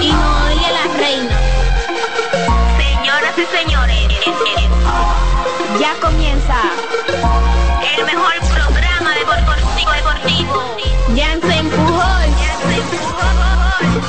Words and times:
Y 0.00 0.12
Noelia 0.12 0.70
la 0.72 0.98
reina. 0.98 1.38
Señoras 2.78 3.34
y 3.36 3.44
señores, 3.56 4.08
Ya 5.78 5.94
comienza. 6.00 6.56
el 7.98 8.04
mejor 8.06 8.32
programa 8.48 9.14
deportivo 9.14 9.92
deportivo. 9.92 10.76
Jansen 11.16 11.68
Pujol. 11.70 12.09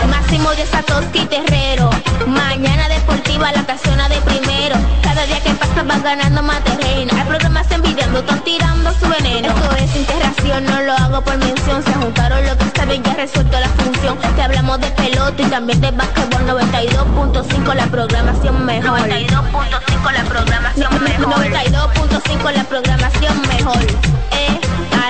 Máximo 0.10 0.50
de 0.52 0.66
Satoshi 0.66 1.26
Terrero. 1.26 1.90
Mañana 2.28 2.88
deportiva 2.90 3.52
la 3.52 3.66
casona 3.66 4.08
de 4.10 4.22
primero. 4.22 4.76
Cada 5.02 5.26
día 5.26 5.40
que 5.42 5.52
pasa 5.52 5.84
vas 5.84 6.04
ganando 6.04 6.42
más 6.44 6.64
terreno. 6.64 7.12
Hay 7.18 7.26
programas 7.28 7.70
envidiando, 7.72 8.20
están 8.20 8.44
tirando 8.44 8.94
su 8.94 9.08
veneno. 9.08 9.50
Esto 9.50 9.76
es 9.76 9.96
interacción, 9.96 10.66
no 10.66 10.82
lo 10.82 10.94
hago 10.94 11.22
por 11.22 11.38
mención. 11.38 11.84
Se 11.84 11.94
juntaron 11.94 12.46
lo 12.46 12.58
que 12.58 12.66
saben, 12.76 13.04
ya 13.04 13.14
resuelto 13.14 13.60
la 13.60 13.70
función. 13.70 14.18
Te 14.36 14.42
hablamos 14.42 14.80
de 14.80 14.92
pelota 14.92 15.42
y 15.42 15.46
también 15.46 15.82
de 15.82 15.92
básquetbol 15.92 16.48
92.5 16.48 17.74
la 17.74 17.88
programación 17.88 18.66
mejor. 18.66 19.00
92.5 19.00 20.12
la 20.14 20.24
programación 20.24 21.04
mejor. 21.04 21.34
92.5 21.36 22.52
la 22.54 22.64
programación 22.64 23.42
mejor. 23.48 24.61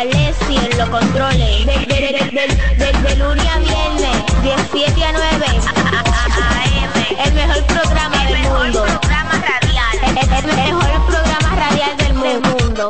Alessi 0.01 0.57
en 0.57 0.77
los 0.79 0.89
controles. 0.89 1.65
De, 1.67 1.73
de, 1.75 3.15
lunes 3.17 3.45
a 3.45 3.59
viernes, 3.59 4.17
17 4.41 5.05
a 5.05 5.11
9. 5.11 5.45
El 7.23 7.33
mejor 7.35 7.63
programa 7.65 8.15
El 8.15 8.33
del 8.33 8.41
mejor 8.41 8.63
mundo. 8.63 8.83
programa 8.83 9.31
radial. 9.31 9.97
El, 10.07 10.45
mejor 10.55 11.05
programa 11.05 11.55
radial 11.55 11.97
del 11.97 12.13
mundo. 12.15 12.89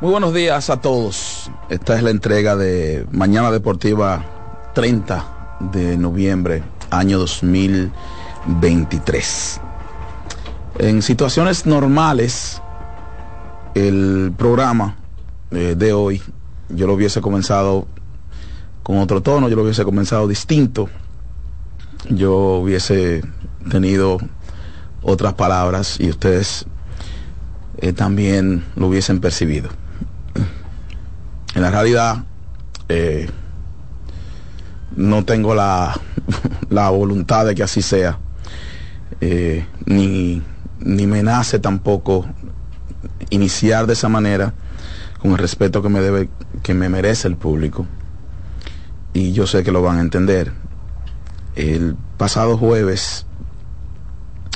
Muy 0.00 0.10
buenos 0.12 0.32
días 0.32 0.70
a 0.70 0.80
todos. 0.80 1.50
Esta 1.68 1.94
es 1.94 2.02
la 2.02 2.08
entrega 2.08 2.56
de 2.56 3.06
Mañana 3.12 3.50
Deportiva 3.50 4.24
30 4.74 5.58
de 5.72 5.98
noviembre, 5.98 6.62
año 6.88 7.18
2023. 7.18 9.60
En 10.78 11.02
situaciones 11.02 11.66
normales, 11.66 12.62
el 13.74 14.32
programa 14.38 14.96
eh, 15.50 15.74
de 15.76 15.92
hoy, 15.92 16.22
yo 16.70 16.86
lo 16.86 16.94
hubiese 16.94 17.20
comenzado 17.20 17.86
con 18.82 18.96
otro 19.00 19.20
tono, 19.20 19.50
yo 19.50 19.56
lo 19.56 19.64
hubiese 19.64 19.84
comenzado 19.84 20.26
distinto, 20.26 20.88
yo 22.08 22.54
hubiese 22.54 23.20
tenido 23.70 24.16
otras 25.02 25.34
palabras 25.34 26.00
y 26.00 26.08
ustedes 26.08 26.64
eh, 27.76 27.92
también 27.92 28.64
lo 28.76 28.86
hubiesen 28.86 29.20
percibido. 29.20 29.68
En 31.60 31.64
la 31.64 31.72
realidad, 31.72 32.24
eh, 32.88 33.28
no 34.96 35.26
tengo 35.26 35.54
la, 35.54 35.94
la 36.70 36.88
voluntad 36.88 37.44
de 37.44 37.54
que 37.54 37.62
así 37.62 37.82
sea, 37.82 38.18
eh, 39.20 39.66
ni, 39.84 40.42
ni 40.78 41.06
me 41.06 41.22
nace 41.22 41.58
tampoco 41.58 42.24
iniciar 43.28 43.86
de 43.86 43.92
esa 43.92 44.08
manera 44.08 44.54
con 45.20 45.32
el 45.32 45.36
respeto 45.36 45.82
que 45.82 45.90
me 45.90 46.00
debe, 46.00 46.30
que 46.62 46.72
me 46.72 46.88
merece 46.88 47.28
el 47.28 47.36
público. 47.36 47.84
Y 49.12 49.32
yo 49.32 49.46
sé 49.46 49.62
que 49.62 49.70
lo 49.70 49.82
van 49.82 49.98
a 49.98 50.00
entender. 50.00 50.54
El 51.56 51.94
pasado 52.16 52.56
jueves, 52.56 53.26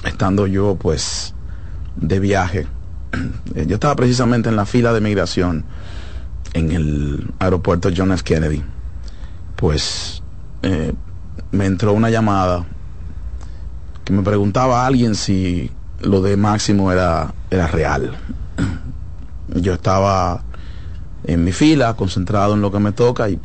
estando 0.06 0.46
yo 0.46 0.76
pues 0.76 1.34
de 1.96 2.18
viaje, 2.18 2.66
eh, 3.54 3.66
yo 3.66 3.74
estaba 3.74 3.94
precisamente 3.94 4.48
en 4.48 4.56
la 4.56 4.64
fila 4.64 4.94
de 4.94 5.02
migración 5.02 5.66
en 6.54 6.70
el 6.72 7.32
aeropuerto 7.38 7.90
John 7.94 8.12
F. 8.12 8.22
Kennedy. 8.22 8.62
Pues 9.56 10.22
eh, 10.62 10.94
me 11.50 11.66
entró 11.66 11.92
una 11.92 12.10
llamada 12.10 12.64
que 14.04 14.12
me 14.12 14.22
preguntaba 14.22 14.86
alguien 14.86 15.14
si 15.14 15.70
lo 16.00 16.22
de 16.22 16.36
Máximo 16.36 16.90
era, 16.90 17.34
era 17.50 17.66
real. 17.66 18.16
Yo 19.48 19.74
estaba 19.74 20.42
en 21.24 21.44
mi 21.44 21.52
fila, 21.52 21.94
concentrado 21.94 22.54
en 22.54 22.60
lo 22.60 22.70
que 22.70 22.78
me 22.78 22.92
toca 22.92 23.28
y 23.28 23.38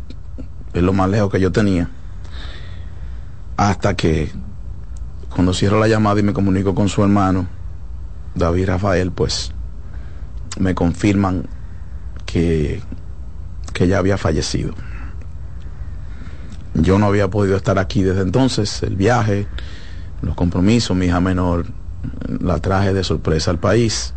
es 0.74 0.84
lo 0.84 0.94
más 0.94 1.10
lejos 1.10 1.32
que 1.32 1.40
yo 1.40 1.52
tenía. 1.52 1.90
Hasta 3.58 3.96
que 3.96 4.32
cuando 5.34 5.54
cierro 5.54 5.80
la 5.80 5.88
llamada 5.88 6.20
y 6.20 6.24
me 6.24 6.34
comunico 6.34 6.76
con 6.76 6.90
su 6.90 7.04
hermano, 7.04 7.48
David 8.36 8.68
Rafael, 8.68 9.12
pues 9.12 9.52
me 10.60 10.76
confirman 10.76 11.48
que, 12.32 12.82
que 13.74 13.88
ya 13.88 13.98
había 13.98 14.18
fallecido. 14.18 14.74
Yo 16.76 17.00
no 17.00 17.08
había 17.08 17.28
podido 17.30 17.58
estar 17.58 17.80
aquí 17.80 18.04
desde 18.04 18.22
entonces, 18.22 18.84
el 18.84 18.96
viaje, 18.96 19.48
los 20.22 20.36
compromisos, 20.36 20.96
mi 20.96 21.08
hija 21.08 21.20
menor 21.20 21.66
la 22.40 22.60
traje 22.60 22.94
de 22.94 23.04
sorpresa 23.04 23.52
al 23.52 23.60
país 23.60 24.14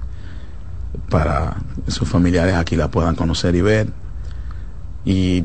para 1.09 1.57
que 1.85 1.91
sus 1.91 2.09
familiares 2.09 2.55
aquí 2.55 2.77
la 2.77 2.89
puedan 2.89 3.17
conocer 3.17 3.55
y 3.55 3.63
ver. 3.63 3.89
Y 5.05 5.45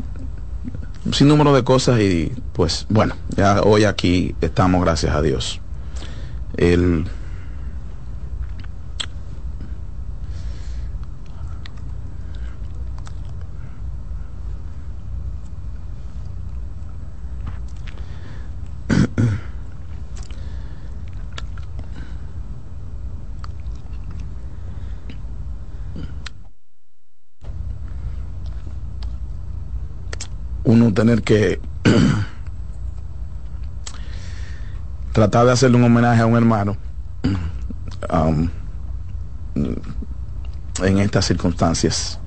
sin 1.13 1.29
número 1.29 1.55
de 1.55 1.63
cosas 1.63 2.01
y 2.01 2.31
pues 2.53 2.85
bueno, 2.89 3.15
ya 3.35 3.61
hoy 3.61 3.85
aquí 3.85 4.35
estamos, 4.41 4.81
gracias 4.81 5.15
a 5.15 5.21
Dios. 5.21 5.61
El, 6.57 7.05
uno 30.67 30.93
tener 30.93 31.23
que 31.23 31.61
tratar 35.13 35.45
de 35.45 35.53
hacerle 35.53 35.77
un 35.77 35.85
homenaje 35.85 36.21
a 36.21 36.25
un 36.25 36.35
hermano 36.35 36.75
um, 38.13 38.49
en 39.55 40.99
estas 40.99 41.25
circunstancias. 41.25 42.19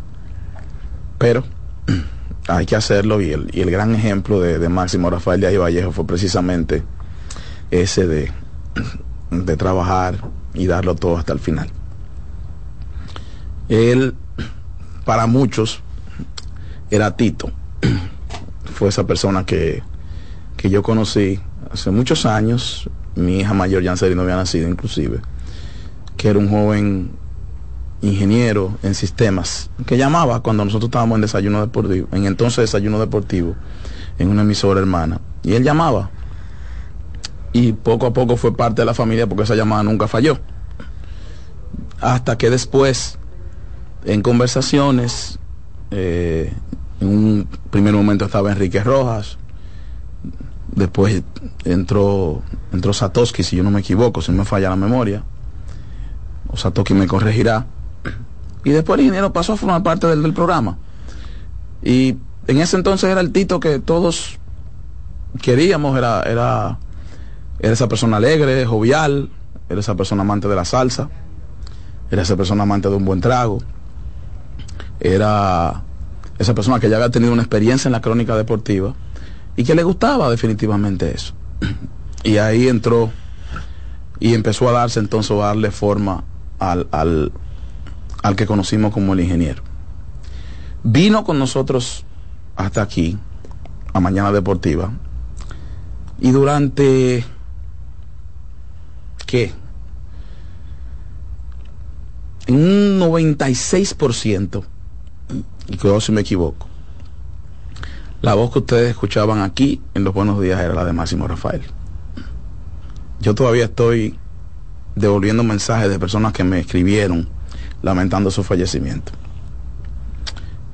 Pero 1.19 1.45
hay 2.49 2.65
que 2.65 2.77
hacerlo 2.77 3.21
y 3.21 3.33
el, 3.33 3.51
y 3.53 3.61
el 3.61 3.71
gran 3.71 3.95
ejemplo 3.95 4.41
de, 4.41 4.67
Máximo 4.71 5.11
Rafael 5.11 5.43
de 5.43 5.49
ahí 5.49 5.59
Vallejo 5.59 5.93
fue 5.93 6.07
precisamente 6.07 6.83
ese 7.71 8.07
de, 8.07 8.33
de 9.31 9.57
trabajar 9.59 10.15
y 10.55 10.67
darlo 10.67 10.95
todo 10.95 11.19
hasta 11.19 11.35
el 11.35 11.41
final. 11.41 11.69
Él, 13.69 14.15
para 15.05 15.27
muchos, 15.27 15.83
era 16.91 17.15
Tito. 17.19 17.53
Fue 18.81 18.89
esa 18.89 19.07
persona 19.07 19.45
que, 19.45 19.83
que 20.57 20.71
yo 20.71 20.83
conocí 20.83 21.39
hace 21.71 21.91
muchos 21.91 22.25
años, 22.25 22.89
mi 23.15 23.41
hija 23.41 23.53
mayor 23.53 23.83
Yanceli 23.83 24.15
no 24.15 24.23
había 24.23 24.37
nacido 24.37 24.71
inclusive, 24.71 25.21
que 26.17 26.31
era 26.31 26.39
un 26.39 26.49
joven 26.49 27.11
ingeniero 28.01 28.79
en 28.83 28.95
sistemas, 28.95 29.69
que 29.85 29.99
llamaba 29.99 30.41
cuando 30.41 30.65
nosotros 30.65 30.89
estábamos 30.89 31.17
en 31.17 31.21
desayuno 31.21 31.61
deportivo, 31.61 32.09
en 32.13 32.25
entonces 32.25 32.57
desayuno 32.63 32.99
deportivo, 32.99 33.55
en 34.19 34.31
una 34.31 34.41
emisora 34.41 34.81
hermana, 34.81 35.21
y 35.43 35.53
él 35.53 35.63
llamaba. 35.63 36.09
Y 37.53 37.75
poco 37.75 38.07
a 38.07 38.15
poco 38.15 38.39
fue 38.39 38.57
parte 38.57 38.81
de 38.81 38.87
la 38.87 38.95
familia 38.95 39.27
porque 39.27 39.43
esa 39.43 39.57
llamada 39.57 39.83
nunca 39.83 40.09
falló. 40.09 40.39
Hasta 42.01 42.39
que 42.39 42.49
después, 42.49 43.19
en 44.07 44.23
conversaciones, 44.23 45.39
eh, 45.91 46.55
en 47.01 47.09
un 47.09 47.49
primer 47.71 47.95
momento 47.95 48.27
estaba 48.27 48.53
Enrique 48.53 48.83
Rojas, 48.85 49.39
después 50.75 51.23
entró, 51.65 52.43
entró 52.73 52.93
Satoshi, 52.93 53.43
si 53.43 53.57
yo 53.57 53.63
no 53.63 53.71
me 53.71 53.81
equivoco, 53.81 54.23
si 54.23 54.31
no 54.31 54.39
me 54.39 54.45
falla 54.45 54.71
la 54.71 54.77
memoria, 54.77 55.25
o 56.49 56.57
Satoshi 56.57 56.95
me 56.95 57.07
corregirá, 57.07 57.67
y 58.65 58.71
después 58.71 58.99
el 58.99 59.07
ingeniero 59.07 59.33
pasó 59.33 59.55
a 59.55 59.57
formar 59.57 59.83
parte 59.83 60.07
del, 60.07 60.23
del 60.23 60.35
programa. 60.35 60.77
Y 61.83 62.17
en 62.47 62.61
ese 62.61 62.77
entonces 62.77 63.09
era 63.09 63.21
el 63.23 63.33
Tito 63.33 63.59
que 63.59 63.79
todos 63.79 64.39
queríamos, 65.41 65.97
era, 65.97 66.23
era, 66.25 66.79
era 67.59 67.73
esa 67.73 67.89
persona 67.89 68.19
alegre, 68.19 68.67
jovial, 68.67 69.31
era 69.69 69.81
esa 69.81 69.95
persona 69.95 70.23
amante 70.23 70.49
de 70.49 70.57
la 70.57 70.67
salsa, 70.67 71.09
era 72.11 72.23
esa 72.23 72.37
persona 72.37 72.65
amante 72.65 72.89
de 72.91 72.97
un 72.97 73.05
buen 73.05 73.21
trago, 73.21 73.61
era 74.99 75.85
esa 76.41 76.55
persona 76.55 76.81
que 76.81 76.89
ya 76.89 76.97
había 76.97 77.11
tenido 77.11 77.35
una 77.35 77.43
experiencia 77.43 77.87
en 77.89 77.93
la 77.93 78.01
crónica 78.01 78.35
deportiva 78.35 78.95
y 79.57 79.65
que 79.65 79.75
le 79.75 79.83
gustaba 79.83 80.31
definitivamente 80.31 81.15
eso. 81.15 81.35
Y 82.23 82.37
ahí 82.37 82.69
entró 82.69 83.11
y 84.19 84.35
empezó 84.35 84.69
a 84.69 84.73
darse 84.73 85.01
entonces 85.01 85.31
a 85.33 85.47
darle 85.47 85.71
forma 85.71 86.25
al, 86.59 86.87
al, 86.91 87.33
al 88.23 88.37
que 88.37 88.45
conocimos 88.45 88.93
como 88.93 89.15
el 89.15 89.21
ingeniero. 89.21 89.63
Vino 90.83 91.25
con 91.25 91.39
nosotros 91.39 92.05
hasta 92.57 92.83
aquí, 92.83 93.17
a 93.95 94.01
Mañana 94.01 94.33
Deportiva, 94.33 94.93
y 96.21 96.31
durante, 96.31 97.25
¿qué? 99.25 99.53
En 102.47 102.55
un 102.57 103.01
96%, 103.01 104.63
y 105.71 105.77
creo 105.77 106.01
si 106.01 106.13
me 106.13 106.21
equivoco, 106.21 106.67
la 108.23 108.35
voz 108.35 108.53
que 108.53 108.59
ustedes 108.59 108.91
escuchaban 108.91 109.41
aquí 109.41 109.81
en 109.95 110.05
los 110.05 110.13
buenos 110.13 110.41
días 110.41 110.61
era 110.61 110.75
la 110.75 110.85
de 110.85 110.93
Máximo 110.93 111.27
Rafael. 111.27 111.63
Yo 113.21 113.35
todavía 113.35 113.65
estoy 113.65 114.19
devolviendo 114.97 115.43
mensajes 115.45 115.89
de 115.89 115.99
personas 115.99 116.33
que 116.33 116.45
me 116.45 116.59
escribieron 116.59 117.29
lamentando 117.83 118.31
su 118.31 118.43
fallecimiento. 118.43 119.13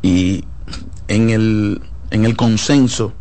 Y 0.03 0.45
en 1.09 1.31
el, 1.31 1.83
en 2.11 2.25
el 2.25 2.37
consenso, 2.37 3.13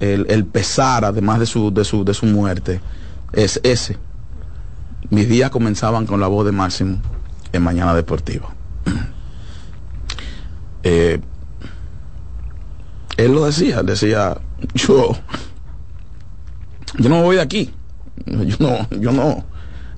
el, 0.00 0.26
el 0.30 0.46
pesar, 0.46 1.04
además 1.04 1.40
de 1.40 1.46
su, 1.46 1.72
de, 1.72 1.84
su, 1.84 2.04
de 2.04 2.14
su 2.14 2.24
muerte, 2.26 2.80
es 3.32 3.60
ese. 3.62 3.98
Mis 5.10 5.28
días 5.28 5.50
comenzaban 5.50 6.06
con 6.06 6.20
la 6.20 6.28
voz 6.28 6.46
de 6.46 6.52
Máximo 6.52 6.98
en 7.52 7.62
Mañana 7.62 7.94
Deportiva. 7.94 8.48
Eh, 10.82 11.20
él 13.16 13.32
lo 13.32 13.44
decía, 13.46 13.82
decía, 13.82 14.38
yo, 14.74 15.16
yo 16.98 17.08
no 17.08 17.16
me 17.16 17.22
voy 17.22 17.36
de 17.36 17.42
aquí. 17.42 17.72
Yo 18.26 18.56
no, 18.60 18.88
yo 18.90 19.12
no. 19.12 19.44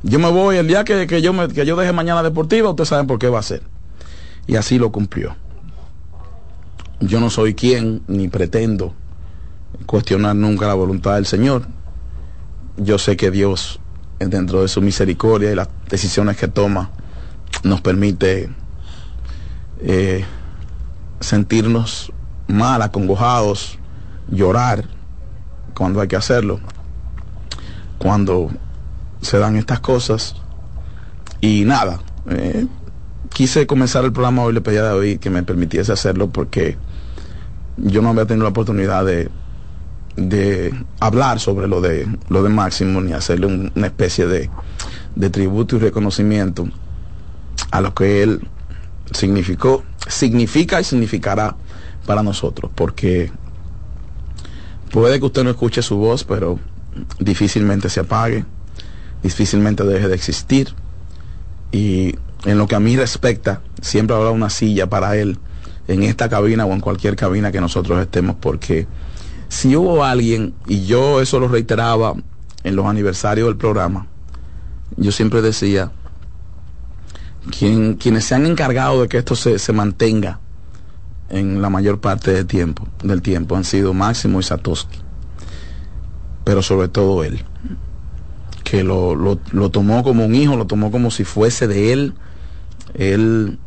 Yo 0.03 0.19
me 0.19 0.31
voy 0.31 0.57
el 0.57 0.67
día 0.67 0.85
que, 0.85 1.07
que 1.07 1.21
yo 1.21 1.33
me, 1.33 1.49
que 1.49 1.67
yo 1.67 1.77
deje 1.77 1.93
mañana 1.93 2.23
deportiva, 2.23 2.71
ustedes 2.71 2.89
saben 2.89 3.07
por 3.07 3.19
qué 3.19 3.29
va 3.29 3.39
a 3.39 3.43
ser. 3.43 3.63
Y 4.47 4.57
así 4.57 4.79
lo 4.79 4.91
cumplió. 4.91 5.37
Yo 7.01 7.21
no 7.21 7.31
soy 7.31 7.55
quien 7.55 8.03
ni 8.09 8.29
pretendo 8.29 8.95
cuestionar 9.87 10.37
nunca 10.37 10.67
la 10.67 10.75
voluntad 10.75 11.15
del 11.15 11.27
Señor. 11.27 11.67
Yo 12.77 12.99
sé 12.99 13.17
que 13.17 13.31
Dios, 13.31 13.81
dentro 14.19 14.63
de 14.63 14.69
su 14.69 14.81
misericordia 14.81 15.53
y 15.53 15.55
las 15.55 15.69
decisiones 15.89 16.37
que 16.37 16.49
toma, 16.49 16.91
nos 17.63 17.81
permite 17.81 18.51
eh, 19.81 20.25
sentirnos 21.21 22.13
mal, 22.49 22.83
acongojados, 22.83 23.79
llorar 24.31 24.85
cuando 25.75 26.01
hay 26.01 26.09
que 26.09 26.17
hacerlo, 26.17 26.61
cuando 27.99 28.51
se 29.21 29.39
dan 29.39 29.57
estas 29.57 29.81
cosas. 29.81 30.37
Y 31.41 31.65
nada, 31.65 32.01
eh, 32.29 32.67
quise 33.33 33.67
comenzar 33.67 34.05
el 34.05 34.13
programa 34.13 34.43
hoy, 34.43 34.53
le 34.55 34.61
pedí 34.61 34.77
a 34.77 34.83
David 34.83 35.19
que 35.21 35.31
me 35.31 35.43
permitiese 35.43 35.93
hacerlo 35.93 36.29
porque 36.31 36.77
yo 37.77 38.03
no 38.03 38.11
había 38.11 38.27
tenido 38.27 38.45
la 38.45 38.51
oportunidad 38.51 39.05
de, 39.07 39.31
de 40.17 40.75
hablar 41.01 41.41
sobre 41.41 41.67
lo 41.69 41.81
de, 41.81 42.07
lo 42.29 42.43
de 42.43 42.49
Máximo 42.51 43.01
ni 43.01 43.13
hacerle 43.13 43.47
un- 43.47 43.73
una 43.75 43.87
especie 43.87 44.27
de, 44.27 44.51
de 45.15 45.31
tributo 45.31 45.77
y 45.77 45.79
reconocimiento 45.79 46.69
a 47.71 47.81
lo 47.81 47.95
que 47.95 48.23
él 48.23 48.47
significó, 49.13 49.83
significa 50.11 50.81
y 50.81 50.85
significará 50.85 51.57
para 52.07 52.23
nosotros, 52.23 52.71
porque 52.75 53.31
puede 54.91 55.19
que 55.19 55.27
usted 55.27 55.45
no 55.45 55.51
escuche 55.51 55.83
su 55.83 55.97
voz, 55.97 56.25
pero 56.25 56.59
difícilmente 57.19 57.89
se 57.89 58.01
apague, 58.01 58.45
difícilmente 59.23 59.85
deje 59.85 60.09
de 60.09 60.15
existir. 60.15 60.75
Y 61.73 62.17
en 62.45 62.59
lo 62.59 62.67
que 62.67 62.75
a 62.75 62.81
mí 62.81 62.97
respecta, 62.97 63.63
siempre 63.81 64.17
habrá 64.17 64.31
una 64.31 64.51
silla 64.51 64.89
para 64.89 65.17
él 65.17 65.39
en 65.89 66.03
esta 66.03 66.29
cabina 66.29 66.67
o 66.67 66.73
en 66.73 66.81
cualquier 66.81 67.17
cabina 67.17 67.53
que 67.53 67.61
nosotros 67.61 68.01
estemos, 68.01 68.37
porque 68.41 68.87
si 69.49 69.77
hubo 69.77 70.05
alguien, 70.05 70.55
y 70.67 70.87
yo 70.87 71.21
eso 71.21 71.41
lo 71.41 71.49
reiteraba 71.49 72.15
en 72.63 72.77
los 72.77 72.87
aniversarios 72.87 73.49
del 73.49 73.57
programa, 73.57 74.07
yo 74.97 75.13
siempre 75.13 75.43
decía, 75.43 75.93
quien, 77.51 77.95
quienes 77.95 78.25
se 78.25 78.35
han 78.35 78.47
encargado 78.47 79.03
de 79.03 79.09
que 79.09 79.19
esto 79.19 79.37
se, 79.37 79.59
se 79.59 79.73
mantenga 79.73 80.41
en 81.31 81.63
la 81.63 81.71
mayor 81.71 82.01
parte 82.01 82.33
del 82.33 82.47
tiempo, 82.47 82.87
del 83.03 83.23
tiempo 83.23 83.57
han 83.57 83.65
sido 83.65 83.95
Máximo 83.95 84.41
y 84.41 84.43
Satoshi, 84.43 84.87
pero 86.45 86.63
sobre 86.63 86.89
todo 86.89 87.23
él. 87.25 87.45
que 88.65 88.85
lo, 88.85 89.15
lo, 89.15 89.71
tomó 89.71 90.03
como 90.03 90.25
un 90.25 90.35
hijo, 90.35 90.57
lo 90.57 90.67
tomó 90.67 90.91
como 90.91 91.11
si 91.11 91.25
fuese 91.25 91.67
de 91.67 91.93
él. 91.93 92.15
Él 92.95 93.59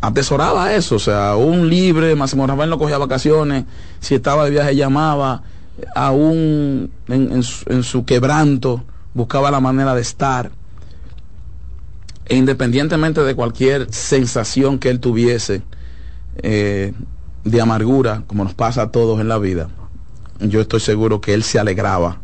atesoraba 0.00 0.74
eso, 0.74 0.96
o 0.96 1.00
sea, 1.00 1.36
un 1.36 1.68
libre, 1.68 2.14
Máximo 2.14 2.46
Rafael 2.46 2.70
no 2.70 2.78
cogía 2.78 2.98
vacaciones, 2.98 3.64
si 4.00 4.14
estaba 4.14 4.44
de 4.44 4.50
viaje 4.50 4.76
llamaba, 4.76 5.42
aún 5.94 6.90
en, 7.08 7.42
en 7.66 7.82
su 7.82 8.04
quebranto 8.04 8.84
buscaba 9.14 9.50
la 9.50 9.60
manera 9.60 9.94
de 9.94 10.02
estar. 10.02 10.50
E 12.26 12.36
independientemente 12.36 13.22
de 13.22 13.34
cualquier 13.34 13.92
sensación 13.92 14.78
que 14.78 14.90
él 14.90 15.00
tuviese 15.00 15.62
eh, 16.36 16.92
de 17.44 17.60
amargura, 17.60 18.22
como 18.26 18.44
nos 18.44 18.54
pasa 18.54 18.82
a 18.82 18.90
todos 18.90 19.20
en 19.20 19.28
la 19.28 19.38
vida, 19.38 19.68
yo 20.40 20.60
estoy 20.60 20.80
seguro 20.80 21.20
que 21.20 21.34
él 21.34 21.42
se 21.42 21.58
alegraba 21.58 22.18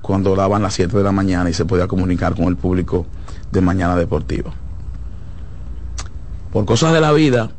cuando 0.00 0.34
daban 0.34 0.62
las 0.62 0.74
7 0.74 0.96
de 0.96 1.02
la 1.02 1.12
mañana 1.12 1.48
y 1.50 1.54
se 1.54 1.64
podía 1.64 1.86
comunicar 1.86 2.34
con 2.34 2.44
el 2.44 2.56
público 2.56 3.06
de 3.52 3.60
Mañana 3.60 3.96
Deportiva. 3.96 4.52
Por 6.52 6.64
cosas 6.66 6.92
de 6.92 7.00
la 7.00 7.12
vida, 7.12 7.50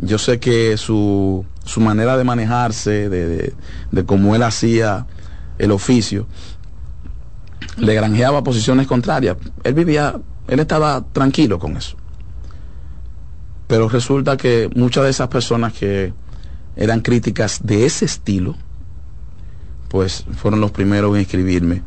yo 0.00 0.18
sé 0.18 0.38
que 0.40 0.76
su, 0.76 1.44
su 1.64 1.80
manera 1.80 2.16
de 2.16 2.24
manejarse, 2.24 3.08
de, 3.08 3.26
de, 3.26 3.54
de 3.90 4.04
cómo 4.04 4.36
él 4.36 4.42
hacía 4.42 5.06
el 5.58 5.70
oficio, 5.70 6.26
le 7.76 7.94
granjeaba 7.94 8.44
posiciones 8.44 8.86
contrarias. 8.86 9.36
Él 9.64 9.74
vivía, 9.74 10.16
él 10.48 10.60
estaba 10.60 11.04
tranquilo 11.12 11.58
con 11.58 11.76
eso. 11.76 11.96
Pero 13.66 13.88
resulta 13.88 14.36
que 14.36 14.70
muchas 14.74 15.04
de 15.04 15.10
esas 15.10 15.28
personas 15.28 15.72
que 15.74 16.12
eran 16.76 17.00
críticas 17.00 17.60
de 17.62 17.84
ese 17.84 18.06
estilo, 18.06 18.56
pues 19.88 20.24
fueron 20.36 20.60
los 20.60 20.70
primeros 20.70 21.14
en 21.14 21.20
escribirme 21.20 21.82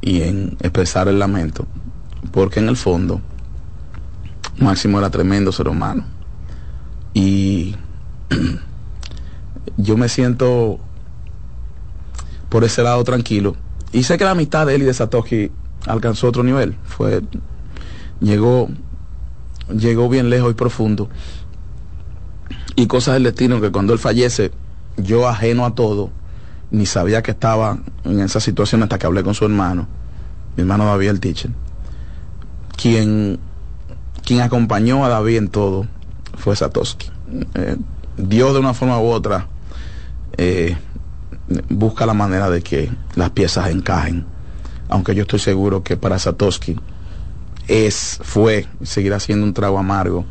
y 0.00 0.22
en 0.22 0.56
expresar 0.60 1.08
el 1.08 1.18
lamento, 1.18 1.66
porque 2.32 2.60
en 2.60 2.68
el 2.68 2.76
fondo 2.76 3.20
Máximo 4.58 4.98
era 4.98 5.10
tremendo 5.10 5.52
ser 5.52 5.68
humano. 5.68 6.04
Y 7.12 7.76
yo 9.76 9.96
me 9.96 10.08
siento 10.08 10.80
por 12.48 12.64
ese 12.64 12.82
lado 12.82 13.04
tranquilo. 13.04 13.56
Y 13.92 14.02
sé 14.02 14.18
que 14.18 14.24
la 14.24 14.30
amistad 14.32 14.66
de 14.66 14.74
él 14.74 14.82
y 14.82 14.86
de 14.86 14.94
Satoshi 14.94 15.50
alcanzó 15.86 16.28
otro 16.28 16.42
nivel. 16.42 16.76
Fue, 16.84 17.22
llegó, 18.20 18.68
llegó 19.68 20.08
bien 20.08 20.30
lejos 20.30 20.50
y 20.50 20.54
profundo. 20.54 21.08
Y 22.74 22.86
cosas 22.86 23.14
del 23.14 23.24
destino 23.24 23.60
que 23.60 23.72
cuando 23.72 23.92
él 23.92 23.98
fallece, 23.98 24.52
yo 24.96 25.28
ajeno 25.28 25.64
a 25.64 25.74
todo, 25.74 26.10
ni 26.70 26.86
sabía 26.86 27.22
que 27.22 27.30
estaba 27.30 27.78
en 28.04 28.20
esa 28.20 28.40
situación 28.40 28.82
hasta 28.82 28.98
que 28.98 29.06
hablé 29.06 29.22
con 29.22 29.34
su 29.34 29.44
hermano, 29.44 29.86
mi 30.56 30.62
hermano 30.62 30.86
David 30.86 31.08
el 31.08 31.20
teacher, 31.20 31.50
quien, 32.76 33.38
quien 34.24 34.40
acompañó 34.40 35.04
a 35.04 35.08
David 35.08 35.36
en 35.36 35.48
todo 35.48 35.86
fue 36.36 36.56
Satoshi. 36.56 37.10
Eh, 37.54 37.76
Dios 38.16 38.52
de 38.52 38.60
una 38.60 38.74
forma 38.74 39.00
u 39.00 39.08
otra 39.08 39.48
eh, 40.36 40.76
busca 41.68 42.06
la 42.06 42.14
manera 42.14 42.50
de 42.50 42.62
que 42.62 42.90
las 43.14 43.30
piezas 43.30 43.70
encajen, 43.70 44.24
aunque 44.88 45.14
yo 45.14 45.22
estoy 45.22 45.38
seguro 45.38 45.82
que 45.82 45.96
para 45.96 46.18
Satoshi 46.18 46.76
es, 47.68 48.18
fue, 48.22 48.66
seguirá 48.82 49.20
siendo 49.20 49.46
un 49.46 49.54
trago 49.54 49.78
amargo 49.78 50.24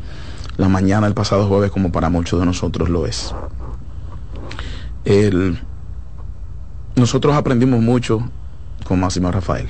la 0.57 0.69
mañana 0.69 1.07
del 1.07 1.13
pasado 1.13 1.47
jueves 1.47 1.71
como 1.71 1.91
para 1.91 2.09
muchos 2.09 2.39
de 2.39 2.45
nosotros 2.45 2.89
lo 2.89 3.05
es. 3.05 3.33
El, 5.03 5.59
nosotros 6.95 7.35
aprendimos 7.35 7.81
mucho 7.81 8.29
con 8.85 8.99
Máximo 8.99 9.31
Rafael. 9.31 9.67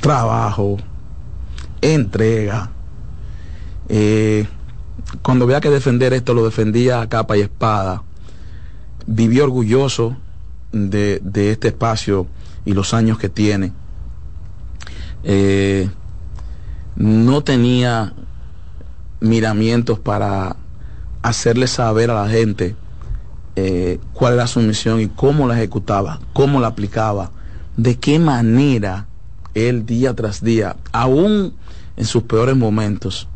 Trabajo, 0.00 0.78
entrega. 1.80 2.70
Eh, 3.88 4.46
cuando 5.22 5.44
había 5.44 5.60
que 5.60 5.70
defender 5.70 6.12
esto, 6.12 6.34
lo 6.34 6.44
defendía 6.44 7.00
a 7.00 7.08
capa 7.08 7.36
y 7.36 7.42
espada. 7.42 8.02
Vivió 9.06 9.44
orgulloso 9.44 10.16
de, 10.72 11.20
de 11.22 11.50
este 11.50 11.68
espacio 11.68 12.26
y 12.64 12.72
los 12.72 12.94
años 12.94 13.18
que 13.18 13.28
tiene. 13.28 13.72
Eh, 15.24 15.88
no 16.96 17.42
tenía 17.42 18.12
miramientos 19.20 19.98
para 19.98 20.56
hacerle 21.22 21.66
saber 21.66 22.10
a 22.10 22.22
la 22.22 22.28
gente 22.28 22.76
eh, 23.56 23.98
cuál 24.12 24.34
era 24.34 24.46
su 24.46 24.60
misión 24.60 25.00
y 25.00 25.08
cómo 25.08 25.48
la 25.48 25.56
ejecutaba, 25.56 26.20
cómo 26.32 26.60
la 26.60 26.68
aplicaba, 26.68 27.30
de 27.76 27.98
qué 27.98 28.18
manera 28.18 29.06
él 29.54 29.86
día 29.86 30.14
tras 30.14 30.42
día, 30.42 30.76
aún 30.92 31.54
en 31.96 32.04
sus 32.04 32.22
peores 32.24 32.56
momentos, 32.56 33.28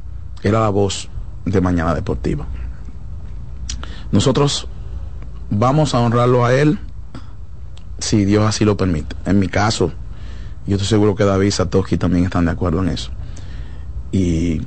era 0.42 0.60
la 0.60 0.68
voz 0.68 1.08
de 1.44 1.60
Mañana 1.60 1.94
Deportiva. 1.94 2.46
Nosotros 4.12 4.68
vamos 5.50 5.94
a 5.94 6.00
honrarlo 6.00 6.44
a 6.44 6.54
él 6.54 6.78
si 8.02 8.24
Dios 8.24 8.44
así 8.44 8.64
lo 8.64 8.76
permite. 8.76 9.14
En 9.24 9.38
mi 9.38 9.48
caso, 9.48 9.92
yo 10.66 10.74
estoy 10.74 10.88
seguro 10.88 11.14
que 11.14 11.24
David 11.24 11.46
y 11.46 11.50
Satoshi 11.52 11.96
también 11.96 12.24
están 12.24 12.44
de 12.46 12.50
acuerdo 12.50 12.82
en 12.82 12.88
eso. 12.88 13.10
Y 14.10 14.62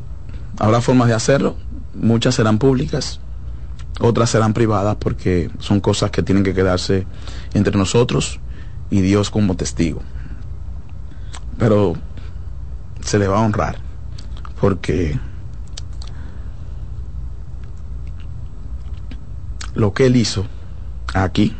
habrá 0.57 0.81
formas 0.81 1.09
de 1.09 1.13
hacerlo, 1.13 1.57
muchas 1.93 2.35
serán 2.35 2.57
públicas, 2.57 3.19
otras 3.99 4.29
serán 4.29 4.53
privadas 4.53 4.95
porque 4.99 5.51
son 5.59 5.81
cosas 5.81 6.11
que 6.11 6.23
tienen 6.23 6.43
que 6.43 6.53
quedarse 6.53 7.05
entre 7.53 7.77
nosotros 7.77 8.39
y 8.89 9.01
Dios 9.01 9.29
como 9.29 9.55
testigo. 9.55 10.01
Pero 11.57 11.95
se 13.01 13.19
le 13.19 13.27
va 13.27 13.37
a 13.37 13.41
honrar 13.41 13.77
porque 14.59 15.19
lo 19.73 19.93
que 19.93 20.05
él 20.05 20.15
hizo 20.15 20.45
aquí 21.13 21.53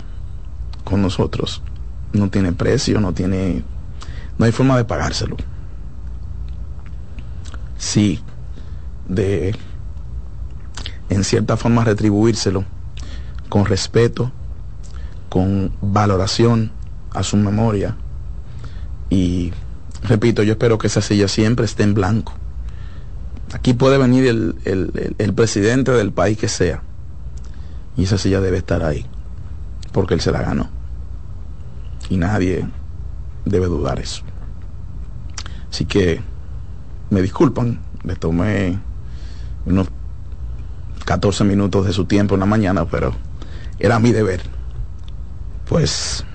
con 0.86 1.02
nosotros 1.02 1.62
no 2.14 2.30
tiene 2.30 2.54
precio, 2.54 3.02
no 3.02 3.14
tiene 3.14 3.64
no 4.38 4.46
hay 4.46 4.52
forma 4.52 4.78
de 4.78 4.86
pagárselo. 4.86 5.38
Sí, 7.78 8.22
de 9.08 9.56
en 11.10 11.24
cierta 11.24 11.58
forma 11.58 11.84
retribuírselo 11.84 12.66
con 13.50 13.66
respeto, 13.66 14.32
con 15.30 15.72
valoración 15.82 16.72
a 17.12 17.24
su 17.24 17.38
memoria. 17.38 17.96
Y 19.10 19.54
repito, 20.04 20.44
yo 20.44 20.54
espero 20.54 20.78
que 20.78 20.88
esa 20.88 21.02
silla 21.02 21.28
siempre 21.28 21.66
esté 21.66 21.84
en 21.84 21.94
blanco. 21.94 22.34
Aquí 23.54 23.74
puede 23.74 23.98
venir 23.98 24.26
el, 24.26 24.56
el, 24.66 24.92
el, 24.96 25.16
el 25.18 25.34
presidente 25.34 25.92
del 25.92 26.12
país 26.12 26.38
que 26.38 26.48
sea. 26.48 26.82
Y 27.96 28.04
esa 28.04 28.18
silla 28.18 28.42
debe 28.42 28.58
estar 28.58 28.84
ahí. 28.84 29.06
Porque 29.96 30.14
él 30.14 30.20
se 30.20 30.34
la 30.34 30.42
ganó. 30.42 30.68
Y 32.10 32.18
nadie 32.18 32.68
debe 33.46 33.68
dudar 33.68 33.98
eso. 33.98 34.24
Así 35.72 35.86
que 35.86 36.22
me 37.10 37.22
disculpan, 37.22 37.80
le 38.04 38.18
tomé 38.18 38.78
unos 39.66 39.88
14 41.06 41.46
minutos 41.46 41.86
de 41.86 41.94
su 41.94 42.04
tiempo 42.04 42.34
en 42.34 42.42
la 42.42 42.46
mañana, 42.46 42.84
pero 42.84 43.16
era 43.80 43.98
mi 44.00 44.12
deber. 44.12 44.42
Pues 45.70 46.26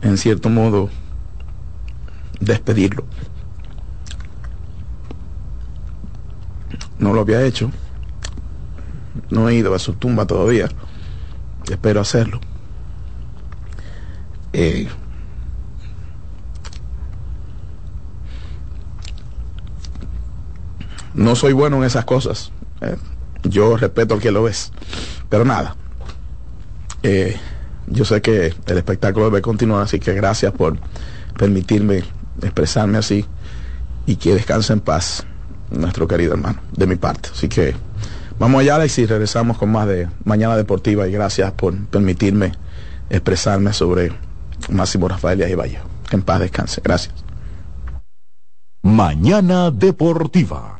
en 0.00 0.16
cierto 0.16 0.48
modo 0.48 0.88
despedirlo. 2.40 3.04
No 6.98 7.12
lo 7.12 7.20
había 7.20 7.42
hecho. 7.42 7.70
No 9.30 9.48
he 9.48 9.54
ido 9.54 9.74
a 9.74 9.78
su 9.78 9.94
tumba 9.94 10.26
todavía. 10.26 10.68
Espero 11.70 12.00
hacerlo. 12.00 12.40
Eh, 14.52 14.88
no 21.14 21.34
soy 21.34 21.52
bueno 21.52 21.78
en 21.78 21.84
esas 21.84 22.04
cosas. 22.04 22.52
Eh, 22.80 22.96
yo 23.42 23.76
respeto 23.76 24.14
al 24.14 24.20
que 24.20 24.30
lo 24.30 24.48
es. 24.48 24.72
Pero 25.28 25.44
nada. 25.44 25.76
Eh, 27.02 27.36
yo 27.88 28.04
sé 28.04 28.20
que 28.20 28.54
el 28.66 28.78
espectáculo 28.78 29.26
debe 29.26 29.42
continuar, 29.42 29.82
así 29.82 30.00
que 30.00 30.12
gracias 30.14 30.52
por 30.52 30.78
permitirme 31.36 32.04
expresarme 32.42 32.98
así 32.98 33.24
y 34.06 34.16
que 34.16 34.34
descanse 34.34 34.72
en 34.72 34.80
paz 34.80 35.24
nuestro 35.70 36.06
querido 36.06 36.34
hermano, 36.34 36.60
de 36.72 36.86
mi 36.86 36.96
parte. 36.96 37.30
Así 37.32 37.48
que 37.48 37.74
vamos 38.38 38.60
allá, 38.60 38.76
Alex, 38.76 38.98
y 38.98 39.06
regresamos 39.06 39.58
con 39.58 39.70
más 39.70 39.86
de 39.86 40.08
Mañana 40.24 40.56
Deportiva 40.56 41.06
y 41.08 41.12
gracias 41.12 41.52
por 41.52 41.76
permitirme 41.86 42.52
expresarme 43.10 43.72
sobre 43.72 44.12
Máximo 44.70 45.08
Rafael 45.08 45.48
y 45.48 45.54
Valle. 45.54 45.80
Que 46.08 46.16
en 46.16 46.22
paz 46.22 46.40
descanse. 46.40 46.80
Gracias. 46.82 47.14
Mañana 48.82 49.70
Deportiva. 49.70 50.78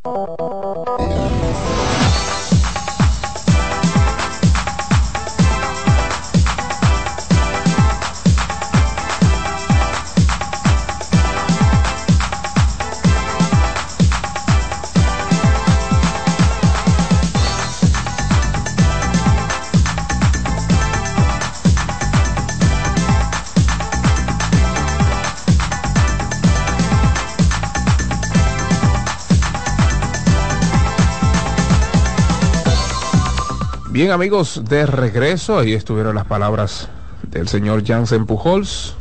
Bien 33.97 34.11
amigos, 34.11 34.61
de 34.69 34.85
regreso, 34.85 35.57
ahí 35.57 35.73
estuvieron 35.73 36.13
las 36.13 36.25
palabras 36.25 36.87
del 37.31 37.47
señor 37.47 37.83
Jansen 37.83 38.27
Pujols. 38.27 38.93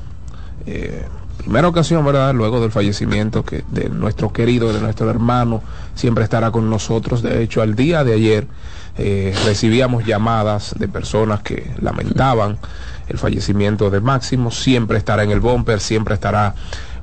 Eh, 0.65 1.05
primera 1.37 1.69
ocasión, 1.69 2.03
¿verdad? 2.03 2.33
Luego 2.33 2.63
del 2.63 2.73
fallecimiento 2.73 3.45
que 3.45 3.63
de 3.69 3.91
nuestro 3.91 4.33
querido, 4.33 4.73
de 4.73 4.81
nuestro 4.81 5.11
hermano, 5.11 5.63
siempre 5.95 6.25
estará 6.25 6.51
con 6.51 6.71
nosotros. 6.71 7.21
De 7.21 7.43
hecho, 7.43 7.61
al 7.61 7.75
día 7.75 8.05
de 8.05 8.15
ayer 8.15 8.47
eh, 8.97 9.35
recibíamos 9.45 10.07
llamadas 10.07 10.75
de 10.79 10.89
personas 10.89 11.43
que 11.43 11.71
lamentaban 11.79 12.57
el 13.07 13.19
fallecimiento 13.19 13.91
de 13.91 14.01
Máximo. 14.01 14.51
Siempre 14.51 14.97
estará 14.97 15.25
en 15.25 15.31
el 15.31 15.41
bumper, 15.41 15.81
siempre 15.81 16.15
estará 16.15 16.55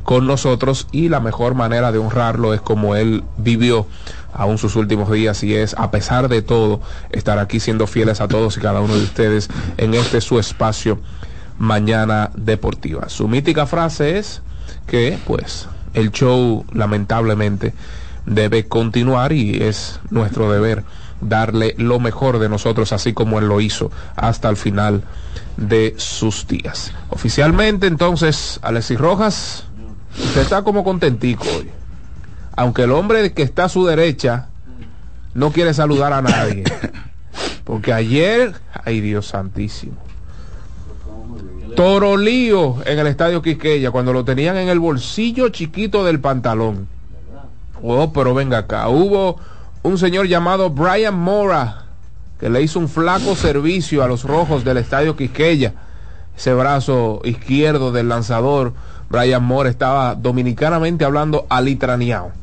con 0.04 0.28
nosotros 0.28 0.88
y 0.92 1.10
la 1.10 1.20
mejor 1.20 1.56
manera 1.56 1.92
de 1.92 1.98
honrarlo 1.98 2.54
es 2.54 2.62
como 2.62 2.96
él 2.96 3.24
vivió 3.38 3.88
aún 4.34 4.58
sus 4.58 4.76
últimos 4.76 5.12
días 5.12 5.44
y 5.44 5.56
es 5.56 5.76
a 5.78 5.92
pesar 5.92 6.28
de 6.28 6.42
todo 6.42 6.82
estar 7.12 7.40
aquí 7.40 7.60
siendo 7.60 7.88
fieles 7.88 8.22
a 8.22 8.28
todos 8.28 8.58
y 8.58 8.62
cada 8.62 8.82
uno 8.82 8.96
de 8.96 9.04
ustedes 9.04 9.50
en 9.78 9.94
este 9.94 10.22
su 10.22 10.40
espacio 10.40 11.00
mañana 11.58 12.32
deportiva. 12.36 13.10
Su 13.10 13.28
mítica 13.28 13.66
frase 13.66 14.18
es 14.18 14.42
que 14.88 15.18
pues 15.26 15.68
el 15.94 16.12
show 16.12 16.66
lamentablemente 16.74 17.74
debe 18.26 18.68
continuar 18.68 19.34
y 19.34 19.62
es 19.64 20.00
nuestro 20.10 20.52
deber 20.52 20.84
darle 21.22 21.76
lo 21.78 22.00
mejor 22.00 22.40
de 22.40 22.50
nosotros 22.50 22.92
así 22.92 23.14
como 23.14 23.40
él 23.40 23.48
lo 23.48 23.62
hizo 23.62 23.92
hasta 24.16 24.50
el 24.50 24.58
final 24.58 25.04
de 25.58 25.94
sus 25.98 26.48
días. 26.48 26.92
Oficialmente 27.10 27.88
entonces 27.88 28.60
Alexis 28.62 29.00
Rojas 29.00 29.66
Usted 30.20 30.42
está 30.42 30.62
como 30.64 30.84
contentico 30.84 31.46
hoy. 31.58 31.70
Aunque 32.56 32.84
el 32.84 32.92
hombre 32.92 33.34
que 33.34 33.42
está 33.42 33.66
a 33.66 33.70
su 33.70 33.86
derecha 33.86 34.48
no 35.34 35.52
quiere 35.52 35.74
saludar 35.74 36.14
a 36.14 36.22
nadie. 36.22 36.64
Porque 37.64 37.94
ayer, 37.94 38.54
ay 38.84 39.02
Dios 39.02 39.28
santísimo. 39.28 39.96
Torolío 41.76 42.78
en 42.86 43.00
el 43.00 43.08
estadio 43.08 43.42
Quisqueya 43.42 43.90
cuando 43.90 44.14
lo 44.14 44.24
tenían 44.24 44.58
en 44.58 44.70
el 44.70 44.80
bolsillo 44.80 45.50
chiquito 45.50 46.04
del 46.04 46.20
pantalón. 46.20 46.88
Oh, 47.82 48.14
pero 48.14 48.34
venga 48.36 48.60
acá. 48.60 48.88
Hubo 48.90 49.38
un 49.82 49.98
señor 49.98 50.28
llamado 50.28 50.70
Brian 50.70 51.18
Mora 51.18 51.86
que 52.40 52.50
le 52.50 52.62
hizo 52.62 52.78
un 52.78 52.90
flaco 52.90 53.36
servicio 53.36 54.04
a 54.04 54.08
los 54.08 54.24
rojos 54.24 54.64
del 54.64 54.78
estadio 54.78 55.16
Quisqueya. 55.16 55.74
Ese 56.38 56.54
brazo 56.54 57.22
izquierdo 57.24 57.92
del 57.92 58.10
lanzador 58.10 58.74
Brian 59.10 59.44
Moore 59.44 59.70
estaba 59.70 60.16
dominicanamente 60.16 61.06
hablando 61.06 61.46
alitraneado. 61.50 62.43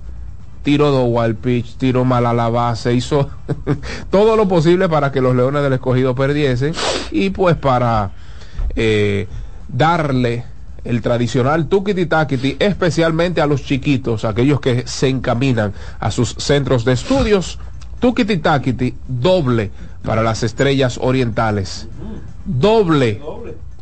Tiro 0.62 0.92
de 0.92 1.04
wild 1.04 1.36
pitch, 1.36 1.76
tiro 1.76 2.04
mal 2.04 2.26
a 2.26 2.34
la 2.34 2.50
base, 2.50 2.92
hizo 2.92 3.30
todo 4.10 4.36
lo 4.36 4.46
posible 4.46 4.88
para 4.88 5.10
que 5.10 5.20
los 5.20 5.34
Leones 5.34 5.62
del 5.62 5.72
Escogido 5.72 6.14
perdiesen 6.14 6.74
y 7.10 7.30
pues 7.30 7.56
para 7.56 8.10
eh, 8.76 9.26
darle 9.68 10.44
el 10.84 11.02
tradicional 11.02 11.66
tukiti 11.66 12.06
takiti, 12.06 12.56
especialmente 12.58 13.40
a 13.40 13.46
los 13.46 13.64
chiquitos, 13.64 14.24
aquellos 14.24 14.60
que 14.60 14.86
se 14.86 15.08
encaminan 15.08 15.72
a 15.98 16.10
sus 16.10 16.34
centros 16.38 16.84
de 16.84 16.92
estudios. 16.92 17.58
Tukiti 17.98 18.38
takiti, 18.38 18.94
doble 19.06 19.70
para 20.02 20.22
las 20.22 20.42
estrellas 20.42 20.98
orientales. 21.02 21.86
Doble. 22.44 23.20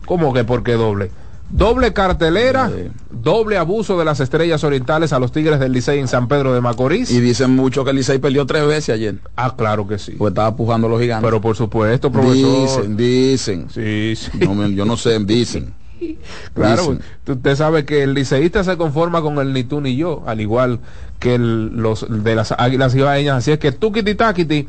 ¿Cómo 0.07 0.33
que 0.33 0.45
por 0.45 0.63
qué 0.63 0.73
doble? 0.73 1.11
Doble 1.51 1.95
cartelera, 1.95 2.71
doble 3.11 3.57
abuso 3.57 3.99
de 3.99 4.05
las 4.05 4.21
estrellas 4.21 4.65
orientales 4.65 5.15
a 5.15 5.19
los 5.19 5.33
Tigres 5.33 5.59
del 5.59 5.73
Licey 5.73 5.99
en 5.99 6.07
San 6.07 6.29
Pedro 6.29 6.53
de 6.53 6.61
Macorís. 6.61 7.11
Y 7.11 7.21
dicen 7.21 7.57
mucho 7.57 7.85
que 7.85 7.91
el 7.91 7.97
Licey 7.97 8.19
perdió 8.19 8.45
tres 8.45 8.67
veces 8.67 8.95
ayer. 8.95 9.17
Ah, 9.35 9.55
claro 9.57 9.89
que 9.89 9.99
sí. 9.99 10.13
Pues 10.13 10.33
estaba 10.33 10.55
pujando 10.55 10.89
a 10.89 10.91
los 10.91 11.01
gigantes. 11.01 11.27
Pero 11.27 11.41
por 11.41 11.57
supuesto, 11.57 12.13
profesor. 12.13 12.85
Dicen, 12.85 12.97
dicen. 12.99 13.67
Sí, 13.71 14.15
sí. 14.15 14.31
No 14.47 14.69
yo 14.69 14.85
no 14.85 14.97
sé, 14.97 15.19
dicen. 15.21 15.73
Claro, 16.55 16.83
Dicen. 16.93 17.01
usted 17.27 17.57
sabe 17.57 17.85
que 17.85 18.05
el 18.05 18.15
liceísta 18.15 18.63
se 18.63 18.77
conforma 18.77 19.21
con 19.21 19.39
el 19.39 19.53
ni 19.53 19.65
tú 19.65 19.81
ni 19.81 19.97
yo, 19.97 20.23
al 20.27 20.41
igual 20.41 20.79
que 21.19 21.35
el- 21.35 21.69
los 21.77 22.07
de 22.09 22.37
las 22.37 22.53
águilas 22.53 22.93
cibaeñas. 22.93 23.39
Así 23.39 23.51
es 23.51 23.59
que 23.59 23.73
tukiti 23.73 24.15
takiti 24.15 24.69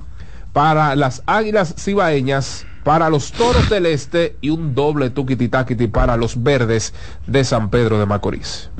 para 0.53 0.95
las 0.95 1.21
águilas 1.27 1.75
cibaeñas, 1.77 2.65
para 2.89 3.08
los 3.12 3.32
toros 3.32 3.69
del 3.69 3.86
este 3.86 4.36
y 4.41 4.49
un 4.49 4.73
doble 4.73 5.12
takiti 5.12 5.86
para 5.86 6.17
los 6.17 6.41
verdes 6.41 6.91
de 7.28 7.43
San 7.43 7.69
Pedro 7.69 7.99
de 7.99 8.08
Macorís. 8.08 8.71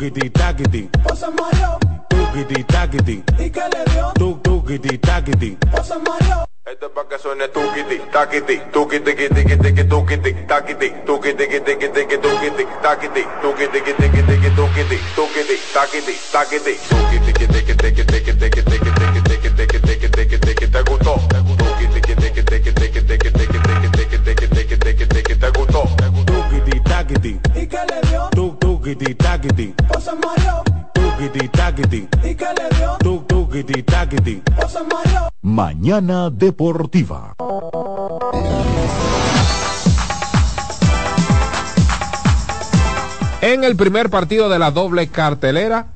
Tukiti 0.00 0.30
takiti. 0.30 0.88
O 1.10 1.14
se 1.14 1.26
mareó. 1.26 1.78
Tukiti 2.08 2.64
takiti. 2.64 3.22
¿Y 3.38 3.50
qué 3.50 3.60
le 3.60 3.84
dio? 3.92 4.12
Tuk 4.14 4.42
tukiti 4.42 4.98
takiti. 4.98 5.58
O 5.78 5.82
se 5.84 5.94
mareó. 5.98 6.44
Esto 6.64 6.86
es 6.86 6.92
para 6.92 7.08
que 7.08 7.18
suene 7.18 7.48
tukiti, 7.48 8.00
takiti, 8.10 8.62
tukiti, 8.72 9.04
tiki, 9.04 9.28
tiki, 9.34 9.56
tiki, 9.58 9.84
tukiti, 9.84 10.32
takiti, 10.48 10.90
tukiti, 11.04 11.36
tiki, 11.36 11.60
tiki, 11.60 11.88
tiki, 11.88 12.16
tukiti, 12.16 12.66
takiti, 12.82 13.26
tukiti, 13.42 13.68
tiki, 13.72 13.92
tiki, 13.92 14.22
tiki, 14.22 14.50
tukiti, 14.56 14.96
tukiti, 15.16 15.56
takiti, 15.74 16.14
takiti, 16.32 16.74
tukiti, 16.88 17.32
tiki, 17.32 17.46
tiki, 17.52 17.74
tiki, 17.74 18.04
tiki, 18.04 18.32
tiki, 18.40 18.62
tiki, 18.62 18.92
tiki, 18.92 19.20
tiki, 19.28 19.50
tiki, 19.52 19.78
tiki, 19.80 20.08
tiki, 20.08 20.38
tiki, 20.38 20.66
¿te 20.70 20.82
gustó? 20.82 21.20
¿Y 27.54 27.66
qué 27.66 27.78
le 27.88 28.08
dio? 28.08 28.59
Tuk 28.80 28.96
tukiti 28.96 29.14
takiti. 29.14 29.74
O 29.94 30.00
se 30.00 30.10
mareó. 30.12 30.64
Tukiti 30.94 31.48
takiti. 31.48 32.08
¿Y 32.24 32.34
qué 32.34 32.46
le 32.56 32.76
dio? 32.78 32.96
Tuk 33.00 33.26
tukiti 33.26 33.82
takiti. 33.82 34.42
O 34.56 34.66
se 34.66 34.78
mareó. 34.84 35.28
Mañana 35.42 36.30
Deportiva. 36.30 37.34
En 43.42 43.64
el 43.64 43.76
primer 43.76 44.08
partido 44.08 44.48
de 44.48 44.58
la 44.58 44.70
doble 44.70 45.08
cartelera, 45.08 45.88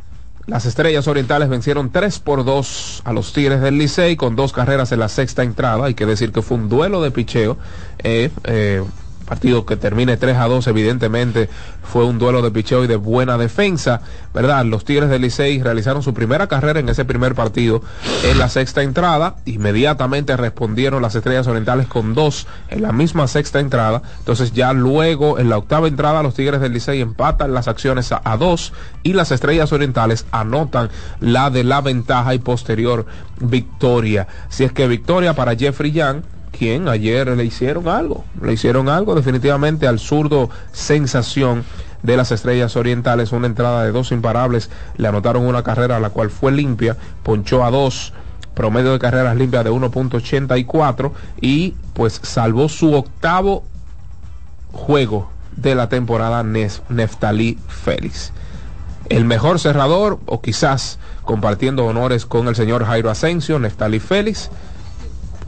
las 0.44 0.66
Estrellas 0.66 1.08
Orientales 1.08 1.48
vencieron 1.48 1.90
3 1.90 2.18
por 2.18 2.44
2 2.44 3.02
a 3.06 3.14
los 3.14 3.32
Tigres 3.32 3.62
del 3.62 3.78
Licey 3.78 4.16
con 4.16 4.36
dos 4.36 4.52
carreras 4.52 4.92
en 4.92 4.98
la 4.98 5.08
sexta 5.08 5.42
entrada. 5.42 5.86
Hay 5.86 5.94
que 5.94 6.04
decir 6.04 6.32
que 6.32 6.42
fue 6.42 6.58
un 6.58 6.68
duelo 6.68 7.00
de 7.00 7.10
picheo. 7.10 7.56
Eh, 8.00 8.30
eh, 8.44 8.84
partido 9.24 9.66
que 9.66 9.76
termine 9.76 10.16
3 10.16 10.36
a 10.36 10.48
2 10.48 10.66
evidentemente 10.66 11.48
fue 11.82 12.04
un 12.04 12.18
duelo 12.18 12.42
de 12.42 12.50
picheo 12.50 12.84
y 12.84 12.86
de 12.86 12.96
buena 12.96 13.38
defensa, 13.38 14.00
¿verdad? 14.32 14.64
Los 14.64 14.84
Tigres 14.84 15.08
del 15.10 15.22
Licey 15.22 15.62
realizaron 15.62 16.02
su 16.02 16.14
primera 16.14 16.46
carrera 16.46 16.80
en 16.80 16.88
ese 16.88 17.04
primer 17.04 17.34
partido 17.34 17.82
en 18.24 18.38
la 18.38 18.48
sexta 18.48 18.82
entrada, 18.82 19.36
inmediatamente 19.44 20.36
respondieron 20.36 21.02
las 21.02 21.14
Estrellas 21.14 21.46
Orientales 21.46 21.86
con 21.86 22.14
dos 22.14 22.46
en 22.68 22.82
la 22.82 22.92
misma 22.92 23.26
sexta 23.28 23.60
entrada, 23.60 24.02
entonces 24.18 24.52
ya 24.52 24.72
luego 24.72 25.38
en 25.38 25.48
la 25.48 25.58
octava 25.58 25.88
entrada 25.88 26.22
los 26.22 26.34
Tigres 26.34 26.60
del 26.60 26.72
Licey 26.72 27.00
empatan 27.00 27.54
las 27.54 27.68
acciones 27.68 28.12
a, 28.12 28.20
a 28.24 28.36
dos 28.36 28.72
y 29.02 29.12
las 29.12 29.30
Estrellas 29.30 29.72
Orientales 29.72 30.26
anotan 30.30 30.90
la 31.20 31.50
de 31.50 31.64
la 31.64 31.80
ventaja 31.80 32.34
y 32.34 32.38
posterior 32.38 33.06
victoria. 33.40 34.26
Si 34.48 34.64
es 34.64 34.72
que 34.72 34.88
victoria 34.88 35.34
para 35.34 35.56
Jeffrey 35.56 35.92
Young, 35.92 36.22
quien 36.56 36.88
ayer 36.88 37.28
le 37.36 37.44
hicieron 37.44 37.88
algo, 37.88 38.24
le 38.42 38.52
hicieron 38.52 38.88
algo 38.88 39.14
definitivamente 39.14 39.86
al 39.86 39.98
zurdo 39.98 40.50
sensación 40.72 41.64
de 42.02 42.16
las 42.16 42.32
estrellas 42.32 42.76
orientales, 42.76 43.32
una 43.32 43.46
entrada 43.46 43.82
de 43.84 43.92
dos 43.92 44.12
imparables, 44.12 44.70
le 44.96 45.08
anotaron 45.08 45.44
una 45.46 45.62
carrera 45.62 46.00
la 46.00 46.10
cual 46.10 46.30
fue 46.30 46.52
limpia, 46.52 46.96
ponchó 47.22 47.64
a 47.64 47.70
dos, 47.70 48.12
promedio 48.54 48.92
de 48.92 48.98
carreras 48.98 49.36
limpias 49.36 49.64
de 49.64 49.70
1.84 49.70 51.12
y 51.40 51.74
pues 51.94 52.20
salvó 52.22 52.68
su 52.68 52.94
octavo 52.94 53.64
juego 54.72 55.30
de 55.56 55.74
la 55.74 55.88
temporada 55.88 56.42
Nef- 56.42 56.80
Neftalí 56.88 57.58
Félix. 57.68 58.32
El 59.08 59.24
mejor 59.24 59.58
cerrador, 59.60 60.18
o 60.26 60.40
quizás 60.40 60.98
compartiendo 61.24 61.84
honores 61.86 62.26
con 62.26 62.48
el 62.48 62.56
señor 62.56 62.84
Jairo 62.84 63.10
Asensio, 63.10 63.58
Neftalí 63.58 64.00
Félix. 64.00 64.50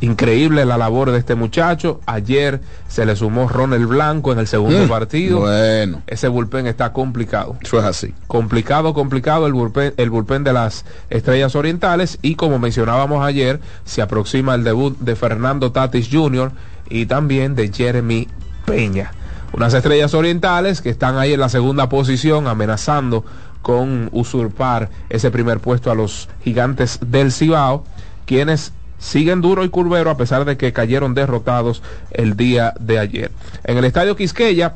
Increíble 0.01 0.65
la 0.67 0.77
labor 0.77 1.11
de 1.11 1.19
este 1.19 1.35
muchacho. 1.35 2.01
Ayer 2.07 2.61
se 2.89 3.07
le 3.07 3.17
sumó 3.17 3.49
Ronald 3.49 3.87
Blanco 3.87 4.33
en 4.33 4.39
el 4.39 4.47
segundo 4.47 4.85
Mm, 4.85 4.89
partido. 4.89 5.41
bueno. 5.41 6.03
Ese 6.07 6.29
bullpen 6.29 6.67
está 6.67 6.93
complicado. 6.93 7.57
Eso 7.63 7.79
es 7.79 7.85
así. 7.85 8.15
Complicado, 8.27 8.93
complicado 8.95 9.47
el 9.47 9.53
bullpen, 9.55 9.95
el 9.97 10.11
bullpen 10.11 10.45
de 10.45 10.53
las 10.53 10.85
Estrellas 11.11 11.55
Orientales 11.57 12.19
y 12.23 12.35
como 12.35 12.59
mencionábamos 12.59 13.25
ayer, 13.25 13.61
se 13.85 14.03
aproxima 14.03 14.55
el 14.55 14.65
debut 14.65 14.99
de 14.99 15.17
Fernando 15.17 15.73
Tatis 15.73 16.09
Jr. 16.13 16.53
y 16.91 17.07
también 17.07 17.55
de 17.55 17.73
Jeremy 17.73 18.29
Peña. 18.65 19.13
Unas 19.53 19.73
Estrellas 19.75 20.13
Orientales 20.13 20.83
que 20.83 20.91
están 20.91 21.17
ahí 21.17 21.33
en 21.33 21.41
la 21.41 21.49
segunda 21.49 21.89
posición 21.89 22.47
amenazando 22.49 23.25
con 23.63 24.09
usurpar 24.13 24.91
ese 25.09 25.31
primer 25.31 25.61
puesto 25.61 25.91
a 25.91 25.95
los 25.95 26.29
gigantes 26.45 26.99
del 27.05 27.33
Cibao, 27.33 27.85
quienes 28.27 28.73
siguen 28.99 29.41
duro 29.41 29.65
y 29.65 29.69
curvero 29.69 30.11
a 30.11 30.17
pesar 30.17 30.45
de 30.45 30.57
que 30.57 30.73
cayeron 30.73 31.15
derrotados 31.15 31.83
el 32.11 32.37
día 32.37 32.75
de 32.81 32.99
ayer. 32.99 33.31
En 33.65 33.77
el 33.79 33.85
estadio 33.85 34.17
Quisqueya, 34.17 34.75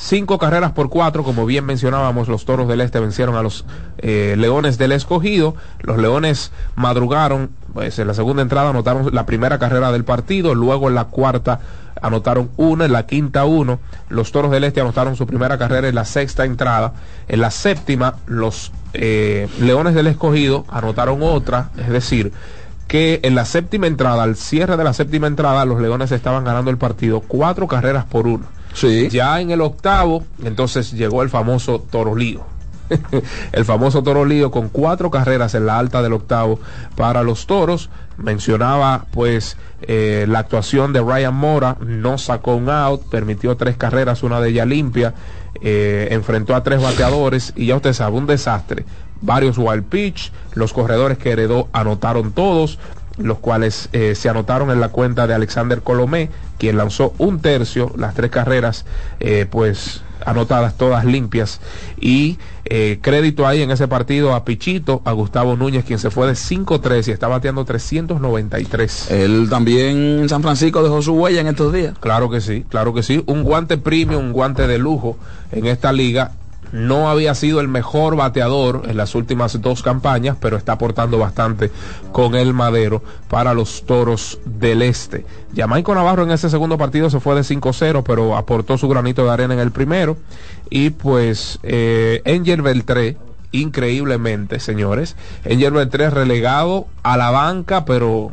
Cinco 0.00 0.38
carreras 0.38 0.70
por 0.70 0.90
cuatro, 0.90 1.24
como 1.24 1.44
bien 1.44 1.66
mencionábamos, 1.66 2.28
los 2.28 2.44
toros 2.44 2.68
del 2.68 2.80
este 2.80 3.00
vencieron 3.00 3.34
a 3.34 3.42
los 3.42 3.64
eh, 3.98 4.36
leones 4.38 4.78
del 4.78 4.92
escogido. 4.92 5.56
Los 5.80 5.98
leones 5.98 6.52
madrugaron, 6.76 7.50
pues 7.74 7.98
en 7.98 8.06
la 8.06 8.14
segunda 8.14 8.42
entrada 8.42 8.70
anotaron 8.70 9.12
la 9.12 9.26
primera 9.26 9.58
carrera 9.58 9.90
del 9.90 10.04
partido, 10.04 10.54
luego 10.54 10.88
en 10.88 10.94
la 10.94 11.06
cuarta 11.06 11.58
anotaron 12.00 12.48
una, 12.56 12.84
en 12.84 12.92
la 12.92 13.06
quinta 13.06 13.44
uno. 13.44 13.80
Los 14.08 14.30
toros 14.30 14.52
del 14.52 14.62
este 14.62 14.80
anotaron 14.80 15.16
su 15.16 15.26
primera 15.26 15.58
carrera 15.58 15.88
en 15.88 15.96
la 15.96 16.04
sexta 16.04 16.44
entrada. 16.44 16.92
En 17.26 17.40
la 17.40 17.50
séptima, 17.50 18.14
los 18.26 18.70
eh, 18.94 19.48
leones 19.60 19.96
del 19.96 20.06
escogido 20.06 20.64
anotaron 20.68 21.24
otra, 21.24 21.70
es 21.76 21.88
decir, 21.88 22.32
que 22.88 23.20
en 23.22 23.34
la 23.34 23.44
séptima 23.44 23.86
entrada, 23.86 24.22
al 24.22 24.34
cierre 24.34 24.76
de 24.76 24.82
la 24.82 24.94
séptima 24.94 25.26
entrada, 25.26 25.64
los 25.66 25.80
Leones 25.80 26.10
estaban 26.10 26.42
ganando 26.42 26.70
el 26.70 26.78
partido 26.78 27.20
cuatro 27.20 27.68
carreras 27.68 28.06
por 28.06 28.26
uno. 28.26 28.46
Sí. 28.72 29.08
Ya 29.10 29.40
en 29.40 29.50
el 29.50 29.60
octavo, 29.60 30.24
entonces 30.42 30.92
llegó 30.92 31.22
el 31.22 31.28
famoso 31.28 31.80
Torolío. 31.80 32.58
el 33.52 33.64
famoso 33.66 34.02
Torolío 34.02 34.50
con 34.50 34.70
cuatro 34.70 35.10
carreras 35.10 35.54
en 35.54 35.66
la 35.66 35.78
alta 35.78 36.02
del 36.02 36.14
octavo 36.14 36.58
para 36.96 37.22
los 37.22 37.46
toros. 37.46 37.90
Mencionaba 38.16 39.04
pues 39.12 39.58
eh, 39.82 40.26
la 40.28 40.40
actuación 40.40 40.92
de 40.92 41.00
Ryan 41.00 41.34
Mora, 41.34 41.76
no 41.80 42.18
sacó 42.18 42.56
un 42.56 42.70
out, 42.70 43.08
permitió 43.10 43.56
tres 43.56 43.76
carreras, 43.76 44.22
una 44.22 44.40
de 44.40 44.48
ella 44.48 44.64
limpia, 44.64 45.14
eh, 45.60 46.08
enfrentó 46.10 46.54
a 46.54 46.62
tres 46.62 46.82
bateadores 46.82 47.52
y 47.54 47.66
ya 47.66 47.76
usted 47.76 47.92
sabe, 47.92 48.16
un 48.16 48.26
desastre. 48.26 48.84
Varios 49.20 49.58
wild 49.58 49.84
pitch, 49.84 50.32
los 50.54 50.72
corredores 50.72 51.18
que 51.18 51.30
heredó 51.30 51.68
anotaron 51.72 52.32
todos, 52.32 52.78
los 53.18 53.38
cuales 53.38 53.88
eh, 53.92 54.14
se 54.14 54.28
anotaron 54.28 54.70
en 54.70 54.80
la 54.80 54.90
cuenta 54.90 55.26
de 55.26 55.34
Alexander 55.34 55.82
Colomé, 55.82 56.30
quien 56.58 56.76
lanzó 56.76 57.14
un 57.18 57.40
tercio, 57.40 57.92
las 57.96 58.14
tres 58.14 58.30
carreras, 58.30 58.84
eh, 59.20 59.46
pues 59.50 60.02
anotadas 60.24 60.76
todas 60.76 61.04
limpias. 61.04 61.60
Y 62.00 62.38
eh, 62.64 62.98
crédito 63.00 63.46
ahí 63.46 63.62
en 63.62 63.70
ese 63.70 63.88
partido 63.88 64.34
a 64.34 64.44
Pichito, 64.44 65.02
a 65.04 65.12
Gustavo 65.12 65.56
Núñez, 65.56 65.84
quien 65.84 65.98
se 65.98 66.10
fue 66.10 66.26
de 66.26 66.34
5-3 66.34 67.08
y 67.08 67.10
está 67.10 67.28
bateando 67.28 67.64
393. 67.64 69.10
Él 69.10 69.46
también 69.50 70.20
en 70.20 70.28
San 70.28 70.42
Francisco 70.42 70.82
dejó 70.82 71.02
su 71.02 71.14
huella 71.14 71.40
en 71.40 71.48
estos 71.48 71.72
días. 71.72 71.96
Claro 71.98 72.30
que 72.30 72.40
sí, 72.40 72.64
claro 72.68 72.94
que 72.94 73.02
sí. 73.02 73.22
Un 73.26 73.42
guante 73.42 73.78
premium, 73.78 74.26
un 74.26 74.32
guante 74.32 74.66
de 74.66 74.78
lujo 74.78 75.16
en 75.52 75.66
esta 75.66 75.92
liga. 75.92 76.32
No 76.72 77.08
había 77.08 77.34
sido 77.34 77.60
el 77.60 77.68
mejor 77.68 78.16
bateador 78.16 78.82
en 78.86 78.96
las 78.96 79.14
últimas 79.14 79.60
dos 79.60 79.82
campañas, 79.82 80.36
pero 80.40 80.56
está 80.56 80.72
aportando 80.72 81.18
bastante 81.18 81.70
con 82.12 82.34
el 82.34 82.52
madero 82.54 83.02
para 83.28 83.54
los 83.54 83.84
toros 83.84 84.38
del 84.44 84.82
este. 84.82 85.24
Jamaico 85.56 85.94
Navarro 85.94 86.24
en 86.24 86.30
ese 86.30 86.50
segundo 86.50 86.78
partido 86.78 87.10
se 87.10 87.20
fue 87.20 87.34
de 87.34 87.42
5-0, 87.42 88.02
pero 88.04 88.36
aportó 88.36 88.76
su 88.78 88.88
granito 88.88 89.24
de 89.24 89.30
arena 89.30 89.54
en 89.54 89.60
el 89.60 89.70
primero. 89.70 90.16
Y 90.70 90.90
pues 90.90 91.58
eh, 91.62 92.22
Angel 92.26 92.62
Beltré, 92.62 93.16
increíblemente, 93.52 94.60
señores, 94.60 95.16
Angel 95.44 95.72
Beltré 95.72 96.10
relegado 96.10 96.86
a 97.02 97.16
la 97.16 97.30
banca, 97.30 97.84
pero 97.84 98.32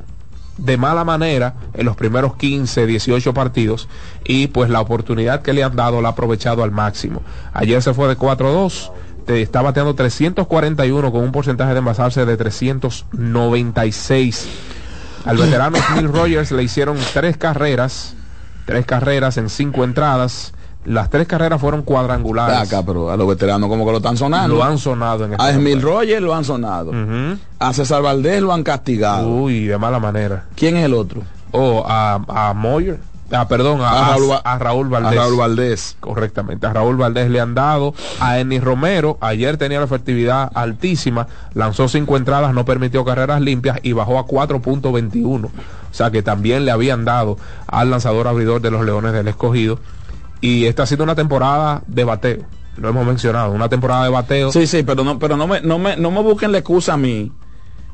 de 0.57 0.77
mala 0.77 1.03
manera 1.03 1.55
en 1.73 1.85
los 1.85 1.95
primeros 1.95 2.35
15, 2.37 2.85
18 2.85 3.33
partidos 3.33 3.87
y 4.23 4.47
pues 4.47 4.69
la 4.69 4.81
oportunidad 4.81 5.41
que 5.41 5.53
le 5.53 5.63
han 5.63 5.75
dado 5.75 6.01
la 6.01 6.09
ha 6.09 6.11
aprovechado 6.11 6.63
al 6.63 6.71
máximo. 6.71 7.21
Ayer 7.53 7.81
se 7.81 7.93
fue 7.93 8.07
de 8.07 8.17
4-2, 8.17 8.91
te- 9.25 9.41
está 9.41 9.61
bateando 9.61 9.95
341 9.95 11.11
con 11.11 11.23
un 11.23 11.31
porcentaje 11.31 11.73
de 11.73 11.79
envasarse 11.79 12.25
de 12.25 12.37
396. 12.37 14.47
Al 15.25 15.37
veterano 15.37 15.77
Smith 15.77 16.05
Rogers 16.11 16.51
le 16.51 16.63
hicieron 16.63 16.97
tres 17.13 17.37
carreras, 17.37 18.13
tres 18.65 18.85
carreras 18.85 19.37
en 19.37 19.49
cinco 19.49 19.83
entradas. 19.83 20.53
Las 20.85 21.09
tres 21.09 21.27
carreras 21.27 21.59
fueron 21.59 21.81
cuadrangulares. 21.81 22.57
Acá, 22.71 22.83
pero 22.85 23.09
a 23.11 23.17
los 23.17 23.27
veteranos 23.27 23.67
como 23.69 23.85
que 23.85 23.91
lo 23.91 23.97
están 23.97 24.17
sonando. 24.17 24.55
Lo 24.55 24.63
han 24.63 24.77
sonado 24.77 25.25
en 25.25 25.35
A 25.39 25.49
Emil 25.51 25.81
Rogers 25.81 26.21
lo 26.21 26.33
han 26.35 26.43
sonado. 26.45 26.91
A 27.59 27.73
César 27.73 28.01
Valdés 28.01 28.41
lo 28.41 28.53
han 28.53 28.63
castigado. 28.63 29.27
Uy, 29.27 29.65
de 29.65 29.77
mala 29.77 29.99
manera. 29.99 30.45
¿Quién 30.55 30.77
es 30.77 30.85
el 30.85 30.93
otro? 30.93 31.21
O 31.51 31.83
a, 31.87 32.21
a 32.27 32.53
Moyer. 32.53 32.99
Ah, 33.31 33.47
perdón, 33.47 33.81
a, 33.81 33.89
A 33.89 34.13
a- 34.13 34.17
Raúl 34.17 34.31
a 34.43 34.57
Raúl 34.59 34.87
Valdés. 34.89 35.11
a 35.19 35.23
Raúl 35.23 35.37
Valdés. 35.37 35.97
Correctamente. 35.99 36.67
A 36.67 36.73
Raúl 36.73 36.95
Valdés 36.95 37.31
le 37.31 37.39
han 37.41 37.55
dado. 37.55 37.95
A 38.19 38.37
Ennis 38.37 38.63
Romero, 38.63 39.17
ayer 39.19 39.57
tenía 39.57 39.79
la 39.79 39.85
efectividad 39.85 40.51
altísima. 40.53 41.25
Lanzó 41.55 41.87
cinco 41.87 42.17
entradas, 42.17 42.53
no 42.53 42.65
permitió 42.65 43.03
carreras 43.03 43.41
limpias 43.41 43.79
y 43.81 43.93
bajó 43.93 44.19
a 44.19 44.27
4.21. 44.27 45.45
O 45.45 45.49
sea 45.91 46.11
que 46.11 46.21
también 46.21 46.65
le 46.65 46.71
habían 46.71 47.03
dado 47.05 47.37
al 47.67 47.89
lanzador 47.89 48.27
abridor 48.27 48.61
de 48.61 48.69
los 48.69 48.85
Leones 48.85 49.13
del 49.13 49.27
Escogido. 49.27 49.79
Y 50.45 50.65
esta 50.65 50.83
ha 50.83 50.85
sido 50.85 51.03
una 51.03 51.15
temporada 51.15 51.81
de 51.87 52.03
bateo. 52.03 52.43
Lo 52.77 52.89
hemos 52.89 53.05
mencionado. 53.05 53.51
Una 53.51 53.69
temporada 53.69 54.03
de 54.03 54.09
bateo. 54.09 54.51
Sí, 54.51 54.67
sí, 54.67 54.83
pero 54.83 55.03
no, 55.03 55.17
pero 55.17 55.37
no 55.37 55.47
me, 55.47 55.61
no 55.61 55.79
me, 55.79 55.95
no 55.95 56.11
me 56.11 56.21
busquen 56.21 56.51
la 56.51 56.57
excusa 56.59 56.93
a 56.93 56.97
mí. 56.97 57.31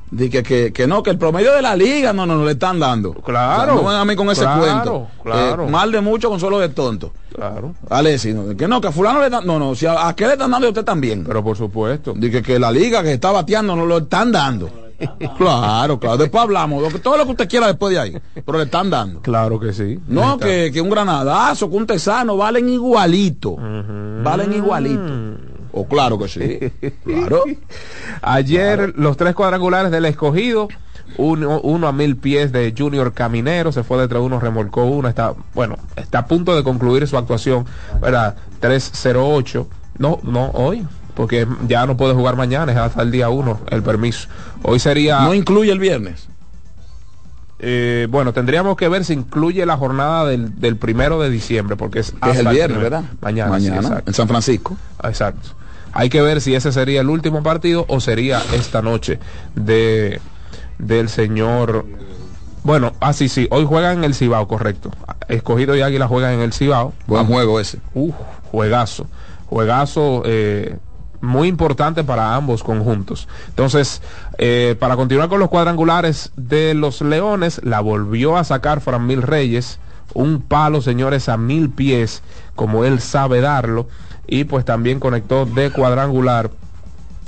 De 0.10 0.30
que, 0.30 0.44
que, 0.44 0.74
que 0.74 0.88
no, 0.88 1.02
que 1.04 1.10
el 1.12 1.18
promedio 1.18 1.54
de 1.54 1.62
la 1.62 1.74
liga 1.74 2.12
no, 2.12 2.26
no, 2.26 2.36
no 2.36 2.44
le 2.44 2.52
están 2.52 2.80
dando. 2.80 3.14
Claro. 3.14 3.76
O 3.76 3.80
sea, 3.84 3.92
no 3.94 4.00
a 4.02 4.04
mí 4.06 4.14
con 4.16 4.30
ese 4.30 4.42
Claro, 4.42 4.60
cuento. 4.62 5.08
claro. 5.24 5.68
Eh, 5.68 5.72
mal 5.72 5.90
de 5.90 6.02
mucho, 6.02 6.30
consuelo 6.30 6.60
de 6.60 6.68
tonto. 6.68 7.14
Claro. 7.34 7.74
Alessi, 7.90 8.34
no, 8.34 8.58
que 8.58 8.68
no, 8.68 8.82
que 8.82 8.90
a 8.90 8.92
fulano 8.92 9.22
le 9.22 9.30
dan, 9.30 9.46
no, 9.46 9.58
no, 9.58 9.74
si 9.74 9.86
a, 9.86 10.10
a 10.10 10.14
qué 10.14 10.26
le 10.28 10.34
están 10.34 10.52
dando 10.52 10.68
a 10.68 10.72
usted 10.72 10.84
también. 10.84 11.24
Pero 11.24 11.42
por 11.42 11.56
supuesto. 11.56 12.14
Dice 12.14 12.42
que 12.42 12.60
la 12.60 12.72
liga 12.72 13.02
que 13.04 13.14
está 13.14 13.32
bateando 13.32 13.74
no 13.74 13.86
lo 13.86 14.00
están 14.00 14.34
dando. 14.34 14.70
claro, 15.38 16.00
claro. 16.00 16.18
Después 16.18 16.44
hablamos, 16.44 17.02
todo 17.02 17.18
lo 17.18 17.26
que 17.26 17.32
usted 17.32 17.50
quiera 17.50 17.68
después 17.68 17.94
de 17.94 18.00
ahí. 18.00 18.18
Pero 18.34 18.58
le 18.58 18.66
están 18.66 18.90
dando. 18.90 19.22
Claro 19.22 19.60
que 19.60 19.74
sí. 19.74 20.00
No, 20.08 20.38
que, 20.38 20.72
que 20.72 20.82
un 20.82 20.90
granadazo, 20.90 21.70
que 21.70 21.76
un 21.76 21.88
tesano, 21.88 22.38
valen 22.38 22.70
igualito. 22.70 23.56
Valen 23.56 24.54
igualito. 24.54 25.52
O 25.74 25.88
claro 25.88 26.18
que 26.20 26.28
sí. 26.28 26.92
Claro. 27.04 27.44
Ayer 28.22 28.94
los 28.98 29.18
tres 29.18 29.36
cuadrangulares 29.36 29.92
del 29.92 30.06
escogido, 30.06 30.68
uno, 31.18 31.62
uno 31.62 31.88
a 31.88 31.92
mil 31.92 32.18
pies 32.18 32.52
de 32.52 32.74
Junior 32.78 33.14
Caminero, 33.14 33.72
se 33.72 33.84
fue 33.84 33.98
de 33.98 34.04
entre 34.04 34.20
uno, 34.20 34.40
remolcó 34.40 34.84
uno, 34.86 35.08
está, 35.08 35.34
bueno, 35.54 35.78
está 35.96 36.20
a 36.20 36.26
punto 36.28 36.56
de 36.56 36.64
concluir 36.64 37.08
su 37.08 37.18
actuación, 37.18 37.66
¿verdad? 38.02 38.36
3-0-8, 38.62 39.66
no, 39.98 40.20
no 40.24 40.52
hoy, 40.52 40.86
porque 41.13 41.47
ya 41.67 41.86
no 41.86 41.97
puede 41.97 42.13
jugar 42.13 42.36
mañana, 42.36 42.71
es 42.71 42.78
hasta 42.78 43.02
el 43.02 43.12
día 43.12 43.30
1 43.30 43.62
el 43.69 43.84
permiso. 43.84 44.28
Hoy 44.63 44.80
sería... 44.80 45.21
No 45.21 45.34
incluye 45.34 45.71
el 45.71 45.80
viernes. 45.80 46.28
eh, 47.60 48.08
bueno, 48.10 48.34
tendríamos 48.34 48.76
que 48.76 48.88
ver 48.89 49.06
si 49.06 49.13
incluye 49.13 49.65
la 49.65 49.78
jornada 49.78 50.26
del, 50.26 50.60
del 50.60 50.78
primero 50.78 51.19
de 51.21 51.30
diciembre, 51.30 51.76
porque 51.76 52.00
es, 52.00 52.13
es 52.30 52.38
el 52.38 52.47
viernes. 52.47 52.82
¿verdad? 52.82 53.04
Mañana, 53.21 53.60
sí, 53.60 53.69
Mañana, 53.69 53.88
exacto. 53.88 54.10
en 54.10 54.13
San 54.13 54.28
Francisco. 54.28 54.78
Exacto. 55.04 55.50
Hay 55.93 56.10
que 56.10 56.21
ver 56.21 56.41
si 56.41 56.56
ese 56.56 56.71
sería 56.71 57.02
el 57.02 57.10
último 57.10 57.43
partido 57.43 57.86
o 57.89 58.00
sería 58.00 58.41
esta 58.54 58.82
noche 58.82 59.19
de 59.56 60.21
del 60.80 61.10
señor. 61.10 61.86
Bueno, 62.63 62.93
ah, 63.02 63.13
sí, 63.13 63.28
sí. 63.30 63.47
Hoy 63.52 63.65
juegan 63.65 64.00
en 64.00 64.04
el 64.06 64.15
Cibao, 64.15 64.47
correcto. 64.47 64.89
Escogido 65.28 65.76
y 65.76 65.82
Águila 65.82 66.08
juegan 66.08 66.34
en 66.34 66.41
el 66.41 66.54
Cibao. 66.54 66.93
Buen 67.08 67.26
juego 67.26 67.60
ese. 67.60 67.80
Uf, 67.93 68.15
juegazo. 68.52 69.08
Juegazo 69.47 70.24
eh, 70.26 70.78
muy 71.22 71.48
importante 71.48 72.04
para 72.04 72.36
ambos 72.36 72.64
conjuntos. 72.64 73.28
Entonces, 73.50 74.02
eh, 74.38 74.76
para 74.80 74.96
continuar 74.96 75.30
con 75.30 75.40
los 75.40 75.50
cuadrangulares 75.50 76.32
de 76.36 76.74
los 76.74 77.02
Leones, 77.02 77.62
la 77.64 77.80
volvió 77.80 78.38
a 78.38 78.44
sacar 78.44 78.82
Fran 78.82 79.06
Mil 79.08 79.22
Reyes. 79.22 79.80
Un 80.14 80.42
palo, 80.42 80.82
señores, 80.82 81.30
a 81.30 81.38
mil 81.38 81.70
pies, 81.70 82.22
como 82.56 82.84
él 82.84 83.00
sabe 83.00 83.40
darlo. 83.42 83.88
Y 84.28 84.44
pues 84.44 84.66
también 84.66 85.00
conectó 85.00 85.46
de 85.46 85.72
cuadrangular 85.72 86.52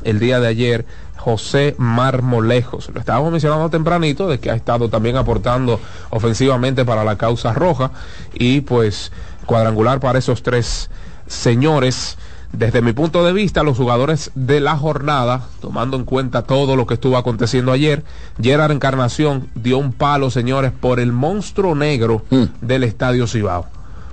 el 0.03 0.19
día 0.19 0.39
de 0.39 0.47
ayer 0.47 0.85
José 1.15 1.75
Marmolejos. 1.77 2.89
Lo 2.93 2.99
estábamos 2.99 3.31
mencionando 3.31 3.69
tempranito 3.69 4.27
de 4.27 4.39
que 4.39 4.51
ha 4.51 4.55
estado 4.55 4.89
también 4.89 5.15
aportando 5.15 5.79
ofensivamente 6.09 6.83
para 6.83 7.05
la 7.05 7.17
causa 7.17 7.53
roja 7.53 7.91
y 8.33 8.61
pues 8.61 9.11
Cuadrangular 9.45 9.99
para 9.99 10.19
esos 10.19 10.41
tres 10.43 10.89
señores. 11.27 12.17
Desde 12.53 12.83
mi 12.83 12.93
punto 12.93 13.25
de 13.25 13.33
vista, 13.33 13.63
los 13.63 13.77
jugadores 13.77 14.29
de 14.35 14.59
la 14.59 14.77
jornada, 14.77 15.47
tomando 15.59 15.97
en 15.97 16.05
cuenta 16.05 16.43
todo 16.43 16.75
lo 16.75 16.85
que 16.85 16.93
estuvo 16.93 17.17
aconteciendo 17.17 17.71
ayer, 17.71 18.03
Gerard 18.39 18.71
Encarnación 18.71 19.49
dio 19.55 19.79
un 19.79 19.91
palo, 19.91 20.29
señores, 20.29 20.71
por 20.71 20.99
el 20.99 21.11
monstruo 21.11 21.73
negro 21.73 22.23
del 22.61 22.83
Estadio 22.83 23.25
Cibao. 23.25 23.65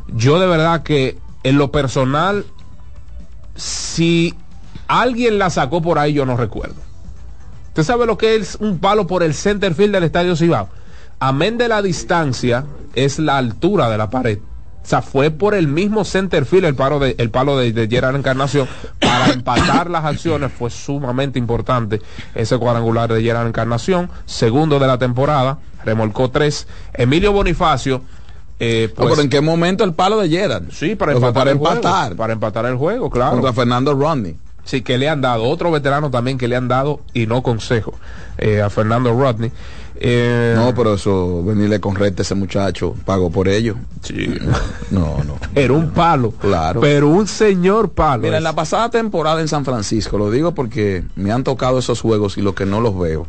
Yo 0.08 0.40
de 0.40 0.46
verdad 0.46 0.82
que 0.82 1.18
en 1.42 1.58
lo 1.58 1.70
personal, 1.70 2.46
si 3.56 4.34
alguien 4.88 5.38
la 5.38 5.50
sacó 5.50 5.82
por 5.82 5.98
ahí, 5.98 6.14
yo 6.14 6.24
no 6.24 6.38
recuerdo. 6.38 6.80
¿Usted 7.68 7.84
sabe 7.84 8.06
lo 8.06 8.16
que 8.16 8.36
es 8.36 8.56
un 8.56 8.78
palo 8.78 9.06
por 9.06 9.22
el 9.22 9.34
center 9.34 9.74
field 9.74 9.92
del 9.92 10.04
Estadio 10.04 10.34
Cibao? 10.34 10.70
Amén 11.18 11.58
de 11.58 11.68
la 11.68 11.82
distancia, 11.82 12.64
es 12.94 13.18
la 13.18 13.36
altura 13.36 13.90
de 13.90 13.98
la 13.98 14.08
pared. 14.08 14.38
O 14.82 14.86
sea, 14.90 15.02
fue 15.02 15.30
por 15.30 15.54
el 15.54 15.68
mismo 15.68 16.04
center 16.04 16.44
field 16.46 16.64
el 16.64 16.74
palo 16.74 16.98
de, 16.98 17.14
el 17.18 17.30
palo 17.30 17.56
de, 17.58 17.72
de 17.72 17.86
Gerard 17.86 18.16
Encarnación 18.16 18.66
para 18.98 19.26
empatar 19.32 19.90
las 19.90 20.04
acciones. 20.04 20.50
Fue 20.52 20.70
sumamente 20.70 21.38
importante 21.38 22.00
ese 22.34 22.56
cuadrangular 22.58 23.12
de 23.12 23.22
Gerard 23.22 23.46
Encarnación. 23.46 24.10
Segundo 24.24 24.78
de 24.78 24.86
la 24.86 24.98
temporada, 24.98 25.58
remolcó 25.84 26.30
tres. 26.30 26.66
Emilio 26.94 27.32
Bonifacio. 27.32 28.02
eh, 28.58 28.88
No, 28.90 28.94
pues, 28.96 29.10
pero 29.10 29.22
¿en 29.22 29.30
qué 29.30 29.40
momento 29.40 29.84
el 29.84 29.92
palo 29.92 30.18
de 30.18 30.28
Gerard? 30.28 30.64
Sí, 30.72 30.94
para 30.96 31.12
empatar, 31.12 31.34
para 31.34 31.50
el 31.52 31.58
juego, 31.58 31.74
empatar. 31.76 32.16
para 32.16 32.32
empatar 32.32 32.66
el 32.66 32.76
juego, 32.76 33.10
claro. 33.10 33.32
Contra 33.32 33.52
Fernando 33.52 33.94
Rodney. 33.94 34.36
Sí, 34.64 34.82
que 34.82 34.98
le 34.98 35.08
han 35.08 35.20
dado. 35.20 35.44
Otro 35.44 35.70
veterano 35.70 36.10
también 36.10 36.38
que 36.38 36.46
le 36.48 36.56
han 36.56 36.68
dado 36.68 37.00
y 37.12 37.26
no 37.26 37.42
consejo 37.42 37.94
eh, 38.38 38.60
a 38.62 38.70
Fernando 38.70 39.12
Rodney. 39.12 39.50
Eh, 40.02 40.54
No, 40.56 40.74
pero 40.74 40.94
eso, 40.94 41.44
venirle 41.44 41.78
con 41.78 41.94
rete 41.94 42.22
a 42.22 42.24
ese 42.24 42.34
muchacho, 42.34 42.94
pago 43.04 43.30
por 43.30 43.48
ello. 43.48 43.76
Sí. 44.02 44.28
No, 44.90 45.18
no. 45.24 45.34
Era 45.54 45.72
un 45.74 45.90
palo. 45.90 46.30
Claro. 46.32 46.80
Pero 46.80 47.08
un 47.08 47.26
señor 47.26 47.90
palo. 47.90 48.22
Mira, 48.22 48.38
en 48.38 48.44
la 48.44 48.54
pasada 48.54 48.88
temporada 48.90 49.40
en 49.42 49.48
San 49.48 49.64
Francisco, 49.64 50.16
lo 50.16 50.30
digo 50.30 50.52
porque 50.54 51.04
me 51.16 51.30
han 51.32 51.44
tocado 51.44 51.78
esos 51.78 52.00
juegos 52.00 52.38
y 52.38 52.42
lo 52.42 52.54
que 52.54 52.64
no 52.66 52.80
los 52.80 52.98
veo. 52.98 53.26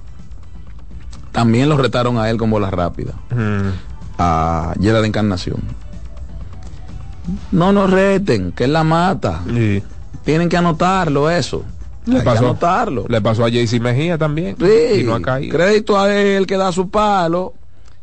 También 1.34 1.68
los 1.70 1.80
retaron 1.80 2.18
a 2.18 2.30
él 2.30 2.38
con 2.38 2.50
bola 2.50 2.70
rápida. 2.72 3.14
Mm, 3.32 3.70
A 4.18 4.74
Gerard 4.82 5.06
Encarnación. 5.06 5.58
No 7.52 7.72
nos 7.72 7.90
reten, 7.90 8.52
que 8.52 8.64
él 8.66 8.74
la 8.74 8.84
mata. 8.84 9.42
sí. 9.48 9.84
Tienen 10.26 10.50
que 10.50 10.58
anotarlo 10.58 11.32
eso. 11.32 11.64
Le 12.06 12.18
Hay 12.20 12.26
pasó, 12.26 12.46
anotarlo. 12.46 13.06
le 13.08 13.22
pasó 13.22 13.46
a 13.46 13.50
JC 13.50 13.80
Mejía 13.80 14.18
también. 14.18 14.56
Sí, 14.60 15.02
Y 15.02 15.04
no 15.04 15.16
ha 15.16 15.22
caído. 15.22 15.56
crédito 15.56 16.00
a 16.00 16.14
él 16.14 16.48
que 16.48 16.58
da 16.58 16.72
su 16.72 16.90
palo. 16.90 17.54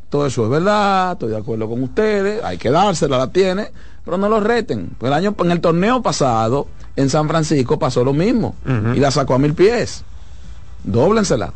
Todo 0.08 0.26
eso 0.26 0.44
es 0.44 0.50
verdad, 0.50 1.12
estoy 1.12 1.30
de 1.30 1.36
acuerdo 1.36 1.68
con 1.68 1.82
ustedes, 1.82 2.42
hay 2.42 2.56
que 2.56 2.70
dársela, 2.70 3.18
la 3.18 3.30
tiene, 3.30 3.70
pero 4.04 4.16
no 4.16 4.28
lo 4.30 4.40
reten. 4.40 4.90
El 5.02 5.12
año, 5.12 5.34
en 5.38 5.50
el 5.50 5.60
torneo 5.60 6.00
pasado, 6.00 6.66
en 6.96 7.10
San 7.10 7.28
Francisco, 7.28 7.78
pasó 7.78 8.04
lo 8.04 8.14
mismo. 8.14 8.54
Y 8.94 9.00
la 9.00 9.10
sacó 9.10 9.34
a 9.34 9.38
mil 9.38 9.52
pies. 9.54 10.04
Dóblensela. 10.84 11.52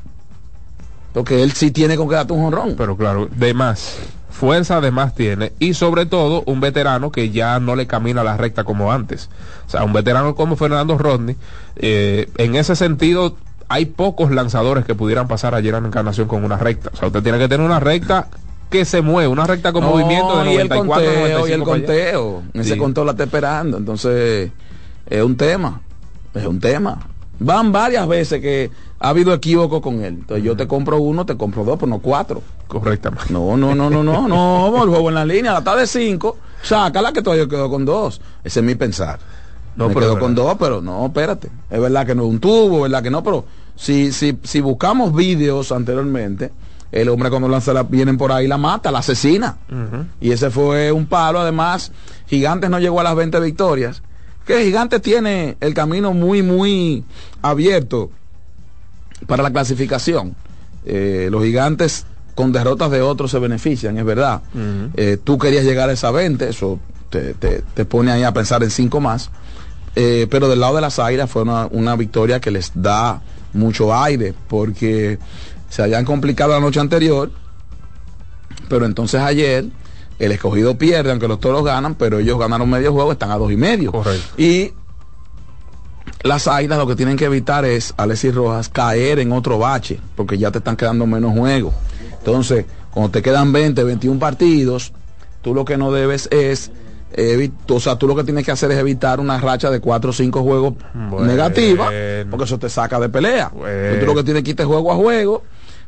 Porque 1.14 1.42
él 1.42 1.52
sí 1.52 1.70
tiene 1.70 1.96
con 1.96 2.08
que 2.08 2.14
darte 2.14 2.32
un 2.32 2.42
jonrón. 2.42 2.74
Pero 2.76 2.96
claro, 2.96 3.28
de 3.34 3.54
más. 3.54 3.96
Fuerza 4.32 4.80
de 4.80 4.90
más 4.90 5.14
tiene. 5.14 5.52
Y 5.58 5.74
sobre 5.74 6.06
todo, 6.06 6.42
un 6.46 6.60
veterano 6.60 7.12
que 7.12 7.30
ya 7.30 7.60
no 7.60 7.76
le 7.76 7.86
camina 7.86 8.24
la 8.24 8.36
recta 8.36 8.64
como 8.64 8.90
antes. 8.90 9.28
O 9.66 9.70
sea, 9.70 9.84
un 9.84 9.92
veterano 9.92 10.34
como 10.34 10.56
Fernando 10.56 10.98
Rodney. 10.98 11.36
eh, 11.76 12.28
en 12.38 12.56
ese 12.56 12.74
sentido, 12.74 13.36
hay 13.68 13.86
pocos 13.86 14.30
lanzadores 14.30 14.84
que 14.84 14.94
pudieran 14.94 15.28
pasar 15.28 15.54
a 15.54 15.62
Gerard 15.62 15.86
Encarnación 15.86 16.28
con 16.28 16.44
una 16.44 16.58
recta. 16.58 16.90
O 16.92 16.96
sea, 16.96 17.08
usted 17.08 17.22
tiene 17.22 17.38
que 17.38 17.48
tener 17.48 17.64
una 17.64 17.80
recta 17.80 18.28
que 18.68 18.84
se 18.84 19.02
mueve, 19.02 19.28
una 19.28 19.46
recta 19.46 19.72
con 19.72 19.82
No, 19.82 19.90
movimiento 19.90 20.42
de 20.42 20.52
y 20.52 20.56
el 20.56 20.68
94 20.68 20.88
conteo, 20.88 21.28
95 21.28 21.48
y 21.48 21.52
el 21.52 21.62
conteo. 21.62 22.42
Ese 22.54 22.76
conteo 22.76 23.04
la 23.04 23.12
está 23.12 23.24
esperando. 23.24 23.76
Entonces, 23.76 24.50
es 25.06 25.22
un 25.22 25.36
tema. 25.36 25.80
Es 26.34 26.46
un 26.46 26.58
tema. 26.58 26.98
Van 27.38 27.72
varias 27.72 28.06
veces 28.08 28.40
que 28.40 28.70
ha 29.02 29.08
habido 29.08 29.34
equívoco 29.34 29.82
con 29.82 30.04
él. 30.04 30.18
Entonces, 30.20 30.44
yo 30.44 30.56
te 30.56 30.68
compro 30.68 30.98
uno, 30.98 31.26
te 31.26 31.36
compro 31.36 31.64
dos, 31.64 31.76
pero 31.76 31.88
no 31.88 31.98
cuatro. 31.98 32.40
Correctamente. 32.68 33.32
No, 33.32 33.56
no, 33.56 33.74
no, 33.74 33.90
no, 33.90 34.04
no, 34.04 34.28
no. 34.28 34.82
El 34.84 34.90
juego 34.90 35.08
en 35.08 35.16
la 35.16 35.24
línea, 35.24 35.50
la 35.50 35.58
está 35.58 35.74
de 35.74 35.88
cinco. 35.88 36.36
Sácala 36.62 37.12
que 37.12 37.20
todavía 37.20 37.48
quedó 37.48 37.68
con 37.68 37.84
dos. 37.84 38.20
Ese 38.44 38.60
es 38.60 38.64
mi 38.64 38.76
pensar. 38.76 39.18
No, 39.74 39.88
Me 39.88 39.94
pero 39.94 40.06
quedó 40.06 40.14
es 40.14 40.20
con 40.20 40.34
dos, 40.36 40.56
pero 40.56 40.80
no, 40.80 41.06
espérate. 41.06 41.50
Es 41.68 41.80
verdad 41.80 42.06
que 42.06 42.14
no 42.14 42.22
es 42.22 42.28
un 42.28 42.38
tubo, 42.38 42.82
verdad 42.82 43.02
que 43.02 43.10
no, 43.10 43.24
pero 43.24 43.44
si, 43.74 44.12
si, 44.12 44.38
si 44.44 44.60
buscamos 44.60 45.12
vídeos 45.12 45.72
anteriormente, 45.72 46.52
el 46.92 47.08
hombre 47.08 47.28
cuando 47.28 47.48
lanza 47.48 47.72
la, 47.72 47.82
vienen 47.82 48.16
por 48.16 48.30
ahí 48.30 48.46
la 48.46 48.56
mata, 48.56 48.92
la 48.92 49.00
asesina. 49.00 49.56
Y 50.20 50.30
ese 50.30 50.48
fue 50.50 50.92
un 50.92 51.06
palo. 51.06 51.40
Además, 51.40 51.90
Gigantes 52.28 52.70
no 52.70 52.78
llegó 52.78 53.00
a 53.00 53.02
las 53.02 53.16
20 53.16 53.40
victorias. 53.40 54.00
Que 54.46 54.64
Gigantes 54.64 55.02
tiene 55.02 55.56
el 55.58 55.74
camino 55.74 56.12
muy, 56.12 56.42
muy 56.42 57.02
abierto 57.42 58.10
para 59.26 59.42
la 59.42 59.50
clasificación. 59.50 60.34
Eh, 60.84 61.28
los 61.30 61.42
Gigantes 61.44 62.06
con 62.34 62.50
derrotas 62.52 62.90
de 62.90 63.02
otros 63.02 63.30
se 63.30 63.38
benefician, 63.38 63.98
es 63.98 64.04
verdad. 64.04 64.42
Eh, 64.96 65.18
tú 65.22 65.38
querías 65.38 65.64
llegar 65.64 65.88
a 65.90 65.92
esa 65.92 66.10
20, 66.10 66.48
eso 66.48 66.78
te, 67.10 67.34
te- 67.34 67.62
te 67.74 67.84
pone 67.84 68.10
ahí 68.10 68.22
a 68.22 68.32
pensar 68.32 68.62
en 68.62 68.70
cinco 68.70 69.00
más. 69.00 69.30
Eh, 69.94 70.26
pero 70.30 70.48
del 70.48 70.60
lado 70.60 70.76
de 70.76 70.80
las 70.80 70.98
Águilas 70.98 71.30
fue 71.30 71.42
una, 71.42 71.66
una 71.70 71.94
victoria 71.96 72.40
que 72.40 72.50
les 72.50 72.72
da 72.74 73.20
mucho 73.52 73.94
aire, 73.94 74.32
porque 74.48 75.18
se 75.68 75.82
habían 75.82 76.04
complicado 76.06 76.52
la 76.52 76.60
noche 76.60 76.80
anterior, 76.80 77.30
pero 78.68 78.86
entonces 78.86 79.20
ayer 79.20 79.66
el 80.18 80.32
escogido 80.32 80.78
pierde, 80.78 81.10
aunque 81.10 81.28
los 81.28 81.40
toros 81.40 81.64
ganan, 81.64 81.94
pero 81.94 82.18
ellos 82.18 82.38
ganaron 82.38 82.70
medio 82.70 82.92
juego, 82.92 83.12
están 83.12 83.30
a 83.30 83.36
dos 83.36 83.50
y 83.52 83.56
medio. 83.56 83.92
Correcto. 83.92 84.40
Y 84.40 84.72
las 86.22 86.46
águilas 86.48 86.78
lo 86.78 86.86
que 86.86 86.96
tienen 86.96 87.16
que 87.16 87.24
evitar 87.26 87.64
es, 87.64 87.94
Alexis 87.96 88.34
Rojas, 88.34 88.68
caer 88.68 89.18
en 89.18 89.32
otro 89.32 89.58
bache, 89.58 89.98
porque 90.16 90.38
ya 90.38 90.50
te 90.50 90.58
están 90.58 90.76
quedando 90.76 91.06
menos 91.06 91.32
juegos. 91.36 91.74
Entonces, 92.18 92.66
cuando 92.92 93.10
te 93.10 93.22
quedan 93.22 93.52
20, 93.52 93.82
21 93.84 94.18
partidos, 94.20 94.92
tú 95.42 95.54
lo 95.54 95.64
que 95.64 95.76
no 95.76 95.90
debes 95.92 96.28
es, 96.30 96.70
o 97.68 97.80
sea, 97.80 97.96
tú 97.96 98.06
lo 98.06 98.14
que 98.14 98.24
tienes 98.24 98.44
que 98.44 98.52
hacer 98.52 98.70
es 98.70 98.78
evitar 98.78 99.18
una 99.20 99.38
racha 99.38 99.70
de 99.70 99.80
4 99.80 100.10
o 100.10 100.12
5 100.12 100.42
juegos 100.42 100.74
Bueno. 100.94 101.26
negativa, 101.26 101.90
porque 102.30 102.44
eso 102.44 102.58
te 102.58 102.68
saca 102.68 103.00
de 103.00 103.08
pelea. 103.08 103.50
Bueno. 103.54 104.00
Tú 104.00 104.06
lo 104.06 104.14
que 104.14 104.22
tienes 104.22 104.42
que 104.44 104.50
irte 104.50 104.64
juego 104.64 104.92
a 104.92 104.96
juego. 104.96 105.42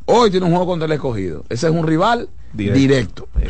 Hoy 0.07 0.31
tienes 0.31 0.47
un 0.49 0.55
juego 0.55 0.71
contra 0.71 0.87
el 0.87 0.93
escogido. 0.93 1.45
Ese 1.49 1.69
es 1.69 1.73
un 1.73 1.87
rival 1.87 2.29
Directo. 2.53 2.79
directo. 2.79 3.29
Sí. 3.39 3.45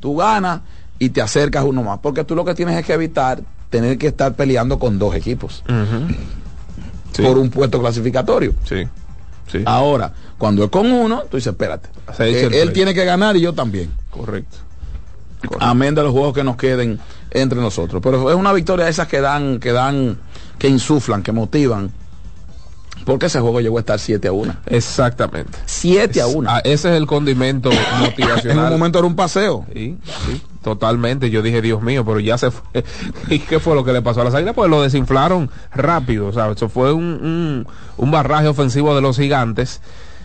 Tú 0.00 0.16
ganas 0.16 0.62
y 0.98 1.10
te 1.10 1.20
acercas 1.22 1.64
uno 1.64 1.82
más, 1.84 1.98
porque 2.00 2.24
tú 2.24 2.34
lo 2.34 2.44
que 2.44 2.54
tienes 2.54 2.76
es 2.78 2.84
que 2.84 2.94
evitar 2.94 3.40
tener 3.70 3.96
que 3.98 4.08
estar 4.08 4.34
peleando 4.34 4.78
con 4.78 4.98
dos 4.98 5.14
equipos. 5.14 5.62
Sí. 7.12 7.22
por 7.22 7.38
un 7.38 7.50
puesto 7.50 7.80
clasificatorio. 7.80 8.54
Sí. 8.64 8.86
Sí. 9.50 9.62
Ahora, 9.66 10.12
cuando 10.38 10.62
es 10.64 10.70
con 10.70 10.90
uno, 10.92 11.22
tú 11.30 11.36
dices, 11.36 11.52
espérate, 11.52 11.88
eh, 12.20 12.42
él 12.44 12.48
play. 12.50 12.72
tiene 12.72 12.94
que 12.94 13.04
ganar 13.04 13.36
y 13.36 13.40
yo 13.40 13.52
también. 13.52 13.90
Correcto. 14.10 14.58
Amén 15.58 15.94
de 15.94 16.02
los 16.02 16.12
juegos 16.12 16.34
que 16.34 16.44
nos 16.44 16.56
queden 16.56 17.00
entre 17.30 17.60
nosotros. 17.60 18.00
Pero 18.02 18.30
es 18.30 18.36
una 18.36 18.52
victoria 18.52 18.84
de 18.84 18.90
esas 18.92 19.08
que 19.08 19.20
dan, 19.20 19.58
que 19.58 19.72
dan, 19.72 20.18
que 20.58 20.68
insuflan, 20.68 21.22
que 21.22 21.32
motivan. 21.32 21.90
Porque 23.04 23.26
ese 23.26 23.40
juego 23.40 23.60
llegó 23.60 23.78
a 23.78 23.80
estar 23.80 23.98
7 23.98 24.28
a 24.28 24.32
1. 24.32 24.56
Exactamente. 24.66 25.58
7 25.64 26.20
a 26.20 26.26
1. 26.26 26.50
Ah, 26.50 26.60
ese 26.62 26.90
es 26.90 26.96
el 26.96 27.06
condimento 27.06 27.70
en 27.72 27.78
un 27.78 28.00
motivacional. 28.02 28.70
momento 28.70 28.98
era 28.98 29.08
un 29.08 29.16
paseo. 29.16 29.64
Sí, 29.72 29.96
sí, 30.26 30.42
totalmente. 30.62 31.30
Yo 31.30 31.42
dije, 31.42 31.62
Dios 31.62 31.82
mío, 31.82 32.04
pero 32.04 32.20
ya 32.20 32.38
se 32.38 32.50
fue. 32.50 32.84
¿Y 33.28 33.40
qué 33.40 33.60
fue 33.60 33.74
lo 33.74 33.84
que 33.84 33.92
le 33.92 34.02
pasó 34.02 34.20
a 34.20 34.24
las 34.24 34.34
águilas? 34.34 34.54
Pues 34.54 34.70
lo 34.70 34.82
desinflaron 34.82 35.50
rápido. 35.74 36.28
O 36.28 36.32
sea, 36.32 36.50
eso 36.50 36.68
fue 36.68 36.92
un, 36.92 37.66
un, 37.96 38.10
barraje 38.10 38.48
ofensivo 38.48 38.94
de 38.94 39.00
los 39.00 39.16
gigantes. 39.16 39.80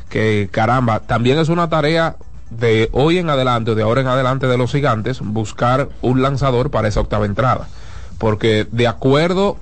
Que 0.10 0.50
caramba, 0.52 1.00
también 1.00 1.40
es 1.40 1.50
una 1.50 1.70
tarea 1.70 2.16
de 2.52 2.90
hoy 2.92 3.18
en 3.18 3.30
adelante, 3.30 3.74
de 3.74 3.84
ahora 3.84 4.02
en 4.02 4.08
adelante 4.08 4.48
de 4.48 4.58
los 4.58 4.72
gigantes, 4.72 5.20
buscar 5.22 5.90
un 6.02 6.22
lanzador 6.22 6.70
para 6.70 6.88
esa 6.88 7.02
octava 7.02 7.26
entrada. 7.26 7.68
Porque 8.18 8.68
de 8.72 8.88
acuerdo 8.88 9.58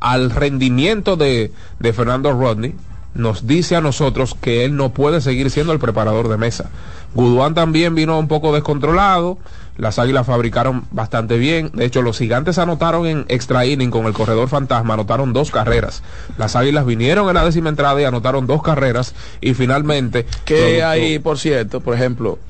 al 0.00 0.30
rendimiento 0.30 1.16
de, 1.16 1.52
de 1.80 1.92
Fernando 1.92 2.32
Rodney, 2.32 2.74
nos 3.14 3.46
dice 3.46 3.74
a 3.76 3.80
nosotros 3.80 4.36
que 4.40 4.64
él 4.64 4.76
no 4.76 4.90
puede 4.90 5.20
seguir 5.20 5.50
siendo 5.50 5.72
el 5.72 5.78
preparador 5.78 6.28
de 6.28 6.36
mesa. 6.36 6.70
Guduán 7.14 7.54
también 7.54 7.94
vino 7.94 8.18
un 8.18 8.28
poco 8.28 8.52
descontrolado, 8.52 9.38
las 9.78 9.98
águilas 9.98 10.26
fabricaron 10.26 10.84
bastante 10.90 11.38
bien, 11.38 11.70
de 11.72 11.84
hecho 11.84 12.02
los 12.02 12.18
gigantes 12.18 12.58
anotaron 12.58 13.06
en 13.06 13.24
extra 13.28 13.64
inning 13.64 13.90
con 13.90 14.06
el 14.06 14.12
corredor 14.12 14.48
fantasma, 14.48 14.94
anotaron 14.94 15.32
dos 15.32 15.52
carreras. 15.52 16.02
Las 16.36 16.56
águilas 16.56 16.84
vinieron 16.84 17.28
en 17.28 17.34
la 17.34 17.44
décima 17.44 17.68
entrada 17.68 18.00
y 18.00 18.04
anotaron 18.04 18.46
dos 18.46 18.62
carreras 18.62 19.14
y 19.40 19.54
finalmente... 19.54 20.26
Que 20.44 20.82
ahí, 20.82 21.20
por 21.20 21.38
cierto, 21.38 21.80
por 21.80 21.94
ejemplo, 21.94 22.40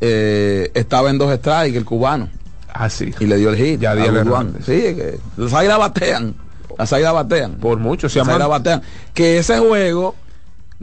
eh, 0.00 0.70
estaba 0.74 1.08
en 1.08 1.16
dos 1.16 1.34
strikes 1.34 1.78
el 1.78 1.86
cubano. 1.86 2.28
Ah, 2.72 2.90
sí. 2.90 3.14
Y 3.18 3.26
le 3.26 3.38
dio 3.38 3.50
el 3.50 3.56
hit. 3.56 3.80
Yadiel 3.80 4.18
a 4.18 4.22
Guduán. 4.22 4.46
Hernández. 4.48 4.66
Sí, 4.66 4.94
que 4.94 5.18
las 5.36 5.54
águilas 5.54 5.78
batean. 5.78 6.34
Las 6.76 6.92
águilas 6.92 7.14
batean. 7.14 7.54
Por 7.54 7.78
mucho, 7.78 8.10
se 8.10 8.20
águilas 8.20 8.48
batean. 8.48 8.82
Que 9.14 9.38
ese 9.38 9.58
juego 9.58 10.16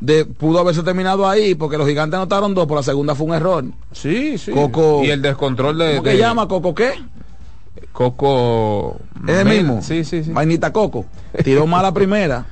de, 0.01 0.25
pudo 0.25 0.59
haberse 0.59 0.83
terminado 0.83 1.29
ahí 1.29 1.55
porque 1.55 1.77
los 1.77 1.87
gigantes 1.87 2.17
anotaron 2.17 2.53
dos, 2.53 2.67
por 2.67 2.75
la 2.77 2.83
segunda 2.83 3.15
fue 3.15 3.27
un 3.27 3.33
error. 3.35 3.63
Sí, 3.93 4.37
sí. 4.37 4.51
Coco. 4.51 5.01
Y 5.03 5.09
el 5.11 5.21
descontrol 5.21 5.77
de... 5.77 5.91
¿Cómo 5.91 6.03
que 6.03 6.17
llama? 6.17 6.47
¿Coco 6.49 6.75
qué? 6.75 6.91
Coco. 7.91 8.97
Es 9.27 9.37
el 9.37 9.47
mismo. 9.47 9.81
Sí, 9.81 10.03
sí, 10.03 10.23
sí. 10.23 10.31
Vainita 10.31 10.71
Coco. 10.73 11.05
Tiró 11.43 11.67
mal 11.67 11.83
la 11.83 11.93
primera. 11.93 12.45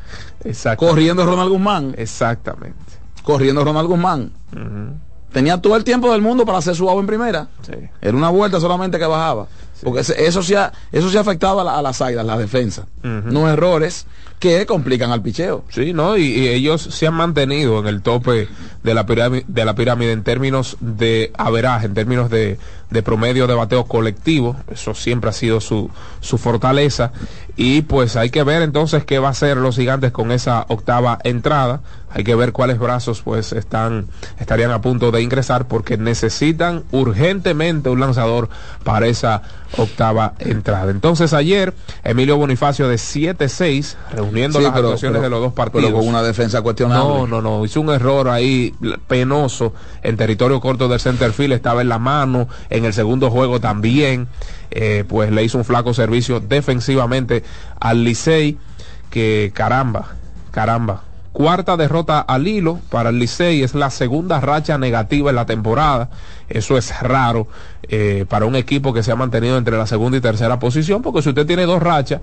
Exacto. 0.43 0.87
Corriendo 0.87 1.25
Ronald 1.25 1.49
Guzmán. 1.49 1.93
Exactamente. 1.97 2.77
Corriendo 3.23 3.63
Ronald 3.63 3.87
Guzmán. 3.87 4.31
Tenía 5.31 5.61
todo 5.61 5.75
el 5.75 5.83
tiempo 5.83 6.11
del 6.11 6.21
mundo 6.21 6.45
para 6.45 6.57
hacer 6.57 6.75
su 6.75 6.89
agua 6.89 7.01
en 7.01 7.07
primera. 7.07 7.47
Sí. 7.61 7.73
Era 8.01 8.17
una 8.17 8.29
vuelta 8.29 8.59
solamente 8.59 8.97
que 8.97 9.05
bajaba. 9.05 9.47
Porque 9.83 10.01
eso 10.01 10.43
sí 10.43 10.55
ha, 10.55 10.73
eso 10.91 11.09
sí 11.09 11.17
ha 11.17 11.21
afectado 11.21 11.61
a, 11.61 11.63
la- 11.63 11.77
a 11.77 11.81
las 11.81 12.01
águilas, 12.01 12.25
la 12.25 12.37
defensa. 12.37 12.85
No 13.03 13.47
errores 13.49 14.05
que 14.39 14.65
complican 14.65 15.11
al 15.11 15.21
picheo. 15.21 15.65
Sí, 15.69 15.93
¿no? 15.93 16.17
Y, 16.17 16.23
y 16.23 16.47
ellos 16.47 16.81
se 16.81 17.07
han 17.07 17.13
mantenido 17.13 17.79
en 17.79 17.87
el 17.87 18.01
tope 18.01 18.47
de 18.83 18.93
la 18.93 19.05
pirámide, 19.05 19.45
de 19.47 19.65
la 19.65 19.75
pirámide 19.75 20.13
en 20.13 20.23
términos 20.23 20.77
de 20.79 21.31
averaje, 21.37 21.87
en 21.87 21.93
términos 21.93 22.29
de, 22.29 22.57
de 22.89 23.03
promedio 23.03 23.45
de 23.47 23.53
bateo 23.53 23.85
colectivo. 23.85 24.55
Eso 24.71 24.93
siempre 24.93 25.29
ha 25.29 25.33
sido 25.33 25.61
su, 25.61 25.89
su 26.21 26.37
fortaleza. 26.37 27.11
Y 27.55 27.81
pues 27.81 28.15
hay 28.15 28.29
que 28.29 28.43
ver 28.43 28.61
entonces 28.61 29.03
qué 29.05 29.19
va 29.19 29.27
a 29.27 29.31
hacer 29.31 29.57
los 29.57 29.75
gigantes 29.75 30.11
con 30.11 30.31
esa 30.31 30.65
octava 30.69 31.19
entrada. 31.23 31.81
Hay 32.11 32.23
que 32.23 32.33
ver 32.33 32.53
cuáles 32.53 32.79
brazos 32.79 33.21
pues 33.21 33.53
están, 33.53 34.07
estarían 34.39 34.71
a 34.71 34.81
punto 34.81 35.11
de 35.11 35.21
ingresar 35.21 35.67
porque 35.67 35.95
necesitan 35.97 36.83
urgentemente 36.91 37.89
un 37.89 37.99
lanzador 37.99 38.49
para 38.83 39.05
esa 39.07 39.43
octava 39.77 40.33
entrada. 40.39 40.89
Entonces 40.89 41.33
ayer 41.33 41.75
Emilio 42.03 42.37
Bonifacio 42.37 42.87
de 42.87 42.95
7-6 42.95 43.95
reuniendo 44.11 44.57
Sí, 44.57 44.63
las 44.63 44.73
pero- 44.73 44.87
actuaciones 44.87 45.17
pero- 45.19 45.23
de 45.23 45.29
los 45.29 45.41
dos 45.41 45.53
partidos. 45.53 45.85
Pero 45.85 45.97
con 45.97 46.07
una 46.07 46.23
defensa 46.23 46.61
cuestionable. 46.63 47.07
No, 47.13 47.27
no, 47.27 47.41
no. 47.41 47.65
Hizo 47.65 47.81
un 47.81 47.89
error 47.91 48.29
ahí 48.29 48.73
penoso 49.07 49.73
en 50.01 50.17
territorio 50.17 50.59
corto 50.59 50.87
del 50.87 50.99
center 50.99 51.31
field. 51.33 51.53
Estaba 51.53 51.81
en 51.81 51.89
la 51.89 51.99
mano. 51.99 52.47
En 52.71 52.78
el 52.85 52.93
segundo 52.93 53.29
juego 53.29 53.59
también. 53.59 54.27
eh, 54.71 55.03
pues 55.07 55.31
le 55.31 55.43
hizo 55.43 55.57
un 55.57 55.65
flaco 55.65 55.93
servicio 55.93 56.39
defensivamente 56.39 57.43
al 57.79 58.03
Licey. 58.03 58.57
Que 59.09 59.51
caramba, 59.53 60.15
caramba. 60.51 61.03
Cuarta 61.31 61.77
derrota 61.77 62.19
al 62.19 62.47
hilo 62.47 62.79
para 62.89 63.09
el 63.09 63.19
Licey. 63.19 63.63
Es 63.63 63.73
la 63.73 63.89
segunda 63.89 64.39
racha 64.41 64.77
negativa 64.77 65.29
en 65.29 65.35
la 65.35 65.45
temporada. 65.45 66.09
Eso 66.49 66.77
es 66.77 66.99
raro 67.01 67.47
eh, 67.83 68.25
para 68.27 68.45
un 68.45 68.55
equipo 68.55 68.93
que 68.93 69.03
se 69.03 69.11
ha 69.11 69.15
mantenido 69.15 69.57
entre 69.57 69.77
la 69.77 69.87
segunda 69.87 70.17
y 70.17 70.21
tercera 70.21 70.59
posición. 70.59 71.01
Porque 71.01 71.21
si 71.21 71.29
usted 71.29 71.45
tiene 71.45 71.65
dos 71.65 71.81
rachas 71.81 72.21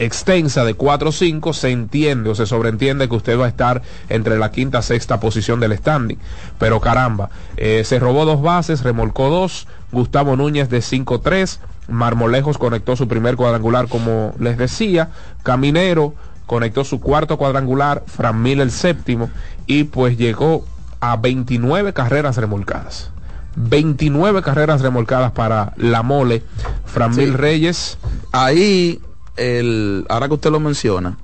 extensa 0.00 0.64
de 0.64 0.74
4 0.74 1.10
o 1.10 1.12
5, 1.12 1.52
se 1.52 1.70
entiende 1.70 2.30
o 2.30 2.34
se 2.34 2.46
sobreentiende 2.46 3.08
que 3.08 3.14
usted 3.14 3.38
va 3.38 3.44
a 3.44 3.48
estar 3.48 3.82
entre 4.08 4.38
la 4.38 4.50
quinta 4.50 4.82
sexta 4.82 5.20
posición 5.20 5.60
del 5.60 5.76
standing. 5.76 6.18
Pero 6.58 6.80
caramba, 6.80 7.30
eh, 7.56 7.82
se 7.84 7.98
robó 7.98 8.24
dos 8.24 8.42
bases, 8.42 8.82
remolcó 8.82 9.28
dos, 9.30 9.68
Gustavo 9.92 10.36
Núñez 10.36 10.70
de 10.70 10.78
5-3, 10.80 11.58
Marmolejos 11.88 12.56
conectó 12.58 12.96
su 12.96 13.08
primer 13.08 13.36
cuadrangular 13.36 13.88
como 13.88 14.34
les 14.38 14.56
decía, 14.56 15.10
Caminero 15.42 16.14
conectó 16.46 16.84
su 16.84 17.00
cuarto 17.00 17.36
cuadrangular, 17.36 18.02
Fran 18.06 18.42
Mil 18.42 18.60
el 18.60 18.70
séptimo 18.70 19.30
y 19.66 19.84
pues 19.84 20.16
llegó 20.16 20.64
a 21.00 21.16
29 21.16 21.92
carreras 21.92 22.36
remolcadas. 22.36 23.10
29 23.56 24.42
carreras 24.42 24.80
remolcadas 24.80 25.32
para 25.32 25.72
la 25.76 26.02
mole, 26.02 26.42
Fran 26.86 27.14
Mil 27.14 27.30
Sí. 27.32 27.36
Reyes. 27.36 27.98
Ahí, 28.32 29.00
el, 29.40 30.06
ahora 30.08 30.28
que 30.28 30.34
usted 30.34 30.50
lo 30.50 30.60
menciona, 30.60 31.16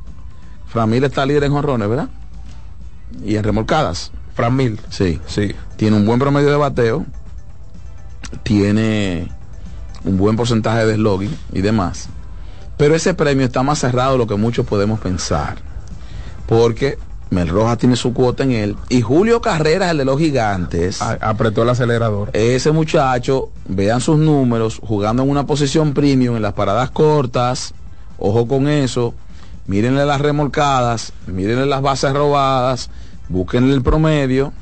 Framil 0.66 1.04
está 1.04 1.24
líder 1.26 1.44
en 1.44 1.52
jonrones, 1.52 1.88
¿verdad? 1.88 2.08
Y 3.24 3.36
en 3.36 3.44
remolcadas. 3.44 4.10
Framil. 4.34 4.80
Sí. 4.90 5.20
Sí. 5.26 5.54
Tiene 5.76 5.96
un 5.96 6.06
buen 6.06 6.18
promedio 6.18 6.50
de 6.50 6.56
bateo. 6.56 7.06
Tiene 8.42 9.30
un 10.04 10.16
buen 10.16 10.36
porcentaje 10.36 10.86
de 10.86 10.94
slogging 10.94 11.36
y 11.52 11.60
demás. 11.60 12.08
Pero 12.76 12.94
ese 12.94 13.14
premio 13.14 13.46
está 13.46 13.62
más 13.62 13.78
cerrado 13.78 14.12
de 14.12 14.18
lo 14.18 14.26
que 14.26 14.34
muchos 14.36 14.66
podemos 14.66 15.00
pensar. 15.00 15.56
Porque 16.46 16.98
Mel 17.30 17.48
Rojas 17.48 17.78
tiene 17.78 17.96
su 17.96 18.12
cuota 18.12 18.44
en 18.44 18.52
él. 18.52 18.76
Y 18.88 19.00
Julio 19.02 19.40
Carreras, 19.40 19.90
el 19.90 19.98
de 19.98 20.04
los 20.04 20.18
gigantes. 20.18 21.00
apretó 21.02 21.62
el 21.62 21.70
acelerador. 21.70 22.30
Ese 22.32 22.72
muchacho, 22.72 23.50
vean 23.66 24.00
sus 24.00 24.18
números, 24.18 24.80
jugando 24.82 25.22
en 25.22 25.30
una 25.30 25.46
posición 25.46 25.94
premium 25.94 26.36
en 26.36 26.42
las 26.42 26.52
paradas 26.52 26.90
cortas. 26.90 27.74
Ojo 28.18 28.46
con 28.48 28.68
eso. 28.68 29.14
Mírenle 29.66 30.06
las 30.06 30.20
remolcadas, 30.20 31.12
mírenle 31.26 31.66
las 31.66 31.82
bases 31.82 32.12
robadas, 32.12 32.88
búsquenle 33.28 33.74
el 33.74 33.82
promedio. 33.82 34.52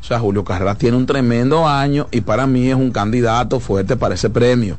O 0.00 0.04
sea, 0.04 0.18
Julio 0.18 0.42
Carreras 0.44 0.78
tiene 0.78 0.96
un 0.96 1.06
tremendo 1.06 1.68
año 1.68 2.08
y 2.10 2.22
para 2.22 2.48
mí 2.48 2.68
es 2.68 2.74
un 2.74 2.90
candidato 2.90 3.60
fuerte 3.60 3.96
para 3.96 4.16
ese 4.16 4.30
premio. 4.30 4.76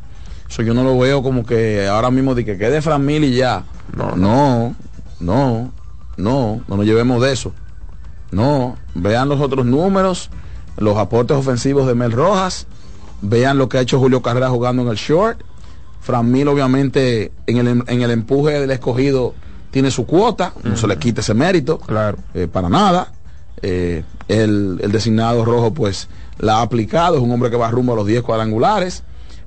Eso 0.50 0.62
yo 0.64 0.74
no 0.74 0.84
lo 0.84 1.00
veo 1.00 1.24
como 1.24 1.46
que 1.46 1.88
ahora 1.88 2.12
mismo 2.12 2.36
de 2.36 2.44
que 2.44 2.58
quede 2.58 2.82
Fran 2.82 3.06
Mil 3.06 3.24
y 3.24 3.36
ya. 3.36 3.64
No, 3.96 4.18
no, 4.18 4.76
no, 5.22 5.72
no, 6.18 6.62
no 6.68 6.78
nos 6.78 6.86
llevemos 6.86 7.22
de 7.22 7.32
eso. 7.32 7.54
No, 8.32 8.76
vean 8.96 9.30
los 9.30 9.40
otros 9.40 9.66
números, 9.66 10.30
los 10.78 10.98
aportes 10.98 11.38
ofensivos 11.38 11.88
de 11.88 11.96
Mel 11.96 12.12
Rojas, 12.12 12.68
vean 13.22 13.58
lo 13.58 13.70
que 13.70 13.78
ha 13.78 13.82
hecho 13.82 14.00
Julio 14.00 14.22
Carrera 14.22 14.50
jugando 14.50 14.82
en 14.82 14.90
el 14.90 14.98
short. 14.98 15.42
Fran 16.04 16.32
Mil 16.32 16.48
obviamente 16.48 17.32
en 17.48 17.58
el, 17.58 17.84
en 17.88 18.02
el 18.02 18.12
empuje 18.12 18.60
del 18.60 18.72
escogido 18.72 19.34
tiene 19.72 19.90
su 19.90 20.06
cuota, 20.06 20.54
no 20.64 20.78
se 20.78 20.88
le 20.88 20.98
quita 20.98 21.22
ese 21.22 21.34
mérito, 21.34 21.80
claro. 21.80 22.20
para 22.52 22.70
nada. 22.70 23.12
Eh, 23.62 24.04
el, 24.28 24.80
el 24.82 24.92
designado 24.92 25.46
rojo 25.46 25.74
pues 25.74 26.10
la 26.38 26.58
ha 26.58 26.62
aplicado, 26.62 27.16
es 27.16 27.22
un 27.22 27.32
hombre 27.32 27.50
que 27.50 27.56
va 27.56 27.72
rumbo 27.72 27.94
a 27.94 27.96
los 27.96 28.06
10 28.06 28.22
cuadrangulares, 28.22 29.04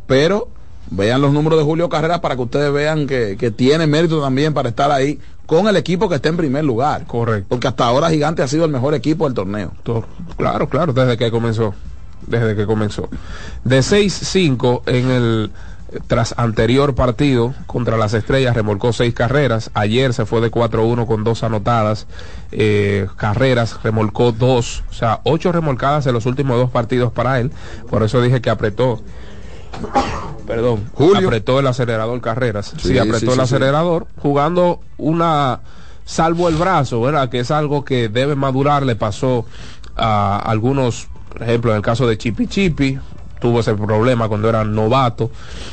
pero 0.07 0.49
vean 0.91 1.21
los 1.21 1.33
números 1.33 1.59
de 1.59 1.65
Julio 1.65 1.89
Carrera 1.89 2.21
para 2.21 2.37
que 2.37 2.43
ustedes 2.43 2.73
vean 2.73 3.07
que, 3.07 3.37
que 3.39 3.51
tiene 3.51 3.87
mérito 3.87 4.21
también 4.21 4.55
para 4.55 4.71
estar 4.71 4.91
ahí 4.91 5.21
con 5.47 5.69
el 5.69 5.77
equipo 5.77 6.09
que 6.09 6.17
está 6.17 6.29
en 6.29 6.37
primer 6.37 6.65
lugar. 6.65 7.07
Correcto. 7.07 7.47
Porque 7.49 7.69
hasta 7.69 7.85
ahora 7.85 8.11
Gigante 8.11 8.43
ha 8.43 8.49
sido 8.49 8.65
el 8.65 8.71
mejor 8.71 8.95
equipo 8.95 9.25
del 9.25 9.35
torneo. 9.35 9.73
Claro, 10.37 10.69
claro, 10.69 10.93
desde 10.93 11.17
que 11.17 11.31
comenzó. 11.31 11.75
Desde 12.27 12.57
que 12.57 12.67
comenzó. 12.67 13.09
De 13.65 13.79
6-5 13.79 14.83
en 14.87 15.11
el 15.11 15.51
tras 16.07 16.35
anterior 16.39 16.95
partido 16.95 17.55
contra 17.67 17.97
las 17.97 18.15
estrellas 18.15 18.55
remolcó 18.55 18.93
seis 18.93 19.15
carreras. 19.15 19.71
Ayer 19.75 20.13
se 20.13 20.27
fue 20.27 20.41
de 20.41 20.51
4-1 20.51 21.07
con 21.07 21.25
dos 21.25 21.43
anotadas 21.43 22.07
eh, 22.53 23.07
carreras, 23.17 23.79
remolcó 23.83 24.33
dos, 24.33 24.83
o 24.91 24.93
sea, 24.95 25.21
ocho 25.25 25.53
remolcadas 25.53 26.07
en 26.07 26.15
los 26.15 26.27
últimos 26.27 26.57
dos 26.59 26.71
partidos 26.71 27.13
para 27.13 27.41
él. 27.41 27.51
Por 27.91 28.03
eso 28.03 28.21
dije 28.21 28.41
que 28.41 28.51
apretó. 28.51 29.01
Perdón, 30.47 30.85
apretó 31.17 31.59
el 31.61 31.67
acelerador 31.67 32.21
carreras. 32.21 32.73
Sí, 32.79 32.89
Sí, 32.91 32.99
apretó 32.99 33.19
sí, 33.19 33.27
el 33.27 33.35
sí. 33.35 33.41
acelerador 33.41 34.07
jugando 34.17 34.81
una 34.97 35.61
salvo 36.05 36.49
el 36.49 36.55
brazo, 36.55 37.01
¿verdad? 37.01 37.29
Que 37.29 37.41
es 37.41 37.51
algo 37.51 37.85
que 37.85 38.09
debe 38.09 38.37
madurar, 38.37 38.85
le 38.85 38.95
pasó 38.97 39.45
a 39.97 40.39
algunos, 40.39 41.09
por 41.33 41.43
ejemplo, 41.43 41.73
en 41.73 41.79
el 41.79 41.83
caso 41.83 42.07
de 42.07 42.17
Chipi 42.17 42.47
Chipi, 42.47 42.99
tuvo 43.39 43.61
ese 43.61 43.75
problema 43.75 44.29
cuando 44.29 44.49
era 44.49 44.65
novato, 44.65 45.31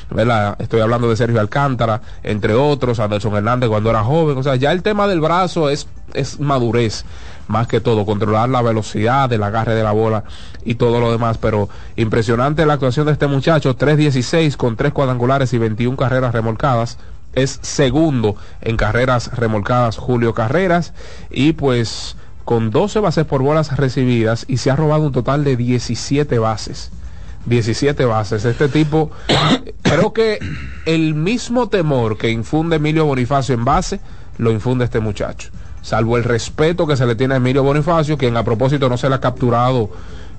¿verdad? 0.10 0.56
Estoy 0.60 0.82
hablando 0.82 1.10
de 1.10 1.16
Sergio 1.16 1.40
Alcántara, 1.40 2.02
entre 2.24 2.54
otros, 2.54 3.00
Anderson 3.00 3.36
Hernández 3.36 3.70
cuando 3.70 3.90
era 3.90 4.04
joven, 4.04 4.38
o 4.38 4.44
sea, 4.44 4.56
ya 4.56 4.72
el 4.72 4.84
tema 4.84 5.08
del 5.08 5.22
brazo 5.22 5.70
es, 5.70 5.88
es 6.14 6.40
madurez, 6.40 7.06
más 7.48 7.68
que 7.68 7.80
todo, 7.80 8.06
controlar 8.06 8.50
la 8.50 8.62
velocidad 8.62 9.30
del 9.30 9.44
agarre 9.44 9.76
de 9.76 9.84
la 9.84 9.92
bola 9.92 10.24
y 10.66 10.76
todo 10.76 11.00
lo 11.00 11.12
demás, 11.12 11.38
pero 11.38 11.70
impresionante 11.96 12.66
la 12.66 12.74
actuación 12.74 13.06
de 13.06 13.14
este 13.14 13.28
muchacho, 13.28 13.76
3-16 13.76 14.56
con 14.56 14.76
3 14.76 14.94
cuadrangulares 14.94 15.54
y 15.54 15.58
21 15.58 15.98
carreras 15.98 16.34
remolcadas, 16.34 16.98
es 17.34 17.60
segundo 17.62 18.36
en 18.62 18.78
carreras 18.78 19.36
remolcadas 19.36 19.98
Julio 19.98 20.34
Carreras 20.34 20.94
y 21.32 21.54
pues 21.54 22.16
con 22.46 22.70
12 22.72 23.00
bases 23.00 23.26
por 23.26 23.42
bolas 23.42 23.76
recibidas 23.78 24.46
y 24.48 24.58
se 24.58 24.70
ha 24.70 24.76
robado 24.76 25.04
un 25.04 25.12
total 25.12 25.44
de 25.44 25.56
17 25.56 26.38
bases. 26.40 26.92
17 27.46 28.06
bases. 28.06 28.46
Este 28.46 28.70
tipo, 28.70 29.12
creo 29.82 30.14
que 30.14 30.40
el 30.86 31.16
mismo 31.16 31.70
temor 31.70 32.18
que 32.18 32.30
infunde 32.30 32.78
Emilio 32.78 33.06
Bonifacio 33.06 33.56
en 33.56 33.66
base, 33.66 34.00
lo 34.38 34.52
infunde 34.52 34.86
este 34.86 35.00
muchacho. 35.00 35.50
Salvo 35.82 36.18
el 36.18 36.24
respeto 36.24 36.88
que 36.88 36.96
se 36.96 37.06
le 37.06 37.16
tiene 37.16 37.34
a 37.34 37.38
Emilio 37.38 37.64
Bonifacio, 37.64 38.18
quien 38.18 38.38
a 38.38 38.44
propósito 38.44 38.88
no 38.88 38.98
se 38.98 39.10
le 39.10 39.16
ha 39.16 39.20
capturado, 39.20 39.90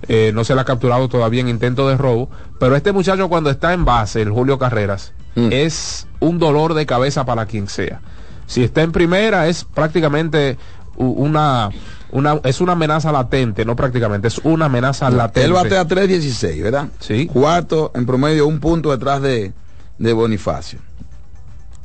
eh, 0.09 0.32
no 0.34 0.42
se 0.42 0.55
le 0.55 0.62
ha 0.62 0.64
capturado 0.64 1.09
todavía 1.09 1.42
en 1.42 1.48
intento 1.48 1.88
de 1.88 1.96
robo. 1.96 2.30
Pero 2.59 2.76
este 2.76 2.92
muchacho 2.92 3.28
cuando 3.28 3.50
está 3.50 3.74
en 3.74 3.84
base, 3.84 4.22
el 4.22 4.30
Julio 4.30 4.59
Carreras, 4.59 5.12
es 5.36 6.07
un 6.20 6.38
dolor 6.38 6.74
de 6.74 6.86
cabeza 6.86 7.24
para 7.26 7.46
quien 7.46 7.68
sea. 7.68 8.00
Si 8.46 8.62
está 8.62 8.82
en 8.82 8.92
primera, 8.92 9.48
es 9.48 9.64
prácticamente 9.64 10.57
una, 10.96 11.70
una, 12.14 12.40
es 12.44 12.60
una 12.60 12.72
amenaza 12.72 13.10
latente, 13.10 13.64
no 13.64 13.74
prácticamente, 13.74 14.28
es 14.28 14.38
una 14.38 14.66
amenaza 14.66 15.10
latente. 15.10 15.44
Él 15.44 15.52
batea 15.52 15.86
3.16, 15.86 16.62
¿verdad? 16.62 16.88
Sí. 17.00 17.26
Cuarto, 17.26 17.90
en 17.94 18.06
promedio, 18.06 18.46
un 18.46 18.60
punto 18.60 18.92
detrás 18.92 19.20
de, 19.20 19.52
de 19.98 20.12
Bonifacio. 20.12 20.78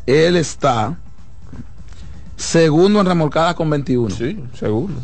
Él 0.05 0.36
está 0.36 0.97
segundo 2.36 2.99
en 2.99 3.07
remolcadas 3.07 3.55
con 3.55 3.71
21. 3.71 4.15
Sí, 4.15 4.39
segundo. 4.53 5.01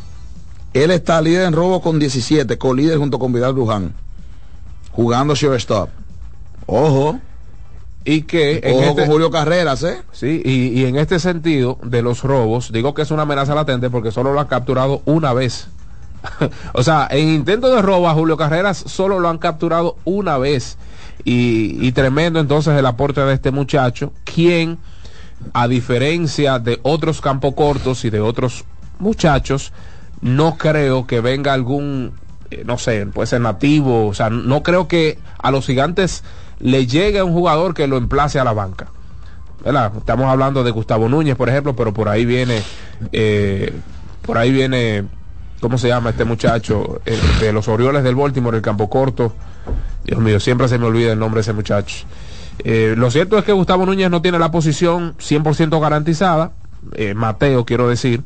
Él 0.73 0.91
está 0.91 1.19
líder 1.21 1.47
en 1.47 1.53
robo 1.53 1.81
con 1.81 1.97
17, 1.97 2.57
co-líder 2.59 2.99
junto 2.99 3.17
con 3.17 3.33
Vidal 3.33 3.53
Bruján. 3.53 3.93
Jugando 4.91 5.33
shortstop. 5.33 5.89
Ojo. 6.67 7.19
Y 8.07 8.21
que 8.21 8.61
en 8.63 8.75
Ojo 8.75 8.83
este- 8.83 9.01
con 9.01 9.11
Julio 9.11 9.31
Carreras, 9.31 9.81
¿eh? 9.83 10.01
Sí, 10.11 10.41
y, 10.45 10.79
y 10.79 10.85
en 10.85 10.95
este 10.95 11.19
sentido 11.19 11.79
de 11.83 12.03
los 12.03 12.23
robos, 12.23 12.71
digo 12.71 12.93
que 12.93 13.01
es 13.01 13.09
una 13.11 13.23
amenaza 13.23 13.55
latente 13.55 13.89
porque 13.89 14.11
solo 14.11 14.31
lo 14.31 14.39
han 14.39 14.47
capturado 14.47 15.01
una 15.05 15.33
vez. 15.33 15.67
o 16.73 16.83
sea, 16.83 17.07
en 17.09 17.29
intento 17.29 17.73
de 17.73 17.81
robo 17.81 18.07
a 18.07 18.13
Julio 18.13 18.37
Carreras 18.37 18.77
solo 18.77 19.19
lo 19.19 19.27
han 19.29 19.39
capturado 19.39 19.97
una 20.05 20.37
vez. 20.37 20.77
Y, 21.23 21.77
y 21.85 21.91
tremendo 21.93 22.39
entonces 22.39 22.77
el 22.77 22.85
aporte 22.85 23.21
de 23.21 23.33
este 23.33 23.49
muchacho, 23.49 24.13
quien, 24.23 24.77
a 25.53 25.67
diferencia 25.67 26.59
de 26.59 26.79
otros 26.83 27.21
campo 27.21 27.55
cortos 27.55 28.05
y 28.05 28.11
de 28.11 28.19
otros 28.19 28.65
muchachos, 28.99 29.73
no 30.21 30.57
creo 30.57 31.07
que 31.07 31.21
venga 31.21 31.53
algún, 31.53 32.13
eh, 32.51 32.63
no 32.65 32.77
sé, 32.77 33.05
puede 33.07 33.27
ser 33.27 33.41
nativo, 33.41 34.07
o 34.07 34.13
sea, 34.13 34.29
no 34.29 34.61
creo 34.61 34.87
que 34.87 35.17
a 35.41 35.49
los 35.51 35.65
gigantes 35.65 36.23
le 36.59 36.87
llegue 36.87 37.21
un 37.21 37.33
jugador 37.33 37.73
que 37.73 37.87
lo 37.87 37.97
emplace 37.97 38.39
a 38.39 38.43
la 38.43 38.53
banca. 38.53 38.87
¿verdad? 39.63 39.91
Estamos 39.97 40.27
hablando 40.27 40.63
de 40.63 40.71
Gustavo 40.71 41.09
Núñez, 41.09 41.35
por 41.35 41.49
ejemplo, 41.49 41.75
pero 41.75 41.91
por 41.91 42.07
ahí 42.07 42.23
viene, 42.23 42.61
eh, 43.11 43.73
por 44.21 44.37
ahí 44.37 44.51
viene, 44.51 45.05
¿cómo 45.59 45.79
se 45.79 45.87
llama 45.87 46.11
este 46.11 46.23
muchacho? 46.23 47.01
Eh, 47.05 47.19
de 47.41 47.51
los 47.51 47.67
Orioles 47.67 48.03
del 48.03 48.15
Baltimore, 48.15 48.57
el 48.57 48.63
campo 48.63 48.89
corto. 48.89 49.33
Dios 50.03 50.19
mío, 50.19 50.39
siempre 50.39 50.67
se 50.67 50.77
me 50.77 50.85
olvida 50.85 51.13
el 51.13 51.19
nombre 51.19 51.39
de 51.39 51.41
ese 51.41 51.53
muchacho. 51.53 52.05
Eh, 52.63 52.93
lo 52.95 53.09
cierto 53.09 53.39
es 53.39 53.43
que 53.43 53.53
Gustavo 53.53 53.87
Núñez 53.87 54.11
no 54.11 54.21
tiene 54.21 54.37
la 54.37 54.51
posición 54.51 55.15
100% 55.17 55.81
garantizada, 55.81 56.51
Mateo 57.15 57.65
quiero 57.65 57.89
decir, 57.89 58.21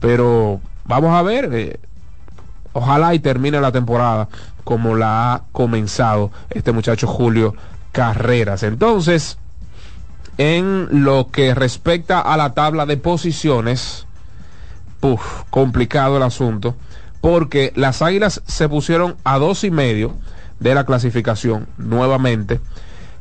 pero 0.00 0.60
vamos 0.84 1.14
a 1.14 1.22
ver, 1.22 1.78
ojalá 2.72 3.14
y 3.14 3.20
termine 3.20 3.60
la 3.60 3.70
temporada 3.70 4.28
como 4.68 4.96
la 4.96 5.32
ha 5.32 5.44
comenzado 5.50 6.30
este 6.50 6.72
muchacho 6.72 7.06
Julio 7.06 7.54
Carreras. 7.90 8.62
Entonces, 8.62 9.38
en 10.36 11.04
lo 11.04 11.28
que 11.32 11.54
respecta 11.54 12.20
a 12.20 12.36
la 12.36 12.52
tabla 12.52 12.84
de 12.84 12.98
posiciones, 12.98 14.06
puf, 15.00 15.44
complicado 15.48 16.18
el 16.18 16.22
asunto, 16.22 16.76
porque 17.22 17.72
las 17.76 18.02
águilas 18.02 18.42
se 18.46 18.68
pusieron 18.68 19.16
a 19.24 19.38
dos 19.38 19.64
y 19.64 19.70
medio 19.70 20.18
de 20.60 20.74
la 20.74 20.84
clasificación 20.84 21.66
nuevamente. 21.78 22.60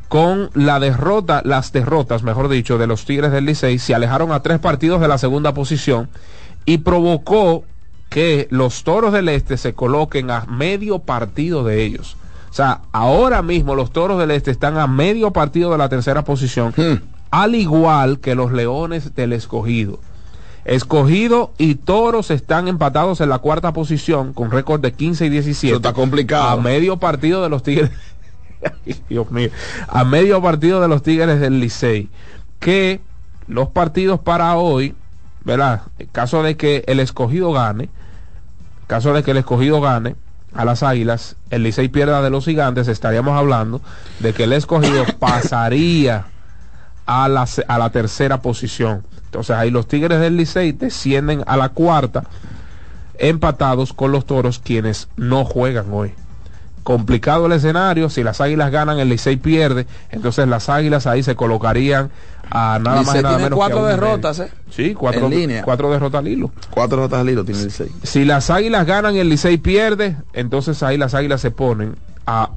Con 0.09 0.49
la 0.53 0.81
derrota, 0.81 1.41
las 1.45 1.71
derrotas, 1.71 2.23
mejor 2.23 2.49
dicho, 2.49 2.77
de 2.77 2.87
los 2.87 3.05
Tigres 3.05 3.31
del 3.31 3.45
Licey, 3.45 3.79
se 3.79 3.95
alejaron 3.95 4.33
a 4.33 4.41
tres 4.41 4.59
partidos 4.59 4.99
de 4.99 5.07
la 5.07 5.17
segunda 5.17 5.53
posición 5.53 6.09
y 6.65 6.79
provocó 6.79 7.63
que 8.10 8.47
los 8.49 8.84
Toros 8.84 9.14
del 9.14 9.30
Este 9.30 9.58
se 9.58 9.74
coloquen 9.74 10.32
a 10.32 10.45
medio 10.45 10.99
partido 10.99 11.64
de 11.64 11.84
ellos. 11.84 12.18
O 12.49 12.53
sea, 12.53 12.82
ahora 12.91 13.41
mismo 13.41 13.76
los 13.76 13.91
Toros 13.91 14.20
del 14.20 14.32
Este 14.32 14.51
están 14.51 14.78
a 14.78 14.88
medio 14.88 15.32
partido 15.32 15.72
de 15.72 15.78
la 15.78 15.89
tercera 15.89 16.24
posición, 16.24 16.74
al 17.30 17.55
igual 17.55 18.20
que 18.20 18.36
los 18.36 18.51
Leones 18.51 19.16
del 19.16 19.34
Escogido. 19.34 19.99
Escogido 20.68 21.53
y 21.58 21.76
Toros 21.76 22.30
están 22.30 22.68
empatados 22.68 23.22
en 23.22 23.30
la 23.30 23.39
cuarta 23.39 23.72
posición 23.72 24.34
con 24.34 24.51
récord 24.51 24.82
de 24.82 24.91
15 24.91 25.28
y 25.28 25.30
17. 25.30 25.78
está 25.78 25.93
complicado. 25.93 26.49
A 26.49 26.62
medio 26.62 26.97
partido 26.97 27.41
de 27.41 27.49
los 27.49 27.64
Tigres. 27.64 27.89
Ay, 28.86 28.95
Dios 29.08 29.32
mío. 29.32 29.49
A 29.88 30.03
medio 30.03 30.41
partido 30.41 30.82
de 30.82 30.89
los 30.89 31.03
Tigres 31.03 31.39
del 31.39 31.62
Licey. 31.62 32.10
Que 32.60 32.99
los 33.47 33.70
partidos 33.70 34.20
para 34.20 34.58
hoy, 34.58 34.93
¿verdad? 35.45 35.84
En 35.99 36.08
caso 36.08 36.43
de 36.43 36.58
que 36.58 36.84
el 36.88 36.99
escogido 36.99 37.53
gane, 37.53 37.89
caso 38.88 39.13
de 39.13 39.23
que 39.23 39.31
el 39.31 39.38
escogido 39.38 39.81
gane 39.81 40.15
a 40.53 40.65
las 40.65 40.81
águilas, 40.81 41.35
el 41.49 41.63
Licey 41.63 41.89
pierda 41.89 42.21
de 42.21 42.29
los 42.29 42.45
gigantes, 42.45 42.88
estaríamos 42.88 43.38
hablando 43.38 43.81
de 44.19 44.33
que 44.33 44.45
el 44.45 44.53
escogido 44.53 45.05
pasaría 45.19 46.25
a 47.05 47.27
la, 47.27 47.47
a 47.67 47.77
la 47.77 47.89
tercera 47.91 48.41
posición. 48.41 49.03
Entonces 49.25 49.55
ahí 49.55 49.69
los 49.69 49.88
Tigres 49.88 50.19
del 50.19 50.38
Licey 50.38 50.71
descienden 50.71 51.43
a 51.45 51.57
la 51.57 51.69
cuarta, 51.69 52.23
empatados 53.19 53.93
con 53.93 54.11
los 54.11 54.25
toros, 54.25 54.59
quienes 54.59 55.09
no 55.17 55.45
juegan 55.45 55.91
hoy. 55.91 56.13
Complicado 56.88 57.47
el 57.47 57.51
escenario, 57.51 58.09
si 58.09 58.23
las 58.23 58.39
águilas 58.39 58.71
ganan, 58.71 58.97
el 58.97 59.09
Licey 59.09 59.35
pierde, 59.35 59.85
entonces 60.09 60.47
las 60.47 60.69
águilas 60.69 61.05
ahí 61.05 61.21
se 61.21 61.35
colocarían 61.35 62.11
a 62.49 62.79
nada 62.81 63.01
más 63.01 63.13
y 63.13 63.17
nada 63.17 63.35
tiene 63.35 63.43
menos 63.43 63.57
cuatro 63.57 63.81
que 63.83 63.89
derrotas. 63.89 64.39
¿eh? 64.39 64.49
Sí, 64.69 64.93
cuatro, 64.93 65.25
En 65.25 65.31
línea. 65.31 65.63
cuatro 65.63 65.91
derrotas 65.91 66.19
al 66.19 66.29
hilo. 66.29 66.49
Cuatro 66.71 66.99
derrotas 66.99 67.19
al 67.19 67.29
hilo 67.29 67.43
tiene 67.43 67.59
el 67.59 67.65
Licey. 67.65 67.91
Si 68.03 68.23
las 68.23 68.49
águilas 68.49 68.85
ganan 68.88 69.17
el 69.17 69.27
Licey 69.27 69.57
pierde, 69.57 70.15
entonces 70.31 70.81
ahí 70.81 70.97
las 70.97 71.13
águilas 71.13 71.41
se 71.41 71.51
ponen 71.51 71.97
a 72.25 72.51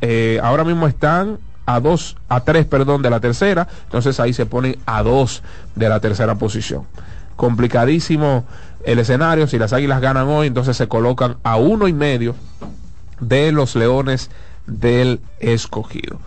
eh, 0.00 0.40
ahora 0.42 0.64
mismo 0.64 0.88
están 0.88 1.38
a 1.64 1.78
dos, 1.78 2.16
a 2.28 2.40
tres, 2.40 2.66
perdón, 2.66 3.02
de 3.02 3.10
la 3.10 3.20
tercera, 3.20 3.68
entonces 3.84 4.18
ahí 4.18 4.32
se 4.32 4.46
ponen 4.46 4.78
a 4.84 5.04
dos 5.04 5.44
de 5.76 5.88
la 5.88 6.00
tercera 6.00 6.34
posición. 6.34 6.86
Complicadísimo 7.36 8.46
el 8.84 8.98
escenario, 8.98 9.46
si 9.46 9.60
las 9.60 9.72
águilas 9.72 10.00
ganan 10.00 10.26
hoy, 10.26 10.48
entonces 10.48 10.76
se 10.76 10.88
colocan 10.88 11.36
a 11.44 11.54
uno 11.54 11.86
y 11.86 11.92
medio 11.92 12.34
de 13.20 13.52
los 13.52 13.76
leones 13.76 14.30
del 14.66 15.20
escogido. 15.38 16.18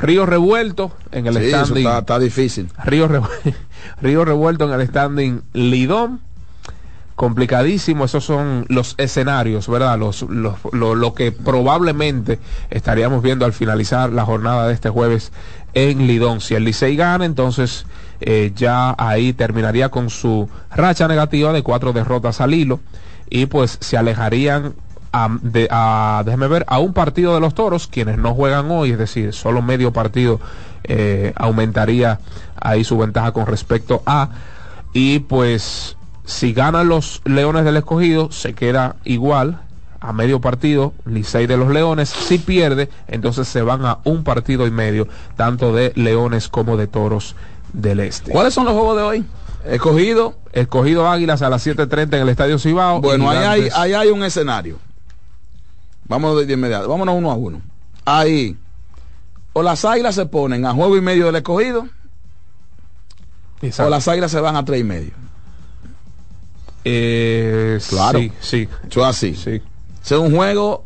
Río 0.00 0.24
Revuelto 0.24 0.92
en 1.12 1.26
el 1.26 1.34
Sí, 1.36 1.44
eso 1.48 1.64
standing. 1.66 1.86
está, 1.86 1.98
está 1.98 2.18
difícil. 2.18 2.68
Río, 2.84 3.08
Revu- 3.08 3.28
Río 4.00 4.24
Revuelto 4.24 4.72
en 4.72 4.80
el 4.80 4.86
standing 4.88 5.42
Lidón. 5.52 6.20
Complicadísimo, 7.16 8.06
esos 8.06 8.24
son 8.24 8.64
los 8.70 8.94
escenarios, 8.96 9.68
¿verdad? 9.68 9.98
Los, 9.98 10.22
los- 10.22 10.54
lo, 10.72 10.94
lo 10.94 11.12
que 11.12 11.32
probablemente 11.32 12.38
estaríamos 12.70 13.22
viendo 13.22 13.44
al 13.44 13.52
finalizar 13.52 14.10
la 14.10 14.24
jornada 14.24 14.66
de 14.66 14.72
este 14.72 14.88
jueves 14.88 15.30
en 15.74 16.06
Lidón. 16.06 16.40
Si 16.40 16.54
el 16.54 16.64
Licey 16.64 16.96
gana, 16.96 17.26
entonces 17.26 17.84
eh, 18.22 18.52
ya 18.56 18.94
ahí 18.96 19.34
terminaría 19.34 19.90
con 19.90 20.08
su 20.08 20.48
racha 20.74 21.08
negativa 21.08 21.52
de 21.52 21.62
cuatro 21.62 21.92
derrotas 21.92 22.40
al 22.40 22.54
hilo 22.54 22.80
y 23.28 23.44
pues 23.46 23.76
se 23.80 23.98
alejarían 23.98 24.72
a, 25.12 25.28
de, 25.42 25.68
a, 25.70 26.22
déjeme 26.24 26.48
ver, 26.48 26.64
a 26.68 26.78
un 26.78 26.92
partido 26.92 27.34
de 27.34 27.40
los 27.40 27.54
toros, 27.54 27.86
quienes 27.86 28.18
no 28.18 28.34
juegan 28.34 28.70
hoy, 28.70 28.92
es 28.92 28.98
decir, 28.98 29.32
solo 29.32 29.62
medio 29.62 29.92
partido 29.92 30.40
eh, 30.84 31.32
aumentaría 31.36 32.20
ahí 32.60 32.84
su 32.84 32.98
ventaja 32.98 33.32
con 33.32 33.46
respecto 33.46 34.02
a, 34.06 34.30
y 34.92 35.20
pues 35.20 35.96
si 36.24 36.52
ganan 36.52 36.88
los 36.88 37.22
Leones 37.24 37.64
del 37.64 37.76
Escogido, 37.76 38.30
se 38.30 38.54
queda 38.54 38.96
igual 39.04 39.60
a 40.00 40.12
medio 40.12 40.40
partido, 40.40 40.94
Licey 41.04 41.46
de 41.46 41.56
los 41.56 41.68
Leones, 41.68 42.08
si 42.08 42.38
pierde, 42.38 42.88
entonces 43.06 43.48
se 43.48 43.62
van 43.62 43.84
a 43.84 43.98
un 44.04 44.24
partido 44.24 44.66
y 44.66 44.70
medio, 44.70 45.08
tanto 45.36 45.74
de 45.74 45.92
Leones 45.94 46.48
como 46.48 46.76
de 46.76 46.86
Toros 46.86 47.36
del 47.72 48.00
Este. 48.00 48.32
¿Cuáles 48.32 48.54
son 48.54 48.64
los 48.64 48.74
juegos 48.74 48.96
de 48.96 49.02
hoy? 49.02 49.24
Escogido. 49.66 50.34
Escogido 50.52 51.08
Águilas 51.08 51.42
a 51.42 51.50
las 51.50 51.66
7.30 51.66 52.14
en 52.14 52.22
el 52.22 52.28
Estadio 52.30 52.58
Cibao. 52.58 53.00
Bueno, 53.00 53.28
ahí 53.28 53.38
hay, 53.38 53.68
ahí 53.74 53.92
hay 53.92 54.08
un 54.08 54.24
escenario. 54.24 54.78
Vamos 56.10 56.44
de, 56.44 56.52
inmediato. 56.52 56.88
Vámonos 56.88 57.14
uno 57.14 57.30
a 57.30 57.34
uno. 57.34 57.62
Ahí. 58.04 58.56
O 59.52 59.62
las 59.62 59.84
águilas 59.84 60.16
se 60.16 60.26
ponen 60.26 60.66
a 60.66 60.74
juego 60.74 60.96
y 60.96 61.00
medio 61.00 61.26
del 61.26 61.36
escogido. 61.36 61.88
Exacto. 63.62 63.86
O 63.86 63.90
las 63.90 64.08
águilas 64.08 64.32
se 64.32 64.40
van 64.40 64.56
a 64.56 64.64
tres 64.64 64.80
y 64.80 64.84
medio. 64.84 65.12
Eh, 66.84 67.78
Claro. 67.88 68.18
Sí, 68.18 68.32
sí. 68.40 68.68
Eso 68.90 69.00
es 69.02 69.06
así. 69.06 69.34
Sí. 69.36 69.62
Es 70.04 70.10
un 70.10 70.34
juego 70.34 70.82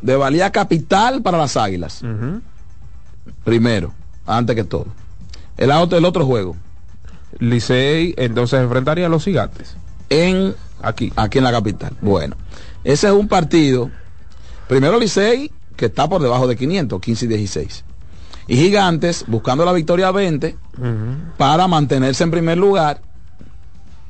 de 0.00 0.16
valía 0.16 0.50
capital 0.50 1.20
para 1.20 1.36
las 1.36 1.58
águilas. 1.58 2.02
Primero, 3.44 3.92
antes 4.26 4.56
que 4.56 4.64
todo. 4.64 4.86
El 5.58 5.70
otro, 5.70 5.98
el 5.98 6.04
otro 6.06 6.24
juego. 6.24 6.56
Licey 7.40 8.14
entonces 8.16 8.58
enfrentaría 8.60 9.04
a 9.04 9.08
los 9.10 9.22
gigantes. 9.24 9.76
En 10.08 10.54
Aquí. 10.80 11.12
aquí 11.16 11.38
en 11.38 11.44
la 11.44 11.52
capital. 11.52 11.94
Bueno, 12.00 12.36
ese 12.84 13.08
es 13.08 13.12
un 13.12 13.28
partido. 13.28 13.90
Primero 14.68 14.98
Licey, 14.98 15.50
que 15.76 15.86
está 15.86 16.08
por 16.08 16.22
debajo 16.22 16.46
de 16.46 16.56
500, 16.56 17.00
15 17.00 17.24
y 17.24 17.28
16. 17.28 17.84
Y 18.48 18.56
Gigantes, 18.56 19.24
buscando 19.28 19.64
la 19.64 19.72
victoria 19.72 20.10
20, 20.10 20.56
para 21.36 21.68
mantenerse 21.68 22.24
en 22.24 22.30
primer 22.30 22.58
lugar, 22.58 23.00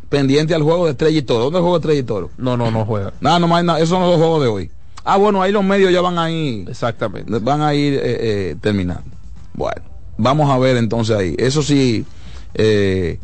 pendiente 0.09 0.55
al 0.55 0.62
juego 0.62 0.84
de 0.84 0.92
Estrella 0.92 1.18
y 1.18 1.22
Toro. 1.22 1.44
¿Dónde 1.44 1.59
es 1.59 1.64
de 1.64 1.74
Estrella 1.74 2.00
y 2.00 2.03
Toro? 2.03 2.30
No, 2.36 2.57
no, 2.57 2.70
no 2.70 2.84
juega. 2.84 3.12
Nada, 3.20 3.38
no 3.38 3.48
más 3.48 3.64
nada. 3.64 3.78
Esos 3.78 3.90
son 3.90 4.00
los 4.03 4.11
dos 4.11 4.18
juegos 4.18 4.42
de 4.42 4.48
hoy. 4.48 4.70
Ah, 5.05 5.16
bueno, 5.16 5.42
ahí 5.42 5.50
los 5.53 5.64
medios 5.64 5.92
ya 5.92 6.00
van 6.00 6.18
a 6.18 6.30
ir, 6.30 6.68
Exactamente. 6.68 7.38
van 7.40 7.61
a 7.61 7.74
ir 7.74 7.94
eh, 7.94 8.00
eh, 8.05 8.57
terminando. 8.61 9.11
Bueno, 9.55 9.82
vamos 10.16 10.50
a 10.50 10.59
ver 10.59 10.76
entonces 10.76 11.16
ahí. 11.16 11.34
Eso 11.38 11.62
sí, 11.62 12.05
eh, 12.55 13.18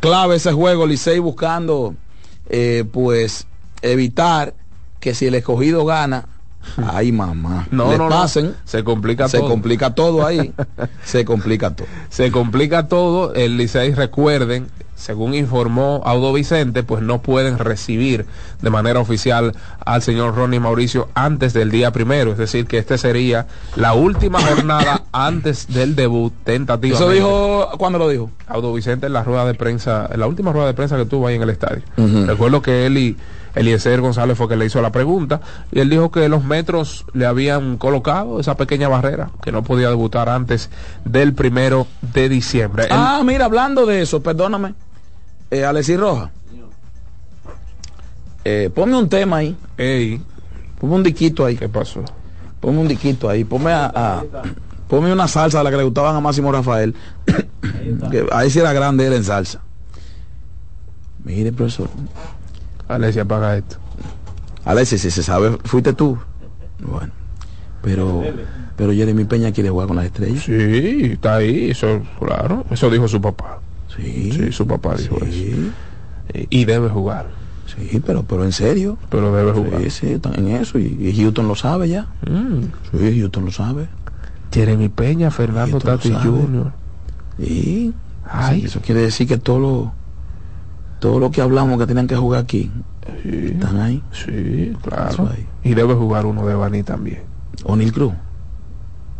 clave 0.00 0.36
ese 0.36 0.52
juego, 0.52 0.86
Licey 0.86 1.18
buscando, 1.18 1.94
pues, 2.92 3.46
evitar 3.82 4.54
que 5.00 5.14
si 5.14 5.26
el 5.26 5.34
escogido 5.34 5.84
gana, 5.84 6.26
ay 6.92 7.12
mamá, 7.12 7.66
No, 7.70 7.90
le 7.90 7.98
no, 7.98 8.04
no. 8.04 8.10
pasen, 8.10 8.54
Se 8.64 8.84
complica 8.84 9.28
se 9.28 9.38
todo. 9.38 9.48
complica 9.48 9.94
todo 9.94 10.26
ahí, 10.26 10.52
se 11.04 11.24
complica 11.24 11.74
todo. 11.74 11.86
Se 12.10 12.30
complica 12.30 12.88
todo. 12.88 13.34
El 13.34 13.56
Licey, 13.56 13.92
recuerden, 13.94 14.68
según 14.94 15.34
informó 15.34 16.02
Audo 16.06 16.32
Vicente, 16.32 16.82
pues 16.82 17.02
no 17.02 17.20
pueden 17.20 17.58
recibir 17.58 18.26
de 18.62 18.70
manera 18.70 18.98
oficial 18.98 19.54
al 19.84 20.02
señor 20.02 20.34
Ronnie 20.34 20.58
Mauricio 20.60 21.08
antes 21.14 21.52
del 21.52 21.70
día 21.70 21.92
primero. 21.92 22.32
Es 22.32 22.38
decir, 22.38 22.66
que 22.66 22.78
este 22.78 22.96
sería 22.98 23.46
la 23.76 23.92
última 23.94 24.40
jornada 24.40 25.02
antes 25.12 25.66
del 25.68 25.94
debut 25.96 26.32
tentativo. 26.44 26.96
¿Eso 26.96 27.10
dijo, 27.10 27.68
cuándo 27.78 27.98
lo 27.98 28.08
dijo? 28.08 28.30
Audo 28.48 28.72
Vicente 28.72 29.06
en 29.06 29.12
la 29.12 29.22
rueda 29.22 29.44
de 29.44 29.54
prensa, 29.54 30.08
en 30.12 30.20
la 30.20 30.26
última 30.26 30.52
rueda 30.52 30.66
de 30.68 30.74
prensa 30.74 30.96
que 30.96 31.04
tuvo 31.04 31.26
ahí 31.26 31.36
en 31.36 31.42
el 31.42 31.50
estadio. 31.50 31.82
Recuerdo 31.96 32.62
que 32.62 32.86
él 32.86 32.96
y 32.98 33.16
Eliezer 33.56 34.00
González 34.00 34.36
fue 34.38 34.48
que 34.48 34.56
le 34.56 34.66
hizo 34.66 34.80
la 34.80 34.92
pregunta 34.92 35.40
y 35.72 35.80
él 35.80 35.90
dijo 35.90 36.10
que 36.12 36.28
los 36.28 36.44
metros 36.44 37.04
le 37.14 37.26
habían 37.26 37.76
colocado 37.78 38.38
esa 38.38 38.56
pequeña 38.56 38.88
barrera, 38.88 39.30
que 39.42 39.50
no 39.50 39.62
podía 39.64 39.88
debutar 39.88 40.28
antes 40.28 40.70
del 41.04 41.34
primero 41.34 41.86
de 42.14 42.28
diciembre. 42.28 42.84
Él- 42.84 42.90
Ah, 42.92 43.22
mira, 43.24 43.46
hablando 43.46 43.84
de 43.86 44.02
eso, 44.02 44.22
perdóname. 44.22 44.74
Eh, 45.50 45.64
Alexis 45.64 45.98
Roja. 45.98 46.30
Eh, 48.44 48.70
ponme 48.74 48.96
un 48.96 49.08
tema 49.08 49.38
ahí. 49.38 49.56
Ey. 49.76 50.20
Ponme 50.78 50.94
un 50.94 51.02
diquito 51.02 51.44
ahí. 51.44 51.56
¿Qué 51.56 51.68
pasó? 51.68 52.02
Ponme 52.60 52.78
un 52.80 52.88
diquito 52.88 53.28
ahí. 53.28 53.44
Ponme 53.44 53.72
a, 53.72 53.86
a- 53.86 54.22
ponme 54.88 55.12
una 55.12 55.26
salsa 55.26 55.60
a 55.60 55.62
la 55.64 55.70
que 55.70 55.76
le 55.78 55.82
gustaban 55.82 56.14
a 56.14 56.20
Máximo 56.20 56.52
Rafael. 56.52 56.94
que 58.10 58.26
ahí 58.32 58.50
sí 58.50 58.58
era 58.60 58.72
grande 58.72 59.06
él 59.06 59.14
en 59.14 59.24
salsa. 59.24 59.60
Mire, 61.24 61.50
profesor. 61.52 61.88
Alexia, 62.88 63.22
apaga 63.22 63.56
esto. 63.56 63.76
Alexis, 64.64 65.00
si 65.02 65.10
se 65.10 65.22
sabe, 65.22 65.58
fuiste 65.64 65.92
tú. 65.92 66.18
Bueno. 66.80 67.12
Pero, 67.82 68.22
pero 68.76 68.92
Jeremy 68.92 69.24
Peña 69.24 69.52
quiere 69.52 69.70
jugar 69.70 69.86
con 69.86 69.96
las 69.96 70.06
estrellas. 70.06 70.42
Sí, 70.44 71.12
está 71.12 71.36
ahí, 71.36 71.70
eso, 71.70 72.00
claro. 72.18 72.64
Eso 72.70 72.90
dijo 72.90 73.06
su 73.06 73.20
papá. 73.20 73.60
Sí. 73.94 74.32
Sí, 74.32 74.52
su 74.52 74.66
papá 74.66 74.96
dijo 74.96 75.16
eso. 75.18 75.72
Y- 76.50 76.64
debe 76.64 76.88
jugar. 76.88 77.28
Sí, 77.66 78.02
pero, 78.04 78.24
pero 78.24 78.44
en 78.44 78.52
serio. 78.52 78.98
Pero 79.08 79.34
debe 79.34 79.52
jugar. 79.52 79.82
Sí, 79.82 79.90
sí, 79.90 80.12
están 80.14 80.34
en 80.34 80.48
eso. 80.48 80.78
Y, 80.78 80.84
y 81.00 81.16
Houston 81.22 81.46
lo 81.46 81.54
sabe 81.54 81.88
ya. 81.88 82.06
Mm. 82.28 82.64
Sí, 82.98 83.20
Houston 83.20 83.44
lo 83.44 83.52
sabe. 83.52 83.86
Jeremy 84.52 84.88
Peña, 84.88 85.30
Fernando 85.30 85.78
Tati. 85.78 86.12
Jr. 86.12 86.72
Y 87.38 87.92
Ay. 88.24 88.64
eso 88.64 88.80
quiere 88.80 89.02
decir 89.02 89.28
que 89.28 89.36
todo 89.38 89.58
lo, 89.58 89.92
todo 91.06 91.20
lo 91.20 91.30
que 91.30 91.40
hablamos 91.40 91.78
que 91.78 91.86
tenían 91.86 92.08
que 92.08 92.16
jugar 92.16 92.40
aquí 92.40 92.68
están 93.24 93.78
ahí. 93.78 94.02
Sí, 94.10 94.72
claro. 94.82 95.30
ahí. 95.32 95.46
Y 95.62 95.74
debe 95.74 95.94
jugar 95.94 96.26
uno 96.26 96.44
de 96.44 96.56
Bani 96.56 96.82
también. 96.82 97.22
O'Neill 97.62 97.92
Cruz. 97.92 98.12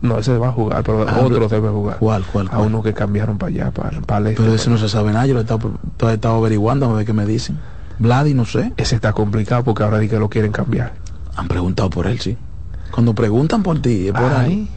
No, 0.03 0.18
ese 0.18 0.37
va 0.37 0.49
a 0.49 0.53
jugar, 0.53 0.82
pero 0.82 1.07
Ah, 1.09 1.20
otro 1.22 1.49
debe 1.49 1.68
jugar. 1.68 1.99
¿Cuál, 1.99 2.24
cuál, 2.24 2.49
A 2.51 2.59
uno 2.59 2.82
que 2.82 2.93
cambiaron 2.93 3.39
para 3.39 3.51
allá, 3.51 3.70
para, 3.70 4.01
para 4.01 4.18
el 4.18 4.26
este, 4.26 4.43
Pero 4.43 4.55
ese 4.55 4.68
no 4.68 4.78
se 4.78 4.89
sabe 4.89 5.12
nada. 5.12 5.26
Yo 5.26 5.34
lo 5.34 5.41
he 5.41 5.43
estado, 5.45 5.78
he 6.11 6.14
estado 6.14 6.34
averiguando 6.34 6.91
a 6.91 6.93
ver 6.93 7.07
qué 7.07 7.12
me 7.12 7.24
dicen. 7.24 7.57
Vladi, 8.01 8.34
no 8.34 8.47
sé. 8.47 8.72
Ese 8.76 8.97
está 8.97 9.12
complicado 9.12 9.62
porque 9.62 9.84
ahora 9.84 10.01
di 10.01 10.09
que 10.09 10.18
lo 10.18 10.28
quieren 10.28 10.51
cambiar. 10.51 10.93
Han 11.37 11.47
preguntado 11.47 11.89
por 11.89 12.09
él, 12.09 12.18
sí. 12.18 12.37
Cuando 12.91 13.14
preguntan 13.14 13.62
por 13.62 13.80
ti, 13.80 14.09
es 14.09 14.12
por 14.12 14.32
ahí. 14.32 14.68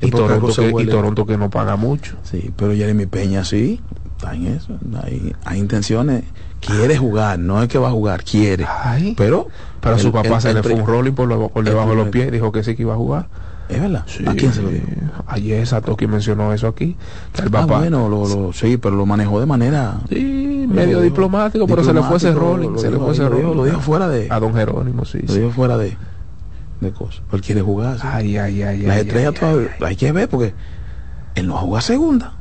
Ay. 0.00 0.08
Y 0.08 0.10
Toronto, 0.10 0.54
que, 0.54 0.68
y 0.68 0.72
huele. 0.72 0.92
Toronto 0.92 1.24
que 1.24 1.38
no 1.38 1.48
paga 1.48 1.76
mucho. 1.76 2.16
Sí, 2.22 2.52
pero 2.54 2.74
Jeremy 2.74 3.06
Peña 3.06 3.44
sí. 3.44 3.80
Está 4.16 4.34
en 4.34 4.48
eso. 4.48 4.78
Hay, 5.02 5.34
hay 5.46 5.58
intenciones. 5.58 6.24
Quiere 6.60 6.96
jugar. 6.96 7.38
No 7.38 7.62
es 7.62 7.68
que 7.68 7.78
va 7.78 7.88
a 7.88 7.92
jugar. 7.92 8.22
Quiere. 8.24 8.66
Ay. 8.68 9.14
Pero. 9.16 9.48
Pero 9.80 9.94
a 9.94 9.98
su 9.98 10.08
el- 10.08 10.12
papá 10.12 10.36
el- 10.36 10.40
se 10.42 10.48
el 10.50 10.56
le 10.56 10.62
fue 10.62 10.74
un 10.74 10.86
rolling 10.86 11.12
por, 11.12 11.26
lo- 11.28 11.48
por 11.48 11.60
el 11.60 11.70
debajo 11.70 11.90
de 11.90 11.96
los 11.96 12.08
pies. 12.08 12.30
Dijo 12.30 12.52
que 12.52 12.62
sí 12.62 12.74
que 12.76 12.82
iba 12.82 12.94
a 12.94 12.96
jugar. 12.96 13.26
¿Es 13.68 13.80
verdad? 13.80 14.02
Sí. 14.06 14.24
¿A 14.26 14.34
quién 14.34 14.52
se 14.52 14.62
lo 14.62 14.68
dijo? 14.68 14.84
Ayer 15.28 15.64
Satoki 15.64 16.06
mencionó 16.08 16.52
eso 16.52 16.66
aquí. 16.66 16.96
Que 17.32 17.42
el 17.42 17.48
Ah, 17.48 17.50
papá. 17.52 17.78
bueno, 17.78 18.08
lo, 18.08 18.26
lo- 18.28 18.52
sí, 18.52 18.76
pero 18.78 18.96
lo 18.96 19.06
manejó 19.06 19.38
de 19.38 19.46
manera. 19.46 20.00
Sí, 20.08 20.66
medio 20.68 20.96
Lo- 20.98 21.02
diplomático, 21.02 21.66
pero 21.68 21.84
se 21.84 21.92
le 21.94 22.02
fue 22.02 22.16
ese 22.16 22.32
rolling. 22.32 22.76
Se 22.78 22.86
le 22.90 22.94
dijo 22.94 23.04
fue 23.04 23.14
ese 23.14 23.22
dijo- 23.22 23.34
rolling. 23.34 23.56
Lo 23.56 23.64
dijo 23.64 23.80
fuera 23.80 24.08
de. 24.08 24.26
A 24.28 24.40
don 24.40 24.54
Jerónimo, 24.54 25.04
sí. 25.04 25.20
Lo 25.22 25.32
sí. 25.32 25.38
dijo 25.40 25.52
fuera 25.52 25.78
de. 25.78 25.96
De 26.80 26.90
cosas. 26.92 27.22
Él 27.32 27.40
quiere 27.42 27.60
jugar. 27.62 27.96
sí. 28.00 28.06
Ay, 28.10 28.36
ay, 28.38 28.62
ay. 28.62 28.82
Las 28.82 28.96
ay, 28.96 29.02
estrellas 29.02 29.34
ay, 29.34 29.40
todavía. 29.40 29.68
ay, 29.80 29.86
Hay 29.86 29.96
que 29.96 30.12
ver 30.12 30.28
porque. 30.28 30.54
Él 31.36 31.46
no 31.46 31.56
juega 31.58 31.80
segunda. 31.80 32.32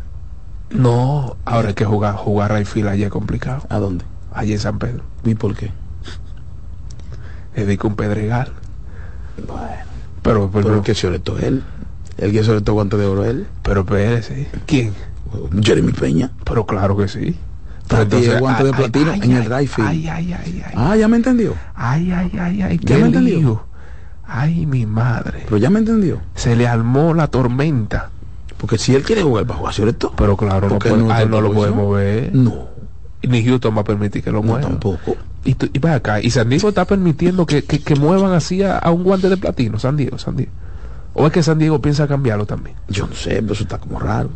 No, 0.72 1.38
ahora 1.46 1.70
hay 1.70 1.74
que 1.74 1.86
jugar, 1.86 2.16
jugar 2.16 2.54
right 2.54 2.68
field 2.68 2.90
allí 2.90 3.04
es 3.04 3.10
complicado. 3.10 3.64
¿A 3.70 3.80
dónde? 3.80 4.06
Allí 4.34 4.54
en 4.54 4.60
San 4.60 4.78
Pedro. 4.80 5.04
¿Y 5.24 5.36
por 5.36 5.56
qué? 5.56 5.72
Le 7.56 7.66
dedico 7.66 7.88
un 7.88 7.96
pedregal. 7.96 8.52
Pero, 10.22 10.50
pero, 10.52 10.52
Pero 10.52 10.76
el 10.76 10.82
que 10.84 10.94
se 10.94 11.08
oretó 11.08 11.38
él. 11.40 11.64
El 12.18 12.32
que 12.32 12.44
se 12.44 12.52
oretó 12.52 12.74
guante 12.74 12.98
de 12.98 13.06
oro 13.06 13.26
él. 13.26 13.48
pero 13.64 13.82
espérese. 13.82 14.50
¿Quién? 14.66 14.94
Jeremy 15.62 15.92
Peña. 15.94 16.32
Pero 16.44 16.66
claro 16.66 16.98
que 16.98 17.08
sí. 17.08 17.36
Ti 17.88 17.96
entonces, 17.96 18.34
el 18.34 18.40
guante 18.40 18.64
de 18.66 18.70
ay, 18.70 18.76
platino 18.76 19.12
ay, 19.12 19.20
en 19.24 19.32
ay, 19.32 19.38
el 19.38 19.46
right 19.46 19.70
field. 19.70 19.90
Ay, 19.90 20.08
ay, 20.08 20.34
ay, 20.34 20.64
ay. 20.66 20.74
Ah, 20.76 20.96
ya 20.96 21.08
me 21.08 21.18
entendió. 21.18 21.56
Ay, 21.74 22.12
ay, 22.12 22.32
ay, 22.40 22.62
ay. 22.62 22.80
¿Ya 22.84 22.98
me 22.98 23.08
entendió? 23.08 23.64
Ay, 24.28 24.66
mi 24.68 24.86
madre. 24.86 25.44
Pero 25.46 25.58
ya 25.58 25.72
me 25.72 25.80
entendió. 25.80 26.22
Se 26.36 26.56
le 26.56 26.68
armó 26.68 27.16
la 27.16 27.28
tormenta. 27.28 28.12
Porque 28.60 28.78
si 28.78 28.94
él 28.94 29.04
quiere 29.04 29.24
jugar, 29.24 29.50
va 29.50 29.56
a 29.56 29.58
jugar 29.58 29.74
oretó. 29.82 30.14
Pero 30.16 30.36
claro, 30.38 30.68
no, 30.68 30.74
Porque 30.76 30.90
puede- 30.90 31.02
no 31.04 31.12
a 31.12 31.22
él 31.22 31.30
no 31.30 31.42
lo 31.42 31.52
puede 31.54 31.72
mover. 31.72 32.36
No. 32.36 32.68
Ni 33.24 33.44
Houston 33.44 33.76
va 33.76 33.82
a 33.82 33.84
permitir 33.84 34.24
que 34.24 34.32
lo 34.32 34.42
No 34.42 34.48
mueva. 34.48 34.62
tampoco. 34.62 35.16
Y, 35.46 35.54
tú- 35.56 35.70
y 35.74 35.80
va 35.80 35.96
acá. 35.96 36.22
Y 36.22 36.30
San 36.30 36.50
Diego 36.50 36.70
está 36.70 36.86
permitiendo 36.86 37.46
que, 37.46 37.64
que, 37.64 37.80
que 37.80 37.96
muevan 37.96 38.34
así 38.34 38.62
a, 38.64 38.78
a 38.78 38.92
un 38.92 39.04
guante 39.04 39.30
de 39.30 39.38
platino. 39.38 39.80
San 39.80 39.96
Diego, 39.98 40.18
San 40.18 40.36
Diego. 40.36 40.52
O 41.14 41.26
es 41.26 41.32
que 41.34 41.42
San 41.42 41.58
Diego 41.58 41.82
piensa 41.82 42.08
cambiarlo 42.08 42.46
también. 42.46 42.76
Yo 42.90 43.08
no 43.08 43.16
sé, 43.16 43.42
pero 43.42 43.54
eso 43.54 43.64
está 43.64 43.78
como 43.78 44.00
raro. 44.00 44.30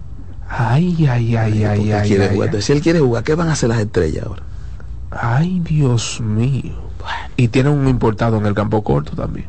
Ay, 0.50 1.06
ay, 1.10 1.36
ay, 1.36 1.64
ay, 1.64 1.92
ay. 1.92 2.08
quiere 2.08 2.26
ay, 2.26 2.30
jugar. 2.34 2.42
ay. 2.42 2.46
Entonces, 2.48 2.66
si 2.66 2.74
él 2.74 2.82
quiere 2.82 3.00
jugar, 3.00 3.24
¿qué 3.24 3.36
van 3.36 3.50
a 3.50 3.54
hacer 3.54 3.70
las 3.70 3.80
estrellas 3.80 4.26
ahora? 4.26 4.44
Ay, 5.12 5.60
Dios 5.60 6.20
mío. 6.22 6.74
Y 7.36 7.50
tiene 7.50 7.70
un 7.70 7.88
importado 7.88 8.38
en 8.38 8.46
el 8.46 8.54
campo 8.54 8.84
corto 8.84 9.14
también. 9.16 9.48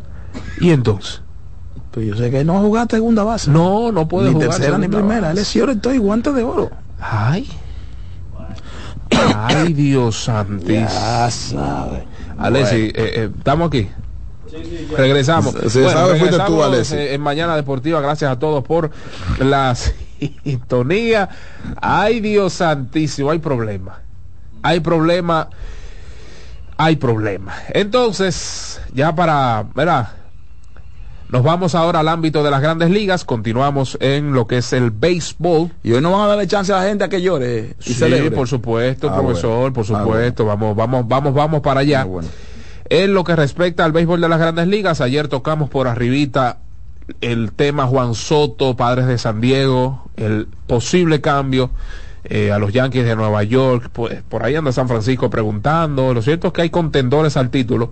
Y 0.61 0.71
entonces, 0.71 1.23
Pues 1.95 2.07
yo 2.09 2.17
sé 2.17 2.31
que 2.31 2.45
no 2.45 2.55
va 2.55 2.59
a 2.59 2.63
jugar 2.63 2.87
segunda 2.91 3.23
base. 3.23 3.51
no, 3.51 3.93
no 3.93 4.09
puede 4.09 4.29
ni 4.29 4.35
jugar 4.35 4.51
tercera 4.51 4.79
ni 4.79 4.89
primera. 4.89 5.21
base. 5.21 5.33
Él 5.33 5.39
es 5.39 5.49
si 5.49 5.61
oretó 5.61 5.95
y 5.95 5.99
guante 5.99 6.33
de 6.33 6.43
oro. 6.43 6.71
Ay. 7.01 7.49
Ay, 9.37 9.73
Dios 9.75 10.25
santísimo. 10.25 10.89
Ya 10.89 11.31
sabe. 11.31 12.05
Alexi, 12.37 12.77
eh, 12.87 12.93
eh, 12.97 13.31
¿estamos 13.39 13.69
aquí? 13.69 13.89
Regresamos. 14.97 15.53
Se- 15.55 15.71
se 15.71 15.89
sabe, 15.89 16.19
fuiste 16.19 16.37
tú, 16.37 16.43
regresamos, 16.43 16.65
Alexi. 16.67 16.95
eh, 16.97 17.15
en 17.15 17.21
Mañana 17.21 17.57
Deportiva. 17.57 18.01
Gracias 18.01 18.31
a 18.31 18.39
todos 18.39 18.65
por 18.65 18.91
la 19.39 19.75
sintonía. 20.45 21.29
Ay, 21.81 22.21
Dios 22.21 22.55
santísimo, 22.55 23.31
hay 23.31 23.39
problema. 23.39 24.01
Hay 24.63 24.81
problema. 24.81 25.49
Hay 26.77 26.97
problema. 26.97 27.55
Entonces, 27.69 28.81
ya 28.93 29.15
para, 29.15 29.65
¿verdad? 29.75 30.09
Nos 31.31 31.43
vamos 31.43 31.75
ahora 31.75 32.01
al 32.01 32.09
ámbito 32.09 32.43
de 32.45 32.51
las 32.51 32.61
grandes 32.61 32.91
ligas. 32.91 33.25
Continuamos 33.25 33.97
en 34.01 34.33
lo 34.33 34.47
que 34.47 34.59
es 34.59 34.73
el 34.73 34.91
béisbol. 34.91 35.71
Y 35.83 35.93
hoy 35.93 36.01
no 36.01 36.13
van 36.13 36.23
a 36.23 36.27
darle 36.29 36.47
chance 36.47 36.73
a 36.73 36.77
la 36.77 36.85
gente 36.89 37.05
a 37.05 37.09
que 37.09 37.23
llore 37.23 37.75
y 37.81 37.83
Sí, 37.83 37.95
celebre. 37.95 38.31
por 38.31 38.47
supuesto, 38.47 39.11
Ah, 39.11 39.17
profesor, 39.21 39.73
por 39.73 39.85
Ah, 39.85 39.87
supuesto. 39.87 40.45
Vamos, 40.45 40.77
vamos, 40.77 41.09
vamos, 41.09 41.35
vamos 41.35 41.61
para 41.61 41.81
allá. 41.81 42.03
Ah, 42.03 42.05
bueno. 42.05 42.29
En 42.89 43.15
lo 43.15 43.25
que 43.25 43.35
respecta 43.35 43.85
al 43.85 43.93
béisbol 43.93 44.21
de 44.21 44.29
las 44.29 44.39
grandes 44.39 44.69
ligas, 44.69 45.01
ayer 45.01 45.27
tocamos 45.29 45.71
por 45.71 45.89
arribita 45.89 46.59
el 47.21 47.53
tema 47.53 47.87
Juan 47.87 48.15
Soto, 48.15 48.77
Padres 48.77 49.07
de 49.07 49.19
San 49.19 49.41
Diego, 49.41 50.05
el 50.17 50.47
posible 50.67 51.21
cambio 51.21 51.71
eh, 52.25 52.53
a 52.53 52.59
los 52.59 52.73
Yankees 52.73 53.05
de 53.05 53.17
Nueva 53.17 53.43
York, 53.43 53.91
pues, 53.93 54.23
por 54.29 54.43
ahí 54.45 54.55
anda 54.55 54.73
San 54.73 54.89
Francisco 54.89 55.29
preguntando, 55.29 56.15
lo 56.15 56.23
cierto 56.23 56.47
es 56.49 56.53
que 56.55 56.63
hay 56.63 56.71
contendores 56.71 57.37
al 57.37 57.51
título 57.51 57.91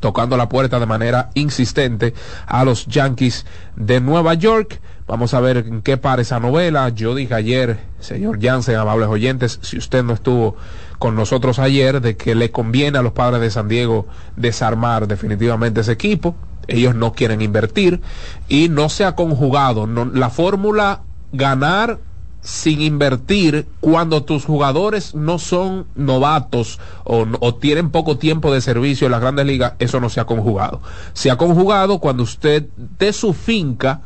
tocando 0.00 0.36
la 0.36 0.48
puerta 0.48 0.78
de 0.78 0.86
manera 0.86 1.30
insistente 1.34 2.14
a 2.46 2.64
los 2.64 2.86
Yankees 2.86 3.46
de 3.76 4.00
Nueva 4.00 4.34
York. 4.34 4.80
Vamos 5.06 5.32
a 5.34 5.40
ver 5.40 5.58
en 5.58 5.82
qué 5.82 5.96
para 5.96 6.22
esa 6.22 6.38
novela. 6.38 6.90
Yo 6.90 7.14
dije 7.14 7.34
ayer, 7.34 7.78
señor 7.98 8.38
Jansen, 8.40 8.76
amables 8.76 9.08
oyentes, 9.08 9.58
si 9.62 9.78
usted 9.78 10.02
no 10.04 10.12
estuvo 10.12 10.56
con 10.98 11.14
nosotros 11.14 11.58
ayer, 11.58 12.00
de 12.00 12.16
que 12.16 12.34
le 12.34 12.50
conviene 12.50 12.98
a 12.98 13.02
los 13.02 13.12
padres 13.12 13.40
de 13.40 13.50
San 13.50 13.68
Diego 13.68 14.06
desarmar 14.36 15.08
definitivamente 15.08 15.80
ese 15.80 15.92
equipo. 15.92 16.34
Ellos 16.66 16.94
no 16.94 17.14
quieren 17.14 17.40
invertir 17.40 18.02
y 18.48 18.68
no 18.68 18.90
se 18.90 19.04
ha 19.04 19.14
conjugado. 19.14 19.86
la 19.86 20.28
fórmula 20.28 21.00
ganar 21.32 21.98
sin 22.40 22.80
invertir 22.80 23.66
cuando 23.80 24.22
tus 24.22 24.44
jugadores 24.44 25.14
no 25.14 25.38
son 25.38 25.86
novatos 25.96 26.78
o, 27.04 27.54
tienen 27.56 27.90
poco 27.90 28.16
tiempo 28.16 28.52
de 28.52 28.60
servicio 28.60 29.06
en 29.06 29.12
las 29.12 29.20
grandes 29.20 29.46
ligas, 29.46 29.74
eso 29.78 30.00
no 30.00 30.08
se 30.08 30.20
ha 30.20 30.24
conjugado. 30.24 30.80
Se 31.12 31.30
ha 31.30 31.36
conjugado 31.36 31.98
cuando 31.98 32.22
usted 32.22 32.66
de 32.98 33.12
su 33.12 33.32
finca 33.34 34.02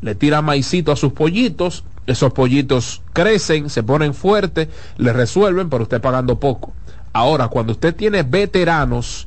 le 0.00 0.14
tira 0.14 0.42
maicito 0.42 0.92
a 0.92 0.96
sus 0.96 1.12
pollitos, 1.12 1.84
esos 2.06 2.32
pollitos 2.32 3.02
crecen, 3.12 3.70
se 3.70 3.82
ponen 3.82 4.14
fuertes, 4.14 4.68
le 4.96 5.12
resuelven, 5.12 5.68
pero 5.68 5.82
usted 5.82 6.00
pagando 6.00 6.38
poco. 6.38 6.72
Ahora, 7.12 7.48
cuando 7.48 7.72
usted 7.72 7.94
tiene 7.94 8.22
veteranos, 8.22 9.26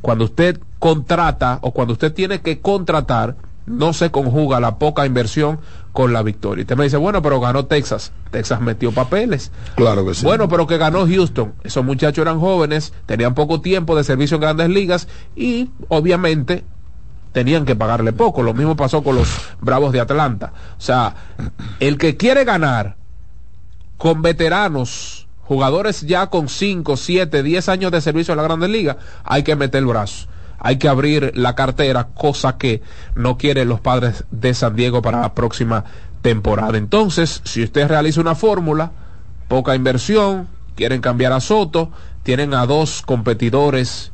cuando 0.00 0.24
usted 0.24 0.60
contrata 0.78 1.58
o 1.62 1.72
cuando 1.72 1.92
usted 1.92 2.12
tiene 2.12 2.40
que 2.40 2.60
contratar, 2.60 3.36
no 3.70 3.92
se 3.92 4.10
conjuga 4.10 4.60
la 4.60 4.78
poca 4.78 5.06
inversión 5.06 5.60
con 5.92 6.12
la 6.12 6.22
victoria. 6.22 6.60
Y 6.60 6.64
usted 6.64 6.76
me 6.76 6.84
dice, 6.84 6.96
bueno, 6.96 7.22
pero 7.22 7.40
ganó 7.40 7.66
Texas. 7.66 8.12
Texas 8.30 8.60
metió 8.60 8.92
papeles. 8.92 9.50
Claro 9.76 10.04
que 10.04 10.14
sí. 10.14 10.24
Bueno, 10.24 10.48
pero 10.48 10.66
que 10.66 10.76
ganó 10.76 11.06
Houston. 11.06 11.54
Esos 11.62 11.84
muchachos 11.84 12.22
eran 12.22 12.40
jóvenes, 12.40 12.92
tenían 13.06 13.34
poco 13.34 13.60
tiempo 13.60 13.96
de 13.96 14.04
servicio 14.04 14.36
en 14.36 14.40
grandes 14.40 14.68
ligas 14.68 15.08
y 15.36 15.70
obviamente 15.88 16.64
tenían 17.32 17.64
que 17.64 17.76
pagarle 17.76 18.12
poco. 18.12 18.42
Lo 18.42 18.54
mismo 18.54 18.76
pasó 18.76 19.02
con 19.02 19.14
los 19.14 19.28
Bravos 19.60 19.92
de 19.92 20.00
Atlanta. 20.00 20.52
O 20.76 20.80
sea, 20.80 21.14
el 21.78 21.96
que 21.96 22.16
quiere 22.16 22.44
ganar 22.44 22.96
con 23.96 24.22
veteranos, 24.22 25.28
jugadores 25.42 26.02
ya 26.02 26.28
con 26.28 26.48
5, 26.48 26.96
7, 26.96 27.42
10 27.42 27.68
años 27.68 27.92
de 27.92 28.00
servicio 28.00 28.32
en 28.32 28.38
la 28.38 28.44
grandes 28.44 28.70
ligas, 28.70 28.96
hay 29.24 29.42
que 29.42 29.54
meter 29.56 29.78
el 29.78 29.86
brazo. 29.86 30.26
Hay 30.60 30.76
que 30.76 30.88
abrir 30.88 31.32
la 31.34 31.54
cartera, 31.54 32.08
cosa 32.14 32.56
que 32.58 32.82
no 33.14 33.38
quieren 33.38 33.68
los 33.68 33.80
padres 33.80 34.24
de 34.30 34.54
San 34.54 34.76
Diego 34.76 35.02
para 35.02 35.20
la 35.20 35.34
próxima 35.34 35.84
temporada. 36.22 36.76
Entonces, 36.78 37.40
si 37.44 37.62
usted 37.62 37.88
realiza 37.88 38.20
una 38.20 38.34
fórmula, 38.34 38.92
poca 39.48 39.74
inversión, 39.74 40.48
quieren 40.76 41.00
cambiar 41.00 41.32
a 41.32 41.40
Soto, 41.40 41.90
tienen 42.22 42.54
a 42.54 42.66
dos 42.66 43.02
competidores 43.02 44.12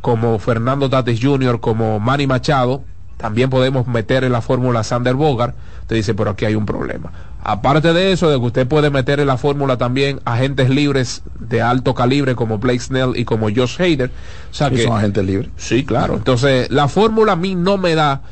como 0.00 0.38
Fernando 0.38 0.88
Tatis 0.88 1.18
Jr., 1.20 1.60
como 1.60 1.98
Manny 1.98 2.26
Machado, 2.26 2.84
también 3.16 3.48
podemos 3.48 3.86
meter 3.86 4.24
en 4.24 4.32
la 4.32 4.42
fórmula 4.42 4.84
Sander 4.84 5.14
Bogart. 5.14 5.56
Usted 5.82 5.96
dice, 5.96 6.14
pero 6.14 6.30
aquí 6.30 6.44
hay 6.44 6.54
un 6.54 6.66
problema. 6.66 7.10
Aparte 7.48 7.92
de 7.92 8.10
eso, 8.10 8.28
de 8.28 8.40
que 8.40 8.44
usted 8.44 8.66
puede 8.66 8.90
meter 8.90 9.20
en 9.20 9.28
la 9.28 9.36
fórmula 9.36 9.78
también 9.78 10.18
agentes 10.24 10.68
libres 10.68 11.22
de 11.38 11.62
alto 11.62 11.94
calibre 11.94 12.34
como 12.34 12.58
Blake 12.58 12.80
Snell 12.80 13.12
y 13.14 13.24
como 13.24 13.46
Josh 13.46 13.80
Hader. 13.80 14.10
O 14.50 14.54
sea 14.54 14.66
¿Y 14.66 14.70
que, 14.72 14.82
son 14.82 14.98
agentes 14.98 15.24
libres? 15.24 15.50
Sí, 15.56 15.84
claro. 15.84 16.16
Entonces, 16.16 16.68
la 16.72 16.88
fórmula 16.88 17.32
a 17.32 17.36
mí 17.36 17.54
no 17.54 17.78
me 17.78 17.94
da 17.94 18.22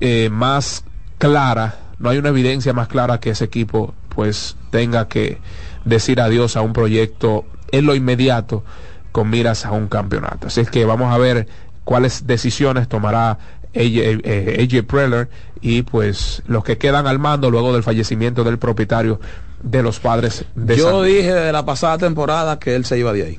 eh, 0.00 0.30
más 0.30 0.82
clara, 1.18 1.76
no 1.98 2.08
hay 2.08 2.16
una 2.16 2.30
evidencia 2.30 2.72
más 2.72 2.88
clara 2.88 3.20
que 3.20 3.30
ese 3.30 3.44
equipo 3.44 3.92
pues 4.08 4.56
tenga 4.70 5.08
que 5.08 5.40
decir 5.84 6.18
adiós 6.18 6.56
a 6.56 6.62
un 6.62 6.72
proyecto 6.72 7.44
en 7.70 7.84
lo 7.84 7.94
inmediato 7.94 8.64
con 9.12 9.28
miras 9.28 9.66
a 9.66 9.72
un 9.72 9.88
campeonato. 9.88 10.46
Así 10.46 10.62
es 10.62 10.70
que 10.70 10.86
vamos 10.86 11.12
a 11.12 11.18
ver 11.18 11.48
cuáles 11.84 12.26
decisiones 12.26 12.88
tomará 12.88 13.38
AJ, 13.74 14.22
eh, 14.24 14.66
AJ 14.66 14.86
Preller 14.86 15.28
y 15.66 15.80
pues 15.80 16.42
los 16.46 16.62
que 16.62 16.76
quedan 16.76 17.06
al 17.06 17.18
mando 17.18 17.50
luego 17.50 17.72
del 17.72 17.82
fallecimiento 17.82 18.44
del 18.44 18.58
propietario 18.58 19.18
de 19.62 19.82
los 19.82 19.98
padres 19.98 20.44
de 20.54 20.76
Yo 20.76 20.90
San- 21.00 21.06
dije 21.08 21.32
de 21.32 21.52
la 21.52 21.64
pasada 21.64 21.96
temporada 21.96 22.58
que 22.58 22.74
él 22.74 22.84
se 22.84 22.98
iba 22.98 23.14
de 23.14 23.22
ahí. 23.24 23.38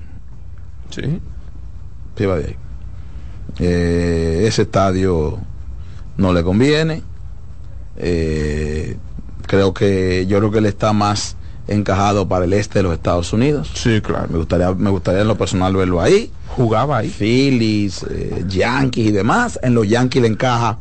Sí. 0.89 1.19
Se 2.17 2.23
iba 2.23 2.36
de 2.38 2.45
ahí. 2.47 2.55
Eh, 3.59 4.45
ese 4.47 4.63
estadio 4.63 5.38
no 6.17 6.34
le 6.34 6.41
conviene. 6.43 7.03
Eh, 7.97 8.97
creo 9.47 9.73
que 9.73 10.26
yo 10.28 10.39
creo 10.39 10.49
que 10.51 10.57
él 10.57 10.65
está 10.65 10.93
más 10.93 11.36
encajado 11.67 12.28
para 12.28 12.45
el 12.45 12.53
este 12.53 12.80
de 12.80 12.84
los 12.84 12.93
Estados 12.93 13.32
Unidos. 13.34 13.69
Sí, 13.76 14.01
claro. 14.01 14.28
Me 14.32 14.38
gustaría, 14.39 14.73
me 14.73 14.89
gustaría 14.89 15.21
en 15.21 15.28
lo 15.28 15.38
personal 15.38 15.76
verlo 15.76 16.01
ahí. 16.01 16.32
Jugaba 16.47 16.97
ahí. 16.97 17.09
Phillies, 17.09 18.03
eh, 18.09 18.43
Yankees 18.47 19.07
y 19.07 19.11
demás. 19.11 19.59
En 19.61 19.76
los 19.76 19.88
Yankees 19.88 20.21
le 20.23 20.28
encaja 20.28 20.80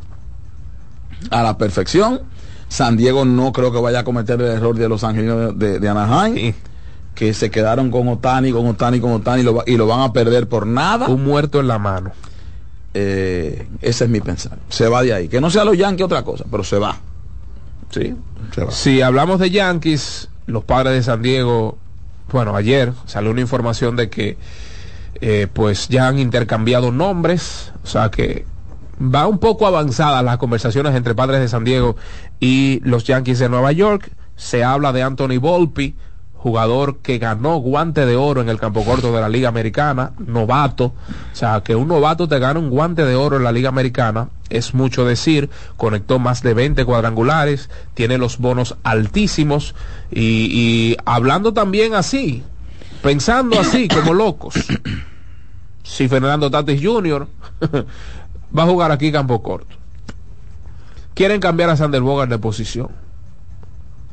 a 1.29 1.43
la 1.43 1.57
perfección. 1.57 2.21
San 2.67 2.97
Diego 2.97 3.25
no 3.25 3.53
creo 3.53 3.71
que 3.71 3.79
vaya 3.79 3.99
a 3.99 4.03
cometer 4.03 4.41
el 4.41 4.47
error 4.47 4.75
de 4.75 4.89
los 4.89 5.03
angelinos 5.03 5.57
de, 5.57 5.79
de 5.79 5.89
Anaheim. 5.89 6.53
Que 7.13 7.33
se 7.33 7.49
quedaron 7.49 7.91
con 7.91 8.09
Otani, 8.09 8.51
con 8.51 8.67
Otani, 8.67 8.99
con 8.99 9.13
Otani 9.13 9.41
y 9.41 9.45
lo, 9.45 9.63
y 9.65 9.77
lo 9.77 9.87
van 9.87 10.01
a 10.01 10.11
perder 10.11 10.49
por 10.49 10.67
nada. 10.67 11.07
Un 11.07 11.23
muerto 11.23 11.61
en 11.61 11.67
la 11.67 11.79
mano. 11.79 12.11
Eh, 12.93 13.67
ese 13.81 14.05
es 14.05 14.09
mi 14.09 14.19
pensar. 14.19 14.57
Se 14.69 14.87
va 14.87 15.01
de 15.01 15.13
ahí. 15.13 15.27
Que 15.29 15.39
no 15.39 15.49
sea 15.49 15.63
los 15.63 15.77
Yankees 15.77 16.05
otra 16.05 16.23
cosa, 16.23 16.43
pero 16.49 16.63
se 16.63 16.77
va. 16.77 16.97
Sí. 17.89 18.15
Se 18.53 18.65
va. 18.65 18.71
Si 18.71 19.01
hablamos 19.01 19.39
de 19.39 19.49
Yankees, 19.49 20.27
los 20.45 20.65
padres 20.65 20.93
de 20.93 21.03
San 21.03 21.21
Diego, 21.21 21.77
bueno, 22.31 22.55
ayer 22.55 22.91
salió 23.05 23.31
una 23.31 23.41
información 23.41 23.95
de 23.95 24.09
que 24.09 24.37
eh, 25.21 25.47
pues 25.51 25.87
ya 25.87 26.07
han 26.07 26.19
intercambiado 26.19 26.91
nombres, 26.91 27.71
o 27.83 27.87
sea 27.87 28.11
que 28.11 28.45
va 28.99 29.27
un 29.27 29.39
poco 29.39 29.67
avanzada 29.67 30.23
las 30.23 30.37
conversaciones 30.37 30.95
entre 30.95 31.15
padres 31.15 31.41
de 31.41 31.47
San 31.47 31.63
Diego 31.63 31.95
y 32.39 32.79
los 32.83 33.03
Yankees 33.03 33.39
de 33.39 33.49
Nueva 33.49 33.71
York. 33.71 34.11
Se 34.35 34.63
habla 34.63 34.91
de 34.93 35.03
Anthony 35.03 35.39
Volpi, 35.39 35.95
jugador 36.33 36.97
que 36.97 37.17
ganó 37.17 37.57
guante 37.57 38.05
de 38.05 38.15
oro 38.15 38.41
en 38.41 38.49
el 38.49 38.59
campo 38.59 38.83
corto 38.83 39.11
de 39.11 39.21
la 39.21 39.29
Liga 39.29 39.49
Americana, 39.49 40.11
novato. 40.19 40.85
O 40.85 41.35
sea, 41.35 41.61
que 41.61 41.75
un 41.75 41.87
novato 41.87 42.27
te 42.27 42.37
gane 42.39 42.59
un 42.59 42.69
guante 42.69 43.03
de 43.03 43.15
oro 43.15 43.37
en 43.37 43.43
la 43.43 43.51
Liga 43.51 43.69
Americana 43.69 44.29
es 44.49 44.73
mucho 44.73 45.05
decir. 45.05 45.49
Conectó 45.77 46.19
más 46.19 46.43
de 46.43 46.53
20 46.53 46.85
cuadrangulares, 46.85 47.69
tiene 47.93 48.17
los 48.17 48.37
bonos 48.37 48.75
altísimos 48.83 49.75
y, 50.11 50.49
y 50.51 50.97
hablando 51.05 51.53
también 51.53 51.95
así, 51.95 52.43
pensando 53.01 53.59
así 53.59 53.87
como 53.87 54.13
locos. 54.13 54.55
Si 55.85 56.07
Fernando 56.07 56.49
Tatis 56.49 56.81
Jr. 56.83 57.27
va 58.57 58.63
a 58.63 58.67
jugar 58.67 58.91
aquí 58.91 59.11
campo 59.11 59.41
corto. 59.41 59.75
Quieren 61.13 61.39
cambiar 61.39 61.69
a 61.69 61.77
Sander 61.77 62.01
Bogart 62.01 62.29
de 62.29 62.37
posición. 62.37 62.89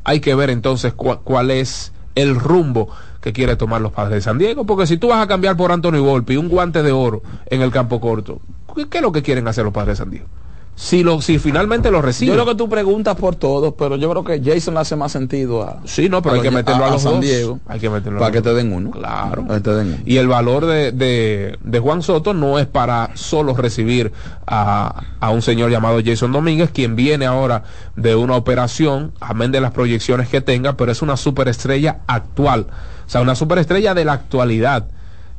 Hay 0.04 0.20
que 0.20 0.34
ver 0.34 0.50
entonces 0.50 0.92
cuál 0.94 1.50
es 1.50 1.92
el 2.14 2.36
rumbo 2.36 2.88
que 3.20 3.32
quiere 3.32 3.56
tomar 3.56 3.80
los 3.80 3.92
padres 3.92 4.16
de 4.16 4.20
San 4.20 4.38
Diego. 4.38 4.66
Porque 4.66 4.86
si 4.86 4.96
tú 4.98 5.08
vas 5.08 5.22
a 5.22 5.26
cambiar 5.26 5.56
por 5.56 5.72
Anthony 5.72 6.00
Volpi 6.00 6.36
un 6.36 6.48
guante 6.48 6.82
de 6.82 6.92
oro 6.92 7.22
en 7.46 7.62
el 7.62 7.70
campo 7.70 8.00
corto, 8.00 8.40
¿qué, 8.74 8.88
qué 8.88 8.98
es 8.98 9.02
lo 9.02 9.12
que 9.12 9.22
quieren 9.22 9.48
hacer 9.48 9.64
los 9.64 9.72
padres 9.72 9.98
de 9.98 10.04
San 10.04 10.10
Diego? 10.10 10.26
Si, 10.74 11.02
lo, 11.02 11.20
si 11.20 11.38
finalmente 11.38 11.90
lo 11.90 11.98
Yo 11.98 12.02
reciben. 12.02 12.34
creo 12.34 12.46
que 12.46 12.54
tú 12.54 12.68
preguntas 12.68 13.14
por 13.16 13.36
todos, 13.36 13.74
pero 13.78 13.96
yo 13.96 14.10
creo 14.10 14.24
que 14.24 14.42
Jason 14.42 14.72
le 14.74 14.80
hace 14.80 14.96
más 14.96 15.12
sentido 15.12 15.62
a. 15.62 15.80
Sí, 15.84 16.08
no, 16.08 16.22
pero 16.22 16.36
hay 16.36 16.40
que 16.40 16.50
meterlo 16.50 16.84
a, 16.86 16.90
los 16.90 17.02
San 17.02 17.12
dos. 17.12 17.20
Diego. 17.20 17.60
Hay 17.68 17.78
que 17.78 17.90
meterlo 17.90 18.18
a 18.18 18.20
Para 18.20 18.32
los 18.34 18.42
que 18.42 18.48
te 18.48 18.54
den 18.54 18.72
uno. 18.72 18.90
Claro. 18.90 19.42
Para 19.46 19.58
que 19.58 19.64
te 19.64 19.74
den 19.74 19.86
uno. 19.88 19.98
Y 20.06 20.16
el 20.16 20.28
valor 20.28 20.64
de, 20.66 20.90
de, 20.90 21.58
de 21.62 21.78
Juan 21.78 22.02
Soto 22.02 22.32
no 22.32 22.58
es 22.58 22.66
para 22.66 23.10
solo 23.14 23.54
recibir 23.54 24.12
a, 24.46 25.04
a 25.20 25.30
un 25.30 25.42
señor 25.42 25.70
llamado 25.70 26.00
Jason 26.04 26.32
Domínguez, 26.32 26.70
quien 26.72 26.96
viene 26.96 27.26
ahora 27.26 27.64
de 27.94 28.14
una 28.16 28.34
operación, 28.36 29.12
amén 29.20 29.52
de 29.52 29.60
las 29.60 29.72
proyecciones 29.72 30.28
que 30.30 30.40
tenga, 30.40 30.76
pero 30.78 30.90
es 30.90 31.02
una 31.02 31.18
superestrella 31.18 31.98
actual. 32.06 32.66
O 33.06 33.10
sea, 33.10 33.20
una 33.20 33.34
superestrella 33.34 33.92
de 33.94 34.06
la 34.06 34.14
actualidad. 34.14 34.88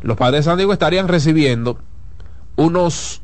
Los 0.03 0.15
padres 0.15 0.45
de 0.45 0.51
San 0.51 0.57
Diego 0.57 0.73
estarían 0.73 1.07
recibiendo 1.07 1.79
unos 2.55 3.22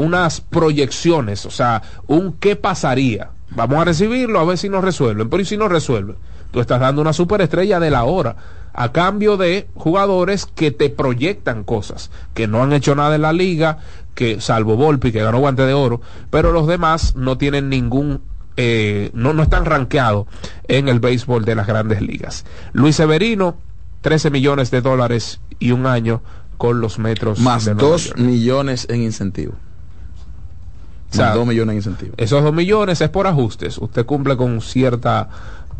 unas 0.00 0.40
proyecciones, 0.40 1.44
o 1.46 1.50
sea, 1.50 1.82
un 2.06 2.32
qué 2.32 2.56
pasaría. 2.56 3.30
Vamos 3.50 3.78
a 3.78 3.84
recibirlo 3.84 4.40
a 4.40 4.44
ver 4.44 4.56
si 4.58 4.68
nos 4.68 4.82
resuelven, 4.84 5.28
pero 5.28 5.42
¿y 5.42 5.44
si 5.46 5.56
no 5.56 5.68
resuelven? 5.68 6.16
Tú 6.50 6.60
estás 6.60 6.80
dando 6.80 7.02
una 7.02 7.12
superestrella 7.12 7.78
de 7.80 7.90
la 7.90 8.04
hora 8.04 8.36
a 8.72 8.92
cambio 8.92 9.36
de 9.36 9.68
jugadores 9.74 10.46
que 10.46 10.70
te 10.70 10.88
proyectan 10.90 11.64
cosas, 11.64 12.10
que 12.34 12.46
no 12.46 12.62
han 12.62 12.72
hecho 12.72 12.94
nada 12.94 13.16
en 13.16 13.22
la 13.22 13.32
liga, 13.32 13.78
que 14.14 14.40
salvo 14.40 14.76
Volpi 14.76 15.12
que 15.12 15.22
ganó 15.22 15.38
guante 15.40 15.66
de 15.66 15.74
oro, 15.74 16.00
pero 16.30 16.52
los 16.52 16.66
demás 16.66 17.14
no 17.16 17.36
tienen 17.36 17.68
ningún 17.68 18.22
eh, 18.56 19.10
no, 19.14 19.32
no 19.32 19.42
están 19.42 19.64
rankeados 19.64 20.26
en 20.68 20.88
el 20.88 21.00
béisbol 21.00 21.44
de 21.44 21.54
las 21.54 21.66
grandes 21.66 22.02
ligas. 22.02 22.44
Luis 22.72 22.96
Severino, 22.96 23.56
13 24.02 24.30
millones 24.30 24.70
de 24.70 24.80
dólares 24.80 25.40
y 25.58 25.72
un 25.72 25.86
año 25.86 26.22
con 26.58 26.80
los 26.80 26.98
metros 26.98 27.38
Más 27.40 27.64
de 27.64 27.74
Nueva 27.74 27.88
dos 27.90 28.06
York. 28.08 28.18
millones 28.18 28.86
en 28.90 29.02
incentivo. 29.02 29.54
O 31.12 31.14
sea, 31.14 31.34
dos 31.34 31.46
millones 31.46 31.72
en 31.72 31.76
incentivo. 31.78 32.14
Esos 32.16 32.42
dos 32.42 32.54
millones 32.54 33.00
es 33.00 33.08
por 33.08 33.26
ajustes. 33.26 33.78
Usted 33.78 34.06
cumple 34.06 34.36
con 34.36 34.60
cierta 34.60 35.28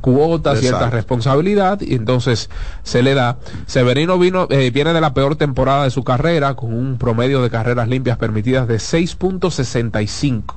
cuota, 0.00 0.56
cierta 0.56 0.90
responsabilidad 0.90 1.80
y 1.80 1.94
entonces 1.94 2.50
se 2.82 3.02
le 3.02 3.14
da. 3.14 3.38
Severino 3.66 4.18
vino, 4.18 4.46
eh, 4.50 4.70
viene 4.70 4.92
de 4.92 5.00
la 5.00 5.14
peor 5.14 5.36
temporada 5.36 5.84
de 5.84 5.90
su 5.90 6.02
carrera 6.02 6.54
con 6.54 6.72
un 6.72 6.98
promedio 6.98 7.42
de 7.42 7.50
carreras 7.50 7.88
limpias 7.88 8.18
permitidas 8.18 8.66
de 8.66 8.76
6.65. 8.76 10.54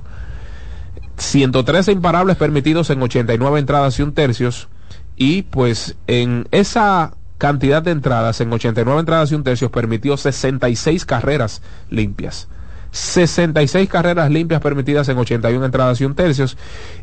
113 1.17 1.91
imparables 1.91 2.37
permitidos 2.37 2.89
en 2.89 3.01
89 3.01 3.59
entradas 3.59 3.99
y 3.99 4.01
un 4.01 4.13
tercios 4.13 4.67
y 5.15 5.43
pues 5.43 5.95
en 6.07 6.47
esa 6.49 7.13
cantidad 7.37 7.83
de 7.83 7.91
entradas 7.91 8.41
en 8.41 8.51
89 8.51 8.99
entradas 8.99 9.31
y 9.31 9.35
un 9.35 9.43
tercio 9.43 9.69
permitió 9.69 10.17
66 10.17 11.05
carreras 11.05 11.61
limpias 11.91 12.47
66 12.93 13.89
carreras 13.89 14.31
limpias 14.31 14.61
permitidas 14.61 15.09
en 15.09 15.17
81 15.17 15.65
entradas 15.65 15.99
y 15.99 16.05
un 16.05 16.15
tercios. 16.15 16.57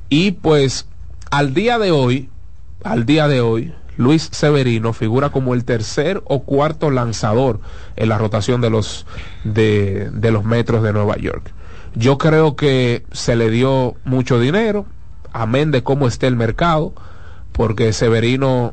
Y 0.08 0.32
pues 0.32 0.86
al 1.30 1.52
día 1.52 1.78
de 1.78 1.90
hoy 1.90 2.30
al 2.82 3.04
día 3.04 3.28
de 3.28 3.40
hoy 3.40 3.74
Luis 3.96 4.28
Severino 4.32 4.92
figura 4.92 5.30
como 5.30 5.52
el 5.52 5.64
tercer 5.64 6.22
o 6.24 6.44
cuarto 6.44 6.90
lanzador 6.90 7.60
en 7.96 8.08
la 8.08 8.16
rotación 8.16 8.60
de 8.60 8.70
los 8.70 9.04
de, 9.44 10.10
de 10.10 10.30
los 10.30 10.44
metros 10.44 10.82
de 10.82 10.92
Nueva 10.92 11.16
York. 11.18 11.52
Yo 11.94 12.16
creo 12.16 12.56
que 12.56 13.04
se 13.12 13.36
le 13.36 13.50
dio 13.50 13.96
mucho 14.04 14.38
dinero, 14.38 14.86
amén 15.32 15.70
de 15.70 15.82
cómo 15.82 16.06
esté 16.06 16.28
el 16.28 16.36
mercado, 16.36 16.94
porque 17.52 17.92
Severino 17.92 18.72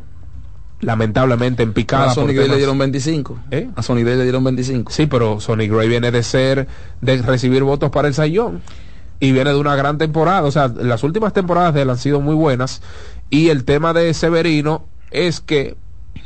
lamentablemente 0.80 1.64
en 1.64 1.74
picada 1.74 2.12
A 2.12 2.14
Sonny 2.14 2.28
por 2.28 2.36
Gray 2.36 2.50
le 2.50 2.58
dieron 2.58 2.78
25. 2.78 3.40
¿Eh? 3.52 3.70
A 3.76 3.82
Sonny 3.82 4.04
Gray 4.04 4.18
le 4.18 4.24
dieron 4.24 4.44
25. 4.44 4.92
Sí, 4.92 5.08
pero 5.08 5.40
Sonny 5.40 5.68
Gray 5.68 5.90
viene 5.90 6.12
de 6.12 6.24
ser 6.24 6.68
de 7.02 7.22
recibir 7.22 7.64
votos 7.64 7.90
para 7.90 8.08
el 8.08 8.14
Sayón. 8.14 8.62
y 9.20 9.32
viene 9.32 9.52
de 9.52 9.58
una 9.58 9.76
gran 9.76 9.98
temporada. 9.98 10.44
O 10.44 10.52
sea, 10.52 10.68
las 10.68 11.04
últimas 11.04 11.34
temporadas 11.34 11.74
de 11.74 11.82
él 11.82 11.90
han 11.90 11.98
sido 11.98 12.22
muy 12.22 12.36
buenas. 12.36 12.82
Y 13.30 13.50
el 13.50 13.66
tema 13.66 13.94
de 13.94 14.14
Severino 14.14 14.86
es 15.12 15.42
que 15.42 15.76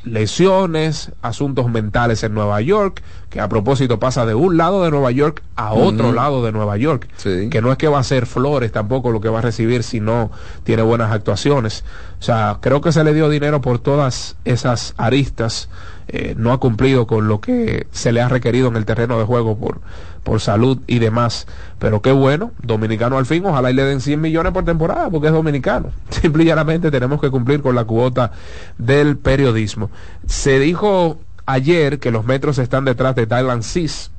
lesiones, 0.04 1.12
asuntos 1.22 1.70
mentales 1.70 2.24
en 2.24 2.34
Nueva 2.34 2.62
York, 2.62 3.04
que 3.30 3.40
a 3.40 3.48
propósito 3.48 4.00
pasa 4.00 4.26
de 4.26 4.36
un 4.36 4.58
lado 4.58 4.84
de 4.84 4.92
Nueva 4.92 5.12
York 5.12 5.44
a 5.56 5.74
otro 5.74 6.12
lado 6.12 6.44
de 6.44 6.52
Nueva 6.52 6.78
York, 6.78 7.08
que 7.24 7.62
no 7.62 7.72
es 7.72 7.78
que 7.78 7.88
va 7.88 8.00
a 8.00 8.04
ser 8.04 8.26
Flores 8.26 8.72
tampoco 8.72 9.12
lo 9.12 9.22
que 9.22 9.30
va 9.30 9.40
a 9.40 9.42
recibir 9.42 9.84
si 9.84 10.00
no 10.00 10.32
tiene 10.64 10.82
buenas 10.82 11.12
actuaciones. 11.12 11.84
O 12.20 12.24
sea, 12.24 12.58
creo 12.62 12.82
que 12.82 12.92
se 12.92 13.04
le 13.04 13.14
dio 13.14 13.30
dinero 13.30 13.62
por 13.62 13.80
todas 13.80 14.36
esas 14.46 14.94
aristas, 14.98 15.70
eh, 16.14 16.36
no 16.38 16.52
ha 16.52 16.60
cumplido 16.60 17.08
con 17.08 17.30
lo 17.30 17.40
que 17.40 17.88
se 17.92 18.12
le 18.12 18.20
ha 18.22 18.28
requerido 18.28 18.68
en 18.68 18.76
el 18.76 18.84
terreno 18.84 19.18
de 19.18 19.24
juego 19.24 19.58
por, 19.58 19.80
por 20.24 20.42
salud 20.42 20.80
y 20.86 21.00
demás. 21.00 21.48
Pero 21.80 22.02
qué 22.02 22.12
bueno, 22.12 22.52
dominicano 22.62 23.18
al 23.18 23.26
fin, 23.26 23.46
ojalá 23.46 23.72
y 23.72 23.74
le 23.74 23.86
den 23.86 24.02
100 24.02 24.20
millones 24.20 24.52
por 24.52 24.66
temporada 24.66 25.10
porque 25.10 25.28
es 25.28 25.34
dominicano. 25.34 25.92
Simple 26.10 26.44
y 26.44 26.48
llanamente 26.48 26.92
tenemos 26.92 27.22
que 27.22 27.30
cumplir 27.30 27.62
con 27.62 27.76
la 27.76 27.86
cuota 27.86 28.34
del 28.78 29.18
periodismo. 29.18 29.90
Se 30.28 30.60
dijo 30.60 31.18
ayer 31.46 32.00
que 32.00 32.12
los 32.12 32.26
metros 32.26 32.58
están 32.58 32.84
detrás 32.84 33.16
de 33.16 33.26
Thailand 33.26 33.64
Seas 33.64 34.12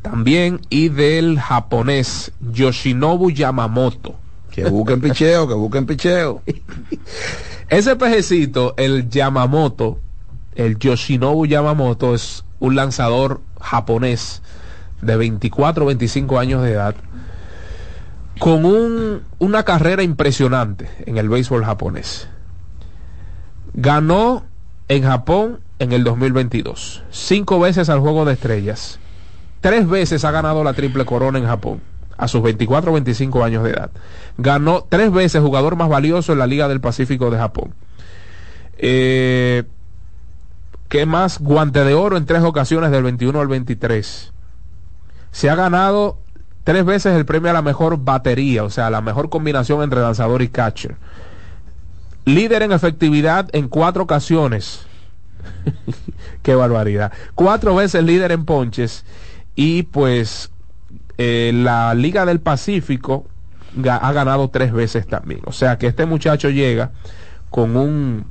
también 0.00 0.62
y 0.70 0.88
del 0.88 1.38
japonés 1.38 2.32
Yoshinobu 2.52 3.30
Yamamoto. 3.30 4.14
Que 4.50 4.64
busquen 4.64 5.00
picheo, 5.00 5.46
que 5.46 5.54
busquen 5.54 5.84
picheo. 5.84 6.42
Ese 7.68 7.96
pejecito, 7.96 8.74
el 8.78 9.10
Yamamoto, 9.10 9.98
el 10.54 10.78
Yoshinobu 10.78 11.46
Yamamoto, 11.46 12.14
es 12.14 12.44
un 12.60 12.74
lanzador 12.76 13.40
japonés 13.60 14.42
de 15.00 15.16
24 15.16 15.84
o 15.84 15.86
25 15.88 16.38
años 16.38 16.62
de 16.62 16.72
edad, 16.72 16.94
con 18.38 18.64
un- 18.64 19.22
una 19.38 19.62
carrera 19.64 20.02
impresionante 20.02 20.88
en 21.06 21.18
el 21.18 21.28
béisbol 21.28 21.64
japonés. 21.64 22.28
Ganó 23.74 24.44
en 24.88 25.02
Japón 25.02 25.60
en 25.78 25.92
el 25.92 26.04
2022, 26.04 27.02
cinco 27.10 27.58
veces 27.58 27.88
al 27.88 28.00
Juego 28.00 28.24
de 28.24 28.34
Estrellas, 28.34 28.98
tres 29.60 29.88
veces 29.88 30.24
ha 30.24 30.30
ganado 30.30 30.62
la 30.64 30.74
triple 30.74 31.04
corona 31.04 31.38
en 31.38 31.46
Japón 31.46 31.80
a 32.18 32.28
sus 32.28 32.42
24 32.42 32.90
o 32.90 32.94
25 32.94 33.42
años 33.42 33.64
de 33.64 33.70
edad. 33.70 33.90
Ganó 34.38 34.86
tres 34.88 35.10
veces 35.10 35.40
jugador 35.42 35.76
más 35.76 35.88
valioso 35.88 36.32
en 36.32 36.38
la 36.38 36.46
Liga 36.46 36.68
del 36.68 36.80
Pacífico 36.80 37.30
de 37.30 37.38
Japón. 37.38 37.74
Eh, 38.78 39.64
¿Qué 40.92 41.06
más? 41.06 41.38
Guante 41.38 41.84
de 41.84 41.94
oro 41.94 42.18
en 42.18 42.26
tres 42.26 42.42
ocasiones 42.42 42.90
del 42.90 43.02
21 43.02 43.40
al 43.40 43.48
23. 43.48 44.30
Se 45.30 45.48
ha 45.48 45.54
ganado 45.54 46.18
tres 46.64 46.84
veces 46.84 47.16
el 47.16 47.24
premio 47.24 47.48
a 47.48 47.54
la 47.54 47.62
mejor 47.62 48.04
batería, 48.04 48.62
o 48.62 48.68
sea, 48.68 48.90
la 48.90 49.00
mejor 49.00 49.30
combinación 49.30 49.82
entre 49.82 50.02
lanzador 50.02 50.42
y 50.42 50.48
catcher. 50.48 50.96
Líder 52.26 52.60
en 52.60 52.72
efectividad 52.72 53.48
en 53.54 53.68
cuatro 53.68 54.02
ocasiones. 54.02 54.84
Qué 56.42 56.54
barbaridad. 56.54 57.10
Cuatro 57.34 57.74
veces 57.74 58.04
líder 58.04 58.30
en 58.30 58.44
ponches. 58.44 59.06
Y 59.54 59.84
pues 59.84 60.50
eh, 61.16 61.52
la 61.54 61.94
Liga 61.94 62.26
del 62.26 62.40
Pacífico 62.40 63.24
ha 63.88 64.12
ganado 64.12 64.50
tres 64.50 64.74
veces 64.74 65.06
también. 65.06 65.40
O 65.46 65.52
sea 65.52 65.78
que 65.78 65.86
este 65.86 66.04
muchacho 66.04 66.50
llega 66.50 66.90
con 67.48 67.78
un 67.78 68.26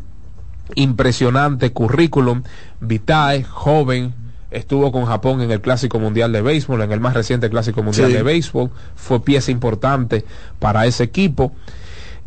impresionante 0.75 1.71
currículum 1.71 2.43
vitae, 2.79 3.43
joven, 3.43 4.13
estuvo 4.51 4.91
con 4.91 5.05
Japón 5.05 5.41
en 5.41 5.51
el 5.51 5.61
Clásico 5.61 5.99
Mundial 5.99 6.31
de 6.31 6.41
Béisbol, 6.41 6.81
en 6.81 6.91
el 6.91 6.99
más 6.99 7.13
reciente 7.13 7.49
Clásico 7.49 7.83
Mundial 7.83 8.07
Sí. 8.09 8.13
de 8.13 8.23
Béisbol, 8.23 8.69
fue 8.95 9.21
pieza 9.23 9.51
importante 9.51 10.25
para 10.59 10.85
ese 10.85 11.03
equipo. 11.03 11.53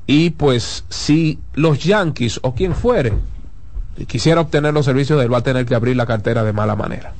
Y 0.06 0.30
pues 0.30 0.84
si 0.88 1.38
los 1.54 1.78
Yankees 1.84 2.40
o 2.42 2.54
quien 2.54 2.74
fuere 2.74 3.12
quisiera 4.06 4.40
obtener 4.40 4.74
los 4.74 4.84
servicios 4.84 5.18
de 5.18 5.26
él, 5.26 5.32
va 5.32 5.38
a 5.38 5.42
tener 5.42 5.66
que 5.66 5.74
abrir 5.74 5.96
la 5.96 6.06
cartera 6.06 6.42
de 6.44 6.52
mala 6.52 6.76
manera. 6.76 7.12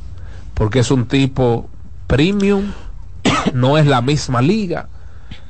Porque 0.54 0.80
es 0.80 0.90
un 0.90 1.06
tipo 1.06 1.68
premium, 2.06 2.72
no 3.54 3.78
es 3.78 3.86
la 3.86 4.02
misma 4.02 4.42
liga, 4.42 4.88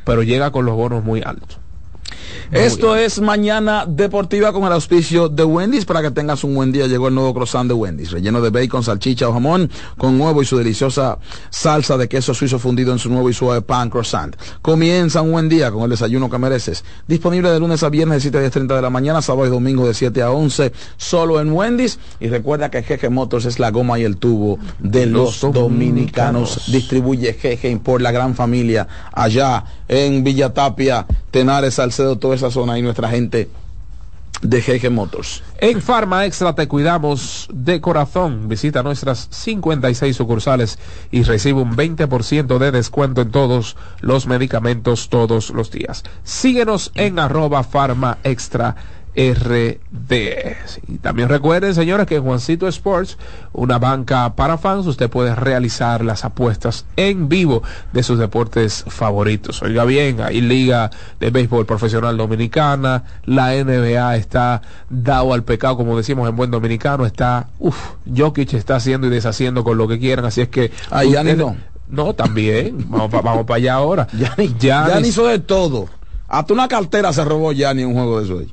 pero 0.05 0.23
llega 0.23 0.51
con 0.51 0.65
los 0.67 0.77
bonos 0.77 1.03
muy 1.03 1.23
altos. 1.25 1.59
Esto 2.53 2.97
es 2.97 3.21
Mañana 3.21 3.85
Deportiva 3.89 4.53
con 4.53 4.65
el 4.65 4.73
auspicio 4.73 5.29
de 5.29 5.45
Wendy's. 5.45 5.85
Para 5.85 6.03
que 6.03 6.11
tengas 6.11 6.45
un 6.45 6.55
buen 6.55 6.73
día, 6.73 6.87
llegó 6.87 7.09
el 7.09 7.15
nuevo 7.15 7.33
croissant 7.35 7.67
de 7.69 7.75
Wendy's, 7.75 8.11
relleno 8.13 8.41
de 8.41 8.51
bacon, 8.51 8.83
salchicha 8.83 9.29
o 9.29 9.33
jamón, 9.33 9.71
con 9.99 10.21
huevo 10.21 10.43
y 10.43 10.45
su 10.45 10.57
deliciosa 10.57 11.19
salsa 11.51 11.97
de 11.97 12.09
queso 12.09 12.35
suizo 12.35 12.59
fundido 12.59 12.93
en 12.93 12.99
su 12.99 13.09
nuevo 13.09 13.29
y 13.31 13.33
suave 13.35 13.63
pan 13.63 13.91
croissant. 13.91 14.37
Comienza 14.63 15.23
un 15.23 15.33
buen 15.33 15.49
día 15.49 15.71
con 15.71 15.83
el 15.85 15.91
desayuno 15.91 16.31
que 16.31 16.39
mereces. 16.39 16.85
Disponible 17.09 17.51
de 17.51 17.59
lunes 17.59 17.83
a 17.83 17.89
viernes 17.89 18.17
de 18.17 18.31
7 18.31 18.39
a 18.39 18.51
10.30 18.51 18.77
de 18.77 18.83
la 18.83 18.91
mañana, 18.91 19.23
sábado 19.23 19.47
y 19.47 19.51
domingo 19.51 19.87
de 19.87 19.95
7 19.95 20.23
a 20.23 20.31
11, 20.31 20.73
solo 20.97 21.41
en 21.41 21.53
Wendy's. 21.53 21.99
Y 22.21 22.29
recuerda 22.29 22.71
que 22.71 22.83
Jeje 22.83 23.09
Motors 23.09 23.47
es 23.47 23.59
la 23.59 23.71
goma 23.71 23.99
y 23.99 24.05
el 24.05 24.17
tubo 24.17 24.59
de 24.79 25.07
los, 25.07 25.43
Los 25.43 25.53
dominicanos. 25.55 25.65
dominicanos. 25.65 26.73
Distribuye 26.73 27.33
Jeje 27.35 27.77
por 27.83 28.01
la 28.01 28.13
gran 28.13 28.35
familia 28.35 28.87
allá 29.13 29.65
en 29.89 30.25
Villa 30.25 30.53
Tapia, 30.53 31.07
Tenares, 31.31 31.75
Salcedo, 31.75 32.17
esa 32.35 32.51
zona 32.51 32.79
y 32.79 32.83
nuestra 32.83 33.09
gente 33.09 33.49
de 34.43 34.61
Jeje 34.61 34.91
Motors. 34.91 35.43
En 35.59 35.81
Farma 35.81 36.27
Extra 36.27 36.55
te 36.55 36.69
cuidamos 36.69 37.49
de 37.53 37.81
corazón. 37.81 38.49
Visita 38.49 38.83
nuestras 38.83 39.29
56 39.31 40.15
sucursales 40.15 40.79
y 41.11 41.23
recibe 41.23 41.63
un 41.63 41.77
20% 41.77 42.59
de 42.59 42.71
descuento 42.71 43.23
en 43.23 43.31
todos 43.31 43.77
los 44.01 44.27
medicamentos 44.27 45.09
todos 45.09 45.51
los 45.51 45.71
días. 45.71 46.05
Síguenos 46.25 46.93
en 46.95 47.19
arroba 47.19 47.63
Farma 47.65 48.19
Extra 48.23 48.77
RD. 49.17 50.13
Y 50.89 50.99
también 50.99 51.29
recuerden, 51.29 51.75
señores, 51.75 52.07
que 52.07 52.17
en 52.17 52.23
Juancito 52.25 52.67
Sports, 52.69 53.17
una 53.53 53.79
banca 53.79 54.35
para 54.35 54.59
fans, 54.59 54.87
usted 54.87 55.09
puede 55.11 55.35
realizar 55.35 56.05
las 56.05 56.25
apuestas 56.25 56.85
en 56.97 57.29
vivo 57.29 57.63
de 57.93 58.03
sus 58.03 58.19
deportes 58.19 58.85
favoritos. 58.89 59.63
Oiga 59.63 59.85
bien, 59.85 60.21
hay 60.21 60.41
Liga 60.41 60.91
de 61.21 61.31
Béisbol 61.31 61.67
Profesional 61.67 62.17
Dominicana, 62.17 63.05
la 63.25 63.53
NBA 63.55 64.17
está 64.17 64.63
dado 64.91 65.33
al 65.33 65.45
pecado, 65.45 65.77
como 65.77 65.97
decimos 65.97 66.29
en 66.29 66.37
buen 66.37 66.51
dominicano, 66.51 67.07
está, 67.07 67.49
uff, 67.59 67.77
Jokic 68.15 68.55
está 68.55 68.77
haciendo 68.77 69.07
y 69.07 69.11
deshaciendo 69.11 69.65
con 69.65 69.79
lo 69.79 69.89
que 69.89 69.99
quieran, 69.99 70.25
así 70.25 70.41
es 70.41 70.49
que... 70.49 70.71
Ustedes- 71.35 71.37
no. 71.39 71.57
No, 71.87 72.15
también, 72.15 72.87
vamos 72.89 73.11
para 73.11 73.23
vamos 73.23 73.45
pa 73.45 73.57
allá 73.57 73.75
ahora. 73.75 74.09
Giannis, 74.13 74.57
Giannis- 74.59 74.87
Giannis 74.89 75.09
hizo 75.11 75.27
de 75.27 75.39
todo. 75.39 75.87
Hasta 76.39 76.55
una 76.55 76.69
cartera 76.69 77.13
se 77.13 77.25
robó 77.25 77.53
Yanni 77.53 77.83
en 77.83 77.89
un 77.89 77.95
juego 77.95 78.21
de 78.21 78.25
eso. 78.25 78.41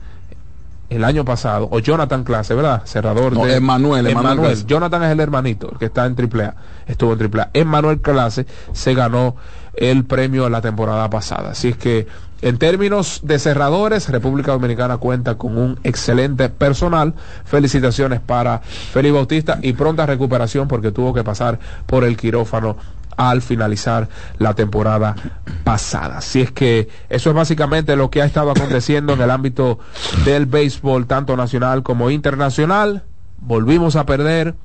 el 0.90 1.04
año 1.04 1.26
pasado, 1.26 1.68
o 1.72 1.80
Jonathan 1.80 2.24
Clase, 2.24 2.54
¿verdad? 2.54 2.84
Cerrador 2.86 3.34
No, 3.34 3.46
de 3.46 3.56
Emmanuel, 3.56 4.06
Emmanuel. 4.08 4.66
Jonathan 4.66 5.04
es 5.04 5.12
el 5.12 5.20
hermanito, 5.20 5.72
el 5.72 5.80
que 5.80 5.86
está 5.86 6.06
en 6.06 6.16
AAA, 6.16 6.54
estuvo 6.86 7.14
en 7.14 7.20
AAA. 7.20 7.50
Emmanuel 7.54 8.00
Clase 8.02 8.46
se 8.74 8.94
ganó 8.94 9.36
el 9.74 10.06
premio 10.06 10.48
la 10.50 10.62
temporada 10.62 11.10
pasada. 11.10 11.52
Así 11.52 11.70
es 11.70 11.78
que 11.78 12.08
en 12.42 12.58
términos 12.58 13.22
de 13.24 13.40
cerradores, 13.40 14.10
República 14.10 14.52
Dominicana 14.52 14.98
cuenta 14.98 15.36
con 15.36 15.58
un 15.58 15.80
excelente 15.84 16.50
personal. 16.50 17.14
Felicitaciones 17.46 18.20
para 18.20 18.60
Félix 18.60 19.14
Bautista 19.14 19.60
y 19.62 19.74
pronta 19.74 20.06
recuperación 20.06 20.68
porque 20.68 20.92
tuvo 20.92 21.14
que 21.14 21.24
pasar 21.24 21.60
por 21.86 22.04
el 22.04 22.18
quirófano 22.18 22.78
al 23.18 23.42
finalizar 23.42 24.10
la 24.38 24.54
temporada 24.54 25.16
pasada. 25.64 26.18
Así 26.18 26.42
es 26.42 26.52
que 26.52 26.90
eso 27.10 27.30
es 27.30 27.36
básicamente 27.36 27.96
lo 27.96 28.10
que 28.10 28.22
ha 28.22 28.26
estado 28.26 28.52
aconteciendo 28.52 29.14
en 29.14 29.22
el 29.22 29.32
ámbito 29.32 29.80
del 30.26 30.46
béisbol, 30.46 31.08
tanto 31.08 31.38
nacional 31.38 31.84
como 31.84 32.10
internacional. 32.10 33.04
Volvimos 33.40 33.96
a 33.96 34.06
perder 34.06 34.56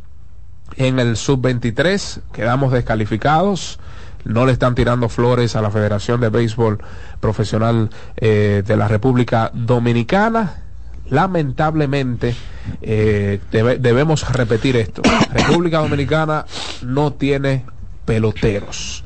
en 0.77 0.99
el 0.99 1.17
sub-23, 1.17 2.21
quedamos 2.33 2.73
descalificados. 2.73 3.79
No 4.25 4.47
le 4.47 4.53
están 4.53 4.75
tirando 4.75 5.09
flores 5.09 5.57
a 5.57 5.63
la 5.63 5.71
Federación 5.71 6.21
de 6.21 6.29
Béisbol 6.29 6.79
Profesional 7.21 7.91
eh, 8.17 8.63
de 8.67 8.77
la 8.77 8.89
República 8.89 9.51
Dominicana. 9.55 10.63
Lamentablemente, 11.09 12.35
eh, 12.83 13.41
debe- 13.53 13.79
debemos 13.79 14.29
repetir 14.33 14.77
esto. 14.77 15.03
República 15.33 15.79
Dominicana 15.79 16.45
no 16.83 17.13
tiene 17.13 17.65
peloteros. 18.05 19.05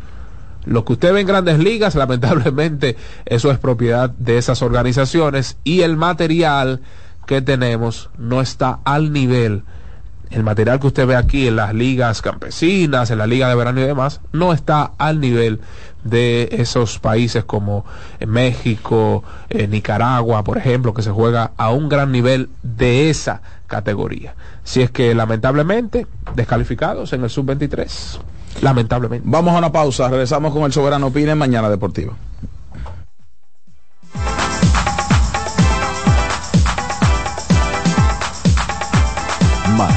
Lo 0.65 0.85
que 0.85 0.95
usted 0.95 1.13
ve 1.13 1.21
en 1.21 1.27
grandes 1.27 1.59
ligas, 1.59 1.95
lamentablemente, 1.95 2.97
eso 3.27 3.51
es 3.51 3.59
propiedad 3.59 4.09
de 4.11 4.39
esas 4.39 4.63
organizaciones 4.63 5.59
y 5.63 5.83
el 5.83 5.97
material 5.97 6.81
que 7.27 7.43
tenemos 7.43 8.11
no 8.19 8.41
está 8.41 8.81
al 8.85 9.13
nivel. 9.13 9.63
El 10.35 10.43
material 10.43 10.81
que 10.81 10.89
usted 10.89 11.07
ve 11.07 11.15
aquí 11.15 11.47
en 11.47 11.55
las 11.55 11.73
ligas 11.73 12.21
campesinas, 12.21 13.09
en 13.13 13.19
la 13.19 13.27
liga 13.29 13.49
de 13.49 13.55
verano 13.55 13.81
y 13.81 13.85
demás, 13.85 14.21
no 14.33 14.53
está 14.53 14.91
al 14.99 15.21
nivel 15.21 15.61
de 16.03 16.49
esos 16.51 16.99
países 16.99 17.45
como 17.45 17.85
México, 18.27 19.23
eh, 19.49 19.69
Nicaragua, 19.69 20.43
por 20.43 20.59
ejemplo, 20.59 20.93
que 20.93 21.03
se 21.03 21.13
juega 21.13 21.53
a 21.57 21.71
un 21.71 21.89
gran 21.89 22.11
nivel 22.11 22.49
de 22.65 23.11
esa 23.11 23.43
categoría. 23.69 24.35
Si 24.65 24.83
es 24.83 24.91
que 24.91 25.15
lamentablemente 25.15 26.09
descalificados 26.35 27.13
en 27.13 27.23
el 27.23 27.31
sub-23. 27.31 28.19
Lamentablemente. 28.61 29.29
Vamos 29.31 29.55
a 29.55 29.59
una 29.59 29.71
pausa, 29.71 30.09
regresamos 30.09 30.53
con 30.53 30.65
el 30.65 30.73
Soberano 30.73 31.07
Opine 31.07 31.31
en 31.31 31.39
Mañana 31.39 31.71
Deportiva. 31.71 32.15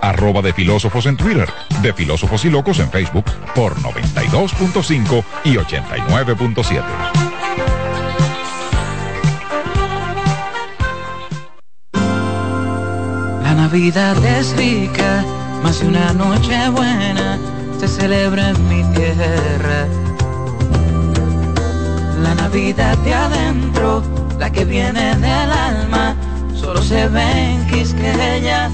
arroba 0.00 0.42
de 0.42 0.52
filósofos 0.52 1.06
en 1.06 1.16
Twitter, 1.16 1.48
de 1.82 1.92
filósofos 1.92 2.44
y 2.44 2.50
locos 2.50 2.78
en 2.80 2.90
Facebook 2.90 3.24
por 3.54 3.74
92.5 3.76 5.24
y 5.44 5.54
89.7. 5.54 6.82
La 13.42 13.54
Navidad 13.54 14.16
es 14.24 14.56
rica, 14.56 15.24
más 15.62 15.80
de 15.80 15.88
una 15.88 16.12
noche 16.12 16.68
buena 16.70 17.38
se 17.78 17.86
celebra 17.86 18.50
en 18.50 18.68
mi 18.68 18.82
tierra. 18.94 19.86
La 22.22 22.34
Navidad 22.34 22.98
de 22.98 23.14
adentro, 23.14 24.02
la 24.38 24.50
que 24.50 24.64
viene 24.64 25.14
del 25.14 25.50
alma, 25.50 26.16
solo 26.54 26.82
se 26.82 27.06
ve 27.08 27.52
en 27.52 27.66
Quisqueya. 27.68 28.68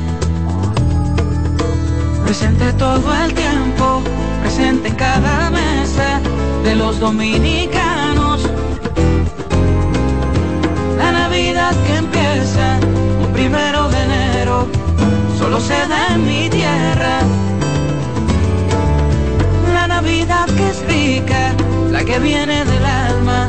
Presente 2.25 2.72
todo 2.75 3.14
el 3.25 3.35
tiempo, 3.35 4.03
presente 4.43 4.89
en 4.89 4.95
cada 4.95 5.51
mesa 5.51 6.20
de 6.64 6.75
los 6.75 6.99
dominicanos. 6.99 8.49
La 10.97 11.12
Navidad 11.12 11.75
que 11.87 11.97
empieza 11.97 12.79
un 13.25 13.33
primero 13.33 13.89
de 13.91 14.03
enero, 14.03 14.66
solo 15.39 15.61
se 15.61 15.75
da 15.87 16.14
en 16.14 16.27
mi 16.27 16.49
tierra. 16.49 17.20
La 19.72 19.87
Navidad 19.87 20.47
que 20.47 20.70
es 20.70 20.87
rica, 20.87 21.53
la 21.93 22.05
que 22.05 22.18
viene 22.18 22.64
del 22.64 22.85
alma, 22.85 23.49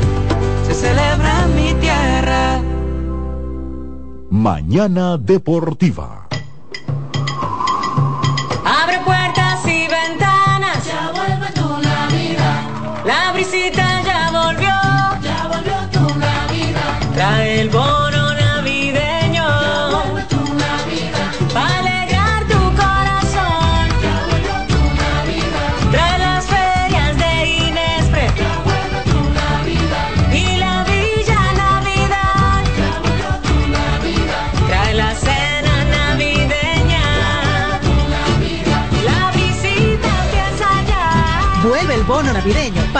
se 0.66 0.74
celebra 0.74 1.44
en 1.44 1.56
mi 1.56 1.74
tierra. 1.80 2.60
Mañana 4.30 5.16
Deportiva. 5.16 6.26
La 13.06 13.30
brisita 13.30 14.02
ya 14.02 14.30
volvió. 14.32 14.85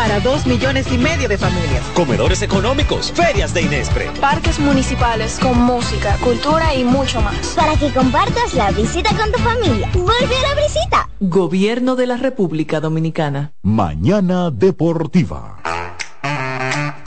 Para 0.06 0.20
dos 0.20 0.46
millones 0.46 0.86
y 0.92 0.98
medio 0.98 1.28
de 1.28 1.36
familias. 1.36 1.82
Comedores 1.94 2.40
económicos, 2.42 3.10
ferias 3.12 3.52
de 3.52 3.62
Inespre. 3.62 4.08
Parques 4.20 4.60
municipales 4.60 5.36
con 5.42 5.60
música, 5.60 6.16
cultura 6.18 6.72
y 6.76 6.84
mucho 6.84 7.20
más. 7.22 7.34
Para 7.56 7.74
que 7.74 7.92
compartas 7.92 8.54
la 8.54 8.70
visita 8.70 9.10
con 9.16 9.32
tu 9.32 9.38
familia. 9.40 9.90
Vuelve 9.94 10.36
a 10.38 10.54
la 10.54 10.62
visita. 10.62 11.08
Gobierno 11.18 11.96
de 11.96 12.06
la 12.06 12.16
República 12.18 12.78
Dominicana. 12.78 13.52
Mañana 13.62 14.52
Deportiva. 14.52 15.56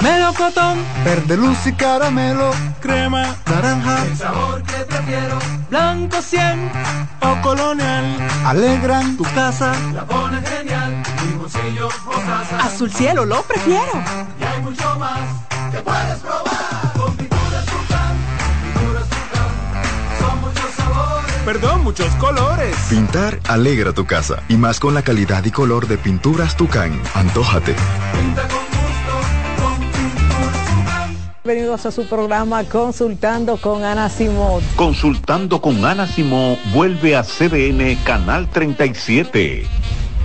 melocotón, 0.04 0.80
Verde 1.06 1.38
luz 1.38 1.68
y 1.68 1.72
caramelo, 1.74 2.52
crema, 2.82 3.34
naranja, 3.46 4.06
El 4.08 4.18
sabor 4.18 4.64
que 4.64 4.74
prefiero, 4.86 5.40
blanco 5.70 6.22
100 6.22 6.72
o 7.22 7.42
colonial, 7.42 8.06
alegran 8.46 9.16
tu 9.16 9.24
casa. 9.24 9.72
la 9.94 10.06
pone 10.06 10.42
genial. 10.42 10.79
Azul 12.62 12.92
cielo, 12.92 13.26
lo 13.26 13.42
prefiero. 13.44 13.92
Y 14.40 14.44
hay 14.44 14.62
mucho 14.62 14.98
más 15.00 15.20
que 15.72 15.78
puedes 15.80 16.20
probar. 16.20 16.94
Con 16.96 17.16
pinturas 17.16 17.66
Tucán, 17.66 18.18
pinturas 18.64 19.10
Tucán, 19.10 20.20
son 20.20 20.42
muchos 20.42 20.72
sabores. 20.76 21.34
Perdón, 21.46 21.84
muchos 21.84 22.16
colores. 22.16 22.76
Pintar 22.90 23.40
alegra 23.48 23.94
tu 23.94 24.06
casa 24.06 24.44
y 24.48 24.58
más 24.58 24.80
con 24.80 24.94
la 24.94 25.02
calidad 25.02 25.44
y 25.46 25.52
color 25.52 25.88
de 25.88 25.98
pinturas 25.98 26.56
Tucán. 26.56 27.02
Antójate. 27.14 27.76
Pinta 28.14 28.42
con 28.48 28.66
gusto, 28.66 29.64
con 29.64 29.80
pinturas 29.90 30.66
Tucán. 30.66 31.34
Bienvenidos 31.44 31.86
a 31.86 31.92
su 31.92 32.08
programa 32.08 32.64
Consultando 32.66 33.58
con 33.58 33.84
Ana 33.84 34.10
Simón. 34.10 34.62
Consultando 34.76 35.62
con 35.62 35.84
Ana 35.86 36.08
Simón 36.08 36.58
vuelve 36.74 37.16
a 37.16 37.24
CDN 37.24 37.96
Canal 38.04 38.50
37. 38.50 39.68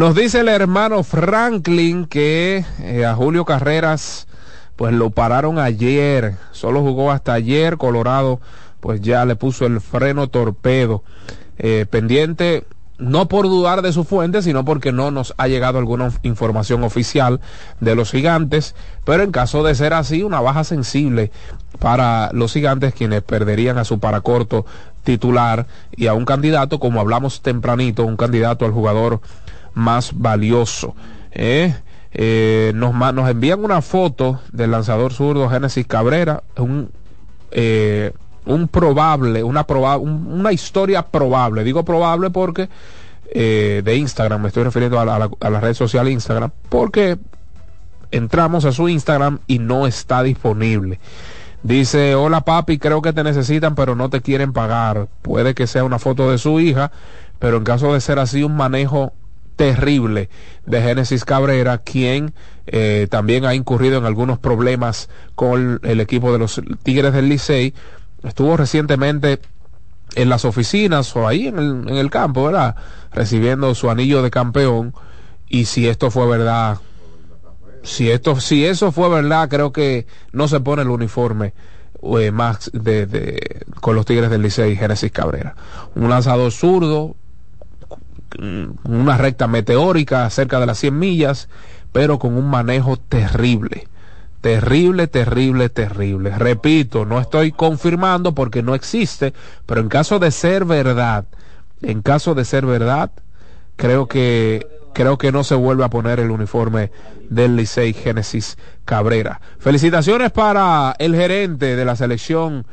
Nos 0.00 0.14
dice 0.14 0.40
el 0.40 0.48
hermano 0.48 1.02
Franklin 1.02 2.06
que 2.06 2.64
eh, 2.78 3.04
a 3.04 3.14
Julio 3.14 3.44
Carreras 3.44 4.26
pues 4.74 4.94
lo 4.94 5.10
pararon 5.10 5.58
ayer, 5.58 6.36
solo 6.52 6.80
jugó 6.80 7.10
hasta 7.10 7.34
ayer, 7.34 7.76
Colorado 7.76 8.40
pues 8.80 9.02
ya 9.02 9.26
le 9.26 9.36
puso 9.36 9.66
el 9.66 9.82
freno 9.82 10.28
torpedo. 10.28 11.04
Eh, 11.58 11.84
pendiente, 11.90 12.64
no 12.96 13.28
por 13.28 13.44
dudar 13.44 13.82
de 13.82 13.92
su 13.92 14.04
fuente, 14.04 14.40
sino 14.40 14.64
porque 14.64 14.90
no 14.90 15.10
nos 15.10 15.34
ha 15.36 15.48
llegado 15.48 15.78
alguna 15.78 16.10
información 16.22 16.82
oficial 16.82 17.42
de 17.80 17.94
los 17.94 18.10
gigantes, 18.10 18.74
pero 19.04 19.22
en 19.22 19.32
caso 19.32 19.62
de 19.62 19.74
ser 19.74 19.92
así, 19.92 20.22
una 20.22 20.40
baja 20.40 20.64
sensible 20.64 21.30
para 21.78 22.30
los 22.32 22.54
gigantes 22.54 22.94
quienes 22.94 23.20
perderían 23.20 23.76
a 23.76 23.84
su 23.84 23.98
paracorto 23.98 24.64
titular 25.02 25.66
y 25.96 26.06
a 26.06 26.14
un 26.14 26.24
candidato, 26.24 26.78
como 26.78 27.00
hablamos 27.00 27.42
tempranito, 27.42 28.04
un 28.04 28.16
candidato 28.16 28.64
al 28.64 28.72
jugador 28.72 29.20
más 29.74 30.12
valioso. 30.14 30.94
¿eh? 31.32 31.74
Eh, 32.12 32.72
nos, 32.74 32.94
nos 33.14 33.28
envían 33.30 33.64
una 33.64 33.82
foto 33.82 34.40
del 34.52 34.72
lanzador 34.72 35.12
zurdo 35.12 35.48
Génesis 35.48 35.86
Cabrera, 35.86 36.42
un, 36.56 36.90
eh, 37.52 38.12
un 38.46 38.66
probable, 38.68 39.44
una, 39.44 39.66
proba- 39.66 39.98
un- 39.98 40.26
una 40.26 40.52
historia 40.52 41.02
probable. 41.02 41.62
Digo 41.64 41.84
probable 41.84 42.30
porque 42.30 42.68
eh, 43.32 43.82
de 43.84 43.96
Instagram, 43.96 44.42
me 44.42 44.48
estoy 44.48 44.64
refiriendo 44.64 44.98
a 44.98 45.04
la, 45.04 45.14
a 45.14 45.18
la- 45.20 45.30
a 45.40 45.50
la 45.50 45.60
red 45.60 45.74
social 45.74 46.08
Instagram, 46.08 46.50
porque 46.68 47.16
entramos 48.10 48.64
a 48.64 48.72
su 48.72 48.88
Instagram 48.88 49.38
y 49.46 49.60
no 49.60 49.86
está 49.86 50.22
disponible. 50.24 50.98
Dice, 51.62 52.14
hola 52.14 52.40
papi, 52.40 52.78
creo 52.78 53.02
que 53.02 53.12
te 53.12 53.22
necesitan, 53.22 53.74
pero 53.74 53.94
no 53.94 54.08
te 54.10 54.20
quieren 54.22 54.52
pagar. 54.52 55.06
Puede 55.22 55.54
que 55.54 55.66
sea 55.68 55.84
una 55.84 55.98
foto 56.00 56.30
de 56.30 56.38
su 56.38 56.58
hija, 56.58 56.90
pero 57.38 57.58
en 57.58 57.64
caso 57.64 57.92
de 57.94 58.00
ser 58.00 58.18
así, 58.18 58.42
un 58.42 58.56
manejo 58.56 59.12
terrible 59.60 60.30
de 60.64 60.80
Génesis 60.80 61.26
Cabrera, 61.26 61.76
quien 61.76 62.32
eh, 62.66 63.08
también 63.10 63.44
ha 63.44 63.54
incurrido 63.54 63.98
en 63.98 64.06
algunos 64.06 64.38
problemas 64.38 65.10
con 65.34 65.80
el 65.82 66.00
equipo 66.00 66.32
de 66.32 66.38
los 66.38 66.62
Tigres 66.82 67.12
del 67.12 67.28
Licey. 67.28 67.74
Estuvo 68.22 68.56
recientemente 68.56 69.38
en 70.14 70.30
las 70.30 70.46
oficinas 70.46 71.14
o 71.14 71.28
ahí 71.28 71.48
en 71.48 71.58
el, 71.58 71.88
en 71.90 71.96
el 71.96 72.08
campo, 72.08 72.44
¿verdad? 72.44 72.74
Recibiendo 73.12 73.74
su 73.74 73.90
anillo 73.90 74.22
de 74.22 74.30
campeón. 74.30 74.94
Y 75.46 75.66
si 75.66 75.88
esto 75.88 76.10
fue 76.10 76.26
verdad, 76.26 76.78
si 77.82 78.10
esto, 78.10 78.40
si 78.40 78.64
eso 78.64 78.92
fue 78.92 79.10
verdad, 79.10 79.50
creo 79.50 79.72
que 79.72 80.06
no 80.32 80.48
se 80.48 80.60
pone 80.60 80.80
el 80.80 80.88
uniforme 80.88 81.52
eh, 82.02 82.30
más 82.30 82.70
de, 82.72 83.66
con 83.82 83.94
los 83.94 84.06
Tigres 84.06 84.30
del 84.30 84.40
Licey 84.40 84.74
Génesis 84.74 85.12
Cabrera. 85.12 85.54
Un 85.94 86.08
lanzador 86.08 86.50
zurdo, 86.50 87.16
una 88.38 89.16
recta 89.16 89.46
meteórica 89.46 90.28
cerca 90.30 90.60
de 90.60 90.66
las 90.66 90.78
100 90.78 90.98
millas, 90.98 91.48
pero 91.92 92.18
con 92.18 92.36
un 92.36 92.48
manejo 92.48 92.96
terrible. 92.96 93.88
Terrible, 94.40 95.06
terrible, 95.06 95.68
terrible. 95.68 96.30
Repito, 96.38 97.04
no 97.04 97.20
estoy 97.20 97.52
confirmando 97.52 98.34
porque 98.34 98.62
no 98.62 98.74
existe, 98.74 99.34
pero 99.66 99.80
en 99.80 99.88
caso 99.88 100.18
de 100.18 100.30
ser 100.30 100.64
verdad, 100.64 101.26
en 101.82 102.00
caso 102.00 102.34
de 102.34 102.44
ser 102.44 102.64
verdad, 102.64 103.10
creo 103.76 104.06
que 104.06 104.66
creo 104.92 105.18
que 105.18 105.32
no 105.32 105.44
se 105.44 105.54
vuelve 105.54 105.84
a 105.84 105.90
poner 105.90 106.20
el 106.20 106.30
uniforme 106.30 106.90
del 107.28 107.56
Licey 107.56 107.92
Génesis 107.92 108.58
Cabrera. 108.84 109.40
Felicitaciones 109.58 110.30
para 110.32 110.94
el 110.98 111.14
gerente 111.14 111.76
de 111.76 111.84
la 111.84 111.96
selección, 111.96 112.66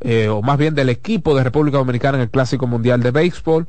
eh, 0.00 0.28
o 0.28 0.42
más 0.42 0.58
bien 0.58 0.74
del 0.74 0.88
equipo 0.88 1.34
de 1.34 1.44
República 1.44 1.78
Dominicana 1.78 2.18
en 2.18 2.22
el 2.22 2.30
Clásico 2.30 2.66
Mundial 2.66 3.02
de 3.02 3.10
Béisbol, 3.10 3.66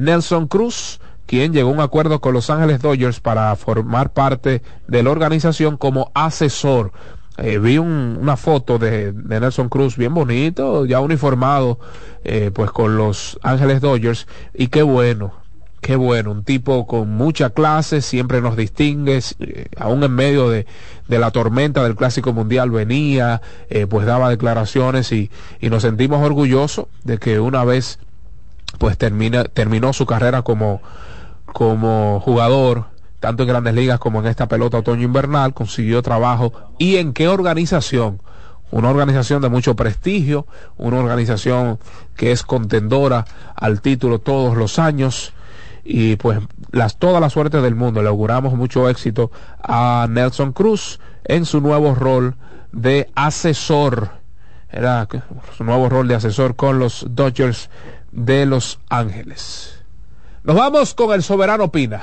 Nelson 0.00 0.48
Cruz, 0.48 0.98
quien 1.26 1.52
llegó 1.52 1.68
a 1.68 1.74
un 1.74 1.80
acuerdo 1.80 2.22
con 2.22 2.32
Los 2.32 2.48
Ángeles 2.48 2.80
Dodgers 2.80 3.20
para 3.20 3.54
formar 3.54 4.14
parte 4.14 4.62
de 4.88 5.02
la 5.02 5.10
organización 5.10 5.76
como 5.76 6.10
asesor. 6.14 6.92
Eh, 7.36 7.58
vi 7.58 7.76
un, 7.76 8.18
una 8.20 8.38
foto 8.38 8.78
de, 8.78 9.12
Nelson 9.12 9.68
Cruz 9.68 9.98
bien 9.98 10.14
bonito, 10.14 10.86
ya 10.86 11.00
uniformado 11.00 11.78
eh, 12.24 12.50
pues 12.52 12.70
con 12.70 12.96
los 12.96 13.38
Ángeles 13.42 13.82
Dodgers 13.82 14.26
y 14.54 14.68
qué 14.68 14.82
bueno, 14.82 15.34
qué 15.82 15.96
bueno, 15.96 16.32
un 16.32 16.44
tipo 16.44 16.86
con 16.86 17.10
mucha 17.10 17.50
clase, 17.50 18.00
siempre 18.00 18.40
nos 18.40 18.56
distingue, 18.56 19.20
eh, 19.38 19.66
aún 19.76 20.02
en 20.02 20.12
medio 20.12 20.48
de, 20.48 20.64
de, 21.08 21.18
la 21.18 21.30
tormenta 21.30 21.84
del 21.84 21.94
Clásico 21.94 22.32
Mundial 22.32 22.70
venía, 22.70 23.42
pues 23.90 24.06
daba 24.06 24.30
declaraciones 24.30 25.12
y, 25.12 25.30
y, 25.60 25.68
nos 25.68 25.82
sentimos 25.82 26.24
orgullosos 26.24 26.86
de 27.04 27.18
que 27.18 27.38
una 27.38 27.64
vez 27.64 27.98
pues 28.80 28.96
termina, 28.96 29.44
terminó 29.44 29.92
su 29.92 30.06
carrera 30.06 30.40
como, 30.40 30.80
como 31.44 32.18
jugador, 32.20 32.86
tanto 33.20 33.42
en 33.42 33.50
grandes 33.50 33.74
ligas 33.74 33.98
como 33.98 34.20
en 34.20 34.26
esta 34.26 34.48
pelota 34.48 34.78
otoño-invernal, 34.78 35.52
consiguió 35.52 36.00
trabajo 36.00 36.54
y 36.78 36.96
en 36.96 37.12
qué 37.12 37.28
organización. 37.28 38.22
Una 38.70 38.88
organización 38.88 39.42
de 39.42 39.50
mucho 39.50 39.76
prestigio, 39.76 40.46
una 40.78 40.96
organización 40.96 41.78
que 42.16 42.32
es 42.32 42.42
contendora 42.42 43.26
al 43.54 43.82
título 43.82 44.18
todos 44.18 44.56
los 44.56 44.78
años 44.78 45.34
y 45.84 46.16
pues 46.16 46.38
las, 46.72 46.96
toda 46.96 47.20
la 47.20 47.28
suerte 47.28 47.60
del 47.60 47.74
mundo. 47.74 48.00
Le 48.00 48.08
auguramos 48.08 48.54
mucho 48.54 48.88
éxito 48.88 49.30
a 49.62 50.06
Nelson 50.08 50.52
Cruz 50.54 51.00
en 51.24 51.44
su 51.44 51.60
nuevo 51.60 51.94
rol 51.94 52.34
de 52.72 53.10
asesor. 53.14 54.08
Era 54.70 55.06
su 55.54 55.64
nuevo 55.64 55.90
rol 55.90 56.08
de 56.08 56.14
asesor 56.14 56.56
con 56.56 56.78
los 56.78 57.04
Dodgers 57.10 57.68
de 58.12 58.46
Los 58.46 58.80
Ángeles. 58.88 59.80
Nos 60.42 60.56
vamos 60.56 60.94
con 60.94 61.12
el 61.12 61.22
soberano 61.22 61.70
Pina. 61.70 62.02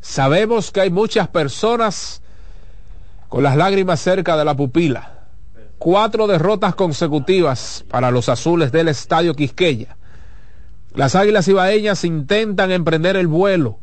Sabemos 0.00 0.70
que 0.70 0.82
hay 0.82 0.90
muchas 0.90 1.28
personas 1.28 2.22
con 3.28 3.42
las 3.42 3.56
lágrimas 3.56 4.00
cerca 4.00 4.36
de 4.36 4.44
la 4.44 4.56
pupila. 4.56 5.26
Cuatro 5.78 6.26
derrotas 6.26 6.74
consecutivas 6.74 7.84
para 7.88 8.10
los 8.10 8.28
azules 8.28 8.72
del 8.72 8.88
Estadio 8.88 9.34
Quisqueya. 9.34 9.96
Las 10.94 11.14
águilas 11.14 11.48
ibaeñas 11.48 12.04
intentan 12.04 12.70
emprender 12.70 13.16
el 13.16 13.26
vuelo. 13.26 13.78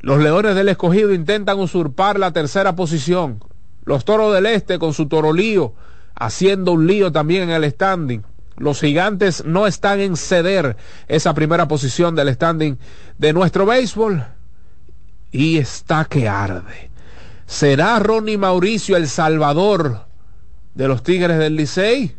Los 0.00 0.18
leones 0.18 0.54
del 0.54 0.68
escogido 0.68 1.14
intentan 1.14 1.58
usurpar 1.58 2.18
la 2.18 2.32
tercera 2.32 2.76
posición. 2.76 3.42
Los 3.84 4.04
toros 4.04 4.34
del 4.34 4.46
este 4.46 4.78
con 4.78 4.92
su 4.92 5.06
torolío 5.06 5.74
haciendo 6.14 6.72
un 6.72 6.86
lío 6.86 7.12
también 7.12 7.44
en 7.44 7.50
el 7.50 7.70
standing. 7.70 8.22
Los 8.56 8.80
gigantes 8.80 9.44
no 9.44 9.66
están 9.66 10.00
en 10.00 10.16
ceder 10.16 10.76
esa 11.08 11.34
primera 11.34 11.66
posición 11.66 12.14
del 12.14 12.32
standing 12.32 12.78
de 13.18 13.32
nuestro 13.32 13.66
béisbol. 13.66 14.24
Y 15.32 15.58
está 15.58 16.04
que 16.04 16.28
arde. 16.28 16.90
¿Será 17.46 17.98
Ronnie 17.98 18.38
Mauricio 18.38 18.96
el 18.96 19.08
salvador 19.08 20.06
de 20.74 20.88
los 20.88 21.02
Tigres 21.02 21.38
del 21.38 21.56
Licey? 21.56 22.16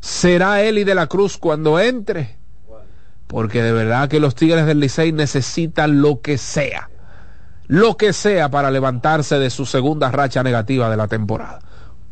¿Será 0.00 0.62
Eli 0.62 0.84
de 0.84 0.94
la 0.94 1.08
Cruz 1.08 1.36
cuando 1.36 1.80
entre? 1.80 2.36
Porque 3.26 3.62
de 3.62 3.72
verdad 3.72 4.08
que 4.08 4.20
los 4.20 4.34
Tigres 4.34 4.66
del 4.66 4.80
Licey 4.80 5.12
necesitan 5.12 6.00
lo 6.00 6.20
que 6.20 6.38
sea. 6.38 6.88
Lo 7.66 7.96
que 7.96 8.12
sea 8.12 8.50
para 8.50 8.70
levantarse 8.70 9.38
de 9.38 9.50
su 9.50 9.66
segunda 9.66 10.10
racha 10.10 10.42
negativa 10.42 10.88
de 10.88 10.96
la 10.96 11.08
temporada. 11.08 11.60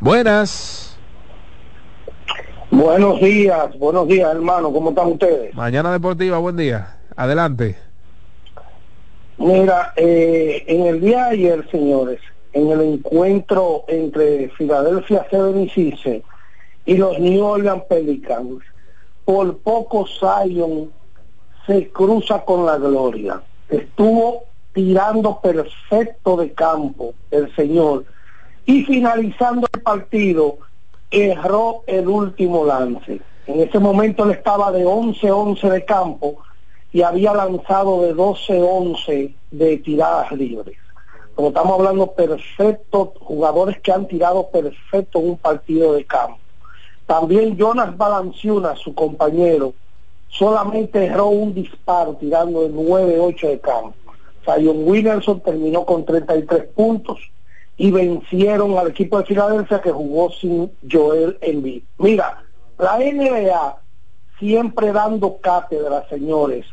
Buenas. 0.00 0.96
Buenos 2.70 3.20
días, 3.20 3.78
buenos 3.78 4.08
días 4.08 4.30
hermano, 4.30 4.72
¿cómo 4.72 4.90
están 4.90 5.08
ustedes? 5.08 5.52
Mañana 5.54 5.90
Deportiva, 5.90 6.38
buen 6.38 6.56
día. 6.56 6.98
Adelante. 7.16 7.87
Mira, 9.38 9.92
eh, 9.94 10.64
en 10.66 10.86
el 10.86 11.00
día 11.00 11.26
de 11.26 11.30
ayer, 11.30 11.70
señores, 11.70 12.20
en 12.52 12.70
el 12.72 12.80
encuentro 12.80 13.84
entre 13.86 14.48
Filadelfia 14.50 15.26
76 15.30 16.24
y 16.86 16.96
los 16.96 17.20
New 17.20 17.44
Orleans 17.44 17.84
Pelicans, 17.84 18.64
por 19.24 19.58
poco 19.58 20.06
Zion 20.06 20.90
se 21.66 21.88
cruza 21.90 22.44
con 22.44 22.66
la 22.66 22.78
gloria. 22.78 23.40
Estuvo 23.68 24.44
tirando 24.72 25.40
perfecto 25.40 26.36
de 26.36 26.52
campo 26.52 27.14
el 27.30 27.54
señor 27.54 28.06
y 28.66 28.84
finalizando 28.84 29.68
el 29.72 29.82
partido 29.82 30.58
erró 31.12 31.84
el 31.86 32.08
último 32.08 32.64
lance. 32.64 33.20
En 33.46 33.60
ese 33.60 33.78
momento 33.78 34.24
él 34.24 34.32
estaba 34.32 34.72
de 34.72 34.84
11-11 34.84 35.70
de 35.70 35.84
campo 35.84 36.38
y 36.92 37.02
había 37.02 37.34
lanzado 37.34 38.02
de 38.02 38.14
12-11 38.14 39.34
de 39.50 39.76
tiradas 39.78 40.32
libres. 40.32 40.76
Como 41.34 41.48
estamos 41.48 41.78
hablando 41.78 42.12
perfecto, 42.12 43.12
jugadores 43.20 43.78
que 43.80 43.92
han 43.92 44.08
tirado 44.08 44.48
perfecto 44.48 45.18
un 45.20 45.36
partido 45.36 45.92
de 45.92 46.04
campo. 46.04 46.38
También 47.06 47.56
Jonas 47.56 47.96
Balanciuna, 47.96 48.74
su 48.76 48.94
compañero, 48.94 49.72
solamente 50.28 51.06
erró 51.06 51.28
un 51.28 51.54
disparo 51.54 52.14
tirando 52.14 52.62
de 52.62 52.70
9-8 52.70 53.48
de 53.48 53.60
campo. 53.60 53.94
Zion 54.44 54.88
Williamson 54.88 55.40
terminó 55.40 55.84
con 55.84 56.04
33 56.04 56.68
puntos 56.74 57.18
y 57.76 57.90
vencieron 57.90 58.76
al 58.76 58.88
equipo 58.88 59.18
de 59.18 59.24
Filadelfia 59.24 59.80
que 59.80 59.92
jugó 59.92 60.30
sin 60.32 60.70
Joel 60.90 61.38
Embiid. 61.40 61.82
Mira, 61.98 62.42
la 62.78 62.98
NBA 62.98 63.78
siempre 64.38 64.92
dando 64.92 65.38
cátedra, 65.38 66.06
señores, 66.08 66.66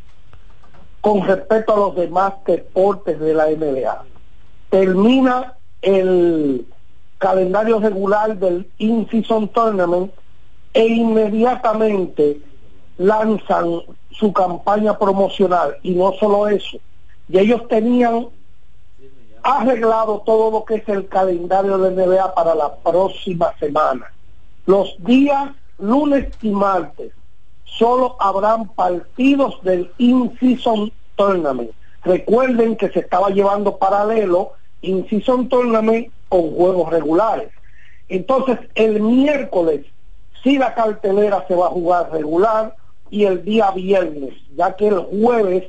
con 1.06 1.22
respecto 1.22 1.72
a 1.72 1.77
los 1.77 1.95
demás 1.95 2.34
deportes 2.48 3.19
de 3.19 3.36
la 3.36 3.45
NBA. 3.45 4.06
Termina 4.72 5.53
el 5.84 6.65
calendario 7.19 7.80
regular 7.80 8.36
del 8.36 8.68
In-Season 8.80 9.49
Tournament 9.49 10.11
e 10.73 10.88
inmediatamente 10.88 12.41
lanzan 12.98 13.84
su 14.10 14.34
campaña 14.34 14.98
promocional 14.98 15.77
y 15.84 15.91
no 15.91 16.11
solo 16.14 16.48
eso, 16.48 16.80
y 17.30 17.38
ellos 17.38 17.68
tenían 17.68 18.30
arreglado 19.44 20.23
todo 20.26 20.49
lo 20.49 20.65
que 20.65 20.77
es 20.77 20.90
el 20.90 21.07
calendario 21.07 21.77
de 21.77 21.91
NBA 21.91 22.34
para 22.34 22.56
la 22.56 22.73
próxima 22.77 23.53
semana. 23.60 24.11
Los 24.65 24.95
días 25.03 25.52
lunes 25.77 26.30
y 26.41 26.49
martes 26.49 27.11
solo 27.65 28.15
habrán 28.19 28.69
partidos 28.69 29.61
del 29.63 29.91
In-Season 29.97 30.91
Tournament. 31.15 31.71
Recuerden 32.03 32.75
que 32.75 32.89
se 32.89 32.99
estaba 32.99 33.29
llevando 33.29 33.77
paralelo 33.77 34.53
In-Season 34.81 35.49
Tournament 35.49 36.11
con 36.29 36.55
juegos 36.55 36.89
regulares. 36.89 37.49
Entonces, 38.07 38.59
el 38.75 39.01
miércoles 39.01 39.85
si 40.45 40.59
la 40.59 40.75
cartelera 40.75 41.43
se 41.47 41.55
va 41.55 41.65
a 41.65 41.71
jugar 41.71 42.11
regular 42.11 42.75
y 43.09 43.25
el 43.25 43.43
día 43.43 43.71
viernes, 43.71 44.35
ya 44.55 44.75
que 44.75 44.87
el 44.87 44.99
jueves 44.99 45.63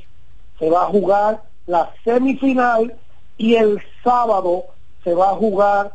se 0.59 0.69
va 0.69 0.83
a 0.83 0.85
jugar 0.85 1.41
la 1.65 1.91
semifinal 2.03 2.95
y 3.37 3.55
el 3.55 3.81
sábado 4.03 4.65
se 5.03 5.15
va 5.15 5.31
a 5.31 5.35
jugar 5.35 5.93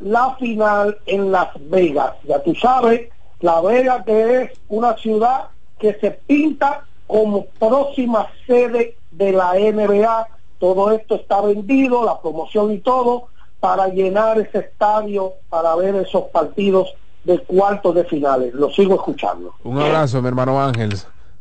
la 0.00 0.34
final 0.36 0.96
en 1.04 1.30
Las 1.30 1.48
Vegas. 1.68 2.14
Ya 2.24 2.42
tú 2.42 2.54
sabes, 2.54 3.10
La 3.40 3.60
Vega 3.60 4.02
que 4.04 4.42
es 4.42 4.50
una 4.68 4.96
ciudad 4.96 5.48
que 5.78 5.94
se 6.00 6.10
pinta 6.10 6.84
como 7.06 7.46
próxima 7.58 8.26
sede 8.46 8.96
de 9.10 9.32
la 9.32 9.52
NBA. 9.54 10.26
Todo 10.58 10.90
esto 10.92 11.14
está 11.14 11.40
vendido, 11.40 12.04
la 12.04 12.20
promoción 12.20 12.72
y 12.72 12.78
todo, 12.78 13.28
para 13.60 13.88
llenar 13.88 14.40
ese 14.40 14.58
estadio, 14.58 15.34
para 15.48 15.74
ver 15.76 15.94
esos 15.94 16.24
partidos 16.24 16.92
de 17.24 17.38
cuartos 17.40 17.94
de 17.94 18.04
finales. 18.04 18.52
Lo 18.54 18.70
sigo 18.70 18.96
escuchando. 18.96 19.54
Un 19.62 19.78
abrazo, 19.80 20.20
mi 20.20 20.28
hermano 20.28 20.60
Ángel. 20.60 20.94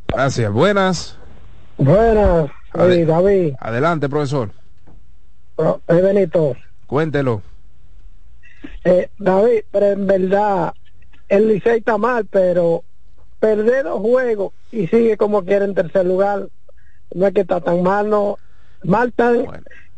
Gracias. 0.07 0.51
Buenas. 0.51 1.17
Buenas, 1.77 2.49
Ade- 2.73 3.05
David. 3.05 3.53
Adelante, 3.59 4.07
profesor. 4.09 4.51
Pro- 5.55 5.81
eh, 5.87 5.93
Benito. 5.95 6.55
Cuéntelo. 6.85 7.41
Eh, 8.83 9.09
David, 9.17 9.61
pero 9.71 9.85
en 9.87 10.07
verdad, 10.07 10.73
el 11.29 11.47
Licey 11.47 11.79
está 11.79 11.97
mal, 11.97 12.25
pero 12.25 12.83
perder 13.39 13.83
dos 13.83 14.01
juegos 14.01 14.53
y 14.71 14.87
sigue 14.87 15.17
como 15.17 15.43
quiere 15.43 15.65
en 15.65 15.75
tercer 15.75 16.05
lugar, 16.05 16.47
no 17.13 17.27
es 17.27 17.33
que 17.33 17.41
está 17.41 17.61
tan 17.61 17.83
mal, 17.83 18.09
no. 18.09 18.37
Mal 18.83 19.09
está 19.09 19.33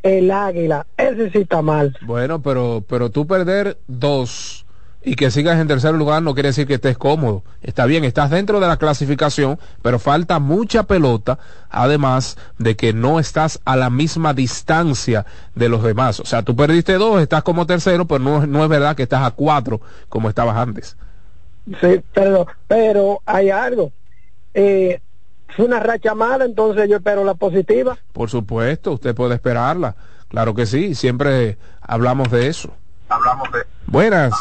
el 0.04 0.32
Águila, 0.32 0.86
ese 0.98 1.30
sí 1.32 1.40
está 1.40 1.62
mal. 1.62 1.96
Bueno, 2.02 2.42
pero, 2.42 2.84
pero 2.88 3.10
tú 3.10 3.28
perder 3.28 3.78
dos 3.88 4.66
y 5.02 5.16
que 5.16 5.32
sigas 5.32 5.60
en 5.60 5.68
tercer 5.68 5.94
lugar 5.94 6.22
no 6.22 6.34
quiere 6.34 6.50
decir 6.50 6.68
que 6.68 6.76
estés 6.76 6.98
cómodo. 6.98 7.44
Está 7.62 7.86
bien, 7.86 8.04
estás 8.04 8.30
dentro 8.30 8.60
de 8.60 8.68
la 8.68 8.78
clasificación, 8.78 9.58
pero 9.82 10.00
falta 10.00 10.40
mucha 10.40 10.84
pelota, 10.84 11.40
además 11.70 12.38
de 12.58 12.76
que 12.76 12.94
no 12.94 13.20
estás 13.20 13.62
a 13.66 13.76
la 13.76 13.90
misma 13.90 14.34
distancia 14.34 15.26
de 15.56 15.70
los 15.70 15.84
demás. 15.84 16.20
O 16.20 16.26
sea, 16.26 16.44
tú 16.44 16.56
perdiste 16.56 16.94
dos, 16.94 17.22
estás 17.22 17.44
como 17.44 17.66
tercero, 17.66 18.06
pero 18.06 18.20
no, 18.20 18.46
no 18.46 18.64
es 18.64 18.70
verdad 18.70 18.96
que 18.96 19.04
estás 19.04 19.24
a 19.24 19.32
cuatro 19.32 19.80
como 20.10 20.30
estabas 20.30 20.58
antes. 20.58 20.98
Sí, 21.82 22.02
pero, 22.14 22.48
pero 22.68 23.22
hay 23.26 23.50
algo. 23.50 23.92
Eh, 24.54 25.00
fue 25.56 25.66
una 25.66 25.80
racha 25.80 26.16
mala, 26.16 26.46
entonces 26.46 26.90
yo 26.90 26.98
espero 26.98 27.24
la 27.24 27.34
positiva. 27.34 27.98
Por 28.14 28.30
supuesto, 28.30 28.94
usted 28.94 29.16
puede 29.16 29.36
esperarla. 29.36 29.96
Claro 30.28 30.54
que 30.54 30.66
sí, 30.66 30.96
siempre 30.96 31.58
hablamos 31.82 32.30
de 32.32 32.48
eso. 32.48 32.72
Hablamos 33.10 33.52
de... 33.52 33.60
Buenas. 33.88 34.34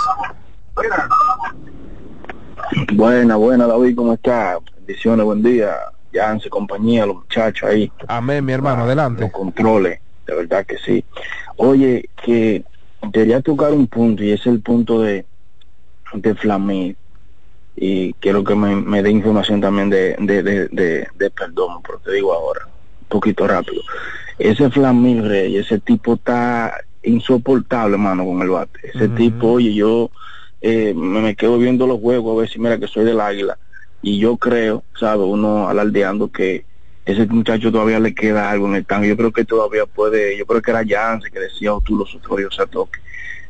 Buena, 2.93 3.37
buena, 3.37 3.67
David, 3.67 3.97
¿cómo 3.97 4.13
está? 4.13 4.59
Bendiciones, 4.77 5.25
buen 5.25 5.43
día. 5.43 5.77
Yance, 6.13 6.49
compañía, 6.49 7.07
los 7.07 7.17
muchachos 7.17 7.69
ahí. 7.69 7.91
Amén, 8.07 8.45
mi 8.45 8.53
hermano, 8.53 8.85
adelante. 8.85 9.23
Los 9.23 9.33
controles, 9.33 10.01
de 10.27 10.35
verdad 10.35 10.65
que 10.67 10.79
sí. 10.79 11.05
Oye, 11.57 12.09
que 12.23 12.65
quería 13.13 13.41
tocar 13.41 13.73
un 13.73 13.87
punto 13.87 14.23
y 14.23 14.33
es 14.33 14.47
el 14.47 14.61
punto 14.61 15.01
de, 15.01 15.25
de 16.15 16.35
Flamir. 16.35 16.97
Y 17.81 18.13
quiero 18.15 18.43
que 18.43 18.55
me, 18.55 18.75
me 18.75 19.03
dé 19.03 19.11
información 19.11 19.61
también 19.61 19.89
de, 19.89 20.17
de, 20.19 20.43
de, 20.43 20.69
de, 20.69 21.09
de 21.15 21.31
perdón, 21.31 21.81
pero 21.87 21.99
te 21.99 22.13
digo 22.13 22.33
ahora, 22.33 22.67
un 22.67 23.09
poquito 23.09 23.47
rápido. 23.47 23.83
Ese 24.39 24.69
Flamir 24.71 25.23
Rey, 25.23 25.57
ese 25.57 25.79
tipo 25.79 26.15
está 26.15 26.75
insoportable, 27.03 27.95
hermano, 27.95 28.25
con 28.25 28.43
el 28.43 28.51
bate. 28.51 28.81
Ese 28.95 29.09
tipo, 29.09 29.53
oye, 29.53 29.73
yo 29.75 30.11
eh, 30.61 30.93
me, 30.95 31.21
me 31.21 31.37
quedo 31.37 31.59
viendo 31.59 31.87
los 31.87 32.01
juegos 32.01 32.37
a 32.37 32.41
ver 32.41 32.51
si 32.51 32.59
mira 32.59 32.79
que 32.79 32.89
soy 32.89 33.05
del 33.05 33.21
águila 33.21 33.57
y 34.03 34.19
yo 34.19 34.37
creo, 34.37 34.85
¿sabe? 34.99 35.25
Uno 35.25 35.69
alardeando 35.69 36.31
que 36.31 36.65
ese 37.05 37.27
muchacho 37.27 37.73
todavía 37.73 38.01
le 38.01 38.15
queda 38.15 38.51
algo 38.51 38.67
en 38.69 38.77
el 38.77 38.87
tanque. 38.87 39.09
Yo 39.09 39.17
creo 39.17 39.33
que 39.33 39.45
todavía 39.45 39.87
puede, 39.87 40.37
yo 40.37 40.47
creo 40.47 40.63
que 40.63 40.71
era 40.71 40.83
Yance 40.83 41.31
que 41.31 41.41
decía 41.41 41.75
o 41.75 41.81
tú 41.81 41.97
los 41.97 42.15
otros 42.15 42.59
o 42.59 42.67
toque 42.67 43.01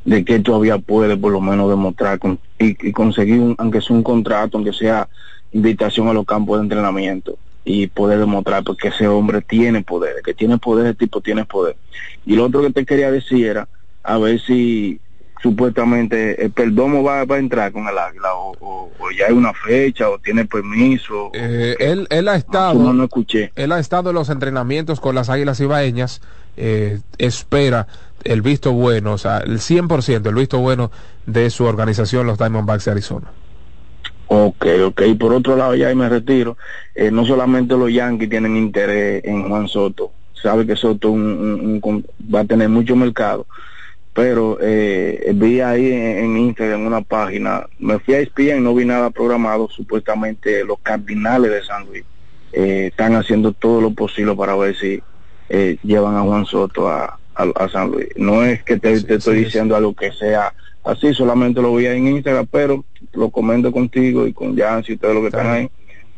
de 0.09 0.25
que 0.25 0.39
todavía 0.41 0.79
puede 0.79 1.17
por 1.17 1.33
lo 1.33 1.41
menos 1.41 1.69
demostrar 1.69 2.19
con, 2.19 2.39
y, 2.59 2.89
y 2.89 2.93
conseguir, 2.93 3.41
un, 3.41 3.55
aunque 3.59 3.81
sea 3.83 3.95
un 3.95 4.03
contrato, 4.03 4.57
aunque 4.57 4.73
sea 4.73 5.09
invitación 5.53 6.09
a 6.09 6.13
los 6.15 6.25
campos 6.25 6.59
de 6.59 6.63
entrenamiento 6.65 7.37
y 7.65 7.87
poder 7.89 8.19
demostrar 8.19 8.65
porque 8.65 8.89
ese 8.89 9.07
hombre 9.07 9.43
tiene 9.43 9.83
poder, 9.83 10.23
que 10.25 10.33
tiene 10.33 10.57
poder, 10.57 10.87
ese 10.87 10.95
tipo 10.97 11.21
tiene 11.21 11.45
poder. 11.45 11.77
Y 12.25 12.37
lo 12.37 12.47
otro 12.47 12.63
que 12.63 12.71
te 12.71 12.87
quería 12.87 13.11
decir 13.11 13.47
era, 13.47 13.69
a 14.03 14.17
ver 14.17 14.41
si 14.41 14.99
supuestamente 15.43 16.43
el 16.43 16.51
Perdomo 16.53 17.03
va, 17.03 17.25
va 17.25 17.37
a 17.37 17.39
entrar 17.39 17.71
con 17.73 17.87
el 17.87 17.97
Águila 17.99 18.35
o, 18.35 18.57
o- 18.61 18.91
o 18.99 19.11
ya 19.11 19.27
hay 19.27 19.35
una 19.35 19.53
fecha 19.53 20.09
o 20.09 20.19
tiene 20.19 20.45
permiso. 20.47 21.31
Eh, 21.35 21.77
él, 21.79 22.07
él 22.11 22.29
ha 22.29 22.33
no, 22.33 22.39
estado, 22.39 22.93
no 22.93 23.05
escuché. 23.05 23.53
él 23.55 23.73
ha 23.73 23.79
estado 23.79 24.11
en 24.11 24.17
los 24.17 24.31
entrenamientos 24.31 25.01
con 25.01 25.15
las 25.15 25.29
Águilas 25.31 25.61
Ibaeñas, 25.61 26.21
eh, 26.59 26.99
espera 27.19 27.87
el 28.25 28.43
visto 28.43 28.73
bueno, 28.73 29.13
o 29.13 29.19
sea, 29.19 29.39
el 29.39 29.61
100%, 29.61 30.29
el 30.29 30.35
visto 30.35 30.59
bueno 30.59 30.91
de 31.27 31.51
su 31.51 31.65
organización, 31.65 32.27
los 32.27 32.39
Diamondbacks 32.39 32.85
de 32.87 32.91
Arizona. 32.91 33.29
Ok, 34.27 34.67
ok. 34.87 35.03
Por 35.19 35.33
otro 35.33 35.57
lado, 35.57 35.75
ya 35.75 35.91
y 35.91 35.95
me 35.95 36.09
retiro, 36.09 36.57
eh, 36.95 37.11
no 37.11 37.25
solamente 37.25 37.77
los 37.77 37.91
Yankees 37.93 38.29
tienen 38.29 38.57
interés 38.57 39.25
en 39.25 39.49
Juan 39.49 39.69
Soto, 39.69 40.13
sabe 40.35 40.67
que 40.67 40.77
Soto 40.77 41.11
un- 41.11 41.23
un- 41.23 41.81
un 41.83 42.07
va 42.35 42.41
a 42.41 42.45
tener 42.45 42.69
mucho 42.69 42.95
mercado, 42.95 43.47
pero 44.13 44.59
eh, 44.61 45.33
vi 45.35 45.61
ahí 45.61 45.93
en, 45.93 46.19
en 46.25 46.37
Instagram 46.37 46.87
una 46.87 47.01
página, 47.03 47.67
me 47.79 47.99
fui 48.01 48.15
a 48.15 48.19
ESPN 48.21 48.59
y 48.59 48.61
no 48.61 48.75
vi 48.75 48.85
nada 48.85 49.11
programado, 49.11 49.69
supuestamente 49.71 50.65
los 50.65 50.79
cardinales 50.83 51.51
de 51.51 51.65
San 51.65 51.87
Luis 51.87 52.05
eh, 52.53 52.89
están 52.91 53.15
haciendo 53.15 53.53
todo 53.53 53.81
lo 53.81 53.93
posible 53.93 54.35
para 54.35 54.57
ver 54.57 54.77
si 54.77 55.03
eh, 55.49 55.79
llevan 55.83 56.17
a 56.17 56.23
Juan 56.23 56.47
Soto 56.47 56.89
a, 56.89 57.19
a, 57.35 57.43
a 57.57 57.69
San 57.69 57.91
Luis. 57.91 58.09
No 58.17 58.43
es 58.43 58.63
que 58.63 58.79
te, 58.79 59.01
te 59.03 59.15
estoy 59.15 59.45
diciendo 59.45 59.77
algo 59.77 59.95
que 59.95 60.13
sea 60.13 60.53
así, 60.85 61.13
solamente 61.15 61.61
lo 61.61 61.75
vi 61.75 61.87
en 61.87 62.09
Instagram, 62.09 62.47
pero 62.51 62.85
lo 63.13 63.31
comento 63.31 63.73
contigo 63.73 64.27
y 64.27 64.33
con 64.33 64.57
Jancy 64.57 64.93
y 64.93 64.97
todos 64.97 65.15
los 65.15 65.23
que 65.23 65.29
están 65.29 65.47
ahí, 65.49 65.71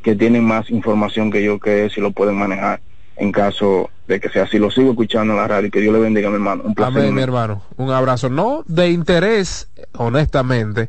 que 0.02 0.14
tienen 0.14 0.44
más 0.44 0.70
información 0.70 1.30
que 1.30 1.42
yo 1.42 1.58
que 1.58 1.90
si 1.90 2.00
lo 2.00 2.12
pueden 2.12 2.36
manejar 2.36 2.80
en 3.16 3.32
caso 3.32 3.90
de 4.06 4.18
que 4.18 4.28
sea 4.28 4.44
así. 4.44 4.58
Lo 4.58 4.70
sigo 4.70 4.90
escuchando 4.90 5.34
en 5.34 5.38
la 5.38 5.46
radio 5.46 5.68
y 5.68 5.70
que 5.70 5.80
Dios 5.80 5.92
le 5.92 6.00
bendiga, 6.00 6.28
mi 6.30 6.36
hermano. 6.36 6.62
Un 6.64 6.74
placer. 6.74 7.02
Amén, 7.02 7.14
mi 7.14 7.20
hermano. 7.20 7.62
Un 7.76 7.90
abrazo. 7.90 8.30
No 8.30 8.64
de 8.66 8.90
interés, 8.90 9.68
honestamente, 9.96 10.88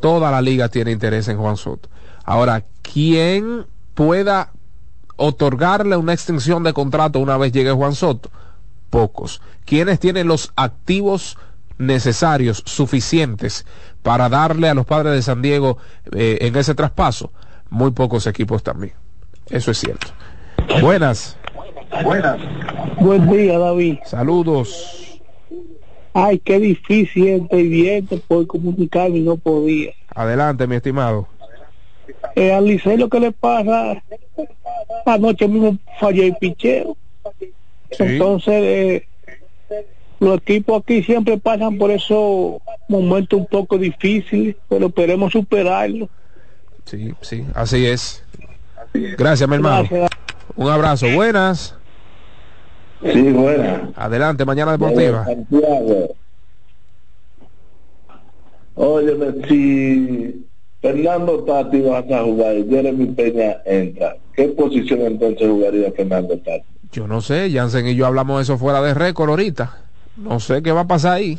toda 0.00 0.30
la 0.30 0.42
liga 0.42 0.68
tiene 0.68 0.90
interés 0.92 1.28
en 1.28 1.38
Juan 1.38 1.56
Soto. 1.56 1.88
Ahora, 2.24 2.64
¿quién 2.82 3.64
pueda 3.94 4.52
otorgarle 5.20 5.98
una 5.98 6.14
extensión 6.14 6.62
de 6.62 6.72
contrato 6.72 7.18
una 7.18 7.36
vez 7.36 7.52
llegue 7.52 7.70
Juan 7.70 7.94
Soto? 7.94 8.30
Pocos. 8.88 9.42
¿Quiénes 9.66 10.00
tienen 10.00 10.26
los 10.26 10.50
activos 10.56 11.36
necesarios, 11.76 12.62
suficientes, 12.64 13.66
para 14.02 14.30
darle 14.30 14.70
a 14.70 14.74
los 14.74 14.86
padres 14.86 15.12
de 15.12 15.22
San 15.22 15.42
Diego 15.42 15.76
eh, 16.16 16.38
en 16.40 16.56
ese 16.56 16.74
traspaso? 16.74 17.32
Muy 17.68 17.90
pocos 17.90 18.26
equipos 18.26 18.62
también. 18.62 18.94
Eso 19.50 19.70
es 19.70 19.78
cierto. 19.78 20.08
Buenas. 20.80 21.36
Buenas. 22.02 22.40
Buen 22.98 23.30
día, 23.30 23.58
David. 23.58 23.98
Saludos. 24.06 25.20
Ay, 26.14 26.38
qué 26.38 26.58
difícil 26.58 27.28
estoy 27.28 27.68
viendo 27.68 28.18
por 28.20 28.46
comunicarme 28.46 29.18
y 29.18 29.22
no 29.22 29.36
podía. 29.36 29.92
Adelante, 30.14 30.66
mi 30.66 30.76
estimado. 30.76 31.28
Eh, 32.34 32.52
al 32.52 32.64
Licey 32.64 32.96
lo 32.96 33.08
que 33.08 33.20
le 33.20 33.32
pasa, 33.32 34.02
anoche 35.06 35.48
mismo 35.48 35.78
falló 35.98 36.22
el 36.22 36.36
picheo. 36.36 36.96
Entonces, 37.98 38.54
eh, 38.54 39.06
los 40.20 40.38
equipos 40.38 40.82
aquí 40.82 41.02
siempre 41.02 41.38
pasan 41.38 41.78
por 41.78 41.90
esos 41.90 42.60
momentos 42.88 43.38
un 43.38 43.46
poco 43.46 43.78
difíciles, 43.78 44.56
pero 44.68 44.86
esperemos 44.86 45.32
superarlo. 45.32 46.08
Sí, 46.84 47.14
sí, 47.20 47.46
así 47.54 47.86
es. 47.86 48.22
Gracias, 48.92 49.48
mi 49.48 49.56
hermano. 49.56 49.88
Gracias. 49.90 50.10
Un 50.56 50.68
abrazo. 50.68 51.08
Buenas. 51.14 51.74
Sí, 53.02 53.22
buenas. 53.32 53.82
Adelante, 53.96 54.44
mañana 54.44 54.72
deportiva. 54.72 55.24
Santiago. 55.24 56.14
Óyeme, 58.74 59.46
si 59.46 60.46
Fernando 60.80 61.44
Tati 61.44 61.80
va 61.82 61.98
a 61.98 62.22
jugar 62.24 62.56
y 62.56 62.68
Jeremy 62.68 63.06
Peña 63.06 63.58
entra, 63.66 64.16
¿qué 64.34 64.48
posición 64.48 65.00
entonces 65.02 65.46
jugaría 65.48 65.92
Fernando 65.92 66.38
Tati? 66.38 66.64
Yo 66.92 67.06
no 67.06 67.20
sé, 67.20 67.50
Jansen 67.52 67.86
y 67.86 67.94
yo 67.94 68.06
hablamos 68.06 68.38
de 68.38 68.42
eso 68.44 68.58
fuera 68.58 68.80
de 68.82 68.94
récord 68.94 69.30
ahorita. 69.30 69.84
No 70.16 70.40
sé 70.40 70.62
qué 70.62 70.72
va 70.72 70.82
a 70.82 70.86
pasar 70.86 71.14
ahí. 71.14 71.38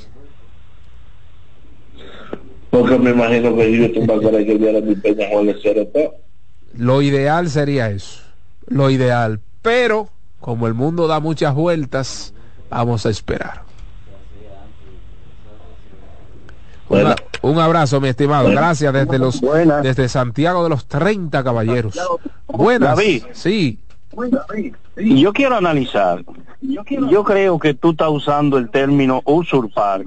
Porque 2.70 2.98
me 2.98 3.10
imagino 3.10 3.56
que 3.56 3.78
Houston 3.78 4.08
va 4.08 4.16
a 4.16 4.44
que 4.46 4.58
Jeremy 4.58 4.96
Peña 4.96 5.28
juegue 5.30 5.56
CRP. 5.56 6.12
Lo 6.78 7.02
ideal 7.02 7.50
sería 7.50 7.90
eso. 7.90 8.22
Lo 8.68 8.90
ideal. 8.90 9.42
Pero, 9.62 10.10
como 10.40 10.68
el 10.68 10.74
mundo 10.74 11.08
da 11.08 11.20
muchas 11.20 11.54
vueltas, 11.54 12.34
vamos 12.70 13.06
a 13.06 13.10
esperar. 13.10 13.64
Una, 16.88 17.16
Un 17.42 17.60
abrazo, 17.60 18.00
mi 18.00 18.10
estimado. 18.10 18.50
Gracias 18.50 18.94
desde 18.94 19.18
los 19.18 19.42
desde 19.84 20.08
Santiago 20.10 20.64
de 20.64 20.70
los 20.70 20.86
30 20.86 21.44
caballeros. 21.44 22.00
Buenas. 22.48 22.96
David. 22.96 23.24
Sí. 23.32 23.80
Y 24.98 25.22
yo 25.22 25.34
quiero 25.34 25.56
analizar. 25.56 26.24
Yo 26.62 27.24
creo 27.24 27.58
que 27.58 27.74
tú 27.74 27.92
estás 27.92 28.10
usando 28.10 28.58
el 28.58 28.70
término 28.70 29.22
usurpar. 29.26 30.04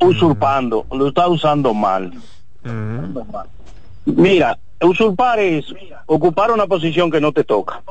Usurpando. 0.00 0.86
Lo 0.90 1.08
estás 1.08 1.28
usando 1.28 1.72
mal. 1.72 2.12
Mira, 4.04 4.58
usurpar 4.82 5.38
es 5.38 5.66
ocupar 6.06 6.50
una 6.50 6.66
posición 6.66 7.10
que 7.10 7.20
no 7.20 7.32
te 7.32 7.44
toca. 7.44 7.82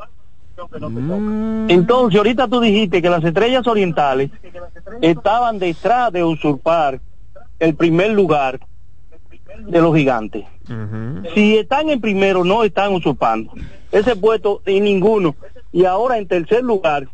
Entonces, 1.68 2.18
ahorita 2.18 2.48
tú 2.48 2.60
dijiste 2.60 3.02
que 3.02 3.10
las 3.10 3.24
estrellas 3.24 3.66
orientales 3.68 4.32
estaban 5.02 5.60
detrás 5.60 6.12
de 6.12 6.24
usurpar 6.24 7.00
el 7.64 7.76
primer 7.76 8.11
lugar 8.11 8.60
de 9.60 9.81
los 9.81 9.95
gigantes. 9.95 10.45
Si 11.34 11.57
están 11.57 11.90
en 11.90 12.02
primero, 12.02 12.44
no 12.44 12.64
están 12.64 12.94
usurpando. 12.94 13.53
Ese 13.91 14.15
puesto 14.15 14.61
y 14.65 14.81
ninguno. 14.81 15.35
Y 15.72 15.85
ahora 15.85 16.18
en 16.18 16.27
tercer 16.27 16.64
lugar, 16.64 17.07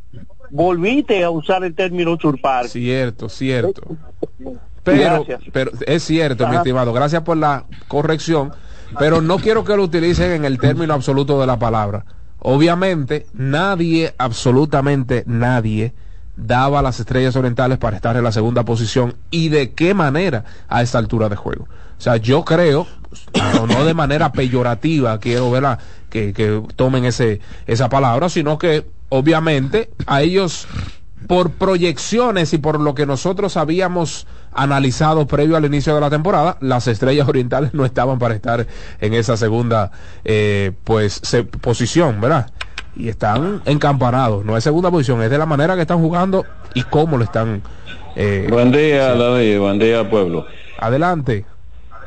volviste 0.50 1.24
a 1.24 1.30
usar 1.30 1.64
el 1.64 1.76
término 1.76 2.14
usurpar. 2.14 2.68
Cierto, 2.68 3.30
cierto. 3.30 3.84
Pero, 4.84 5.26
pero 5.52 5.72
es 5.86 6.04
cierto, 6.04 6.48
mi 6.48 6.56
estimado. 6.56 6.94
Gracias 6.94 7.22
por 7.22 7.38
la 7.38 7.66
corrección. 7.88 8.52
Pero 8.98 9.22
no 9.22 9.38
quiero 9.38 9.64
que 9.64 9.76
lo 9.76 9.84
utilicen 9.84 10.32
en 10.32 10.46
el 10.46 10.58
término 10.58 10.96
absoluto 10.96 11.40
de 11.40 11.46
la 11.46 11.60
palabra. 11.60 12.06
Obviamente, 12.40 13.28
nadie, 13.34 14.16
absolutamente 14.18 15.24
nadie, 15.28 15.94
daba 16.46 16.80
a 16.80 16.82
las 16.82 17.00
estrellas 17.00 17.36
orientales 17.36 17.78
para 17.78 17.96
estar 17.96 18.16
en 18.18 18.24
la 18.24 18.32
segunda 18.32 18.64
posición 18.64 19.16
y 19.32 19.50
de 19.50 19.72
qué 19.74 19.94
manera 19.94 20.44
a 20.68 20.82
esta 20.82 20.98
altura 20.98 21.30
de 21.30 21.36
juego. 21.36 21.68
O 21.98 22.02
sea, 22.02 22.18
yo 22.18 22.46
creo, 22.46 22.88
no, 23.54 23.68
no 23.68 23.84
de 23.86 23.94
manera 23.94 24.32
peyorativa, 24.32 25.20
quiero 25.20 25.52
verla, 25.52 25.80
que, 26.10 26.34
que 26.34 26.64
tomen 26.76 27.06
ese, 27.06 27.42
esa 27.68 27.90
palabra, 27.90 28.30
sino 28.30 28.58
que 28.58 28.88
obviamente 29.10 29.90
a 30.08 30.22
ellos 30.22 30.68
por 31.28 31.52
proyecciones 31.52 32.54
y 32.54 32.58
por 32.58 32.80
lo 32.80 32.96
que 32.96 33.06
nosotros 33.06 33.58
habíamos 33.58 34.26
analizado 34.54 35.28
previo 35.28 35.58
al 35.58 35.66
inicio 35.66 35.94
de 35.94 36.02
la 36.02 36.10
temporada, 36.10 36.58
las 36.62 36.88
estrellas 36.88 37.28
orientales 37.28 37.74
no 37.74 37.84
estaban 37.86 38.18
para 38.20 38.34
estar 38.34 38.66
en 39.02 39.14
esa 39.14 39.36
segunda 39.36 39.92
eh, 40.24 40.72
pues 40.86 41.20
se- 41.22 41.44
posición, 41.44 42.22
¿verdad? 42.22 42.50
Y 43.00 43.08
están 43.08 43.62
encampanados, 43.66 44.44
no 44.44 44.58
es 44.58 44.64
segunda 44.66 44.92
posición, 44.92 45.22
es 45.24 45.30
de 45.30 45.38
la 45.38 45.46
manera 45.46 45.76
que 45.76 45.82
están 45.84 46.00
jugando 46.02 46.46
y 46.74 46.84
cómo 46.84 47.18
lo 47.18 47.24
están. 47.24 47.62
eh, 48.18 48.46
Buen 48.52 48.74
día, 48.74 49.16
David. 49.16 49.58
Buen 49.58 49.80
día, 49.80 50.10
pueblo. 50.10 50.46
Adelante. 50.78 51.46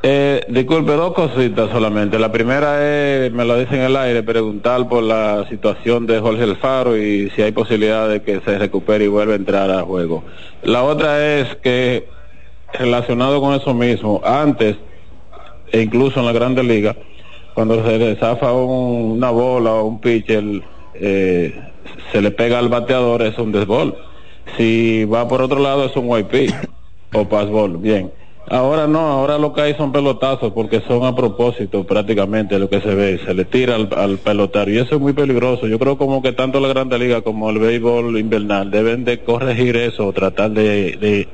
Eh, 0.03 0.45
disculpe, 0.51 0.93
dos 0.93 1.15
cositas 1.15 1.71
solamente. 1.71 2.19
La 2.19 2.31
primera 2.31 2.77
es, 3.25 3.33
me 3.33 3.47
lo 3.47 3.57
dice 3.57 3.77
en 3.77 3.83
el 3.83 3.97
aire, 3.97 4.23
preguntar 4.23 4.87
por 4.87 5.03
la 5.03 5.47
situación 5.49 6.07
de 6.07 6.21
Jorge 6.21 6.43
Alfaro 6.43 6.95
y 6.99 7.31
si 7.31 7.41
hay 7.41 7.53
posibilidad 7.53 8.07
de 8.11 8.21
que 8.21 8.41
se 8.41 8.59
recupere 8.59 9.05
y 9.05 9.09
vuelva 9.09 9.33
a 9.33 9.37
entrar 9.37 9.71
a 9.71 9.83
juego. 9.85 10.25
La 10.63 10.83
otra 10.83 11.25
es 11.39 11.57
que, 11.63 12.07
relacionado 12.75 13.41
con 13.41 13.55
eso 13.55 13.73
mismo, 13.73 14.21
antes, 14.25 14.77
e 15.71 15.81
incluso 15.81 16.21
en 16.21 16.27
la 16.27 16.33
Grande 16.33 16.63
Liga, 16.63 16.95
cuando 17.55 17.83
se 17.83 17.97
le 17.97 18.17
zafa 18.17 18.53
un- 18.53 19.13
una 19.13 19.31
bola 19.31 19.73
o 19.73 19.85
un 19.85 20.01
pitcher, 20.01 20.45
eh, 20.95 21.61
se 22.11 22.21
le 22.21 22.31
pega 22.31 22.59
al 22.59 22.69
bateador, 22.69 23.23
es 23.23 23.39
un 23.39 23.53
desbol. 23.53 23.97
Si 24.57 25.05
va 25.05 25.29
por 25.29 25.43
otro 25.43 25.61
lado, 25.61 25.85
es 25.85 25.97
un 25.97 26.25
pitch 26.25 26.55
o 27.13 27.29
pass 27.29 27.49
ball. 27.49 27.77
Bien. 27.77 28.11
Ahora 28.49 28.89
no, 28.89 28.99
ahora 28.99 29.39
lo 29.39 29.53
que 29.53 29.61
hay 29.61 29.75
son 29.75 29.93
pelotazos 29.93 30.53
porque 30.53 30.81
son 30.81 31.05
a 31.05 31.15
propósito 31.15 31.85
prácticamente 31.85 32.59
lo 32.59 32.69
que 32.69 32.81
se 32.81 32.93
ve, 32.93 33.21
se 33.25 33.35
le 33.35 33.45
tira 33.45 33.77
al, 33.77 33.89
al 33.95 34.19
y 34.69 34.79
eso 34.79 34.97
es 34.97 35.01
muy 35.01 35.13
peligroso. 35.13 35.69
Yo 35.69 35.79
creo 35.79 35.97
como 35.97 36.21
que 36.23 36.33
tanto 36.33 36.59
la 36.59 36.69
Grande 36.69 36.99
Liga 36.99 37.23
como 37.23 37.51
el 37.51 37.61
béisbol 37.61 38.19
invernal 38.19 38.71
deben 38.71 39.05
de 39.05 39.21
corregir 39.21 39.77
eso, 39.77 40.13
tratar 40.13 40.51
de, 40.51 40.97
de, 40.97 41.29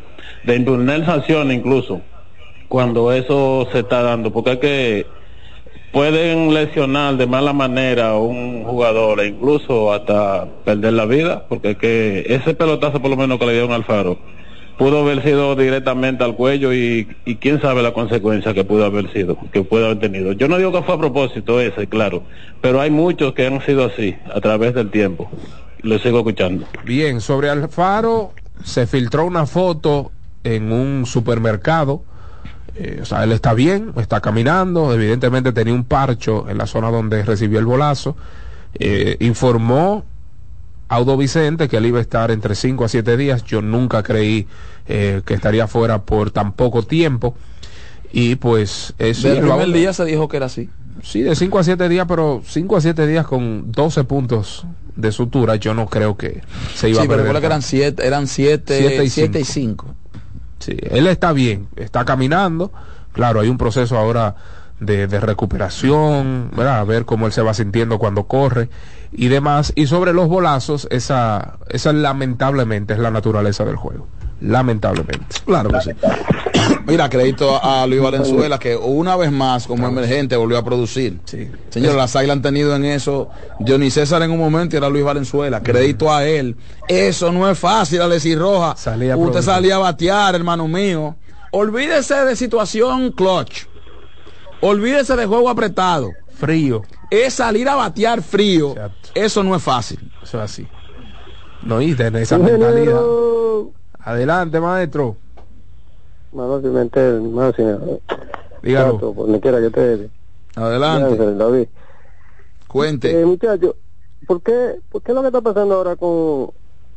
de 0.45 1.05
sanciones 1.07 1.57
incluso 1.57 2.03
cuando 2.69 3.13
eso 3.13 3.67
se 3.73 3.81
está 3.81 4.03
dando, 4.03 4.31
porque 4.31 4.53
es 4.53 4.59
que 4.59 5.07
pueden 5.93 6.53
lesionar 6.53 7.17
de 7.17 7.27
mala 7.27 7.53
manera 7.53 8.11
a 8.11 8.19
un 8.19 8.65
jugador 8.65 9.21
e 9.21 9.29
incluso 9.29 9.93
hasta 9.93 10.47
perder 10.65 10.93
la 10.93 11.07
vida, 11.07 11.47
porque 11.49 11.77
que 11.77 12.25
ese 12.29 12.55
pelotazo 12.55 13.01
por 13.01 13.11
lo 13.11 13.17
menos 13.17 13.39
que 13.39 13.47
le 13.47 13.53
dieron 13.53 13.73
al 13.73 13.85
Faro 13.85 14.19
pudo 14.79 15.01
haber 15.01 15.23
sido 15.25 15.57
directamente 15.57 16.23
al 16.23 16.37
cuello 16.37 16.73
y, 16.73 17.09
y 17.25 17.37
quién 17.37 17.61
sabe 17.61 17.83
la 17.83 17.93
consecuencia 17.93 18.55
que 18.55 18.65
pudo 18.65 18.85
haber 18.85 19.13
sido, 19.13 19.37
que 19.53 19.65
pudo 19.65 19.87
haber 19.87 19.99
tenido. 19.99 20.33
Yo 20.33 20.47
no 20.47 20.57
digo 20.57 20.71
que 20.73 20.83
fue 20.83 20.95
a 20.95 20.99
propósito 20.99 21.61
ese, 21.61 21.89
claro, 21.89 22.23
pero 22.61 22.81
hay 22.81 22.91
muchos 22.91 23.35
que 23.35 23.47
han 23.47 23.61
sido 23.67 23.85
así 23.85 24.17
a 24.33 24.41
través 24.41 24.75
del 24.75 24.91
tiempo. 24.91 25.29
Lo 25.83 25.99
sigo 25.99 26.19
escuchando. 26.19 26.67
Bien, 26.85 27.21
sobre 27.21 27.51
Alfaro 27.51 28.33
se 28.63 28.87
filtró 28.87 29.25
una 29.25 29.47
foto 29.47 30.13
en 30.45 30.73
un 30.73 31.07
supermercado. 31.07 32.05
Eh, 32.81 33.01
o 33.03 33.05
sea, 33.05 33.25
él 33.25 33.33
está 33.33 33.55
bien, 33.55 33.93
está 33.97 34.21
caminando, 34.21 34.95
evidentemente 34.95 35.53
tenía 35.53 35.75
un 35.75 35.83
parcho 35.83 36.49
en 36.49 36.59
la 36.59 36.67
zona 36.67 36.91
donde 36.91 37.25
recibió 37.25 37.59
el 37.59 37.67
bolazo. 37.67 38.17
Eh, 38.75 39.17
informó 39.19 40.05
Audo 40.89 41.17
Vicente 41.17 41.69
que 41.69 41.79
él 41.79 41.87
iba 41.87 41.99
a 41.99 42.03
estar 42.03 42.31
entre 42.31 42.55
5 42.55 42.85
a 42.85 42.89
7 42.89 43.17
días. 43.17 43.43
Yo 43.45 43.63
nunca 43.63 44.05
creí 44.05 44.47
eh, 44.87 45.23
que 45.25 45.35
estaría 45.35 45.67
fuera 45.67 46.03
por 46.03 46.31
tan 46.31 46.53
poco 46.53 46.85
tiempo. 46.85 47.35
Y 48.13 48.37
pues 48.37 48.95
eso... 48.99 49.29
el 49.29 49.41
primer 49.41 49.73
día 49.73 49.93
se 49.93 50.05
dijo 50.05 50.29
que 50.29 50.37
era 50.37 50.47
así. 50.47 50.71
Sí, 51.03 51.23
de 51.23 51.35
5 51.35 51.59
a 51.59 51.65
7 51.65 51.89
días, 51.89 52.07
pero 52.09 52.43
5 52.45 52.77
a 52.77 52.81
7 52.81 53.07
días 53.09 53.27
con 53.27 53.73
12 53.73 54.05
puntos 54.05 54.67
de 54.95 55.13
sutura, 55.13 55.57
yo 55.57 55.75
no 55.75 55.87
creo 55.87 56.17
que 56.17 56.43
se 56.75 56.91
iba 56.91 57.01
sí, 57.01 57.07
a 57.07 57.09
perder. 57.09 57.09
Sí, 57.09 57.09
pero 57.09 57.17
recuerda 57.17 57.41
que 57.41 57.47
eran 57.47 57.63
7 57.63 58.07
eran 58.07 58.27
siete, 58.27 58.79
siete 58.79 59.09
7 59.09 59.41
y 59.41 59.45
5. 59.45 59.95
Él 60.91 61.07
está 61.07 61.33
bien, 61.33 61.69
está 61.77 62.05
caminando. 62.05 62.73
Claro, 63.13 63.41
hay 63.41 63.49
un 63.49 63.59
proceso 63.59 63.97
ahora 63.97 64.35
de, 64.81 65.07
de 65.07 65.21
recuperación, 65.21 66.51
¿verdad? 66.57 66.79
A 66.79 66.85
ver 66.85 67.05
cómo 67.05 67.27
él 67.27 67.33
se 67.33 67.43
va 67.43 67.55
sintiendo 67.55 67.99
cuando 67.99 68.25
corre 68.25 68.69
y 69.13 69.29
demás. 69.29 69.73
Y 69.75 69.87
sobre 69.87 70.13
los 70.13 70.29
bolazos, 70.29 70.87
esa, 70.91 71.59
esa 71.69 71.93
lamentablemente 71.93 72.95
es 72.95 72.99
la 73.01 73.11
naturaleza 73.11 73.65
del 73.65 73.77
juego. 73.77 74.07
Lamentablemente. 74.41 75.27
Claro 75.45 75.71
que 75.71 75.81
sí. 75.81 75.91
Mira, 76.89 77.09
crédito 77.11 77.63
a 77.63 77.87
Luis 77.87 78.01
Valenzuela, 78.01 78.59
que 78.59 78.75
una 78.75 79.15
vez 79.17 79.31
más, 79.31 79.67
como 79.67 79.87
emergente, 79.87 80.37
volvió 80.37 80.57
a 80.59 80.65
producir. 80.65 81.19
Señor, 81.69 81.95
las 81.95 82.17
águilas 82.17 82.37
han 82.37 82.43
tenido 82.43 82.75
en 82.75 82.85
eso. 82.87 83.29
Dionis 83.61 83.95
César 83.95 84.23
en 84.23 84.31
un 84.31 84.39
momento 84.39 84.75
y 84.75 84.79
era 84.79 84.89
Luis 84.89 85.05
Valenzuela. 85.05 85.63
Crédito 85.63 86.13
a 86.13 86.27
él. 86.27 86.57
Eso 86.89 87.31
no 87.31 87.49
es 87.51 87.59
fácil, 87.59 88.01
Alexis 88.01 88.39
Roja. 88.39 88.71
a 88.71 88.75
Usted 88.75 89.09
producir. 89.17 89.43
salía 89.43 89.77
a 89.77 89.79
batear, 89.79 90.35
hermano 90.35 90.67
mío. 90.67 91.15
Olvídese 91.51 92.15
de 92.25 92.35
situación 92.37 93.13
clutch. 93.13 93.67
Olvídese 94.61 95.15
de 95.15 95.27
juego 95.27 95.49
apretado. 95.51 96.11
Frío. 96.39 96.83
Es 97.11 97.35
salir 97.35 97.69
a 97.69 97.75
batear 97.75 98.23
frío. 98.23 98.75
Eso 99.15 99.43
no 99.43 99.55
es 99.55 99.63
fácil. 99.63 99.99
Eso 100.23 100.39
es 100.39 100.45
así. 100.45 100.67
No, 101.63 101.83
y 101.83 101.95
tener 101.95 102.23
esa 102.23 102.39
mentalidad. 102.39 103.01
Adelante, 104.01 104.61
maestro. 104.61 105.17
Manuel 106.33 106.63
Pimentel, 106.63 107.21
más 107.23 107.55
Dígalo. 107.57 108.93
Chato, 108.95 109.15
por 109.15 109.25
donde 109.27 109.41
quiera 109.41 109.61
que 109.61 109.71
te 109.71 110.11
Adelante. 110.57 111.35
David. 111.35 111.69
Cuente. 112.67 113.21
Eh, 113.21 113.25
muchachos, 113.25 113.77
¿por 114.27 114.43
qué, 114.43 114.81
¿por 114.91 115.03
qué 115.03 115.13
lo 115.13 115.21
que 115.23 115.29
está 115.29 115.41
pasando 115.41 115.77
ahora 115.77 115.97
con, 115.97 116.51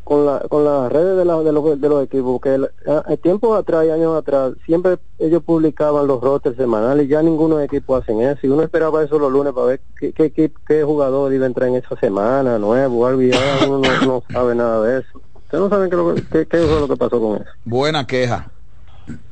con, 0.03 0.26
la, 0.26 0.40
con 0.49 0.66
las 0.66 0.91
redes 0.91 1.16
de, 1.18 1.26
la- 1.26 1.41
de, 1.41 1.52
los, 1.52 1.80
de 1.80 1.90
los 1.90 2.03
equipos? 2.03 2.34
Porque 2.34 2.56
el, 2.56 2.70
a- 2.88 3.16
tiempos 3.18 3.58
atrás 3.58 3.86
y 3.86 3.91
años 3.91 4.18
atrás, 4.18 4.53
siempre 4.66 4.98
ellos 5.20 5.44
publicaban 5.44 6.08
los 6.08 6.20
rosters 6.22 6.58
semanales 6.58 7.06
y 7.06 7.10
ya 7.10 7.22
ninguno 7.22 7.58
de 7.58 7.66
equipos 7.66 8.02
hacen 8.02 8.22
eso. 8.22 8.40
Y 8.44 8.49
uno 8.49 8.64
esperaba 8.64 9.03
eso 9.03 9.18
los 9.20 9.32
lunes 9.32 9.53
para 9.53 9.68
ver 9.68 9.82
qué, 9.98 10.12
qué, 10.12 10.32
qué, 10.32 10.52
qué 10.68 10.84
jugador 10.84 11.32
iba 11.32 11.45
a 11.45 11.48
entrar 11.48 11.70
en 11.70 11.76
esa 11.76 11.95
semana, 11.98 12.58
nuevo, 12.58 13.06
algo, 13.06 13.22
y 13.22 13.32
uno 13.68 13.78
no, 13.80 14.06
no 14.06 14.24
sabe 14.32 14.56
nada 14.56 14.84
de 14.86 14.99
eso. 14.99 15.22
Ustedes 15.36 15.62
no 15.64 15.70
saben 15.70 15.90
qué, 15.90 15.98
que- 15.98 16.28
qué, 16.30 16.48
qué 16.48 16.58
fue 16.66 16.80
lo 16.80 16.88
que 16.88 16.98
pasó 16.98 17.22
con 17.22 17.36
eso. 17.38 17.49
Buena 17.64 18.06
queja. 18.06 18.52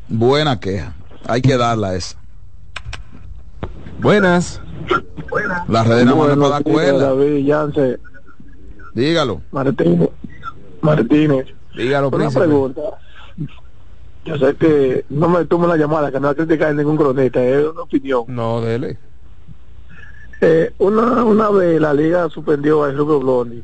Buena 0.08 0.60
queja. 0.60 0.94
Hay 1.28 1.42
que 1.42 1.58
darla 1.58 1.96
esa. 1.96 2.18
Buenas. 4.00 4.62
Las 5.68 5.88
redes 5.88 6.06
no 6.06 6.18
para 6.18 6.36
dar 6.36 6.64
cuerda. 6.64 7.10
David 7.10 7.46
Yance, 7.46 8.00
Dígalo. 8.94 9.42
Martínez. 9.52 10.10
Martínez. 10.82 11.48
Dígalo, 11.76 12.10
Una 12.10 12.30
pregunta. 12.32 12.82
Yo 14.26 14.38
sé 14.38 14.56
que 14.56 15.06
no 15.10 15.30
me 15.30 15.46
tomo 15.46 15.68
la 15.68 15.78
llamada, 15.78 16.12
que 16.12 16.20
no 16.20 16.36
criticar 16.36 16.74
ningún 16.76 16.98
cronista, 16.98 17.44
es 17.44 17.66
una 17.68 17.82
opinión. 17.82 18.24
No, 18.28 18.62
dele. 18.62 18.98
Eh, 20.42 20.74
una, 20.78 21.24
una 21.24 21.50
vez 21.50 21.80
la 21.82 21.94
liga 21.94 22.30
suspendió 22.30 22.84
a 22.84 22.92
Rubio 22.92 23.20
Blondi, 23.20 23.64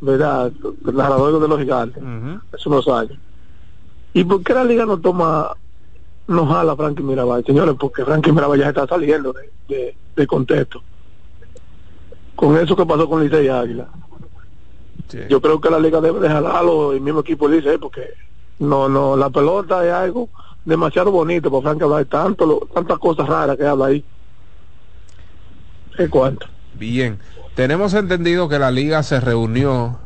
¿verdad? 0.00 0.52
El 0.86 0.94
narrador 0.96 1.40
de 1.40 1.48
los 1.48 1.58
gigantes, 1.58 2.02
hace 2.54 2.68
unos 2.68 2.86
años. 2.88 3.18
¿Y 4.14 4.24
por 4.24 4.42
qué 4.42 4.54
la 4.54 4.64
liga 4.64 4.86
no 4.86 4.98
toma 4.98 5.54
no 6.26 6.46
jala 6.46 6.72
a 6.72 6.76
Frankie 6.76 7.02
Mirabal, 7.02 7.44
señores, 7.44 7.74
porque 7.78 8.04
Frankie 8.04 8.32
Mirabal 8.32 8.58
ya 8.58 8.68
está 8.68 8.86
saliendo 8.86 9.32
de, 9.32 9.50
de, 9.68 9.96
de 10.14 10.26
contexto. 10.26 10.82
Con 12.36 12.56
eso 12.58 12.76
que 12.76 12.84
pasó 12.86 13.08
con 13.08 13.22
Licey 13.22 13.46
y 13.46 13.48
Águila. 13.48 13.88
Yo 15.28 15.40
creo 15.40 15.60
que 15.60 15.70
la 15.70 15.78
liga 15.80 16.00
debe 16.00 16.20
de 16.20 16.28
jalarlo 16.28 16.92
el 16.92 17.00
mismo 17.00 17.20
equipo 17.20 17.48
Licey 17.48 17.78
porque 17.78 18.10
no, 18.58 18.88
no, 18.88 19.16
la 19.16 19.30
pelota 19.30 19.84
es 19.86 19.92
algo 19.92 20.28
demasiado 20.64 21.10
bonito 21.10 21.50
para 21.50 21.62
Frankie 21.62 21.84
hablar 21.84 22.04
tanto, 22.04 22.44
lo- 22.44 22.68
tantas 22.72 22.98
cosas 22.98 23.26
raras 23.26 23.56
que 23.56 23.66
habla 23.66 23.86
ahí. 23.86 24.04
¿Qué 25.96 26.08
cuánto? 26.10 26.46
Bien, 26.74 27.18
tenemos 27.54 27.94
entendido 27.94 28.48
que 28.48 28.58
la 28.58 28.70
liga 28.70 29.02
se 29.02 29.18
reunió 29.20 29.98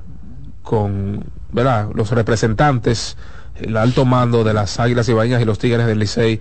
con 0.63 1.25
¿verdad? 1.51 1.91
los 1.95 2.13
representantes, 2.13 3.17
el 3.57 3.77
alto 3.77 4.05
mando 4.05 4.45
de 4.45 4.55
las 4.55 4.81
Águilas 4.81 5.09
Ibañas 5.09 5.41
y 5.43 5.45
los 5.45 5.59
Tigres 5.59 5.87
del 5.87 5.99
Licey 5.99 6.41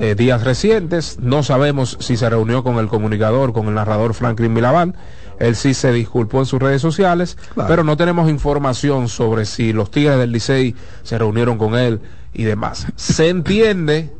eh, 0.00 0.14
días 0.14 0.42
recientes. 0.44 1.18
No 1.20 1.42
sabemos 1.42 1.96
si 2.00 2.16
se 2.16 2.28
reunió 2.28 2.62
con 2.62 2.78
el 2.78 2.88
comunicador, 2.88 3.52
con 3.52 3.68
el 3.68 3.74
narrador 3.74 4.14
Franklin 4.14 4.52
Milabán. 4.52 4.94
Él 5.38 5.56
sí 5.56 5.74
se 5.74 5.92
disculpó 5.92 6.38
en 6.38 6.46
sus 6.46 6.60
redes 6.60 6.80
sociales, 6.80 7.36
pero 7.66 7.82
no 7.82 7.96
tenemos 7.96 8.30
información 8.30 9.08
sobre 9.08 9.44
si 9.44 9.72
los 9.72 9.90
Tigres 9.90 10.18
del 10.18 10.30
Licey 10.30 10.76
se 11.02 11.18
reunieron 11.18 11.58
con 11.58 11.74
él 11.74 12.00
y 12.32 12.44
demás. 12.44 12.86
Se 12.96 13.28
entiende 13.28 14.12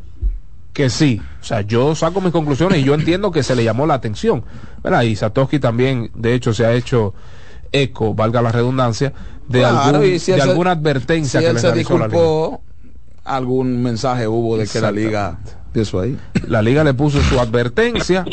que 0.73 0.90
sí. 0.90 1.20
O 1.40 1.44
sea, 1.44 1.60
yo 1.60 1.94
saco 1.94 2.20
mis 2.20 2.32
conclusiones 2.32 2.81
y 2.81 2.85
yo 2.85 2.94
entiendo 2.94 3.31
que 3.31 3.43
se 3.43 3.55
le 3.55 3.64
llamó 3.64 3.86
la 3.86 3.94
atención. 3.94 4.44
¿verdad? 4.82 5.02
Y 5.02 5.16
Satoshi 5.16 5.59
también, 5.59 6.10
de 6.14 6.35
hecho, 6.35 6.52
se 6.52 6.64
ha 6.64 6.73
hecho 6.73 7.14
eco, 7.73 8.14
valga 8.14 8.43
la 8.43 8.52
redundancia, 8.52 9.12
de, 9.53 9.61
Claro, 9.61 9.99
algún- 9.99 10.05
y 10.12 10.19
si 10.19 10.33
él 10.33 10.39
de 10.39 10.43
se- 10.45 10.51
alguna 10.51 10.70
advertencia 10.73 11.41
si 11.41 11.45
que 11.45 11.49
él 11.51 11.55
le 11.55 11.61
se 11.61 11.66
realizó 11.69 11.99
la 11.99 12.07
liga. 12.09 12.19
disculpó, 12.19 12.62
algún 13.24 13.83
mensaje 13.83 14.27
hubo 14.27 14.57
de 14.57 14.66
que 14.66 14.81
la 14.81 14.91
liga 14.91 15.39
eso 15.74 16.01
ahí. 16.01 16.19
La 16.49 16.61
liga 16.61 16.85
le 16.85 16.93
puso 16.93 17.23
su 17.23 17.39
advertencia 17.41 18.24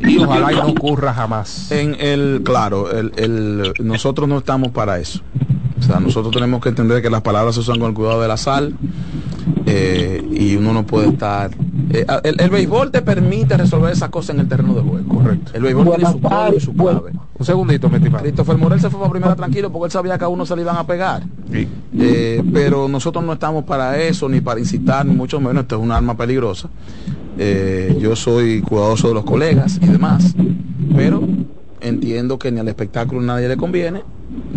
y 0.00 0.18
ojalá 0.18 0.52
y 0.52 0.56
no 0.56 0.66
ocurra 0.68 1.12
jamás. 1.14 1.70
En 1.70 1.96
el, 2.00 2.42
claro, 2.44 2.90
el, 2.90 3.12
el- 3.16 3.72
nosotros 3.80 4.28
no 4.28 4.38
estamos 4.38 4.70
para 4.72 4.98
eso. 4.98 5.20
O 5.78 5.82
sea, 5.82 6.00
nosotros 6.00 6.32
tenemos 6.32 6.62
que 6.62 6.70
entender 6.70 7.02
que 7.02 7.10
las 7.10 7.20
palabras 7.22 7.54
se 7.56 7.60
usan 7.60 7.78
con 7.78 7.88
el 7.90 7.94
cuidado 7.94 8.20
de 8.22 8.28
la 8.28 8.36
sal 8.36 8.74
eh, 9.66 10.22
y 10.30 10.56
uno 10.56 10.72
no 10.72 10.84
puede 10.86 11.08
estar... 11.08 11.50
eh, 11.90 12.06
el, 12.24 12.40
el 12.40 12.50
béisbol 12.50 12.90
te 12.90 13.02
permite 13.02 13.56
resolver 13.56 13.92
esas 13.92 14.08
cosas 14.08 14.34
en 14.34 14.40
el 14.40 14.48
terreno 14.48 14.74
de 14.74 14.82
juego. 14.82 15.14
Correcto. 15.16 15.52
El 15.54 15.62
béisbol 15.62 15.96
tiene 15.96 16.10
su 16.10 16.20
código 16.20 16.56
y 16.56 16.60
su 16.60 16.74
clave. 16.74 17.12
Un 17.36 17.46
segundito, 17.46 17.88
mi 17.88 17.96
estimado. 17.96 18.22
Christopher 18.22 18.56
Morel 18.56 18.80
se 18.80 18.90
fue 18.90 19.00
para 19.00 19.10
primera 19.10 19.34
tranquilo 19.34 19.70
porque 19.72 19.86
él 19.86 19.90
sabía 19.92 20.16
que 20.18 20.24
a 20.24 20.28
uno 20.28 20.46
se 20.46 20.54
le 20.54 20.62
iban 20.62 20.76
a 20.76 20.86
pegar. 20.86 21.22
Eh, 21.52 22.42
pero 22.52 22.88
nosotros 22.88 23.24
no 23.24 23.32
estamos 23.32 23.64
para 23.64 24.00
eso, 24.00 24.28
ni 24.28 24.40
para 24.40 24.60
incitar, 24.60 25.04
ni 25.04 25.14
mucho 25.14 25.40
menos. 25.40 25.62
Esto 25.62 25.76
es 25.76 25.82
un 25.82 25.92
arma 25.92 26.16
peligrosa. 26.16 26.68
Eh, 27.36 27.98
yo 28.00 28.14
soy 28.14 28.60
cuidadoso 28.60 29.08
de 29.08 29.14
los 29.14 29.24
colegas 29.24 29.78
y 29.82 29.86
demás, 29.86 30.36
pero 30.94 31.20
entiendo 31.84 32.38
que 32.38 32.50
ni 32.50 32.60
al 32.60 32.68
espectáculo 32.68 33.20
nadie 33.20 33.48
le 33.48 33.56
conviene. 33.56 34.02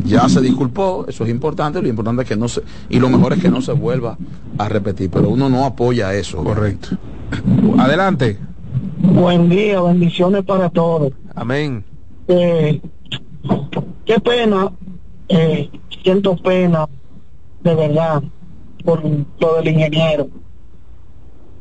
Ya 0.06 0.28
se 0.30 0.42
disculpó, 0.42 1.06
eso 1.08 1.24
es 1.24 1.30
importante. 1.30 1.82
Lo 1.82 1.88
importante 1.88 2.24
es 2.24 2.30
que 2.30 2.36
no 2.36 2.48
se, 2.48 2.62
y 2.90 3.00
lo 3.00 3.10
mejor 3.10 3.34
es 3.34 3.42
que 3.42 3.50
no 3.50 3.62
se 3.62 3.74
vuelva 3.74 4.18
a 4.58 4.70
repetir. 4.70 5.10
Pero 5.12 5.30
uno 5.30 5.50
no 5.50 5.66
apoya 5.66 6.14
eso. 6.14 6.44
Correcto. 6.44 6.98
Adelante. 7.78 8.40
Buen 9.00 9.50
día, 9.50 9.82
bendiciones 9.82 10.44
para 10.44 10.70
todos. 10.70 11.14
Amén. 11.36 11.84
Eh, 12.28 12.82
qué 14.06 14.20
pena, 14.20 14.72
eh, 15.30 15.70
siento 16.04 16.36
pena, 16.38 16.88
de 17.64 17.76
verdad, 17.76 18.24
por 18.84 19.04
lo 19.04 19.56
del 19.56 19.68
ingeniero. 19.68 20.30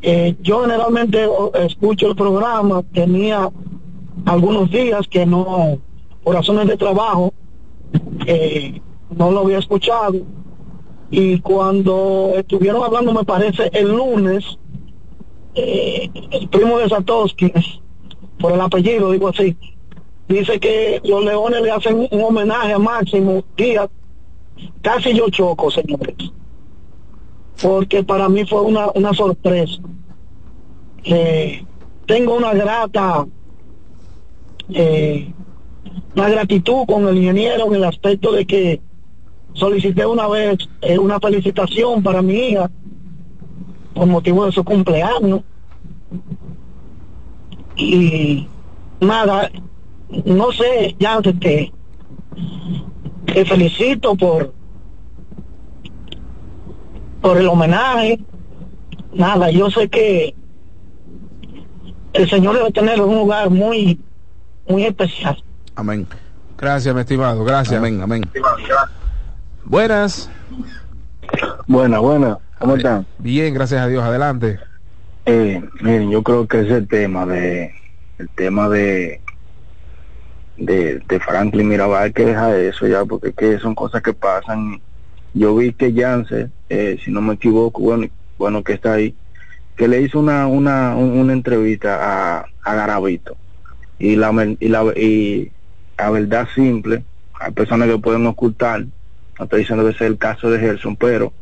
Eh, 0.02 0.36
yo 0.40 0.62
generalmente 0.62 1.26
escucho 1.66 2.08
el 2.08 2.16
programa, 2.16 2.82
tenía 2.92 3.50
algunos 4.24 4.70
días 4.70 5.06
que 5.08 5.26
no, 5.26 5.78
por 6.22 6.34
razones 6.34 6.66
de 6.66 6.76
trabajo, 6.76 7.32
eh, 8.26 8.80
no 9.10 9.30
lo 9.30 9.40
había 9.40 9.58
escuchado. 9.58 10.16
Y 11.10 11.38
cuando 11.40 12.32
estuvieron 12.36 12.82
hablando, 12.82 13.12
me 13.12 13.24
parece, 13.24 13.70
el 13.72 13.88
lunes, 13.88 14.58
eh, 15.54 16.10
el 16.30 16.48
primo 16.48 16.78
de 16.78 16.88
Satoshi, 16.88 17.52
por 18.38 18.52
el 18.52 18.60
apellido, 18.60 19.12
digo 19.12 19.28
así, 19.28 19.56
dice 20.28 20.58
que 20.58 21.00
los 21.04 21.24
leones 21.24 21.62
le 21.62 21.70
hacen 21.70 22.08
un 22.10 22.22
homenaje 22.22 22.72
a 22.72 22.78
Máximo 22.78 23.44
Díaz. 23.56 23.88
Casi 24.82 25.14
yo 25.14 25.28
choco, 25.30 25.70
señores. 25.70 26.14
Porque 27.62 28.02
para 28.02 28.28
mí 28.28 28.44
fue 28.44 28.62
una, 28.62 28.90
una 28.94 29.12
sorpresa. 29.14 29.80
Eh, 31.04 31.64
tengo 32.06 32.36
una 32.36 32.52
grata, 32.52 33.26
eh, 34.68 35.32
una 36.14 36.28
gratitud 36.28 36.86
con 36.86 37.06
el 37.08 37.16
ingeniero 37.16 37.66
en 37.66 37.74
el 37.74 37.84
aspecto 37.84 38.32
de 38.32 38.46
que 38.46 38.80
solicité 39.52 40.06
una 40.06 40.26
vez 40.28 40.58
eh, 40.82 40.98
una 40.98 41.18
felicitación 41.20 42.02
para 42.02 42.22
mi 42.22 42.34
hija 42.34 42.70
por 43.94 44.06
motivo 44.06 44.44
de 44.44 44.52
su 44.52 44.64
cumpleaños. 44.64 45.40
Y 47.76 48.46
nada, 49.00 49.50
no 50.24 50.52
sé, 50.52 50.94
ya 50.98 51.14
antes 51.14 51.34
que 51.40 51.72
te 53.26 53.44
felicito 53.44 54.14
por 54.16 54.54
por 57.20 57.38
el 57.38 57.48
homenaje. 57.48 58.20
Nada, 59.12 59.50
yo 59.50 59.70
sé 59.70 59.88
que 59.88 60.34
el 62.12 62.30
Señor 62.30 62.56
debe 62.56 62.70
tener 62.70 63.00
un 63.00 63.16
lugar 63.16 63.50
muy 63.50 63.98
muy 64.68 64.84
especial. 64.84 65.42
Amén. 65.74 66.06
Gracias, 66.58 66.94
mi 66.94 67.00
estimado. 67.00 67.44
Gracias. 67.44 67.76
Amén, 67.78 68.00
amén. 68.00 68.22
Buenas. 69.64 70.30
Buena, 71.66 71.98
buena. 71.98 72.38
¿Cómo 72.58 72.76
están? 72.76 73.06
Bien, 73.18 73.52
gracias 73.52 73.80
a 73.82 73.88
Dios. 73.88 74.02
Adelante. 74.02 74.58
Eh, 75.26 75.62
miren, 75.80 76.10
yo 76.10 76.22
creo 76.22 76.46
que 76.46 76.60
ese 76.60 76.82
tema 76.82 77.26
de 77.26 77.74
el 78.18 78.28
tema 78.30 78.68
de 78.68 79.20
de, 80.56 81.00
de 81.06 81.20
Franklin 81.20 81.68
Mirabal 81.68 82.04
hay 82.04 82.12
que 82.12 82.24
dejar 82.24 82.54
eso 82.54 82.86
ya 82.86 83.04
porque 83.04 83.28
es 83.28 83.34
que 83.34 83.58
son 83.58 83.74
cosas 83.74 84.02
que 84.02 84.14
pasan. 84.14 84.80
Yo 85.34 85.54
vi 85.54 85.72
que 85.74 85.92
Yance, 85.92 86.48
eh, 86.70 86.98
si 87.04 87.10
no 87.10 87.20
me 87.20 87.34
equivoco, 87.34 87.82
bueno, 87.82 88.06
bueno 88.38 88.64
que 88.64 88.72
está 88.72 88.94
ahí, 88.94 89.14
que 89.76 89.86
le 89.88 90.00
hizo 90.00 90.18
una 90.18 90.46
una 90.46 90.96
un- 90.96 91.18
una 91.18 91.32
entrevista 91.34 92.38
a, 92.38 92.46
a 92.64 92.74
Garavito 92.74 93.36
y 93.98 94.16
la 94.16 94.56
y 94.60 94.68
la 94.68 94.84
y 94.96 95.50
a 95.96 96.10
verdad 96.10 96.48
simple, 96.54 97.04
hay 97.40 97.52
personas 97.52 97.88
que 97.88 97.98
pueden 97.98 98.26
ocultar, 98.26 98.84
no 99.38 99.44
estoy 99.44 99.60
diciendo 99.60 99.86
que 99.86 99.96
sea 99.96 100.06
el 100.06 100.18
caso 100.18 100.50
de 100.50 100.58
Gerson, 100.58 100.96
pero 100.96 101.32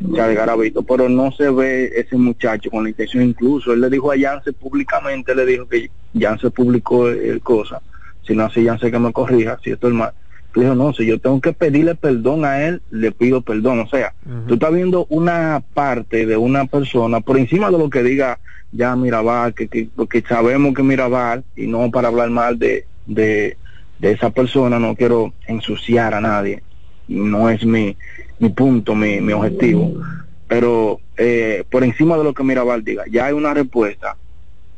ya 0.00 0.26
de 0.26 0.34
Garavito, 0.34 0.82
pero 0.82 1.08
no 1.08 1.30
se 1.32 1.50
ve 1.50 1.92
ese 1.94 2.16
muchacho 2.16 2.70
con 2.70 2.84
la 2.84 2.90
intención, 2.90 3.22
incluso 3.22 3.72
él 3.72 3.80
le 3.80 3.90
dijo 3.90 4.10
a 4.10 4.16
Yance 4.16 4.52
públicamente, 4.52 5.34
le 5.34 5.46
dijo 5.46 5.68
que 5.68 5.90
Yance 6.12 6.50
publicó 6.50 7.08
el 7.08 7.40
cosa, 7.40 7.80
si 8.26 8.34
no 8.34 8.44
así 8.44 8.64
Yance 8.64 8.90
que 8.90 8.98
me 8.98 9.12
corrija, 9.12 9.58
si 9.62 9.70
esto 9.70 9.88
es 9.88 9.94
mal. 9.94 10.12
Le 10.54 10.62
dijo, 10.62 10.74
no, 10.74 10.92
si 10.92 11.06
yo 11.06 11.18
tengo 11.18 11.40
que 11.40 11.52
pedirle 11.52 11.94
perdón 11.94 12.44
a 12.44 12.62
él, 12.62 12.82
le 12.90 13.12
pido 13.12 13.42
perdón. 13.42 13.80
O 13.80 13.88
sea, 13.88 14.14
tú 14.46 14.54
estás 14.54 14.72
viendo 14.72 15.06
una 15.08 15.62
parte 15.74 16.26
de 16.26 16.36
una 16.36 16.66
persona 16.66 17.20
por 17.20 17.38
encima 17.38 17.70
de 17.70 17.78
lo 17.78 17.88
que 17.88 18.02
diga 18.02 18.38
ya 18.70 18.96
Mirabal, 18.96 19.54
que, 19.54 19.68
que, 19.68 19.88
porque 19.94 20.22
sabemos 20.22 20.74
que 20.74 20.82
Mirabal, 20.82 21.44
y 21.56 21.66
no 21.66 21.90
para 21.90 22.08
hablar 22.08 22.30
mal 22.30 22.58
de, 22.58 22.86
de, 23.06 23.56
de 23.98 24.10
esa 24.10 24.30
persona, 24.30 24.78
no 24.78 24.94
quiero 24.94 25.32
ensuciar 25.46 26.14
a 26.14 26.20
nadie, 26.20 26.62
no 27.08 27.50
es 27.50 27.64
mi, 27.64 27.96
mi 28.38 28.48
punto, 28.48 28.94
mi, 28.94 29.20
mi 29.20 29.32
objetivo. 29.32 30.02
Pero 30.48 31.00
eh, 31.16 31.64
por 31.70 31.84
encima 31.84 32.16
de 32.16 32.24
lo 32.24 32.34
que 32.34 32.42
Mirabal 32.42 32.84
diga, 32.84 33.04
ya 33.10 33.26
hay 33.26 33.32
una 33.32 33.54
respuesta 33.54 34.16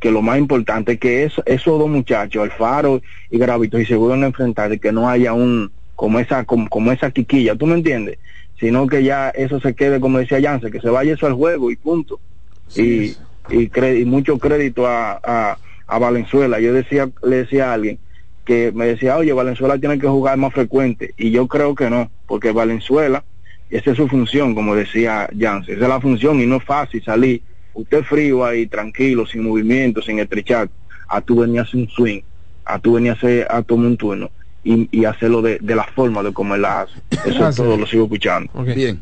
que 0.04 0.10
lo 0.10 0.20
más 0.20 0.38
importante 0.38 0.92
es 0.92 0.98
que 1.00 1.24
es, 1.24 1.32
esos 1.46 1.78
dos 1.78 1.88
muchachos, 1.88 2.42
Alfaro 2.42 3.00
y 3.30 3.38
Gravito, 3.38 3.78
y 3.80 3.86
seguro 3.86 4.12
en 4.14 4.24
enfrentar 4.24 4.68
de 4.68 4.78
que 4.78 4.92
no 4.92 5.08
haya 5.08 5.32
un, 5.32 5.72
como 5.96 6.18
esa, 6.18 6.44
como, 6.44 6.68
como 6.68 6.92
esa 6.92 7.10
quiquilla, 7.10 7.56
¿tú 7.56 7.64
me 7.66 7.72
entiendes? 7.72 8.18
Sino 8.60 8.86
que 8.86 9.02
ya 9.02 9.30
eso 9.30 9.60
se 9.60 9.74
quede, 9.74 10.00
como 10.00 10.18
decía 10.18 10.40
Yance, 10.40 10.70
que 10.70 10.82
se 10.82 10.90
vaya 10.90 11.14
eso 11.14 11.26
al 11.26 11.32
juego 11.32 11.70
y 11.70 11.76
punto. 11.76 12.20
y, 12.76 13.16
y, 13.48 13.70
cre- 13.70 13.98
y 13.98 14.04
mucho 14.04 14.38
crédito 14.38 14.86
a, 14.86 15.18
a, 15.24 15.58
a 15.86 15.98
Valenzuela. 15.98 16.60
Yo 16.60 16.74
decía, 16.74 17.08
le 17.22 17.36
decía 17.36 17.70
a 17.70 17.72
alguien 17.72 17.98
que 18.44 18.72
me 18.72 18.84
decía, 18.84 19.16
oye, 19.16 19.32
Valenzuela 19.32 19.78
tiene 19.78 19.98
que 19.98 20.06
jugar 20.06 20.36
más 20.36 20.52
frecuente. 20.52 21.14
Y 21.16 21.30
yo 21.30 21.46
creo 21.46 21.74
que 21.74 21.88
no, 21.88 22.10
porque 22.26 22.52
Valenzuela, 22.52 23.24
esa 23.70 23.92
es 23.92 23.96
su 23.96 24.06
función, 24.06 24.54
como 24.54 24.74
decía 24.74 25.30
Yance, 25.32 25.72
esa 25.72 25.84
es 25.84 25.88
la 25.88 26.00
función 26.02 26.40
y 26.42 26.46
no 26.46 26.56
es 26.56 26.64
fácil 26.64 27.02
salir 27.02 27.40
usted 27.74 28.02
frío 28.04 28.44
ahí, 28.44 28.66
tranquilo, 28.66 29.26
sin 29.26 29.42
movimiento, 29.42 30.00
sin 30.02 30.18
estrechar, 30.18 30.70
a 31.08 31.20
tú 31.20 31.40
venir 31.40 31.60
a 31.60 31.62
hacer 31.62 31.80
un 31.80 31.88
swing, 31.88 32.20
a 32.64 32.78
tú 32.78 32.94
venir 32.94 33.10
a, 33.10 33.14
hacer, 33.14 33.46
a 33.50 33.62
tomar 33.62 33.86
un 33.86 33.96
turno 33.96 34.30
y, 34.62 34.88
y 34.90 35.04
hacerlo 35.04 35.42
de, 35.42 35.58
de 35.60 35.74
la 35.74 35.84
forma 35.84 36.22
de 36.22 36.32
como 36.32 36.54
él 36.54 36.62
la 36.62 36.82
hace. 36.82 36.94
Eso 37.26 37.48
es 37.48 37.56
todo, 37.56 37.76
lo 37.76 37.86
sigo 37.86 38.04
escuchando. 38.04 38.50
Bien. 38.62 39.00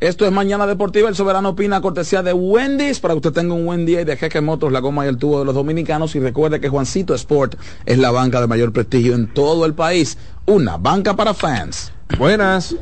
Esto 0.00 0.24
es 0.24 0.32
Mañana 0.32 0.66
Deportiva, 0.66 1.10
el 1.10 1.14
Soberano 1.14 1.50
Opina, 1.50 1.82
cortesía 1.82 2.22
de 2.22 2.32
Wendy's, 2.32 3.00
para 3.00 3.12
que 3.12 3.18
usted 3.18 3.32
tenga 3.32 3.52
un 3.52 3.66
buen 3.66 3.84
día 3.84 4.00
y 4.00 4.04
de 4.04 4.16
Jeque 4.16 4.40
Motos, 4.40 4.72
la 4.72 4.80
goma 4.80 5.04
y 5.04 5.10
el 5.10 5.18
tubo 5.18 5.40
de 5.40 5.44
los 5.44 5.54
dominicanos. 5.54 6.16
Y 6.16 6.20
recuerde 6.20 6.58
que 6.58 6.70
Juancito 6.70 7.14
Sport 7.14 7.56
es 7.84 7.98
la 7.98 8.10
banca 8.10 8.40
de 8.40 8.46
mayor 8.46 8.72
prestigio 8.72 9.14
en 9.14 9.26
todo 9.26 9.66
el 9.66 9.74
país. 9.74 10.16
Una 10.46 10.78
banca 10.78 11.16
para 11.16 11.34
fans. 11.34 11.92
Buenas. 12.18 12.76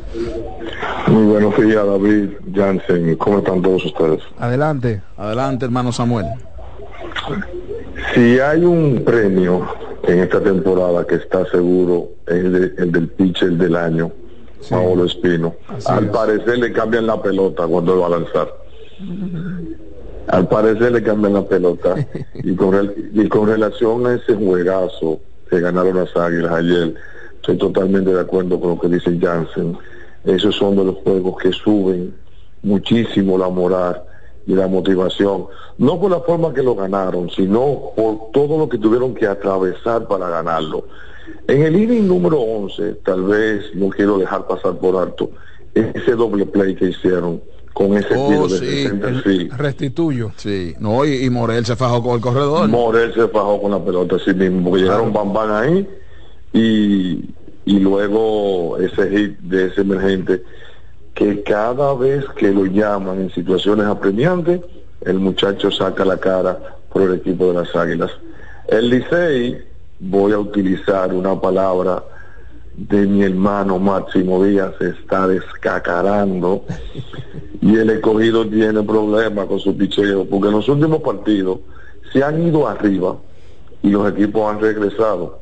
Muy 1.06 1.24
buenos 1.26 1.56
días, 1.56 1.86
David, 1.86 2.30
Jansen. 2.54 3.16
¿Cómo 3.16 3.38
están 3.38 3.62
todos 3.62 3.84
ustedes? 3.84 4.20
Adelante. 4.38 5.02
Adelante, 5.16 5.64
hermano 5.64 5.92
Samuel. 5.92 6.26
Si 8.14 8.38
hay 8.40 8.64
un 8.64 9.02
premio 9.04 9.66
en 10.04 10.20
esta 10.20 10.40
temporada 10.40 11.06
que 11.06 11.16
está 11.16 11.44
seguro, 11.46 12.08
es 12.26 12.34
el, 12.34 12.52
de- 12.52 12.82
el 12.82 12.92
del 12.92 13.08
pitcher 13.08 13.50
del 13.52 13.76
año, 13.76 14.10
Paolo 14.68 15.04
Espino. 15.04 15.54
Al 15.86 16.10
parecer 16.10 16.58
le 16.58 16.72
cambian 16.72 17.06
la 17.06 17.20
pelota 17.22 17.66
cuando 17.66 18.00
va 18.00 18.06
a 18.06 18.10
lanzar. 18.10 18.48
Al 20.28 20.48
parecer 20.48 20.92
le 20.92 21.02
cambian 21.02 21.34
la 21.34 21.42
pelota. 21.44 21.94
y, 22.34 22.54
con 22.54 22.92
y 23.12 23.28
con 23.28 23.48
relación 23.48 24.06
a 24.06 24.14
ese 24.14 24.34
juegazo 24.34 25.20
que 25.48 25.60
ganaron 25.60 25.96
las 25.96 26.14
Águilas 26.16 26.52
ayer, 26.52 26.94
estoy 27.40 27.56
totalmente 27.58 28.12
de 28.12 28.20
acuerdo 28.20 28.60
con 28.60 28.70
lo 28.70 28.80
que 28.80 28.88
dice 28.88 29.18
Jansen. 29.20 29.76
Esos 30.24 30.54
son 30.56 30.76
de 30.76 30.84
los 30.84 30.96
juegos 30.96 31.36
que 31.42 31.52
suben 31.52 32.14
muchísimo 32.62 33.38
la 33.38 33.48
moral 33.48 34.02
y 34.46 34.54
la 34.54 34.66
motivación. 34.66 35.46
No 35.78 36.00
por 36.00 36.10
la 36.10 36.20
forma 36.20 36.52
que 36.52 36.62
lo 36.62 36.74
ganaron, 36.74 37.30
sino 37.30 37.92
por 37.96 38.30
todo 38.32 38.58
lo 38.58 38.68
que 38.68 38.78
tuvieron 38.78 39.14
que 39.14 39.26
atravesar 39.26 40.06
para 40.08 40.28
ganarlo. 40.28 40.84
En 41.46 41.62
el 41.62 41.76
inning 41.76 42.08
número 42.08 42.40
11, 42.40 42.94
tal 43.04 43.22
vez 43.24 43.64
no 43.74 43.88
quiero 43.90 44.18
dejar 44.18 44.46
pasar 44.46 44.74
por 44.78 44.96
alto 44.96 45.30
ese 45.74 46.12
doble 46.12 46.46
play 46.46 46.74
que 46.74 46.86
hicieron 46.86 47.40
con 47.74 47.96
ese 47.96 48.08
Oh, 48.16 48.28
tiro 48.28 48.48
de 48.48 48.58
sí. 48.58 48.82
center 48.88 49.22
field. 49.22 49.52
Restituyo. 49.56 50.32
Sí, 50.36 50.74
no, 50.80 51.04
y, 51.04 51.24
y 51.24 51.30
Morel 51.30 51.64
se 51.64 51.76
fajó 51.76 52.02
con 52.02 52.14
el 52.16 52.20
corredor. 52.20 52.68
Morel 52.68 53.14
se 53.14 53.28
fajó 53.28 53.60
con 53.62 53.70
la 53.70 53.78
pelota 53.84 54.16
así 54.16 54.34
mismo, 54.34 54.70
porque 54.70 54.82
llegaron 54.84 55.12
Bam 55.12 55.32
Bam 55.32 55.52
ahí 55.52 55.88
y, 56.52 57.24
y 57.64 57.78
luego 57.80 58.78
ese 58.78 59.10
hit 59.10 59.38
de 59.40 59.66
ese 59.66 59.82
emergente 59.82 60.42
que 61.14 61.42
cada 61.42 61.94
vez 61.94 62.24
que 62.36 62.52
lo 62.52 62.64
llaman 62.64 63.20
en 63.20 63.30
situaciones 63.30 63.86
apremiantes, 63.86 64.60
el 65.00 65.18
muchacho 65.18 65.70
saca 65.70 66.04
la 66.04 66.18
cara 66.18 66.58
por 66.92 67.02
el 67.02 67.14
equipo 67.14 67.48
de 67.48 67.54
las 67.54 67.74
Águilas. 67.74 68.12
El 68.68 68.90
Licey, 68.90 69.58
voy 69.98 70.32
a 70.32 70.38
utilizar 70.38 71.12
una 71.12 71.40
palabra 71.40 72.04
de 72.76 73.06
mi 73.06 73.24
hermano 73.24 73.80
Máximo 73.80 74.44
Díaz, 74.44 74.74
se 74.78 74.90
está 74.90 75.26
descacarando 75.26 76.64
y 77.60 77.76
el 77.76 77.90
escogido 77.90 78.46
tiene 78.46 78.82
problemas 78.84 79.46
con 79.46 79.58
su 79.58 79.76
picheo, 79.76 80.24
porque 80.24 80.46
en 80.46 80.54
los 80.54 80.68
últimos 80.68 81.02
partidos 81.02 81.58
se 82.12 82.22
han 82.22 82.46
ido 82.46 82.68
arriba 82.68 83.16
y 83.82 83.90
los 83.90 84.08
equipos 84.12 84.48
han 84.54 84.60
regresado. 84.60 85.40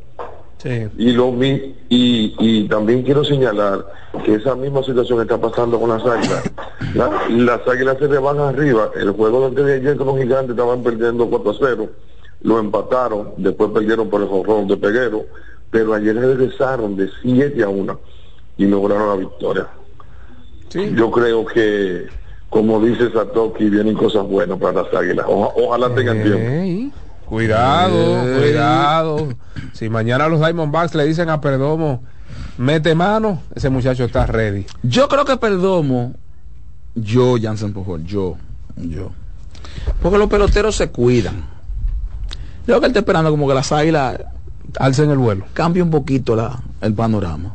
Y, 0.99 1.13
lo, 1.13 1.29
y, 1.43 2.35
y 2.39 2.69
también 2.69 3.03
quiero 3.03 3.25
señalar 3.25 3.87
que 4.25 4.35
esa 4.35 4.55
misma 4.55 4.83
situación 4.83 5.21
está 5.21 5.39
pasando 5.41 5.79
con 5.79 5.91
las 5.91 6.05
águilas. 6.05 6.51
La- 6.95 7.29
las 7.29 7.69
águilas 7.69 7.99
se 7.99 8.09
le 8.09 8.19
van 8.19 8.39
arriba. 8.39 8.91
El 8.97 9.11
juego 9.13 9.51
de 9.51 9.75
ayer 9.75 9.97
con 9.97 10.07
los 10.09 10.19
gigantes 10.19 10.51
estaban 10.51 10.83
perdiendo 10.83 11.29
4 11.29 11.51
a 11.51 11.55
0. 11.59 11.89
Lo 12.43 12.59
empataron, 12.59 13.33
después 13.37 13.71
perdieron 13.71 14.09
por 14.11 14.21
el 14.23 14.29
jorrón 14.29 14.67
de 14.69 14.77
Peguero, 14.77 15.25
pero 15.71 15.95
ayer 15.95 16.15
regresaron 16.17 16.97
de 16.97 17.09
7 17.23 17.63
a 17.63 17.69
1 17.69 18.01
y 18.59 18.67
lograron 18.67 19.09
la 19.09 19.17
victoria. 19.17 19.69
Yo 20.95 21.11
creo 21.11 21.45
que, 21.47 22.07
como 22.51 22.81
dice 22.81 23.11
Satoki, 23.11 23.69
vienen 23.69 23.95
cosas 23.95 24.27
buenas 24.27 24.59
para 24.59 24.83
las 24.83 24.95
águilas. 24.95 25.27
Oja- 25.29 25.53
ojalá 25.57 25.95
tengan 25.95 26.23
tiempo. 26.23 26.51
Cuidado, 27.27 28.39
cuidado. 28.39 29.29
Si 29.73 29.89
mañana 29.89 30.29
los 30.29 30.41
Diamondbacks 30.41 30.95
le 30.95 31.05
dicen 31.05 31.29
a 31.29 31.41
Perdomo, 31.41 32.03
mete 32.57 32.95
mano, 32.95 33.43
ese 33.55 33.69
muchacho 33.69 34.05
está 34.05 34.27
ready. 34.27 34.65
Yo 34.83 35.09
creo 35.09 35.25
que 35.25 35.37
Perdomo, 35.37 36.15
yo, 36.95 37.37
Jansen 37.41 37.73
Pujol, 37.73 38.05
yo, 38.05 38.37
yo. 38.77 39.11
Porque 40.01 40.19
los 40.19 40.29
peloteros 40.29 40.77
se 40.77 40.91
cuidan. 40.91 41.35
Yo 42.61 42.65
creo 42.67 42.81
que 42.81 42.87
él 42.87 42.91
está 42.91 43.01
esperando 43.01 43.31
como 43.31 43.49
que 43.49 43.55
las 43.55 43.73
águilas 43.73 44.21
alcen 44.79 45.11
el 45.11 45.19
vuelo. 45.19 45.47
Cambie 45.53 45.83
un 45.83 45.91
poquito 45.91 46.37
la, 46.37 46.61
el 46.81 46.95
panorama. 46.95 47.55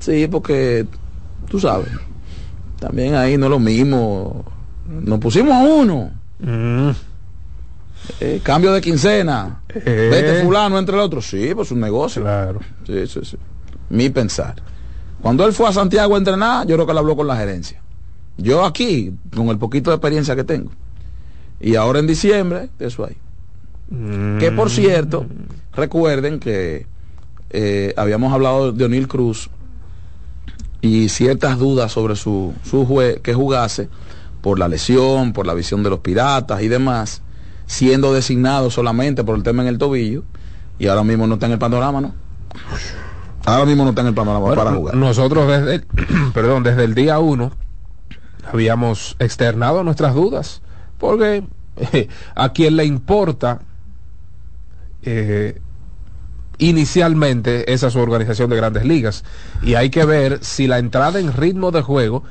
Sí, 0.00 0.28
porque 0.28 0.86
tú 1.50 1.60
sabes, 1.60 1.88
también 2.78 3.14
ahí 3.14 3.36
no 3.36 3.46
es 3.46 3.50
lo 3.50 3.58
mismo. 3.58 4.44
Nos 4.86 5.18
pusimos 5.18 5.52
a 5.52 5.60
uno. 5.60 6.10
Eh, 8.20 8.40
cambio 8.42 8.72
de 8.72 8.80
quincena. 8.80 9.62
Eh. 9.74 10.08
Vete 10.10 10.42
fulano 10.44 10.78
entre 10.78 10.94
el 10.94 11.00
otro. 11.00 11.20
Sí, 11.22 11.52
pues 11.54 11.70
un 11.70 11.80
negocio. 11.80 12.22
Claro. 12.22 12.60
Sí, 12.86 13.06
sí, 13.06 13.20
sí. 13.22 13.36
Mi 13.90 14.08
pensar. 14.10 14.56
Cuando 15.22 15.44
él 15.46 15.52
fue 15.52 15.68
a 15.68 15.72
Santiago 15.72 16.14
a 16.14 16.18
entrenar, 16.18 16.66
yo 16.66 16.76
creo 16.76 16.86
que 16.86 16.92
él 16.92 16.98
habló 16.98 17.16
con 17.16 17.26
la 17.26 17.36
gerencia. 17.36 17.80
Yo 18.36 18.64
aquí, 18.64 19.12
con 19.34 19.48
el 19.48 19.58
poquito 19.58 19.90
de 19.90 19.96
experiencia 19.96 20.36
que 20.36 20.44
tengo. 20.44 20.70
Y 21.60 21.74
ahora 21.74 21.98
en 21.98 22.06
diciembre, 22.06 22.70
eso 22.78 23.04
ahí. 23.04 23.16
Que 24.38 24.52
por 24.52 24.70
cierto, 24.70 25.26
recuerden 25.72 26.38
que 26.38 26.86
eh, 27.50 27.94
habíamos 27.96 28.32
hablado 28.32 28.70
de 28.70 28.84
O'Neill 28.84 29.08
Cruz 29.08 29.48
y 30.80 31.08
ciertas 31.08 31.58
dudas 31.58 31.90
sobre 31.92 32.14
su, 32.14 32.52
su 32.64 32.86
jue- 32.86 33.20
que 33.22 33.34
jugase 33.34 33.88
por 34.42 34.58
la 34.58 34.68
lesión, 34.68 35.32
por 35.32 35.46
la 35.46 35.54
visión 35.54 35.82
de 35.82 35.90
los 35.90 36.00
piratas 36.00 36.62
y 36.62 36.68
demás, 36.68 37.22
siendo 37.68 38.12
designado 38.12 38.70
solamente 38.70 39.22
por 39.22 39.36
el 39.36 39.44
tema 39.44 39.62
en 39.62 39.68
el 39.68 39.78
tobillo, 39.78 40.24
y 40.80 40.88
ahora 40.88 41.04
mismo 41.04 41.26
no 41.26 41.34
está 41.34 41.46
en 41.46 41.52
el 41.52 41.58
panorama, 41.58 42.00
¿no? 42.00 42.14
Ahora 43.44 43.66
mismo 43.66 43.84
no 43.84 43.90
está 43.90 44.00
en 44.00 44.08
el 44.08 44.14
panorama 44.14 44.46
Bueno, 44.46 44.64
para 44.64 44.76
jugar. 44.76 44.94
Nosotros 44.96 45.46
desde 45.46 45.74
el, 45.76 45.86
perdón, 46.34 46.64
desde 46.64 46.84
el 46.84 46.94
día 46.94 47.18
uno 47.18 47.52
habíamos 48.50 49.16
externado 49.18 49.84
nuestras 49.84 50.14
dudas, 50.14 50.62
porque 50.98 51.44
eh, 51.76 52.08
a 52.34 52.52
quien 52.52 52.76
le 52.76 52.86
importa 52.86 53.60
eh, 55.02 55.60
inicialmente 56.56 57.72
esa 57.72 57.88
es 57.88 57.92
su 57.92 58.00
organización 58.00 58.50
de 58.50 58.56
grandes 58.56 58.84
ligas 58.84 59.24
y 59.62 59.74
hay 59.74 59.90
que 59.90 60.04
ver 60.04 60.42
si 60.42 60.66
la 60.66 60.78
entrada 60.78 61.20
en 61.20 61.32
ritmo 61.32 61.70
de 61.70 61.82
juego 61.82 62.24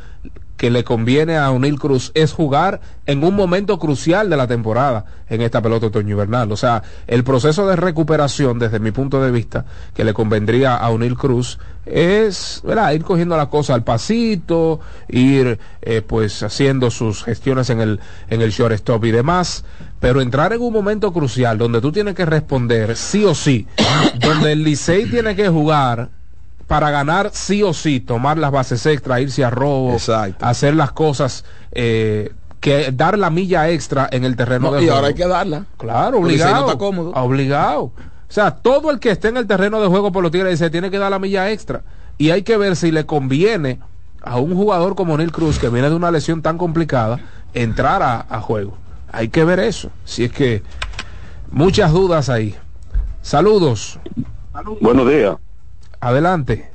que 0.57 0.71
le 0.71 0.83
conviene 0.83 1.37
a 1.37 1.51
O'Neill 1.51 1.79
Cruz 1.79 2.11
es 2.15 2.33
jugar 2.33 2.81
en 3.05 3.23
un 3.23 3.35
momento 3.35 3.77
crucial 3.79 4.29
de 4.29 4.37
la 4.37 4.47
temporada 4.47 5.05
en 5.29 5.41
esta 5.41 5.61
pelota 5.61 5.87
otoño 5.87 6.11
invernal. 6.11 6.51
O 6.51 6.57
sea, 6.57 6.83
el 7.05 7.23
proceso 7.23 7.67
de 7.67 7.75
recuperación, 7.75 8.59
desde 8.59 8.79
mi 8.79 8.91
punto 8.91 9.21
de 9.21 9.31
vista, 9.31 9.65
que 9.93 10.03
le 10.03 10.13
convendría 10.13 10.75
a 10.75 10.89
O'Neill 10.89 11.15
Cruz 11.15 11.59
es 11.85 12.61
¿verdad? 12.65 12.91
ir 12.91 13.03
cogiendo 13.03 13.37
la 13.37 13.49
cosa 13.49 13.73
al 13.73 13.83
pasito, 13.83 14.79
ir 15.07 15.59
eh, 15.81 16.01
pues 16.01 16.43
haciendo 16.43 16.91
sus 16.91 17.23
gestiones 17.23 17.69
en 17.69 17.79
el, 17.79 17.99
en 18.29 18.41
el 18.41 18.51
shortstop 18.51 19.05
y 19.05 19.11
demás. 19.11 19.63
Pero 19.99 20.21
entrar 20.21 20.53
en 20.53 20.61
un 20.61 20.73
momento 20.73 21.13
crucial 21.13 21.57
donde 21.57 21.81
tú 21.81 21.91
tienes 21.91 22.15
que 22.15 22.25
responder 22.25 22.95
sí 22.95 23.23
o 23.23 23.35
sí, 23.35 23.67
donde 24.19 24.53
el 24.53 24.63
Licey 24.63 25.05
tiene 25.05 25.35
que 25.35 25.49
jugar 25.49 26.09
para 26.67 26.91
ganar 26.91 27.29
sí 27.33 27.63
o 27.63 27.73
sí, 27.73 27.99
tomar 27.99 28.37
las 28.37 28.51
bases 28.51 28.85
extra, 28.85 29.21
irse 29.21 29.43
a 29.43 29.49
robo, 29.49 29.97
hacer 30.41 30.75
las 30.75 30.91
cosas, 30.91 31.45
eh, 31.71 32.33
que 32.59 32.91
dar 32.91 33.17
la 33.17 33.29
milla 33.29 33.69
extra 33.69 34.07
en 34.11 34.25
el 34.25 34.35
terreno 34.35 34.71
No, 34.71 34.73
de 34.75 34.81
y 34.81 34.85
juego. 34.85 34.95
ahora 34.97 35.07
hay 35.07 35.13
que 35.13 35.27
darla. 35.27 35.65
Claro, 35.77 36.17
Porque 36.19 36.33
si 36.33 36.39
no 36.39 36.43
obligado. 36.45 36.65
está 36.67 36.77
cómodo. 36.77 37.11
Obligado. 37.13 37.81
O 37.83 37.93
sea, 38.27 38.51
todo 38.51 38.91
el 38.91 38.99
que 38.99 39.11
esté 39.11 39.29
en 39.29 39.37
el 39.37 39.47
terreno 39.47 39.79
de 39.79 39.87
juego 39.87 40.11
por 40.11 40.21
los 40.21 40.31
Tigres 40.31 40.51
dice 40.51 40.69
tiene 40.69 40.91
que 40.91 40.97
dar 40.97 41.09
la 41.11 41.19
milla 41.19 41.49
extra. 41.51 41.83
Y 42.17 42.31
hay 42.31 42.41
que 42.43 42.57
ver 42.57 42.75
si 42.75 42.91
le 42.91 43.05
conviene 43.05 43.79
a 44.21 44.37
un 44.37 44.53
jugador 44.55 44.95
como 44.95 45.15
Neil 45.17 45.31
Cruz, 45.31 45.59
que 45.59 45.69
viene 45.69 45.89
de 45.89 45.95
una 45.95 46.11
lesión 46.11 46.41
tan 46.41 46.57
complicada, 46.57 47.19
entrar 47.53 48.01
a, 48.03 48.25
a 48.27 48.41
juego. 48.41 48.77
Hay 49.11 49.29
que 49.29 49.45
ver 49.45 49.59
eso. 49.59 49.89
Si 50.03 50.25
es 50.25 50.31
que 50.33 50.63
muchas 51.49 51.93
dudas 51.93 52.27
ahí. 52.27 52.55
Saludos. 53.21 53.99
Buenos 54.81 55.07
días. 55.09 55.35
Adelante. 55.99 56.69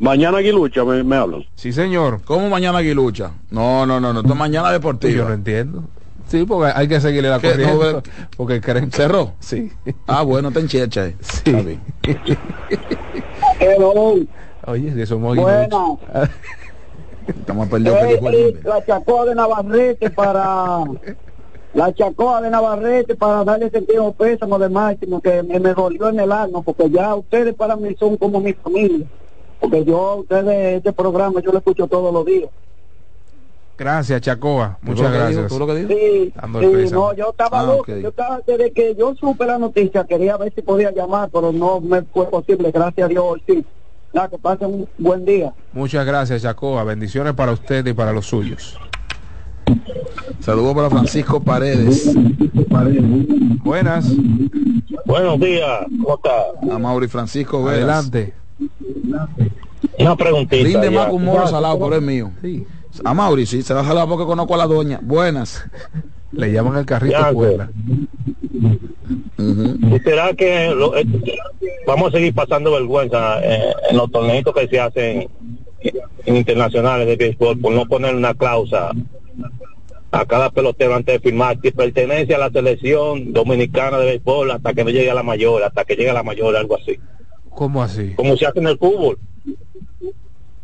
Mañana 0.00 0.38
Aguilucha 0.38 0.84
me, 0.84 1.02
me 1.02 1.16
hablan. 1.16 1.44
Sí, 1.56 1.72
señor. 1.72 2.22
¿Cómo 2.24 2.48
mañana 2.48 2.78
Aguilucha? 2.78 3.32
No, 3.50 3.84
no, 3.86 3.98
no, 4.00 4.12
no. 4.12 4.20
Esto 4.20 4.32
es 4.32 4.38
mañana 4.38 4.70
deportiva. 4.70 5.12
Yo 5.12 5.28
no 5.28 5.34
entiendo. 5.34 5.84
Sí, 6.28 6.44
porque 6.44 6.72
hay 6.74 6.86
que 6.86 7.00
seguirle 7.00 7.30
la 7.30 7.40
¿Qué? 7.40 7.50
corriente. 7.50 7.92
No, 7.92 8.02
porque 8.36 8.60
creen 8.60 8.90
que- 8.90 8.96
¿Cerró? 8.96 9.32
Sí. 9.40 9.72
Ah, 10.06 10.22
bueno, 10.22 10.48
está 10.48 10.60
en 10.60 10.68
checha. 10.68 11.06
eh. 11.06 11.16
Está 11.20 11.50
bien. 11.62 11.80
Oye, 14.66 14.92
si 14.94 15.06
somos 15.06 15.36
Bueno. 15.36 15.98
Estamos 17.26 17.68
eh, 17.72 18.54
la 18.64 18.84
chacoa 18.86 19.26
de 19.26 19.34
Navarrete 19.34 20.10
para 20.10 20.78
la 21.74 21.92
chacoa 21.92 22.40
de 22.40 22.50
Navarrete 22.50 23.14
para 23.14 23.44
darle 23.44 23.70
sentido 23.70 24.12
pésamo 24.12 24.58
de 24.58 24.68
máximo 24.68 25.20
que 25.20 25.42
me, 25.42 25.60
me 25.60 25.74
dolió 25.74 26.08
en 26.08 26.20
el 26.20 26.32
alma 26.32 26.62
porque 26.62 26.88
ya 26.90 27.14
ustedes 27.14 27.54
para 27.54 27.76
mí 27.76 27.94
son 27.98 28.16
como 28.16 28.40
mi 28.40 28.52
familia 28.54 29.06
porque 29.60 29.84
yo 29.84 30.16
ustedes 30.16 30.78
este 30.78 30.92
programa 30.92 31.40
yo 31.40 31.52
lo 31.52 31.58
escucho 31.58 31.86
todos 31.86 32.12
los 32.12 32.24
días 32.24 32.50
Gracias, 33.76 34.20
Chacoa. 34.22 34.76
Muchas 34.82 35.12
gracias. 35.12 35.52
lo 35.52 35.64
que? 35.68 35.86
Sí, 35.86 36.32
sí, 36.34 36.90
no, 36.92 37.12
yo 37.14 37.30
estaba 37.30 37.60
Ah, 37.60 37.62
loco, 37.62 37.82
ok. 37.82 37.98
yo 38.02 38.08
estaba, 38.08 38.40
desde 38.44 38.72
que 38.72 38.96
yo 38.96 39.14
supe 39.14 39.46
la 39.46 39.56
noticia, 39.56 40.02
quería 40.02 40.36
ver 40.36 40.52
si 40.52 40.62
podía 40.62 40.90
llamar, 40.90 41.30
pero 41.32 41.52
no 41.52 41.80
me 41.80 42.02
fue 42.02 42.26
posible, 42.28 42.72
gracias 42.72 43.04
a 43.04 43.08
Dios, 43.08 43.24
hoy 43.24 43.42
sí. 43.46 43.64
Nada, 44.12 44.28
que 44.30 44.38
pasen 44.38 44.66
un 44.74 44.88
buen 44.98 45.24
día. 45.24 45.52
Muchas 45.72 46.04
gracias, 46.04 46.42
Chacoa. 46.42 46.82
Bendiciones 46.82 47.34
para 47.34 47.52
usted 47.52 47.86
y 47.86 47.92
para 47.92 48.12
los 48.12 48.26
suyos. 48.26 48.76
Saludos 50.40 50.74
para 50.74 50.90
Francisco 50.90 51.40
Paredes. 51.42 52.14
Buenas. 53.64 54.10
Buenos 55.04 55.40
días, 55.40 55.80
¿cómo 56.02 56.14
está? 56.16 56.74
A 56.74 56.78
Mauri 56.78 57.08
Francisco 57.08 57.62
Veras. 57.64 57.82
Adelante. 57.82 58.34
Una 59.98 60.16
preguntita. 60.16 60.62
Rinde 60.64 60.90
más 60.90 61.10
un 61.12 61.24
moro 61.24 61.46
salado, 61.46 61.78
pero 61.78 61.96
es 61.96 62.02
mío. 62.02 62.30
A 63.04 63.14
Mauri, 63.14 63.46
sí, 63.46 63.62
se 63.62 63.74
va 63.74 63.80
a 63.80 63.84
jalar 63.84 64.08
porque 64.08 64.24
conozco 64.24 64.54
a 64.54 64.58
la 64.58 64.66
doña. 64.66 65.00
Buenas. 65.02 65.64
Le 66.32 66.52
llaman 66.52 66.76
el 66.78 66.84
carrito 66.86 67.16
escuela. 67.28 67.70
¿Y 69.38 69.98
será 70.00 70.34
que 70.34 70.70
lo- 70.74 70.96
eh, 70.96 71.06
vamos 71.86 72.08
a 72.08 72.16
seguir 72.18 72.34
pasando 72.34 72.72
vergüenza 72.72 73.40
eh, 73.42 73.72
en 73.90 73.96
los 73.96 74.10
torneos 74.10 74.44
que 74.54 74.68
se 74.68 74.80
hacen 74.80 75.28
en 76.26 76.36
internacionales 76.36 77.06
de 77.06 77.16
béisbol 77.16 77.58
por 77.58 77.72
no 77.72 77.86
poner 77.86 78.14
una 78.14 78.34
cláusula 78.34 78.90
a 80.10 80.24
cada 80.24 80.50
pelotero 80.50 80.94
antes 80.94 81.14
de 81.14 81.20
firmar 81.20 81.60
que 81.60 81.70
pertenece 81.72 82.34
a 82.34 82.38
la 82.38 82.50
selección 82.50 83.32
dominicana 83.32 83.98
de 83.98 84.06
béisbol 84.06 84.50
hasta 84.50 84.72
que 84.72 84.84
no 84.84 84.90
llegue 84.90 85.10
a 85.10 85.14
la 85.14 85.22
mayor, 85.22 85.62
hasta 85.62 85.84
que 85.84 85.96
llegue 85.96 86.10
a 86.10 86.14
la 86.14 86.22
mayor, 86.22 86.56
algo 86.56 86.76
así. 86.76 86.98
¿Cómo 87.50 87.82
así? 87.82 88.14
Como 88.16 88.36
se 88.36 88.46
hace 88.46 88.60
en 88.60 88.68
el 88.68 88.78
fútbol. 88.78 89.18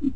No 0.01 0.11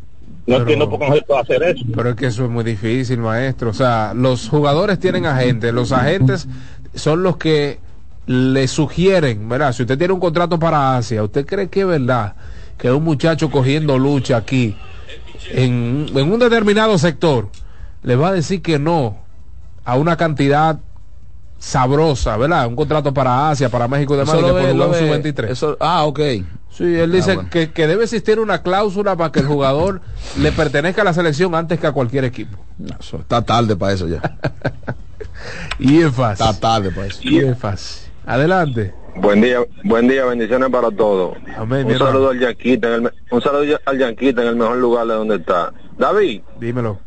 Pero- 0.47 0.61
entiendo 0.61 0.89
por 0.89 0.99
qué 1.01 1.09
no 1.11 1.15
se 1.17 1.23
puede 1.23 1.41
hacer 1.41 1.63
eso. 1.63 1.85
Pero 1.95 2.11
es 2.11 2.17
que 2.17 2.27
eso 2.27 2.45
es 2.45 2.51
muy 2.51 2.65
difícil, 2.65 3.19
maestro. 3.19 3.69
O 3.71 3.75
sea, 3.75 4.15
los 4.15 4.49
jugadores 4.49 4.99
tienen 4.99 5.27
agentes. 5.27 5.75
Los 5.75 5.93
agentes 5.93 6.49
son 6.95 7.23
los 7.23 7.37
que 7.37 7.79
le 8.27 8.67
sugieren, 8.69 9.47
¿verdad? 9.49 9.73
Si 9.73 9.83
usted 9.83 9.99
tiene 9.99 10.15
un 10.15 10.21
contrato 10.21 10.59
para 10.59 10.97
Asia, 10.97 11.23
¿usted 11.23 11.45
cree 11.45 11.69
que 11.69 11.81
es 11.81 11.87
verdad 11.87 12.35
que 12.79 12.91
un 12.91 13.05
muchacho 13.05 13.51
cogiendo 13.51 13.99
lucha 13.99 14.39
aquí 14.39 14.75
en, 15.51 16.07
en 16.15 16.33
un 16.33 16.39
determinado 16.39 16.97
sector 16.97 17.49
le 18.03 18.17
va 18.17 18.29
a 18.29 18.33
decir 18.33 18.63
que 18.63 18.79
no 18.79 19.19
a 19.85 19.97
una 19.97 20.17
cantidad 20.17 20.79
sabrosa, 21.59 22.37
¿verdad? 22.37 22.67
Un 22.69 22.77
contrato 22.77 23.13
para 23.13 23.51
Asia, 23.51 23.69
para 23.69 23.89
México 23.89 24.15
y 24.15 24.19
demás, 24.19 24.35
Eso 24.35 24.43
y 24.43 24.47
que 24.47 24.51
por 24.53 24.61
jugar 24.61 24.77
lo 24.77 24.87
un 24.87 24.93
ve- 24.93 24.99
sub-23. 24.99 25.51
eso- 25.51 25.77
ah, 25.81 26.05
ok. 26.05 26.21
Sí, 26.71 26.85
él 26.95 27.11
dice 27.11 27.33
Ah, 27.33 27.35
bueno. 27.35 27.51
que, 27.51 27.73
que 27.73 27.87
debe 27.89 28.05
existir 28.05 28.39
una 28.39 28.63
cláusula 28.63 29.17
para 29.17 29.33
que 29.33 29.41
el 29.41 29.47
jugador 29.47 30.01
le 30.39 30.53
pertenezca 30.53 31.03
a 31.03 31.05
la 31.05 31.13
selección 31.13 31.55
antes 31.57 31.81
que 31.81 31.87
a 31.89 31.93
cualquier 31.93 32.25
equipo. 32.25 32.57
No, 32.79 32.95
eso 33.01 33.17
está 33.19 33.43
tarde 33.43 33.75
para 33.77 33.93
eso 33.93 34.07
ya. 34.07 34.21
Y 35.79 36.03
es 36.03 36.13
fácil. 36.13 36.47
Está 36.47 36.61
tarde 36.61 36.91
para 36.91 37.07
eso. 37.07 37.21
Y 37.23 37.39
es 37.39 37.57
fácil. 37.59 38.11
Adelante. 38.27 38.93
Buen 39.17 39.41
día, 39.41 39.59
buen 39.85 40.07
día, 40.07 40.25
bendiciones 40.27 40.69
para 40.71 40.91
todos. 40.91 41.37
Amén, 41.57 41.87
un 41.87 41.93
saludo 41.99 42.07
hermano. 42.07 42.29
al 42.31 42.41
Yanquita, 42.41 42.89
en 42.89 42.95
el, 42.95 43.03
me- 43.03 43.11
un 43.31 43.41
saludo 43.43 43.79
al 43.85 43.99
Yanquita 43.99 44.43
en 44.43 44.49
el 44.49 44.57
mejor 44.57 44.77
lugar 44.77 45.07
de 45.07 45.15
donde 45.15 45.37
está. 45.37 45.73
David, 45.97 46.43
Dímelo. 46.61 46.99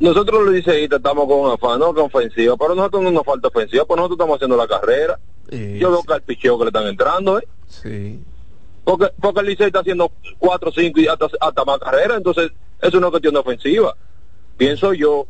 Nosotros 0.00 0.44
los 0.44 0.54
liceístas 0.54 0.98
estamos 0.98 1.26
con 1.26 1.50
afán, 1.52 1.78
no 1.80 1.92
con 1.94 2.04
ofensiva, 2.04 2.56
pero 2.56 2.74
nosotros 2.74 3.02
no 3.02 3.10
nos 3.10 3.24
falta 3.24 3.48
ofensiva, 3.48 3.84
pues 3.84 3.96
nosotros 3.96 4.16
estamos 4.16 4.36
haciendo 4.36 4.56
la 4.56 4.66
carrera. 4.68 5.18
Yo 5.50 5.90
veo 5.90 6.02
que 6.02 6.12
al 6.14 6.22
picheo 6.22 6.58
que 6.58 6.64
le 6.64 6.68
están 6.68 6.86
entrando, 6.86 7.38
¿eh? 7.38 7.48
Sí. 7.66 8.20
Porque, 8.84 9.06
porque 9.20 9.40
el 9.40 9.46
liceo 9.46 9.66
está 9.66 9.80
haciendo 9.80 10.10
cuatro, 10.38 10.70
cinco 10.74 11.00
y 11.00 11.06
hasta, 11.08 11.26
hasta 11.40 11.64
más 11.64 11.78
carrera, 11.78 12.16
entonces 12.16 12.50
es 12.80 12.94
una 12.94 13.10
cuestión 13.10 13.34
de 13.34 13.40
ofensiva. 13.40 13.94
Pienso 14.56 14.92
yo, 14.94 15.26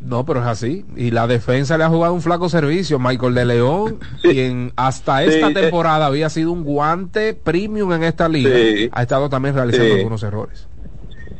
No, 0.00 0.24
pero 0.26 0.40
es 0.40 0.46
así. 0.46 0.84
Y 0.96 1.10
la 1.12 1.26
defensa 1.28 1.78
le 1.78 1.84
ha 1.84 1.88
jugado 1.88 2.12
un 2.12 2.22
flaco 2.22 2.48
servicio. 2.48 2.98
Michael 2.98 3.34
de 3.34 3.44
León, 3.44 4.00
quien 4.20 4.72
hasta 4.74 5.22
esta 5.22 5.46
Sí, 5.48 5.52
eh. 5.52 5.60
temporada 5.60 6.06
había 6.06 6.28
sido 6.28 6.50
un 6.50 6.64
guante 6.64 7.34
premium 7.34 7.92
en 7.92 8.02
esta 8.04 8.28
liga, 8.28 8.50
Sí. 8.50 8.88
ha 8.92 9.02
estado 9.02 9.28
también 9.28 9.54
realizando 9.54 9.88
Sí. 9.92 9.98
algunos 9.98 10.22
errores. 10.24 10.66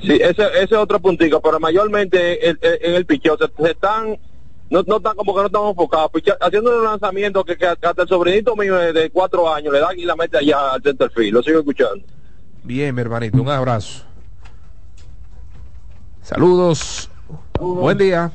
Sí, 0.03 0.13
ese, 0.21 0.43
ese 0.47 0.65
es 0.65 0.73
otro 0.73 1.01
puntico, 1.01 1.41
pero 1.41 1.59
mayormente 1.61 2.49
el- 2.51 2.59
el- 2.61 2.79
en 2.83 2.95
el 2.97 3.07
picheo 3.07 3.37
se, 3.39 3.45
se 3.63 3.71
están, 3.71 4.19
no, 4.69 4.83
no 4.87 4.97
están 4.97 5.15
como 5.17 5.35
que 5.35 5.41
no 5.43 5.47
están 5.47 5.63
enfocados, 5.69 6.11
haciendo 6.41 6.79
un 6.79 6.85
lanzamiento 6.85 7.45
que, 7.45 7.57
que 7.57 7.67
hasta 7.67 8.03
el 8.03 8.09
sobrinito 8.09 8.57
mío 8.57 8.75
de, 8.77 8.93
de 8.93 9.11
cuatro 9.11 9.53
años 9.53 9.73
le 9.73 9.81
dan 9.81 9.99
y 9.99 10.05
la 10.05 10.17
mete 10.17 10.39
allá 10.39 10.73
al 10.73 10.83
centerfield, 10.83 11.35
lo 11.35 11.43
sigo 11.43 11.61
escuchando. 11.61 12.05
Bien, 12.65 12.95
mi 12.95 13.01
hermanito, 13.01 13.41
un 13.41 13.49
abrazo. 13.49 14.05
Saludos. 16.23 17.11
Buen 17.59 17.99
día. 17.99 18.31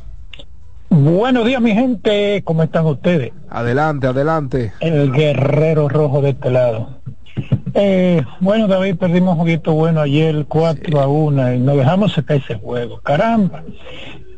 Buenos 0.90 1.46
días, 1.46 1.62
mi 1.62 1.74
gente. 1.74 2.42
¿Cómo 2.46 2.64
están 2.64 2.86
ustedes? 2.86 3.32
Adelante, 3.50 4.08
adelante. 4.08 4.74
El 4.80 5.12
guerrero 5.12 5.90
rojo 5.90 6.22
de 6.22 6.30
este 6.32 6.50
lado. 6.50 7.02
Eh, 7.80 8.24
bueno, 8.40 8.68
David, 8.68 8.96
perdimos 8.96 9.34
un 9.34 9.40
juguito 9.42 9.72
bueno 9.74 10.02
ayer, 10.02 10.46
4 10.48 11.00
a 11.00 11.08
1, 11.08 11.54
y 11.54 11.60
nos 11.60 11.78
dejamos 11.78 12.12
sacar 12.12 12.38
ese 12.38 12.56
juego. 12.56 13.00
Caramba. 13.02 13.62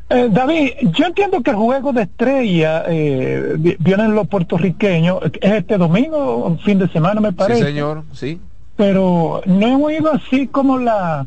Eh, 0.10 0.28
David, 0.30 0.72
yo 0.98 1.06
entiendo 1.06 1.42
que 1.42 1.52
el 1.52 1.56
juego 1.56 1.94
de 1.94 2.02
estrella 2.02 2.84
eh, 2.90 3.54
vi- 3.58 3.78
vienen 3.80 4.14
los 4.14 4.28
puertorriqueños, 4.28 5.20
es 5.40 5.52
este 5.54 5.78
domingo, 5.78 6.58
fin 6.66 6.80
de 6.80 6.90
semana 6.90 7.22
me 7.22 7.32
parece. 7.32 7.62
Sí, 7.62 7.66
señor, 7.68 8.04
sí. 8.12 8.42
pero 8.76 9.42
no 9.46 9.68
hemos 9.68 9.92
ido 9.94 10.12
así 10.12 10.48
como 10.48 10.78
la 10.78 11.26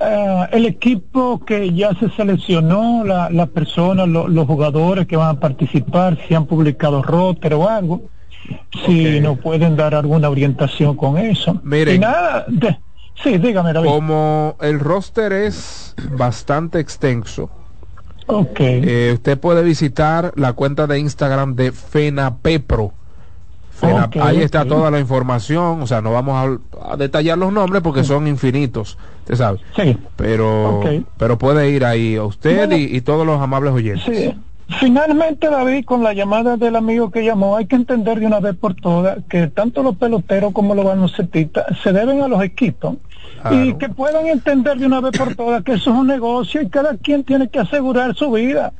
eh, 0.00 0.46
el 0.52 0.66
equipo 0.66 1.40
que 1.44 1.72
ya 1.72 1.94
se 1.94 2.08
seleccionó, 2.10 3.02
la, 3.04 3.28
las 3.30 3.48
personas, 3.48 4.06
lo- 4.06 4.28
los 4.28 4.46
jugadores 4.46 5.08
que 5.08 5.16
van 5.16 5.36
a 5.36 5.40
participar, 5.40 6.16
si 6.28 6.34
han 6.34 6.46
publicado 6.46 7.02
roster 7.02 7.54
o 7.54 7.68
algo, 7.68 8.02
si 8.86 9.20
nos 9.20 9.38
pueden 9.38 9.76
dar 9.76 9.94
alguna 9.94 10.28
orientación 10.28 10.96
con 10.96 11.18
eso. 11.18 11.60
Miren. 11.62 11.96
Y 11.96 11.98
nada, 11.98 12.44
de- 12.48 12.78
sí, 13.22 13.38
dígame, 13.38 13.72
David. 13.72 13.88
Como 13.88 14.56
el 14.60 14.80
roster 14.80 15.32
es 15.32 15.94
bastante 16.12 16.78
extenso, 16.80 17.50
Ok. 18.26 18.60
eh, 18.60 19.10
usted 19.14 19.38
puede 19.38 19.62
visitar 19.62 20.32
la 20.36 20.52
cuenta 20.52 20.86
de 20.86 20.98
Instagram 20.98 21.54
de 21.54 21.72
FENAPEPRO. 21.72 22.92
Fena- 23.80 24.06
Ok, 24.06 24.16
ahí 24.16 24.38
está 24.42 24.64
toda 24.64 24.90
la 24.90 24.98
información, 24.98 25.82
o 25.82 25.86
sea, 25.86 26.00
no 26.00 26.12
vamos 26.12 26.60
a, 26.82 26.92
a 26.92 26.96
detallar 26.96 27.38
los 27.38 27.52
nombres 27.52 27.80
porque 27.80 28.02
son 28.02 28.26
infinitos, 28.26 28.98
usted 29.20 29.36
sabe. 29.36 29.60
Sí. 29.76 29.96
Pero, 30.16 30.82
pero 31.16 31.38
puede 31.38 31.70
ir 31.70 31.84
ahí 31.84 32.16
a 32.16 32.24
usted 32.24 32.56
Bueno. 32.56 32.76
y, 32.76 32.96
y 32.96 33.00
todos 33.02 33.24
los 33.24 33.40
amables 33.40 33.72
oyentes. 33.72 34.04
Sí. 34.04 34.34
Finalmente, 34.68 35.48
David, 35.48 35.86
con 35.86 36.02
la 36.02 36.12
llamada 36.12 36.58
del 36.58 36.76
amigo 36.76 37.10
que 37.10 37.24
llamó, 37.24 37.56
hay 37.56 37.66
que 37.66 37.76
entender 37.76 38.20
de 38.20 38.26
una 38.26 38.38
vez 38.38 38.54
por 38.54 38.74
todas 38.74 39.18
que 39.28 39.46
tanto 39.46 39.82
los 39.82 39.96
peloteros 39.96 40.52
como 40.52 40.74
los 40.74 40.84
baloncetistas 40.84 41.64
se 41.82 41.92
deben 41.92 42.20
a 42.20 42.28
los 42.28 42.42
equipos 42.42 42.96
y 43.50 43.74
que 43.74 43.88
puedan 43.88 44.26
entender 44.26 44.78
de 44.78 44.86
una 44.86 45.00
vez 45.00 45.16
por 45.16 45.34
todas 45.34 45.62
que 45.62 45.72
eso 45.72 45.90
es 45.90 45.96
un 45.96 46.06
negocio 46.06 46.60
y 46.60 46.68
cada 46.68 46.96
quien 46.98 47.24
tiene 47.24 47.48
que 47.48 47.60
asegurar 47.60 48.14
su 48.14 48.30
vida. 48.30 48.72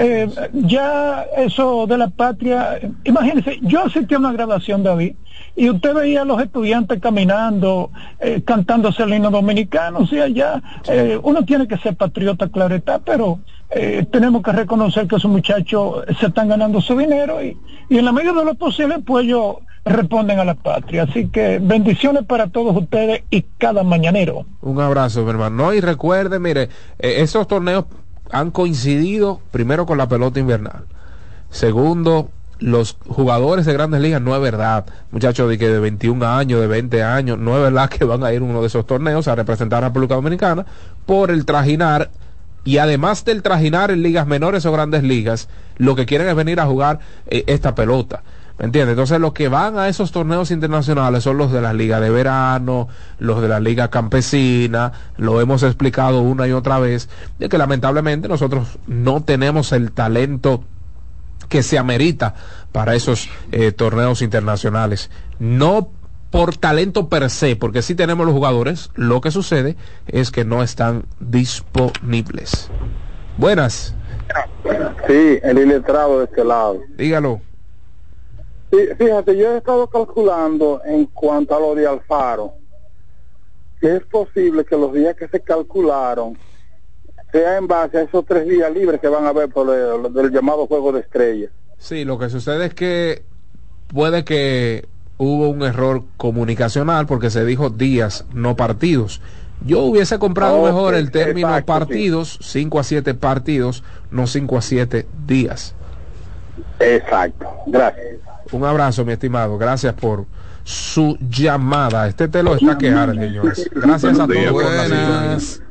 Eh, 0.00 0.28
ya 0.52 1.26
eso 1.36 1.86
de 1.88 1.98
la 1.98 2.08
patria, 2.08 2.78
imagínense, 3.02 3.58
yo 3.62 3.84
asistí 3.84 4.14
a 4.14 4.18
una 4.18 4.32
graduación, 4.32 4.84
David, 4.84 5.14
y 5.56 5.70
usted 5.70 5.92
veía 5.92 6.22
a 6.22 6.24
los 6.24 6.40
estudiantes 6.40 7.00
caminando, 7.00 7.90
eh, 8.20 8.42
cantándose 8.44 9.02
el 9.02 9.14
himno 9.14 9.30
dominicano, 9.30 10.00
o 10.00 10.06
sea, 10.06 10.28
ya 10.28 10.62
eh, 10.88 11.18
uno 11.20 11.44
tiene 11.44 11.66
que 11.66 11.78
ser 11.78 11.96
patriota, 11.96 12.48
claro 12.48 12.76
está, 12.76 13.00
pero 13.00 13.40
eh, 13.70 14.06
tenemos 14.10 14.42
que 14.42 14.52
reconocer 14.52 15.08
que 15.08 15.16
esos 15.16 15.30
muchachos 15.30 16.04
se 16.20 16.26
están 16.26 16.48
ganando 16.48 16.80
su 16.80 16.96
dinero 16.96 17.42
y, 17.42 17.56
y 17.88 17.98
en 17.98 18.04
la 18.04 18.12
medida 18.12 18.32
de 18.32 18.44
lo 18.44 18.54
posible, 18.54 19.00
pues 19.00 19.24
ellos 19.24 19.56
responden 19.84 20.38
a 20.38 20.44
la 20.44 20.54
patria. 20.54 21.04
Así 21.04 21.28
que 21.28 21.58
bendiciones 21.60 22.24
para 22.24 22.48
todos 22.48 22.76
ustedes 22.76 23.24
y 23.30 23.42
cada 23.58 23.82
mañanero. 23.82 24.46
Un 24.60 24.80
abrazo, 24.80 25.24
mi 25.24 25.30
hermano. 25.30 25.64
No, 25.64 25.74
y 25.74 25.80
recuerde, 25.80 26.38
mire, 26.38 26.64
eh, 26.98 27.16
esos 27.18 27.48
torneos 27.48 27.86
han 28.32 28.50
coincidido 28.50 29.40
primero 29.50 29.86
con 29.86 29.98
la 29.98 30.08
pelota 30.08 30.40
invernal. 30.40 30.84
Segundo, 31.50 32.30
los 32.58 32.96
jugadores 33.06 33.66
de 33.66 33.72
grandes 33.72 34.00
ligas, 34.00 34.20
no 34.20 34.34
es 34.34 34.42
verdad, 34.42 34.86
muchachos 35.10 35.48
de 35.48 35.58
que 35.58 35.68
de 35.68 35.78
21 35.78 36.26
años, 36.26 36.60
de 36.60 36.66
20 36.66 37.02
años, 37.02 37.38
no 37.38 37.56
es 37.56 37.62
verdad 37.62 37.88
que 37.88 38.04
van 38.04 38.24
a 38.24 38.32
ir 38.32 38.40
a 38.40 38.44
uno 38.44 38.60
de 38.60 38.66
esos 38.66 38.86
torneos 38.86 39.28
a 39.28 39.34
representar 39.34 39.78
a 39.78 39.80
la 39.82 39.88
República 39.88 40.16
Dominicana 40.16 40.66
por 41.06 41.30
el 41.30 41.44
trajinar 41.44 42.10
y 42.64 42.78
además 42.78 43.24
del 43.24 43.42
trajinar 43.42 43.90
en 43.90 44.02
ligas 44.02 44.26
menores 44.26 44.66
o 44.66 44.72
grandes 44.72 45.02
ligas, 45.02 45.48
lo 45.76 45.94
que 45.94 46.06
quieren 46.06 46.28
es 46.28 46.34
venir 46.34 46.60
a 46.60 46.66
jugar 46.66 46.98
eh, 47.26 47.44
esta 47.46 47.74
pelota. 47.74 48.22
¿Me 48.58 48.64
entiendes? 48.64 48.94
Entonces 48.94 49.20
los 49.20 49.32
que 49.32 49.48
van 49.48 49.78
a 49.78 49.88
esos 49.88 50.10
torneos 50.10 50.50
internacionales 50.50 51.22
son 51.22 51.38
los 51.38 51.52
de 51.52 51.60
la 51.60 51.72
liga 51.72 52.00
de 52.00 52.10
verano, 52.10 52.88
los 53.20 53.40
de 53.40 53.46
la 53.46 53.60
liga 53.60 53.88
campesina, 53.88 54.92
lo 55.16 55.40
hemos 55.40 55.62
explicado 55.62 56.22
una 56.22 56.48
y 56.48 56.52
otra 56.52 56.80
vez, 56.80 57.08
de 57.38 57.48
que 57.48 57.56
lamentablemente 57.56 58.26
nosotros 58.26 58.78
no 58.88 59.22
tenemos 59.22 59.70
el 59.70 59.92
talento 59.92 60.64
que 61.48 61.62
se 61.62 61.78
amerita 61.78 62.34
para 62.72 62.96
esos 62.96 63.30
eh, 63.52 63.70
torneos 63.70 64.22
internacionales. 64.22 65.08
No 65.38 65.90
por 66.30 66.56
talento 66.56 67.08
per 67.08 67.30
se, 67.30 67.54
porque 67.54 67.82
sí 67.82 67.94
tenemos 67.94 68.26
los 68.26 68.34
jugadores, 68.34 68.90
lo 68.96 69.20
que 69.20 69.30
sucede 69.30 69.76
es 70.08 70.32
que 70.32 70.44
no 70.44 70.64
están 70.64 71.04
disponibles. 71.20 72.70
Buenas. 73.36 73.94
Sí, 75.06 75.38
el 75.42 75.58
iletrado 75.58 76.18
de 76.18 76.24
este 76.24 76.44
lado. 76.44 76.80
Dígalo. 76.96 77.40
Sí, 78.70 78.78
fíjate, 78.98 79.36
yo 79.36 79.52
he 79.52 79.58
estado 79.58 79.86
calculando 79.88 80.82
en 80.84 81.06
cuanto 81.06 81.56
a 81.56 81.60
lo 81.60 81.74
de 81.74 81.86
Alfaro, 81.86 82.54
que 83.80 83.96
es 83.96 84.04
posible 84.04 84.64
que 84.64 84.76
los 84.76 84.92
días 84.92 85.16
que 85.16 85.28
se 85.28 85.40
calcularon 85.40 86.36
sea 87.32 87.56
en 87.56 87.66
base 87.66 87.98
a 87.98 88.02
esos 88.02 88.24
tres 88.26 88.46
días 88.46 88.72
libres 88.72 89.00
que 89.00 89.08
van 89.08 89.24
a 89.24 89.30
haber 89.30 89.48
por 89.48 89.74
el, 89.74 90.12
del 90.12 90.30
llamado 90.30 90.66
juego 90.66 90.92
de 90.92 91.00
estrellas. 91.00 91.50
Sí, 91.78 92.04
lo 92.04 92.18
que 92.18 92.28
sucede 92.28 92.66
es 92.66 92.74
que 92.74 93.22
puede 93.88 94.24
que 94.24 94.86
hubo 95.16 95.48
un 95.48 95.62
error 95.62 96.04
comunicacional 96.16 97.06
porque 97.06 97.30
se 97.30 97.44
dijo 97.44 97.70
días, 97.70 98.26
no 98.32 98.56
partidos. 98.56 99.20
Yo 99.66 99.80
hubiese 99.80 100.18
comprado 100.18 100.62
mejor 100.62 100.94
el 100.94 101.10
término 101.10 101.48
exacto, 101.48 101.66
partidos, 101.66 102.38
5 102.42 102.78
a 102.78 102.84
7 102.84 103.14
partidos, 103.14 103.82
no 104.10 104.26
5 104.26 104.56
a 104.56 104.62
7 104.62 105.06
días. 105.26 105.74
Exacto, 106.80 107.46
gracias. 107.66 108.18
Un 108.52 108.64
abrazo, 108.64 109.04
mi 109.04 109.12
estimado. 109.12 109.58
Gracias 109.58 109.94
por 109.94 110.26
su 110.64 111.16
llamada. 111.20 112.08
Este 112.08 112.28
te 112.28 112.42
lo 112.42 112.54
está 112.54 112.78
quejando, 112.78 113.14
señores. 113.14 113.70
Gracias 113.72 114.18
a 114.18 114.26
Buenos 114.26 114.28
días, 114.28 114.50
todos 114.50 114.62
por 114.62 114.64
la 114.64 114.88
buenas. 114.88 115.62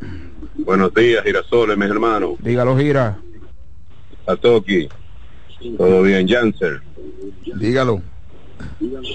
Buenos 0.56 0.94
días, 0.94 1.24
Girasoles, 1.24 1.78
mis 1.78 1.90
hermanos. 1.90 2.32
Dígalo, 2.40 2.78
Gira. 2.78 3.18
Atoki. 4.26 4.90
Todo 5.78 6.02
bien, 6.02 6.28
Janser. 6.28 6.82
Dígalo. 7.56 8.02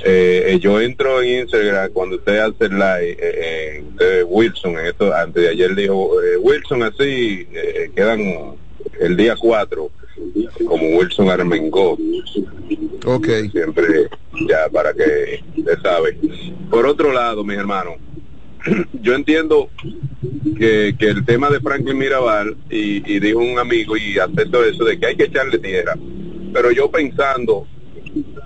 Eh, 0.05 0.45
eh, 0.47 0.59
yo 0.61 0.81
entro 0.81 1.21
en 1.21 1.41
Instagram 1.41 1.91
cuando 1.93 2.17
usted 2.17 2.39
hace 2.39 2.65
el 2.67 2.79
live, 2.79 3.11
eh, 3.11 3.17
eh, 3.21 3.85
usted, 3.89 4.25
Wilson, 4.29 4.79
en 4.79 4.87
esto, 4.87 5.15
antes 5.15 5.43
de 5.43 5.49
ayer 5.49 5.75
dijo, 5.75 6.23
eh, 6.23 6.37
Wilson 6.37 6.83
así, 6.85 7.47
eh, 7.53 7.91
quedan 7.95 8.21
el 9.01 9.17
día 9.17 9.35
4, 9.39 9.91
como 10.67 10.99
Wilson 10.99 11.31
Armengó. 11.31 11.99
Ok. 13.05 13.29
Siempre, 13.51 14.09
ya, 14.49 14.69
para 14.73 14.93
que 14.93 15.43
usted 15.57 15.79
sabe. 15.83 16.19
Por 16.71 16.87
otro 16.87 17.13
lado, 17.13 17.45
mis 17.45 17.59
hermanos, 17.59 17.95
yo 19.03 19.15
entiendo 19.15 19.71
que, 20.59 20.95
que 20.99 21.07
el 21.07 21.25
tema 21.25 21.51
de 21.51 21.61
Franklin 21.61 21.99
Mirabal, 21.99 22.57
y, 22.71 23.13
y 23.13 23.21
dijo 23.21 23.41
un 23.41 23.59
amigo, 23.59 23.97
y 23.97 24.19
acepto 24.19 24.65
eso, 24.65 24.85
de 24.85 24.99
que 24.99 25.07
hay 25.07 25.17
que 25.17 25.25
echarle 25.25 25.59
tierra. 25.59 25.97
Pero 26.53 26.71
yo 26.71 26.91
pensando, 26.91 27.67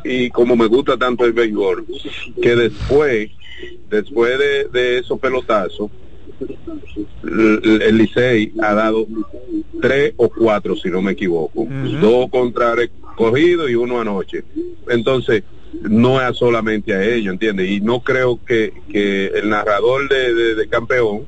y 0.04 0.30
como 0.30 0.56
me 0.56 0.66
gusta 0.66 0.96
tanto 0.96 1.24
el 1.24 1.32
béisbol, 1.32 1.86
que 2.40 2.56
después, 2.56 3.30
después 3.90 4.38
de, 4.38 4.64
de 4.68 4.98
esos 4.98 5.18
pelotazos, 5.18 5.90
el, 7.24 7.82
el 7.82 7.98
Licey 7.98 8.52
ha 8.62 8.74
dado 8.74 9.06
tres 9.80 10.14
o 10.16 10.28
cuatro, 10.28 10.76
si 10.76 10.88
no 10.90 11.02
me 11.02 11.12
equivoco, 11.12 11.66
dos 12.00 12.30
contra 12.30 12.72
el 12.74 12.90
cogido 13.16 13.68
y 13.68 13.74
uno 13.74 14.00
anoche. 14.00 14.44
Entonces, 14.88 15.42
no 15.82 16.20
es 16.26 16.36
solamente 16.36 16.94
a 16.94 17.04
ellos, 17.04 17.32
¿entiendes? 17.32 17.70
Y 17.70 17.80
no 17.80 18.00
creo 18.00 18.40
que, 18.44 18.72
que 18.90 19.26
el 19.26 19.48
narrador 19.50 20.08
de, 20.08 20.34
de- 20.34 20.54
de 20.54 20.68
campeón, 20.68 21.26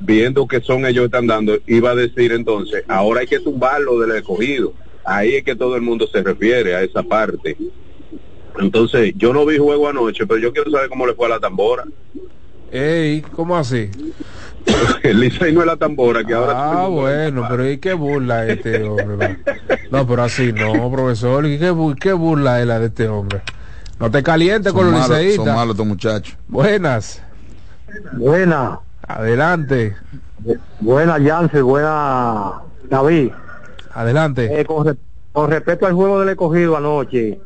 viendo 0.00 0.46
que 0.46 0.60
son 0.60 0.84
ellos 0.86 1.02
que 1.02 1.06
están 1.06 1.26
dando, 1.26 1.58
iba 1.66 1.90
a 1.90 1.94
decir 1.94 2.32
entonces, 2.32 2.84
ahora 2.88 3.20
hay 3.20 3.26
que 3.26 3.40
tumbarlo 3.40 3.98
del 4.00 4.16
escogido. 4.16 4.74
Ahí 5.04 5.34
es 5.36 5.44
que 5.44 5.54
todo 5.54 5.76
el 5.76 5.82
mundo 5.82 6.08
se 6.08 6.22
refiere 6.22 6.74
a 6.74 6.82
esa 6.82 7.02
parte. 7.02 7.56
Entonces, 8.58 9.12
yo 9.16 9.32
no 9.32 9.44
vi 9.46 9.58
juego 9.58 9.88
anoche, 9.88 10.26
pero 10.26 10.40
yo 10.40 10.52
quiero 10.52 10.70
saber 10.70 10.88
cómo 10.88 11.06
le 11.06 11.14
fue 11.14 11.26
a 11.26 11.30
la 11.30 11.40
tambora. 11.40 11.84
Ey, 12.70 13.22
¿cómo 13.22 13.56
así? 13.56 13.90
el 15.02 15.20
Licey 15.20 15.52
no 15.52 15.60
es 15.60 15.66
la 15.66 15.76
tambora, 15.76 16.24
que 16.24 16.34
ahora... 16.34 16.52
Ah, 16.82 16.88
bueno, 16.88 17.46
pero 17.48 17.68
¿y 17.70 17.78
qué 17.78 17.92
burla 17.94 18.46
este 18.46 18.82
hombre? 18.82 19.16
va? 19.16 19.36
No, 19.90 20.06
pero 20.06 20.24
así 20.24 20.52
no, 20.52 20.90
profesor. 20.90 21.46
¿Y 21.46 21.58
qué, 21.58 21.74
qué 22.00 22.12
burla 22.12 22.60
es 22.60 22.66
la 22.66 22.78
de 22.80 22.86
este 22.86 23.08
hombre? 23.08 23.42
No 23.98 24.10
te 24.10 24.22
calientes 24.22 24.72
con 24.72 24.90
los 24.90 25.08
liceístas. 25.08 25.46
son 25.46 25.54
malos 25.54 25.74
estos 25.74 25.86
muchachos. 25.86 26.36
Buenas. 26.48 27.22
Buena, 28.12 28.80
Adelante. 29.06 29.96
buena 30.80 31.18
Janssen, 31.24 31.62
buena 31.64 32.60
David. 32.90 33.30
Adelante. 33.94 34.60
Eh, 34.60 34.64
con, 34.66 34.86
re- 34.86 34.96
con 35.32 35.50
respecto 35.50 35.86
al 35.86 35.94
juego 35.94 36.20
del 36.20 36.30
escogido 36.30 36.76
anoche, 36.76 37.40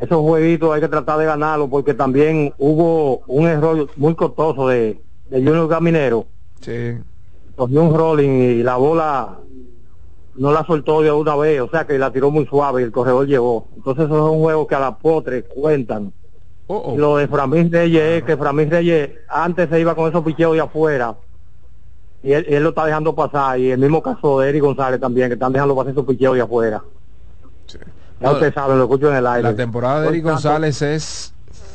esos 0.00 0.18
jueguitos 0.18 0.72
hay 0.72 0.80
que 0.80 0.88
tratar 0.88 1.18
de 1.18 1.26
ganarlo 1.26 1.68
porque 1.68 1.94
también 1.94 2.52
hubo 2.58 3.22
un 3.26 3.48
error 3.48 3.88
muy 3.96 4.14
costoso 4.14 4.68
de, 4.68 5.00
de 5.28 5.38
Junior 5.38 5.68
Gaminero. 5.68 6.26
Sí. 6.60 6.98
Cogió 7.56 7.82
un 7.82 7.96
rolling 7.96 8.58
y 8.58 8.62
la 8.62 8.76
bola 8.76 9.38
no 10.36 10.52
la 10.52 10.64
soltó 10.64 11.02
de 11.02 11.10
una 11.10 11.34
vez, 11.34 11.60
o 11.60 11.68
sea 11.68 11.84
que 11.84 11.98
la 11.98 12.12
tiró 12.12 12.30
muy 12.30 12.46
suave 12.46 12.80
y 12.80 12.84
el 12.84 12.92
corredor 12.92 13.26
llegó. 13.26 13.66
Entonces 13.76 14.04
esos 14.04 14.18
son 14.18 14.38
juegos 14.38 14.68
que 14.68 14.74
a 14.76 14.80
la 14.80 14.96
potre 14.96 15.42
cuentan. 15.42 16.12
Oh, 16.68 16.92
Y 16.94 16.98
lo 16.98 17.16
de 17.16 17.26
Framil 17.26 17.72
Reyes 17.72 18.02
es 18.18 18.22
que 18.22 18.36
Framil 18.36 18.70
Reyes 18.70 19.10
antes 19.28 19.68
se 19.68 19.80
iba 19.80 19.94
con 19.96 20.08
esos 20.08 20.22
picheos 20.22 20.52
de 20.54 20.60
afuera 20.60 21.16
y 22.22 22.32
él, 22.32 22.44
él 22.48 22.62
lo 22.62 22.70
está 22.70 22.84
dejando 22.84 23.14
pasar 23.14 23.58
y 23.58 23.70
el 23.70 23.78
mismo 23.78 24.02
caso 24.02 24.40
de 24.40 24.50
Eric 24.50 24.62
González 24.62 25.00
también 25.00 25.28
que 25.28 25.34
están 25.34 25.52
dejando 25.52 25.74
pasar 25.74 25.92
esos 25.92 26.04
picheos 26.06 26.34
de 26.34 26.42
afuera. 26.42 26.82
Ya 28.20 28.26
No, 28.28 28.32
ustedes 28.34 28.54
saben, 28.54 28.78
lo 28.78 28.84
escucho 28.84 29.10
en 29.10 29.16
el 29.16 29.26
aire. 29.26 29.42
La 29.42 29.56
temporada 29.56 30.00
de 30.00 30.08
Eric 30.08 30.24
tanto, 30.24 30.32
González 30.34 30.82
es 30.82 31.32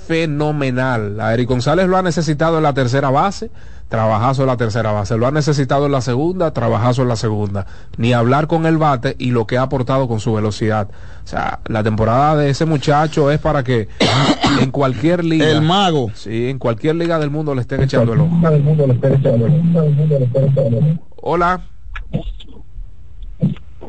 fenomenal. 0.08 1.20
A 1.20 1.34
Eric 1.34 1.48
González 1.48 1.88
lo 1.88 1.98
ha 1.98 2.02
necesitado 2.02 2.58
en 2.58 2.64
la 2.64 2.74
tercera 2.74 3.10
base, 3.10 3.50
trabajazo 3.88 4.42
en 4.42 4.48
la 4.48 4.58
tercera 4.58 4.92
base. 4.92 5.18
Lo 5.18 5.28
ha 5.28 5.32
necesitado 5.32 5.86
en 5.86 5.94
la 5.94 6.02
segunda, 6.02 6.52
trabajazo 6.52 7.04
en 7.04 7.08
la 7.08 7.16
segunda. 7.16 7.66
Ni 7.98 8.12
hablar 8.12 8.48
con 8.48 8.66
el 8.66 8.78
bate 8.78 9.16
y 9.18 9.32
lo 9.32 9.48
que 9.48 9.58
ha 9.58 9.62
aportado 9.62 10.08
con 10.10 10.20
su 10.20 10.34
velocidad. 10.34 10.90
O 11.24 11.28
sea, 11.28 11.60
la 11.68 11.84
temporada 11.84 12.36
de 12.36 12.50
ese 12.50 12.66
muchacho 12.66 13.32
es 13.32 13.40
para 13.40 13.64
que 13.64 13.88
en 14.62 14.72
cualquier 14.72 15.24
liga. 15.24 15.50
El 15.50 15.62
mago. 15.62 16.12
Sí, 16.14 16.50
en 16.50 16.60
cualquier 16.60 16.96
liga 16.96 17.18
del 17.20 17.30
mundo 17.30 17.56
le 17.56 17.62
estén 17.62 17.82
echando 17.84 18.14
el 18.14 18.20
ojo. 18.20 18.32
Hola, 21.16 21.62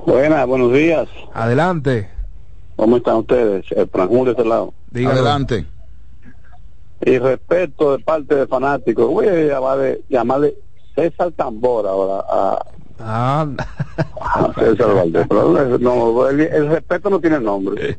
Buenas, 0.06 0.46
buenos 0.46 0.72
días. 0.72 1.08
adelante. 1.32 2.13
¿Cómo 2.76 2.96
están 2.96 3.16
ustedes? 3.16 3.64
El 3.72 3.88
Franjul 3.88 4.26
de 4.26 4.30
este 4.32 4.44
lado. 4.44 4.74
Dígalo. 4.90 5.14
Adelante. 5.20 5.66
Y 7.04 7.18
respeto 7.18 7.96
de 7.96 8.02
parte 8.02 8.34
de 8.34 8.46
fanáticos, 8.46 9.06
voy 9.08 9.26
a 9.28 9.34
llamarle, 9.34 10.00
llamarle 10.08 10.54
César 10.94 11.32
Tambora 11.32 11.90
ahora 11.90 12.24
a, 12.28 12.66
Ah, 12.98 13.46
a 14.20 14.52
César 14.54 14.94
Valdés. 14.94 15.26
Pero 15.28 15.78
no, 15.78 16.28
el, 16.28 16.40
el 16.40 16.68
respeto 16.68 17.10
no 17.10 17.20
tiene 17.20 17.40
nombre. 17.40 17.98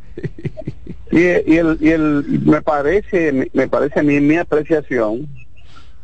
Y, 1.12 1.20
y 1.20 1.58
el, 1.58 1.78
y 1.80 1.90
el, 1.92 2.26
me 2.46 2.62
parece, 2.62 3.50
me 3.54 3.68
parece 3.68 4.00
a 4.00 4.04
mí 4.04 4.20
mi 4.20 4.38
apreciación, 4.38 5.28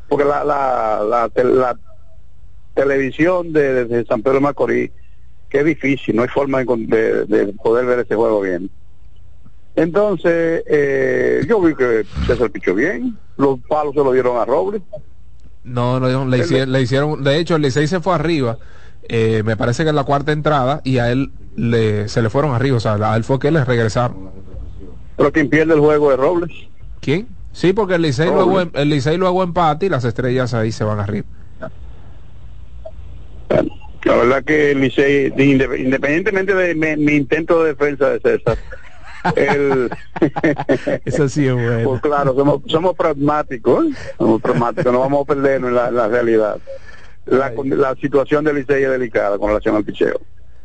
porque 0.07 0.25
la, 0.25 0.43
la, 0.43 1.03
la, 1.03 1.43
la 1.43 1.77
televisión 2.75 3.51
de, 3.53 3.85
de 3.85 4.05
San 4.05 4.21
Pedro 4.21 4.35
de 4.35 4.41
Macorís, 4.41 4.91
que 5.51 5.59
es 5.59 5.65
difícil, 5.65 6.15
no 6.15 6.21
hay 6.21 6.29
forma 6.29 6.59
de, 6.59 7.53
poder 7.61 7.85
ver 7.85 7.99
ese 7.99 8.15
juego 8.15 8.41
bien. 8.41 8.69
Entonces, 9.75 10.63
eh, 10.65 11.45
yo 11.47 11.61
vi 11.61 11.75
que 11.75 12.05
César 12.25 12.49
pichó 12.49 12.73
bien, 12.73 13.17
los 13.37 13.59
palos 13.67 13.93
se 13.93 14.03
lo 14.03 14.13
dieron 14.13 14.37
a 14.37 14.45
Robles. 14.45 14.81
No, 15.63 15.99
no, 15.99 16.25
le, 16.25 16.37
hicieron, 16.39 16.71
le 16.71 16.81
hicieron, 16.81 17.23
de 17.23 17.37
hecho 17.37 17.55
el 17.55 17.61
Licey 17.61 17.85
se 17.87 17.99
fue 17.99 18.15
arriba, 18.15 18.57
eh, 19.03 19.43
me 19.45 19.57
parece 19.57 19.83
que 19.83 19.89
en 19.89 19.95
la 19.95 20.05
cuarta 20.05 20.31
entrada 20.31 20.81
y 20.83 20.97
a 20.97 21.11
él 21.11 21.31
le, 21.55 22.07
se 22.07 22.21
le 22.21 22.29
fueron 22.29 22.53
arriba, 22.53 22.77
o 22.77 22.79
sea, 22.79 22.93
a 22.93 23.15
él 23.17 23.23
fue 23.23 23.37
que 23.37 23.51
le 23.51 23.63
regresaron. 23.65 24.31
Pero 25.17 25.31
quien 25.31 25.49
pierde 25.49 25.73
el 25.73 25.81
juego 25.81 26.11
es 26.11 26.17
Robles. 26.17 26.51
¿Quién? 27.01 27.27
Sí, 27.51 27.73
porque 27.73 27.95
el 27.95 28.03
Licey 28.03 28.29
luego, 28.29 28.61
el 28.61 28.89
Licey 28.89 29.17
luego 29.17 29.43
empate 29.43 29.87
y 29.87 29.89
las 29.89 30.05
estrellas 30.05 30.53
ahí 30.53 30.71
se 30.71 30.85
van 30.85 30.99
arriba. 30.99 31.27
La 34.03 34.15
verdad 34.15 34.43
que 34.43 34.73
Licey, 34.75 35.29
de- 35.29 35.45
inde- 35.45 35.79
independientemente 35.79 36.53
de 36.55 36.75
mi, 36.75 36.95
mi 37.03 37.13
intento 37.17 37.63
de 37.63 37.69
defensa 37.73 38.09
de 38.09 38.19
César, 38.19 38.57
el, 39.35 39.89
Eso 41.05 41.29
sí 41.29 41.45
es 41.47 41.53
bueno. 41.53 41.89
pues 41.89 42.01
claro, 42.01 42.33
somos, 42.35 42.61
somos 42.67 42.95
pragmáticos, 42.95 43.85
¿eh? 43.85 43.89
somos 44.17 44.41
pragmáticos, 44.41 44.91
no 44.91 44.99
vamos 44.99 45.21
a 45.23 45.25
perdernos 45.25 45.69
en 45.69 45.75
la, 45.75 45.87
en 45.89 45.95
la 45.95 46.07
realidad. 46.07 46.57
La, 47.25 47.51
la 47.55 47.95
situación 47.95 48.43
del 48.43 48.55
Licey 48.55 48.83
es 48.83 48.89
delicada 48.89 49.37
con 49.37 49.49
relación 49.49 49.75
al 49.75 49.83
picheo. 49.83 50.19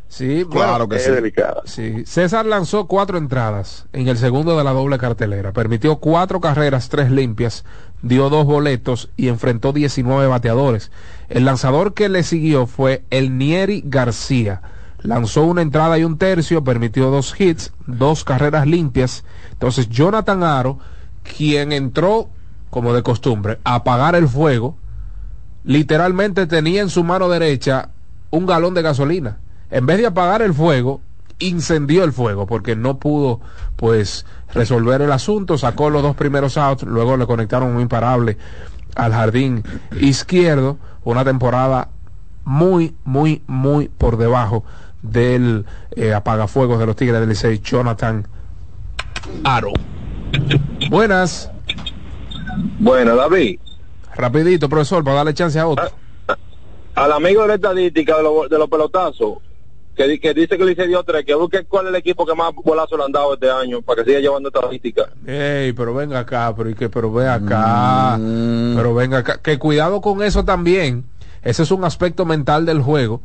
Sí, 0.09 0.47
Claro 0.51 0.87
bueno, 0.87 0.89
que 0.89 0.97
Es 0.97 1.03
sí. 1.03 1.11
delicada. 1.11 1.63
Sí, 1.65 2.05
César 2.07 2.47
lanzó 2.47 2.87
cuatro 2.87 3.19
entradas 3.19 3.87
en 3.93 4.09
el 4.09 4.17
segundo 4.17 4.57
de 4.57 4.65
la 4.65 4.71
doble 4.73 4.99
cartelera, 4.99 5.53
permitió 5.53 5.97
cuatro 5.97 6.41
carreras, 6.41 6.89
tres 6.89 7.11
limpias, 7.11 7.65
dio 8.03 8.31
dos 8.31 8.47
boletos 8.47 9.11
y 9.17 9.29
enfrentó 9.29 9.73
19 9.73 10.29
bateadores. 10.29 10.93
El 11.29 11.45
lanzador 11.45 11.95
que 11.95 12.09
le 12.09 12.23
siguió 12.23 12.67
fue 12.67 13.05
el 13.11 13.37
Nieri 13.39 13.83
García. 13.85 14.63
Lanzó 15.03 15.45
una 15.45 15.63
entrada 15.63 15.99
y 15.99 16.05
un 16.05 16.19
tercio, 16.19 16.65
permitió 16.65 17.11
dos 17.11 17.39
hits, 17.39 17.73
dos 17.87 18.25
carreras 18.25 18.67
limpias. 18.67 19.25
Entonces 19.53 19.89
Jonathan 19.89 20.43
Aro, 20.43 20.79
quien 21.37 21.73
entró, 21.73 22.29
como 22.71 22.93
de 22.93 23.03
costumbre, 23.03 23.59
a 23.65 23.77
apagar 23.77 24.15
el 24.15 24.29
fuego, 24.29 24.77
literalmente 25.65 26.47
tenía 26.47 26.83
en 26.83 26.91
su 26.91 27.05
mano 27.05 27.29
derecha 27.29 27.91
un 28.31 28.47
galón 28.47 28.75
de 28.75 28.83
gasolina. 28.83 29.39
En 29.71 29.87
vez 29.87 29.99
de 29.99 30.07
apagar 30.07 30.43
el 30.43 30.55
fuego, 30.55 31.01
incendió 31.39 32.05
el 32.05 32.13
fuego 32.13 32.47
porque 32.47 32.77
no 32.77 32.99
pudo 32.99 33.41
pues 33.77 34.25
resolver 34.55 35.03
el 35.03 35.13
asunto, 35.13 35.59
sacó 35.59 35.91
los 35.91 36.03
dos 36.03 36.17
primeros 36.17 36.57
outs, 36.57 36.85
luego 36.85 37.17
le 37.17 37.27
conectaron 37.27 37.75
un 37.75 37.81
imparable 37.81 38.39
al 38.95 39.13
jardín 39.13 39.63
izquierdo, 40.01 40.79
una 41.07 41.25
temporada 41.25 41.89
muy, 42.45 42.95
muy, 43.05 43.43
muy 43.47 43.89
por 43.89 44.17
debajo 44.17 44.65
del 45.03 45.65
eh, 45.93 46.13
apagafuegos 46.13 46.79
de 46.81 46.87
los 46.87 46.97
Tigres 46.97 47.21
del 47.21 47.29
Licey, 47.29 47.61
Jonathan 47.61 48.27
Aro. 49.45 49.73
Buenas. 50.91 51.51
Bueno, 52.81 53.15
David. 53.15 53.61
Rapidito, 54.17 54.69
profesor, 54.69 55.05
para 55.05 55.17
darle 55.19 55.35
chance 55.35 55.59
a 55.61 55.67
otro. 55.69 55.89
Al 56.97 57.13
amigo 57.13 57.43
de 57.43 57.49
la 57.49 57.55
estadística 57.55 58.17
de, 58.17 58.23
los- 58.25 58.49
de 58.49 58.59
los 58.59 58.69
pelotazos, 58.69 59.39
que, 59.97 60.21
que 60.21 60.35
dice 60.35 60.59
que 60.59 60.65
le 60.65 60.75
dio 60.87 61.03
tres, 61.03 61.25
que 61.25 61.35
busque 61.35 61.65
cuál 61.65 61.87
es 61.87 61.91
el 61.91 61.97
equipo 61.97 62.27
que 62.27 62.35
más 62.35 62.53
bolazos 62.55 62.99
le 62.99 63.05
han 63.05 63.13
dado 63.13 63.35
este 63.35 63.51
año, 63.51 63.81
para 63.83 64.03
que 64.03 64.11
siga 64.11 64.21
llevando 64.21 64.51
estadística. 64.51 65.09
Ey, 65.27 65.73
pero 65.73 65.95
venga 65.95 66.21
acá, 66.21 66.55
pero, 66.57 66.75
que, 66.75 66.89
pero 66.89 67.11
ve 67.13 67.29
acá, 67.29 68.19
pero 68.19 68.95
venga 68.95 69.19
acá, 69.19 69.41
que 69.43 69.59
cuidado 69.59 70.01
con 70.01 70.23
eso 70.23 70.45
también, 70.45 71.05
ese 71.43 71.63
es 71.63 71.71
un 71.71 71.85
aspecto 71.85 72.27
mental 72.27 72.67
del 72.67 72.83
juego, 72.83 73.23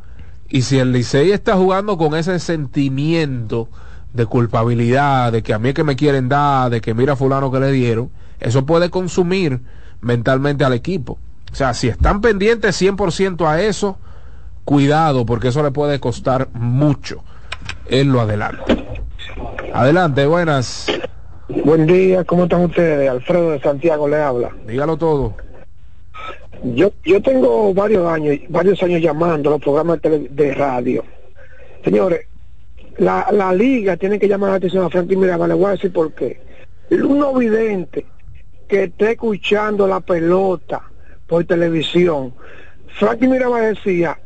y 0.49 0.63
si 0.63 0.79
el 0.79 0.91
Licey 0.91 1.31
está 1.31 1.55
jugando 1.55 1.97
con 1.97 2.15
ese 2.15 2.39
sentimiento 2.39 3.67
de 4.13 4.25
culpabilidad, 4.25 5.31
de 5.31 5.43
que 5.43 5.53
a 5.53 5.59
mí 5.59 5.69
es 5.69 5.75
que 5.75 5.83
me 5.83 5.95
quieren 5.95 6.29
dar, 6.29 6.69
de 6.69 6.81
que 6.81 6.93
mira 6.93 7.13
a 7.13 7.15
fulano 7.15 7.51
que 7.51 7.59
le 7.59 7.71
dieron, 7.71 8.09
eso 8.39 8.65
puede 8.65 8.89
consumir 8.89 9.61
mentalmente 10.01 10.63
al 10.63 10.73
equipo. 10.73 11.19
O 11.51 11.55
sea, 11.55 11.73
si 11.73 11.89
están 11.89 12.21
pendientes 12.21 12.81
100% 12.81 13.45
a 13.45 13.61
eso, 13.61 13.97
cuidado, 14.65 15.25
porque 15.25 15.49
eso 15.49 15.63
le 15.63 15.71
puede 15.71 15.99
costar 15.99 16.49
mucho 16.53 17.23
en 17.87 18.11
lo 18.11 18.21
adelante. 18.21 18.85
Adelante, 19.73 20.25
buenas. 20.25 20.87
Buen 21.63 21.85
día, 21.85 22.23
¿cómo 22.23 22.43
están 22.43 22.63
ustedes? 22.63 23.09
Alfredo 23.09 23.51
de 23.51 23.59
Santiago 23.59 24.07
le 24.07 24.17
habla. 24.17 24.51
Dígalo 24.65 24.97
todo. 24.97 25.35
Yo 26.63 26.91
yo 27.03 27.21
tengo 27.21 27.73
varios 27.73 28.07
años, 28.07 28.37
varios 28.49 28.81
años 28.83 29.01
llamando 29.01 29.49
a 29.49 29.53
los 29.53 29.61
programas 29.61 29.99
de, 30.01 30.53
radio. 30.53 31.03
Señores, 31.83 32.27
la, 32.97 33.27
la 33.31 33.53
liga 33.53 33.97
tiene 33.97 34.19
que 34.19 34.27
llamar 34.27 34.51
la 34.51 34.55
atención 34.57 34.85
a 34.85 34.89
Franklin 34.89 35.19
Mirabal, 35.19 35.49
le 35.49 35.55
voy 35.55 35.65
a 35.65 35.71
decir 35.71 35.91
por 35.91 36.13
qué. 36.13 36.39
Un 36.91 37.39
vidente 37.39 38.05
que 38.67 38.83
esté 38.83 39.11
escuchando 39.11 39.87
la 39.87 40.01
pelota 40.01 40.83
por 41.27 41.43
televisión, 41.45 42.33
Franklin 42.99 43.31
Mirabal 43.31 43.73
decía 43.73 44.17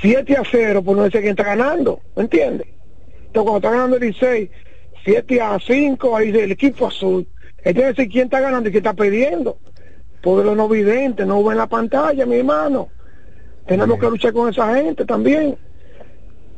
7 0.00 0.36
a 0.36 0.42
0 0.50 0.82
por 0.82 0.96
no 0.96 1.04
decir 1.04 1.20
quién 1.20 1.32
está 1.32 1.44
ganando, 1.44 2.00
¿me 2.16 2.24
entiendes? 2.24 2.66
Entonces 3.26 3.42
cuando 3.42 3.56
está 3.56 3.70
ganando 3.70 3.96
el 3.96 4.02
16, 4.02 4.50
7 5.04 5.40
a 5.40 5.58
5, 5.58 6.16
ahí 6.16 6.26
dice 6.32 6.44
el 6.44 6.52
equipo 6.52 6.86
azul. 6.86 7.26
Él 7.58 7.74
tiene 7.74 7.80
que 7.80 8.02
decir 8.02 8.12
quién 8.12 8.24
está 8.24 8.40
ganando 8.40 8.68
y 8.68 8.72
quién 8.72 8.84
está 8.84 8.94
perdiendo. 8.94 9.58
Porque 10.22 10.44
los 10.44 10.56
no 10.56 10.68
videntes 10.68 11.26
no 11.26 11.42
ven 11.42 11.56
la 11.56 11.66
pantalla, 11.66 12.26
mi 12.26 12.36
hermano. 12.36 12.88
Tenemos 13.66 13.98
que 13.98 14.06
luchar 14.06 14.32
con 14.32 14.50
esa 14.50 14.74
gente 14.74 15.04
también. 15.04 15.56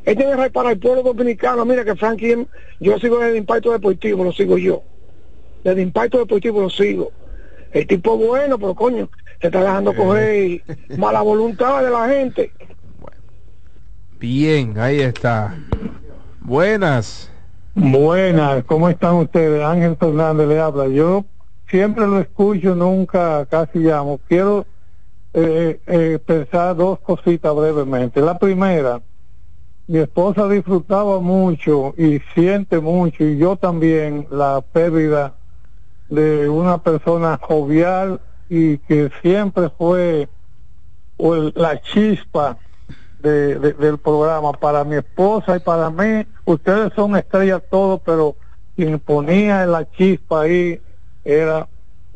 Él 0.04 0.16
tiene 0.16 0.36
que 0.36 0.50
para 0.50 0.72
el 0.72 0.78
pueblo 0.78 1.02
dominicano. 1.02 1.64
Mira 1.64 1.84
que 1.84 1.94
Frankie, 1.94 2.46
yo 2.80 2.98
sigo 2.98 3.18
desde 3.18 3.38
Impacto 3.38 3.72
Deportivo, 3.72 4.24
lo 4.24 4.32
sigo 4.32 4.58
yo. 4.58 4.82
Desde 5.62 5.82
Impacto 5.82 6.18
Deportivo 6.18 6.62
lo 6.62 6.70
sigo. 6.70 7.12
El 7.72 7.86
tipo 7.86 8.14
es 8.14 8.26
bueno, 8.26 8.58
pero 8.58 8.74
coño, 8.74 9.08
se 9.40 9.46
está 9.46 9.60
dejando 9.60 9.94
coger 9.94 10.62
mala 10.98 11.22
voluntad 11.22 11.82
de 11.84 11.90
la 11.90 12.08
gente. 12.08 12.52
Bien, 14.22 14.78
ahí 14.78 15.00
está. 15.00 15.52
Buenas. 16.42 17.28
Buenas, 17.74 18.62
¿cómo 18.66 18.88
están 18.88 19.16
ustedes? 19.16 19.64
Ángel 19.64 19.96
Fernández 19.96 20.46
le 20.46 20.60
habla. 20.60 20.86
Yo 20.86 21.24
siempre 21.68 22.06
lo 22.06 22.20
escucho, 22.20 22.76
nunca 22.76 23.44
casi 23.46 23.80
llamo. 23.80 24.20
Quiero 24.28 24.64
eh, 25.34 25.80
eh, 25.88 26.20
pensar 26.24 26.76
dos 26.76 27.00
cositas 27.00 27.52
brevemente. 27.52 28.20
La 28.20 28.38
primera, 28.38 29.02
mi 29.88 29.98
esposa 29.98 30.46
disfrutaba 30.46 31.18
mucho 31.18 31.92
y 31.98 32.20
siente 32.32 32.78
mucho, 32.78 33.24
y 33.24 33.38
yo 33.38 33.56
también, 33.56 34.28
la 34.30 34.60
pérdida 34.60 35.34
de 36.08 36.48
una 36.48 36.78
persona 36.78 37.40
jovial 37.42 38.20
y 38.48 38.78
que 38.78 39.10
siempre 39.20 39.68
fue 39.76 40.28
la 41.18 41.80
chispa 41.80 42.56
de- 43.22 43.58
de- 43.58 43.72
del 43.72 43.98
programa 43.98 44.52
para 44.52 44.84
mi 44.84 44.96
esposa 44.96 45.56
y 45.56 45.60
para 45.60 45.90
mí. 45.90 46.26
Ustedes 46.44 46.92
son 46.94 47.16
estrellas 47.16 47.62
todos, 47.70 48.00
pero 48.04 48.36
quien 48.76 48.98
ponía 48.98 49.64
la 49.66 49.88
chispa 49.90 50.42
ahí 50.42 50.80
era 51.24 51.68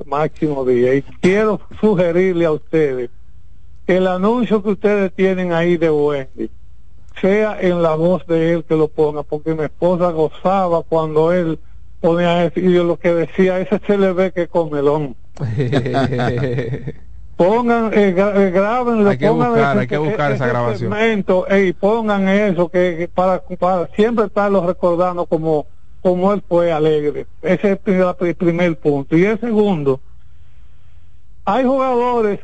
Máximo 0.05 0.65
Díaz. 0.65 0.97
Y 0.97 1.03
quiero 1.21 1.61
sugerirle 1.81 2.47
a 2.47 2.53
ustedes 2.53 3.11
que 3.87 3.97
el 3.99 4.07
anuncio 4.09 4.63
que 4.63 4.71
ustedes 4.71 5.13
tienen 5.15 5.53
ahí 5.53 5.77
de 5.77 5.91
Wendy 5.91 6.51
sea 7.21 7.59
en 7.61 7.83
la 7.83 7.95
voz 7.95 8.27
de 8.27 8.53
él 8.53 8.65
que 8.65 8.77
lo 8.77 8.89
ponga, 8.89 9.23
porque 9.23 9.55
mi 9.55 9.63
esposa 9.65 10.11
gozaba 10.11 10.83
cuando 10.83 11.33
él 11.33 11.59
ponía 12.01 12.45
eso 12.45 12.61
y 12.61 12.73
yo 12.75 12.85
lo 12.85 12.99
que 12.99 13.15
decía, 13.15 13.59
ese 13.61 13.81
se 13.87 13.97
le 13.97 14.13
ve 14.13 14.33
que 14.33 14.49
comelón. 14.49 15.17
pongan, 17.37 17.93
eh, 17.93 18.15
gra- 18.15 18.35
eh, 18.35 19.09
Hay 19.09 19.19
que 19.19 19.29
pongan 19.29 19.51
buscar, 19.51 19.71
ese- 19.73 19.81
hay 19.81 19.87
que 19.87 19.99
buscar 19.99 20.33
esa 20.33 20.45
ese 20.45 20.53
grabación. 20.53 20.93
segmento, 20.93 21.47
ey, 21.49 21.73
pongan 21.73 22.29
eso, 22.29 22.69
que, 22.69 23.09
para, 23.15 23.43
para 23.59 23.87
siempre 23.89 24.25
estarlo 24.27 24.67
recordando 24.67 25.27
como, 25.27 25.67
como 26.01 26.33
él 26.33 26.43
fue 26.49 26.73
alegre. 26.73 27.27
Ese 27.43 27.73
es 27.73 27.79
el 27.87 28.15
pri- 28.17 28.35
primer 28.35 28.79
punto. 28.81 29.17
Y 29.17 29.25
el 29.25 29.39
segundo, 29.39 30.01
hay 31.45 31.65
jugadores 31.65 32.41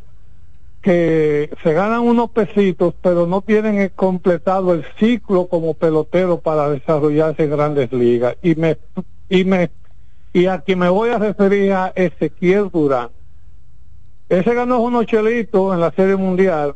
que 0.83 1.49
se 1.63 1.73
ganan 1.73 2.01
unos 2.01 2.31
pesitos, 2.31 2.95
pero 3.01 3.27
no 3.27 3.41
tienen 3.41 3.89
completado 3.91 4.75
el 4.75 4.85
ciclo 4.99 5.47
como 5.47 5.75
pelotero 5.75 6.41
para 6.41 6.69
desarrollarse 6.71 7.45
en 7.45 7.51
grandes 7.51 7.93
ligas. 7.93 8.37
Y 8.43 8.57
me, 8.57 8.79
y 9.29 9.45
me, 9.45 9.71
y 10.33 10.47
a 10.47 10.61
quien 10.61 10.81
me 10.81 10.89
voy 10.89 11.11
a 11.11 11.19
referir 11.19 11.73
a 11.73 11.93
Ezequiel 11.95 12.69
Durán. 12.71 13.11
Ese 14.33 14.55
ganó 14.55 14.81
unos 14.81 15.05
chelitos 15.05 15.75
en 15.75 15.81
la 15.81 15.91
Serie 15.93 16.17
Mundial, 16.17 16.75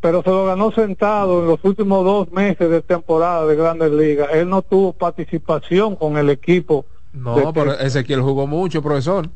pero 0.00 0.24
se 0.24 0.30
lo 0.30 0.44
ganó 0.46 0.72
sentado 0.72 1.38
en 1.40 1.46
los 1.46 1.60
últimos 1.62 2.04
dos 2.04 2.32
meses 2.32 2.68
de 2.68 2.82
temporada 2.82 3.46
de 3.46 3.54
Grandes 3.54 3.92
Ligas. 3.92 4.28
Él 4.32 4.48
no 4.48 4.60
tuvo 4.62 4.92
participación 4.92 5.94
con 5.94 6.16
el 6.18 6.30
equipo. 6.30 6.86
No, 7.12 7.52
pero 7.52 7.74
Ezequiel 7.78 8.22
jugó 8.22 8.48
mucho, 8.48 8.82
profesor. 8.82 9.28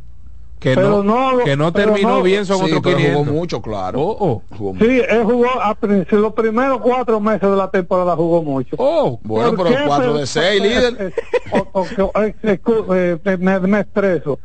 Que 0.59 0.75
Pero 0.75 0.89
no, 0.89 1.03
no 1.05 1.33
lo- 1.37 1.45
que 1.45 1.57
no 1.57 1.73
terminó 1.73 2.09
no- 2.17 2.23
bien, 2.25 2.45
son 2.45 2.59
Sí, 2.59 2.65
otros 2.65 2.81
pero 2.83 2.97
500. 2.97 3.25
jugó 3.27 3.33
mucho, 3.39 3.63
claro. 3.63 4.01
Oh, 4.01 4.43
Jugó 4.57 4.79
Sí, 4.81 5.03
él 5.09 5.25
jugó, 5.25 5.47
a 5.61 5.77
los 6.11 6.33
primeros 6.33 6.81
cuatro 6.81 7.21
meses 7.21 7.49
de 7.51 7.57
la 7.57 7.71
temporada 7.71 8.17
jugó 8.17 8.43
mucho. 8.43 8.75
Oh, 8.79 9.21
Bueno, 9.23 9.55
¿Por 9.55 9.69
pero 9.69 9.87
cuatro 9.87 10.15
de 10.15 10.27
seis, 10.27 10.61
líder. 10.63 10.97
eh, 10.99 11.13
o- 11.53 11.69
o- 11.81 11.87
o- 12.15 12.23
eh, 12.23 12.35
escu- 12.43 12.87
eh, 13.25 13.37
me, 13.39 13.61
me 13.61 13.81
expreso. 13.81 14.41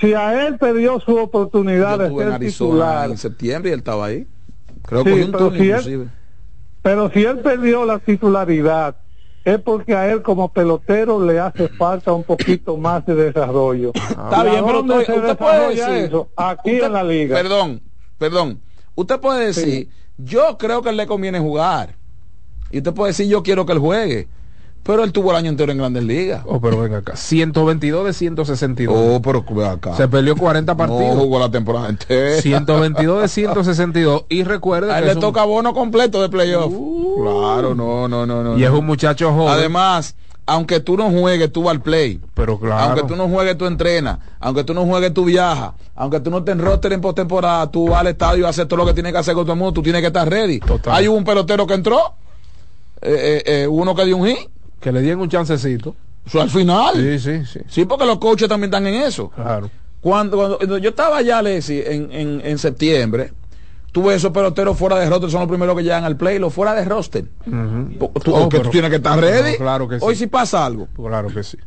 Si 0.00 0.14
a 0.14 0.46
él 0.46 0.56
perdió 0.58 0.98
su 1.00 1.16
oportunidad 1.16 1.92
Yo 1.92 1.98
de 1.98 2.06
en 2.08 2.16
ser 2.18 2.32
Arizona 2.32 2.70
titular, 2.70 3.10
en 3.10 3.18
septiembre 3.18 3.70
y 3.70 3.72
él 3.74 3.78
estaba 3.80 4.06
ahí. 4.06 4.26
Creo 4.86 5.04
Sí, 5.04 5.10
que 5.14 5.24
un 5.24 5.32
pero 5.32 5.50
si 5.52 5.70
él- 5.70 6.10
pero 6.82 7.10
si 7.10 7.22
él 7.24 7.38
perdió 7.40 7.84
la 7.84 7.98
titularidad, 7.98 8.96
es 9.44 9.58
porque 9.60 9.94
a 9.94 10.10
él 10.10 10.22
como 10.22 10.50
pelotero 10.52 11.22
le 11.22 11.38
hace 11.38 11.68
falta 11.68 12.12
un 12.12 12.24
poquito 12.24 12.76
más 12.76 13.04
de 13.04 13.14
desarrollo. 13.14 13.92
Está 13.94 14.30
¿Y 14.32 14.34
a 14.34 14.42
bien, 14.50 14.64
pero 14.64 14.78
dónde 14.78 14.94
usted, 14.98 15.12
se 15.14 15.18
usted 15.20 15.36
puede 15.36 15.52
desarrolla 15.68 15.86
decir. 15.88 16.04
eso? 16.08 16.28
Aquí 16.36 16.72
usted- 16.72 16.86
en 16.86 16.92
la 16.92 17.02
liga. 17.04 17.36
Perdón, 17.36 17.80
perdón. 18.18 18.60
Usted 18.94 19.20
puede 19.20 19.46
decir, 19.46 19.88
yo 20.18 20.56
creo 20.58 20.82
que 20.82 20.92
le 20.92 21.06
conviene 21.06 21.38
jugar. 21.40 21.94
Y 22.70 22.78
usted 22.78 22.92
puede 22.94 23.10
decir, 23.10 23.28
yo 23.28 23.42
quiero 23.42 23.66
que 23.66 23.72
él 23.72 23.78
juegue. 23.78 24.28
Pero 24.82 25.04
él 25.04 25.12
tuvo 25.12 25.30
el 25.30 25.36
año 25.36 25.50
entero 25.50 25.70
en 25.72 25.78
Grandes 25.78 26.02
Ligas. 26.04 26.42
Oh, 26.46 26.58
pero 26.60 26.80
venga 26.80 26.98
acá. 26.98 27.14
122 27.14 28.06
de 28.06 28.12
162. 28.14 28.96
Oh, 28.96 29.20
pero 29.22 29.44
ve 29.50 29.66
acá. 29.66 29.94
Se 29.94 30.08
peleó 30.08 30.34
40 30.36 30.74
partidos. 30.74 31.14
No 31.16 31.20
jugó 31.20 31.38
la 31.38 31.50
temporada 31.50 31.88
entera. 31.90 32.40
122 32.40 33.22
de 33.22 33.28
162. 33.28 34.24
Y 34.30 34.42
recuerda 34.44 34.94
A 34.94 34.98
él 34.98 35.04
que 35.04 35.10
le 35.10 35.14
un- 35.16 35.20
toca 35.20 35.44
bono 35.44 35.74
completo 35.74 36.22
de 36.22 36.28
playoff. 36.30 36.72
claro, 37.22 37.74
no, 37.74 38.08
no, 38.08 38.24
no, 38.26 38.42
no. 38.42 38.58
y 38.58 38.64
es 38.64 38.70
un 38.70 38.86
muchacho 38.86 39.32
joven. 39.32 39.48
Además, 39.52 40.16
aunque 40.46 40.80
tú 40.80 40.96
no 40.96 41.10
juegues, 41.10 41.52
tú 41.52 41.64
vas 41.64 41.72
al 41.72 41.82
play. 41.82 42.18
pero 42.34 42.58
claro. 42.58 42.82
Aunque 42.92 43.02
tú 43.04 43.16
no 43.16 43.28
juegues, 43.28 43.56
tú 43.58 43.66
entrenas. 43.66 44.18
Aunque 44.40 44.64
tú 44.64 44.72
no 44.72 44.86
juegues, 44.86 45.12
tú 45.12 45.26
viajas. 45.26 45.72
Aunque 45.94 46.20
tú 46.20 46.30
no 46.30 46.42
te 46.42 46.54
roster 46.54 46.94
en 46.94 47.02
postemporada, 47.02 47.70
tú 47.70 47.88
vas 47.90 48.00
al 48.00 48.06
estadio 48.08 48.46
y 48.46 48.48
haces 48.48 48.66
todo 48.66 48.78
lo 48.78 48.86
que 48.86 48.94
tienes 48.94 49.12
que 49.12 49.18
hacer 49.18 49.34
con 49.34 49.44
todo 49.44 49.52
el 49.52 49.58
mundo. 49.58 49.74
Tú 49.74 49.82
tienes 49.82 50.00
que 50.00 50.06
estar 50.08 50.28
ready. 50.28 50.58
Total. 50.58 50.94
Hay 50.94 51.06
un 51.06 51.22
pelotero 51.22 51.66
que 51.66 51.74
entró, 51.74 52.14
eh, 53.02 53.42
eh, 53.46 53.62
eh, 53.62 53.66
uno 53.68 53.94
que 53.94 54.06
dio 54.06 54.16
un 54.16 54.26
hit. 54.26 54.38
Que 54.80 54.92
le 54.92 55.00
dieron 55.02 55.20
un 55.20 55.28
chancecito. 55.28 55.94
Eso 56.26 56.40
al 56.40 56.50
final. 56.50 56.94
Sí, 56.94 57.18
sí, 57.18 57.44
sí. 57.46 57.60
Sí, 57.68 57.84
porque 57.84 58.04
los 58.06 58.18
coaches 58.18 58.48
también 58.48 58.68
están 58.72 58.86
en 58.86 58.94
eso. 59.02 59.30
Claro. 59.30 59.70
Cuando, 60.00 60.56
cuando 60.58 60.78
yo 60.78 60.90
estaba 60.90 61.18
allá, 61.18 61.42
Leslie, 61.42 61.92
en, 61.94 62.10
en, 62.12 62.40
en 62.44 62.58
septiembre, 62.58 63.32
tuve 63.92 64.14
esos 64.14 64.30
peloteros 64.30 64.78
fuera 64.78 64.96
de 64.98 65.08
roster, 65.10 65.30
son 65.30 65.40
los 65.40 65.48
primeros 65.48 65.76
que 65.76 65.82
llegan 65.82 66.04
al 66.04 66.16
play, 66.16 66.38
los 66.38 66.52
fuera 66.54 66.74
de 66.74 66.84
roster. 66.84 67.24
Tú- 67.44 68.10
Oh, 68.34 68.48
que 68.48 68.56
pero- 68.58 68.62
tú 68.64 68.70
tienes 68.70 68.90
que 68.90 68.96
estar 68.96 69.18
ready. 69.20 69.56
Claro 69.56 69.88
que 69.88 69.98
sí. 69.98 70.04
Hoy 70.04 70.16
si 70.16 70.26
pasa 70.26 70.64
algo. 70.64 70.88
Claro 70.96 71.28
que 71.28 71.42
sí. 71.42 71.58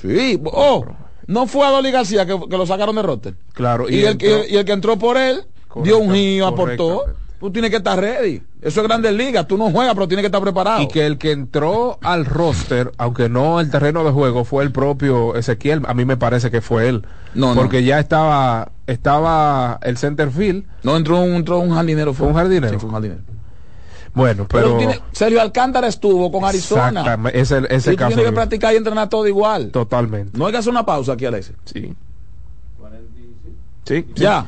Sí, 0.00 0.40
oh, 0.44 0.84
no 1.26 1.46
fue 1.46 1.66
a 1.66 1.70
Dolly 1.70 1.90
García 1.90 2.24
que, 2.26 2.38
que 2.48 2.56
lo 2.56 2.66
sacaron 2.66 2.94
de 2.96 3.02
roster. 3.02 3.34
Claro. 3.52 3.88
Y, 3.88 4.04
el, 4.04 4.16
que- 4.16 4.46
y 4.48 4.56
el 4.56 4.64
que 4.64 4.72
entró 4.72 4.96
por 4.98 5.16
él 5.16 5.44
dio 5.82 5.98
un 5.98 6.12
giro, 6.14 6.46
aportó. 6.46 7.04
Tú 7.40 7.50
tienes 7.50 7.70
que 7.70 7.78
estar 7.78 7.98
ready. 7.98 8.42
Eso 8.60 8.82
es 8.82 8.86
Grandes 8.86 9.14
Ligas. 9.14 9.48
Tú 9.48 9.56
no 9.56 9.70
juegas, 9.70 9.94
pero 9.94 10.06
tienes 10.06 10.22
que 10.22 10.26
estar 10.26 10.42
preparado. 10.42 10.82
Y 10.82 10.88
que 10.88 11.06
el 11.06 11.16
que 11.16 11.32
entró 11.32 11.98
al 12.02 12.26
roster, 12.26 12.92
aunque 12.98 13.30
no 13.30 13.58
al 13.58 13.70
terreno 13.70 14.04
de 14.04 14.10
juego, 14.10 14.44
fue 14.44 14.62
el 14.62 14.72
propio 14.72 15.34
Ezequiel. 15.34 15.80
A 15.88 15.94
mí 15.94 16.04
me 16.04 16.18
parece 16.18 16.50
que 16.50 16.60
fue 16.60 16.88
él. 16.88 17.06
No, 17.34 17.54
no. 17.54 17.60
Porque 17.60 17.82
ya 17.82 17.98
estaba 17.98 18.72
estaba 18.86 19.78
el 19.82 19.96
center 19.96 20.30
field. 20.30 20.64
No, 20.82 20.98
entró 20.98 21.18
un, 21.22 21.30
entró 21.32 21.60
un 21.60 21.70
jardinero. 21.74 22.12
Fue 22.12 22.26
un 22.26 22.34
jardinero. 22.34 22.68
Sí, 22.74 22.78
fue 22.78 22.88
un 22.88 22.94
jardinero. 22.94 23.22
Bueno, 24.12 24.46
Pero, 24.50 24.76
pero. 24.76 24.76
tiene- 24.76 25.00
Sergio 25.12 25.40
Alcántara 25.40 25.86
estuvo 25.86 26.30
con 26.30 26.44
Arizona. 26.44 26.88
Exactamente, 27.00 27.40
ese, 27.40 27.62
ese 27.70 27.92
y 27.94 27.96
caso. 27.96 28.08
tienes 28.08 28.26
que 28.26 28.32
practicar 28.32 28.74
y 28.74 28.76
entrenar 28.76 29.08
todo 29.08 29.26
igual. 29.26 29.70
Totalmente. 29.70 30.36
No 30.36 30.44
hay 30.46 30.52
que 30.52 30.58
hacer 30.58 30.70
una 30.72 30.84
pausa 30.84 31.12
aquí, 31.12 31.24
Alexis. 31.24 31.54
Sí, 31.64 31.94
sí. 33.86 34.06
Ya. 34.14 34.46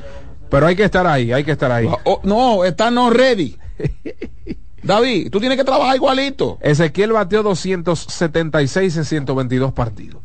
Pero 0.53 0.67
hay 0.67 0.77
que 0.77 0.85
estar 0.85 1.07
ahí, 1.07 1.33
hay 1.33 1.45
que 1.45 1.53
estar 1.53 1.73
ahí. 1.73 1.89
Oh, 2.05 2.21
no, 2.25 2.63
está 2.67 2.91
no 2.91 3.09
ready. 3.09 3.57
David, 4.83 5.31
tú 5.31 5.41
tienes 5.41 5.57
que 5.57 5.65
trabajar 5.65 5.97
igualito. 5.97 6.59
Ezequiel 6.61 7.13
bateó 7.13 7.43
276 7.43 8.99
en 8.99 9.05
122 9.07 9.73
partidos. 9.73 10.21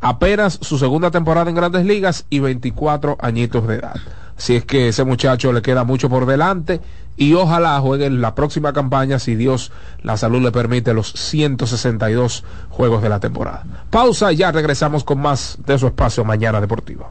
Apenas 0.00 0.60
su 0.62 0.78
segunda 0.78 1.10
temporada 1.10 1.50
en 1.50 1.56
grandes 1.56 1.84
ligas 1.84 2.26
y 2.30 2.38
24 2.38 3.16
añitos 3.20 3.66
de 3.66 3.74
edad. 3.74 3.96
Así 4.38 4.54
es 4.54 4.64
que 4.64 4.86
ese 4.86 5.02
muchacho 5.02 5.52
le 5.52 5.62
queda 5.62 5.82
mucho 5.82 6.08
por 6.08 6.26
delante 6.26 6.80
y 7.16 7.34
ojalá 7.34 7.80
juegue 7.80 8.06
en 8.06 8.20
la 8.20 8.36
próxima 8.36 8.72
campaña 8.72 9.18
si 9.18 9.34
Dios 9.34 9.72
la 10.00 10.16
salud 10.16 10.42
le 10.42 10.52
permite 10.52 10.94
los 10.94 11.12
162 11.12 12.44
juegos 12.68 13.02
de 13.02 13.08
la 13.08 13.18
temporada. 13.18 13.64
Pausa 13.90 14.32
y 14.32 14.36
ya 14.36 14.52
regresamos 14.52 15.02
con 15.02 15.18
más 15.18 15.58
de 15.66 15.76
su 15.76 15.88
espacio 15.88 16.24
Mañana 16.24 16.60
Deportiva. 16.60 17.10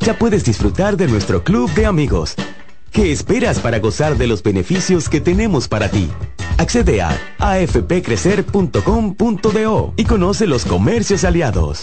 ya 0.00 0.18
puedes 0.18 0.44
disfrutar 0.44 0.96
de 0.96 1.08
nuestro 1.08 1.44
club 1.44 1.70
de 1.74 1.86
amigos. 1.86 2.34
¿Qué 2.90 3.10
esperas 3.10 3.58
para 3.58 3.80
gozar 3.80 4.16
de 4.16 4.26
los 4.26 4.42
beneficios 4.42 5.08
que 5.08 5.20
tenemos 5.20 5.68
para 5.68 5.88
ti? 5.88 6.10
Accede 6.58 7.00
a 7.02 7.18
afpcrecer.com.do 7.38 9.94
y 9.96 10.04
conoce 10.04 10.46
los 10.46 10.64
comercios 10.64 11.24
aliados. 11.24 11.82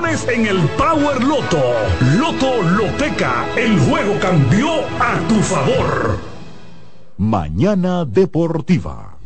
en 0.09 0.45
el 0.47 0.57
Power 0.77 1.23
Loto. 1.23 1.61
Loto 2.17 2.61
Loteca, 2.63 3.45
el 3.55 3.79
juego 3.79 4.19
cambió 4.19 4.81
a 4.99 5.19
tu 5.29 5.35
favor. 5.35 6.19
Mañana 7.17 8.03
Deportiva. 8.05 9.17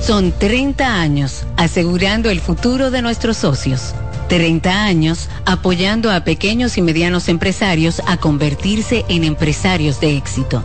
Son 0.00 0.32
30 0.32 1.00
años 1.00 1.44
asegurando 1.56 2.30
el 2.30 2.40
futuro 2.40 2.90
de 2.90 3.02
nuestros 3.02 3.36
socios. 3.38 3.94
30 4.28 4.84
años 4.84 5.28
apoyando 5.44 6.10
a 6.12 6.22
pequeños 6.22 6.78
y 6.78 6.82
medianos 6.82 7.28
empresarios 7.28 8.00
a 8.06 8.16
convertirse 8.16 9.04
en 9.08 9.24
empresarios 9.24 10.00
de 10.00 10.16
éxito. 10.16 10.64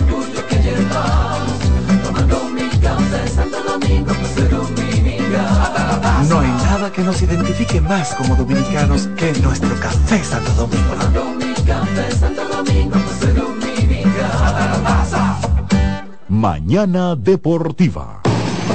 nada 6.81 6.93
que 6.93 7.03
nos 7.03 7.21
identifique 7.21 7.79
más 7.79 8.15
como 8.15 8.35
dominicanos 8.35 9.07
que 9.15 9.31
nuestro 9.33 9.69
café 9.79 10.23
Santo 10.23 10.51
Domingo. 10.53 10.95
Café 11.67 12.11
Santo 12.11 12.47
Domingo. 12.47 12.97
Mañana 16.27 17.15
Deportiva. 17.15 18.20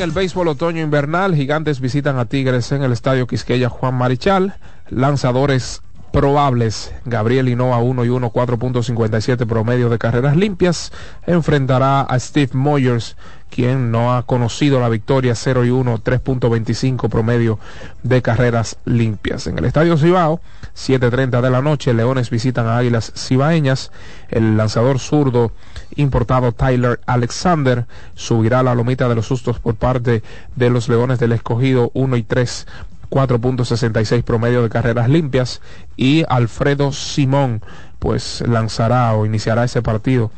En 0.00 0.04
el 0.04 0.12
béisbol 0.12 0.48
otoño 0.48 0.80
invernal, 0.80 1.34
Gigantes 1.34 1.78
visitan 1.78 2.18
a 2.18 2.24
Tigres 2.24 2.72
en 2.72 2.82
el 2.82 2.90
estadio 2.90 3.26
Quisqueya 3.26 3.68
Juan 3.68 3.94
Marichal. 3.94 4.54
Lanzadores 4.88 5.82
probables, 6.12 6.92
Gabriel 7.04 7.48
Hinoa 7.48 7.78
1 7.78 8.04
y 8.04 8.08
1, 8.08 8.32
4.57 8.32 9.46
promedio 9.46 9.88
de 9.88 9.98
carreras 9.98 10.36
limpias. 10.36 10.92
Enfrentará 11.26 12.02
a 12.02 12.18
Steve 12.18 12.50
Moyers, 12.52 13.16
quien 13.50 13.90
no 13.90 14.14
ha 14.14 14.24
conocido 14.24 14.80
la 14.80 14.88
victoria 14.88 15.34
0 15.34 15.64
y 15.64 15.70
1, 15.70 15.98
3.25 16.02 17.08
promedio 17.08 17.58
de 18.02 18.22
carreras 18.22 18.78
limpias. 18.84 19.46
En 19.46 19.58
el 19.58 19.64
estadio 19.64 19.96
Cibao, 19.96 20.40
7.30 20.74 21.40
de 21.40 21.50
la 21.50 21.62
noche, 21.62 21.94
Leones 21.94 22.30
visitan 22.30 22.66
a 22.66 22.78
Águilas 22.78 23.12
Cibaeñas. 23.16 23.90
El 24.28 24.56
lanzador 24.56 24.98
zurdo 24.98 25.52
importado 25.96 26.52
Tyler 26.52 27.00
Alexander 27.06 27.86
subirá 28.14 28.62
la 28.62 28.74
lomita 28.74 29.08
de 29.08 29.14
los 29.14 29.26
sustos 29.26 29.58
por 29.58 29.74
parte 29.74 30.22
de 30.56 30.70
los 30.70 30.88
Leones 30.88 31.18
del 31.18 31.32
Escogido 31.32 31.90
1 31.94 32.16
y 32.16 32.22
3 32.22 32.66
4.66 33.10 34.22
promedio 34.22 34.62
de 34.62 34.68
carreras 34.70 35.08
limpias 35.08 35.60
y 35.96 36.24
Alfredo 36.28 36.92
Simón 36.92 37.62
pues 37.98 38.42
lanzará 38.46 39.12
o 39.14 39.26
iniciará 39.26 39.64
ese 39.64 39.82
partido 39.82 40.30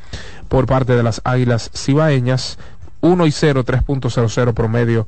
por 0.48 0.66
parte 0.66 0.94
de 0.94 1.02
las 1.02 1.20
Águilas 1.24 1.70
Cibaeñas 1.74 2.58
1 3.02 3.26
y 3.26 3.32
0 3.32 3.64
3.00 3.64 4.54
promedio 4.54 5.06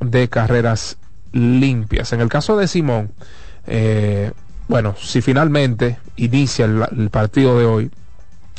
de 0.00 0.28
carreras 0.28 0.96
limpias. 1.32 2.12
En 2.12 2.20
el 2.20 2.28
caso 2.28 2.56
de 2.56 2.68
Simón, 2.68 3.12
eh, 3.66 4.32
bueno, 4.68 4.94
si 4.98 5.20
finalmente 5.20 5.98
inicia 6.16 6.64
el, 6.64 6.84
el 6.96 7.10
partido 7.10 7.58
de 7.58 7.64
hoy, 7.64 7.90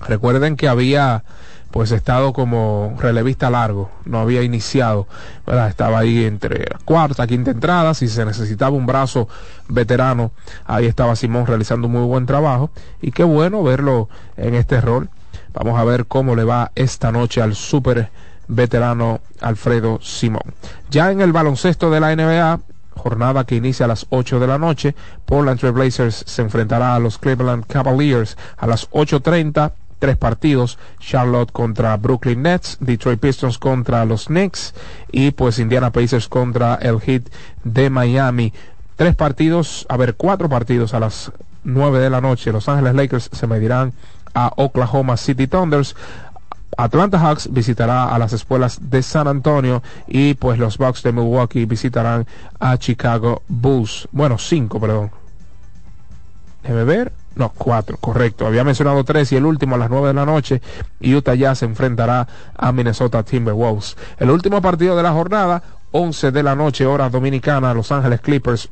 recuerden 0.08 0.56
que 0.56 0.68
había 0.68 1.24
pues 1.72 1.92
estado 1.92 2.34
como 2.34 2.96
relevista 3.00 3.50
largo, 3.50 3.90
no 4.06 4.20
había 4.20 4.44
iniciado, 4.44 5.08
estaba 5.68 6.00
ahí 6.00 6.26
entre 6.26 6.66
cuarta, 6.86 7.26
quinta 7.28 7.52
entrada, 7.52 7.94
si 7.94 8.08
se 8.08 8.26
necesitaba 8.26 8.76
un 8.76 8.86
brazo 8.86 9.28
veterano, 9.70 10.32
ahí 10.66 10.86
estaba 10.86 11.16
Simón 11.16 11.48
realizando 11.48 11.88
un 11.88 11.94
muy 11.94 12.06
buen 12.06 12.26
trabajo 12.26 12.72
y 13.02 13.12
qué 13.12 13.24
bueno 13.24 13.64
verlo 13.64 14.10
en 14.38 14.56
este 14.56 14.82
rol. 14.82 15.10
Vamos 15.54 15.80
a 15.80 15.84
ver 15.84 16.06
cómo 16.06 16.36
le 16.36 16.44
va 16.44 16.72
esta 16.76 17.12
noche 17.12 17.42
al 17.42 17.56
súper 17.56 18.10
veterano 18.48 19.22
Alfredo 19.40 20.00
Simón. 20.02 20.54
Ya 20.90 21.12
en 21.12 21.22
el 21.22 21.32
baloncesto 21.32 21.90
de 21.90 22.00
la 22.02 22.16
NBA, 22.16 22.60
jornada 22.96 23.46
que 23.46 23.56
inicia 23.56 23.86
a 23.86 23.88
las 23.88 24.06
8 24.10 24.40
de 24.40 24.48
la 24.48 24.58
noche, 24.58 24.96
Portland 25.26 25.60
Trail 25.60 25.74
Blazers 25.74 26.24
se 26.28 26.42
enfrentará 26.42 26.96
a 26.96 27.00
los 27.00 27.18
Cleveland 27.18 27.66
Cavaliers 27.66 28.38
a 28.58 28.68
las 28.68 28.90
8.30 28.92 29.72
tres 30.02 30.18
partidos, 30.18 30.80
Charlotte 31.00 31.52
contra 31.52 31.96
Brooklyn 31.96 32.42
Nets, 32.42 32.78
Detroit 32.80 33.20
Pistons 33.20 33.60
contra 33.60 34.04
los 34.04 34.26
Knicks 34.26 34.74
y 35.12 35.30
pues 35.30 35.60
Indiana 35.60 35.92
Pacers 35.92 36.28
contra 36.28 36.74
el 36.82 37.00
Heat 37.00 37.30
de 37.64 37.92
Miami. 37.92 38.52
Tres 38.96 39.16
partidos, 39.16 39.86
a 39.90 39.98
ver, 39.98 40.16
cuatro 40.16 40.50
partidos 40.50 40.96
a 40.96 41.00
las 41.00 41.32
nueve 41.64 42.00
de 42.00 42.10
la 42.10 42.20
noche. 42.20 42.52
Los 42.52 42.68
Ángeles 42.68 42.96
Lakers 42.96 43.30
se 43.32 43.46
medirán 43.46 43.94
a 44.34 44.52
Oklahoma 44.56 45.18
City 45.18 45.46
Thunders. 45.46 45.96
Atlanta 46.78 47.20
Hawks 47.20 47.54
visitará 47.54 48.06
a 48.06 48.18
las 48.18 48.34
escuelas 48.34 48.80
de 48.90 49.04
San 49.04 49.28
Antonio 49.28 49.84
y 50.08 50.34
pues 50.34 50.58
los 50.58 50.80
Bucks 50.80 51.04
de 51.04 51.12
Milwaukee 51.12 51.66
visitarán 51.66 52.26
a 52.60 52.76
Chicago 52.78 53.44
Bulls. 53.48 54.08
Bueno, 54.12 54.40
cinco, 54.40 54.80
perdón. 54.80 55.12
Déjeme 56.64 56.86
ver. 56.86 57.21
No, 57.36 57.50
cuatro, 57.50 57.98
correcto. 57.98 58.46
Había 58.46 58.64
mencionado 58.64 59.04
tres 59.04 59.32
y 59.32 59.38
el 59.38 59.46
último 59.46 59.76
a 59.76 59.78
las 59.78 59.90
nueve 59.90 60.10
de 60.10 60.14
la 60.14 60.26
noche. 60.26 60.62
Utah 61.02 61.34
ya 61.36 61.56
se 61.56 61.66
enfrentará 61.66 62.28
a 62.56 62.72
Minnesota 62.72 63.24
Timberwolves. 63.24 63.96
El 64.18 64.32
último 64.32 64.62
partido 64.62 64.98
de 64.98 65.04
la 65.04 65.14
jornada, 65.14 65.64
11 65.92 66.32
de 66.32 66.44
la 66.44 66.56
noche, 66.56 66.86
hora 66.86 67.10
dominicana, 67.10 67.74
Los 67.74 67.92
Ángeles 67.92 68.22
Clippers 68.22 68.70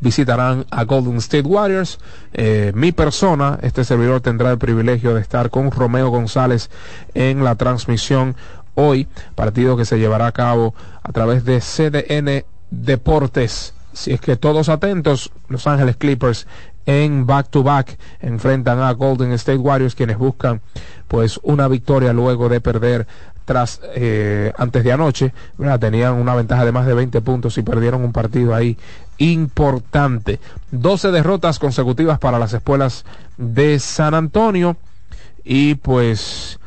visitarán 0.00 0.66
a 0.70 0.84
Golden 0.84 1.16
State 1.16 1.46
Warriors. 1.46 1.98
Eh, 2.32 2.72
mi 2.74 2.92
persona, 2.92 3.58
este 3.62 3.84
servidor 3.84 4.20
tendrá 4.20 4.50
el 4.50 4.58
privilegio 4.58 5.14
de 5.14 5.20
estar 5.20 5.50
con 5.50 5.70
Romeo 5.70 6.08
González 6.08 6.70
en 7.14 7.44
la 7.44 7.54
transmisión 7.56 8.34
hoy, 8.74 9.08
partido 9.34 9.76
que 9.76 9.84
se 9.84 9.98
llevará 9.98 10.26
a 10.26 10.32
cabo 10.32 10.74
a 11.02 11.12
través 11.12 11.44
de 11.44 11.60
CDN 11.60 12.44
Deportes. 12.70 13.74
Si 13.92 14.12
es 14.12 14.20
que 14.20 14.36
todos 14.36 14.68
atentos, 14.68 15.30
Los 15.48 15.66
Ángeles 15.66 15.96
Clippers 15.96 16.48
en 16.86 17.26
back 17.26 17.48
to 17.48 17.62
back 17.62 17.98
enfrentan 18.20 18.80
a 18.80 18.92
Golden 18.92 19.32
State 19.32 19.58
Warriors 19.58 19.94
quienes 19.94 20.18
buscan 20.18 20.60
pues 21.08 21.40
una 21.42 21.68
victoria 21.68 22.12
luego 22.12 22.48
de 22.48 22.60
perder 22.60 23.06
tras 23.44 23.80
eh, 23.94 24.52
antes 24.56 24.84
de 24.84 24.92
anoche. 24.92 25.32
Tenían 25.80 26.14
una 26.14 26.34
ventaja 26.34 26.64
de 26.64 26.72
más 26.72 26.86
de 26.86 26.94
20 26.94 27.20
puntos 27.20 27.58
y 27.58 27.62
perdieron 27.62 28.04
un 28.04 28.12
partido 28.12 28.54
ahí 28.54 28.78
importante. 29.18 30.40
12 30.70 31.10
derrotas 31.10 31.58
consecutivas 31.58 32.18
para 32.18 32.38
las 32.38 32.52
escuelas 32.52 33.04
de 33.36 33.78
San 33.78 34.14
Antonio 34.14 34.76
y 35.44 35.74
pues 35.76 36.58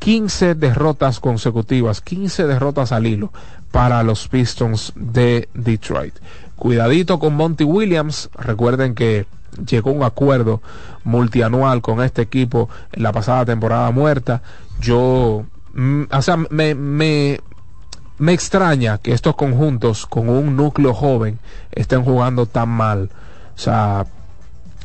15 0.00 0.54
derrotas 0.54 1.20
consecutivas 1.20 2.00
15 2.00 2.46
derrotas 2.46 2.92
al 2.92 3.06
hilo 3.06 3.32
para 3.70 4.02
los 4.02 4.28
Pistons 4.28 4.92
de 4.96 5.48
Detroit. 5.54 6.14
Cuidadito 6.56 7.18
con 7.18 7.34
Monty 7.34 7.64
Williams. 7.64 8.30
Recuerden 8.34 8.94
que 8.94 9.26
llegó 9.66 9.90
a 9.90 9.92
un 9.94 10.02
acuerdo 10.02 10.60
multianual 11.04 11.80
con 11.80 12.02
este 12.02 12.22
equipo 12.22 12.68
en 12.92 13.02
la 13.02 13.12
pasada 13.12 13.44
temporada 13.44 13.90
muerta. 13.90 14.42
Yo, 14.80 15.44
mm, 15.74 16.02
o 16.10 16.22
sea, 16.22 16.36
me, 16.50 16.74
me, 16.74 17.40
me 18.18 18.32
extraña 18.32 18.98
que 18.98 19.12
estos 19.12 19.34
conjuntos 19.36 20.06
con 20.06 20.28
un 20.28 20.56
núcleo 20.56 20.94
joven 20.94 21.38
estén 21.72 22.02
jugando 22.04 22.46
tan 22.46 22.68
mal. 22.68 23.10
O 23.54 23.58
sea, 23.58 24.06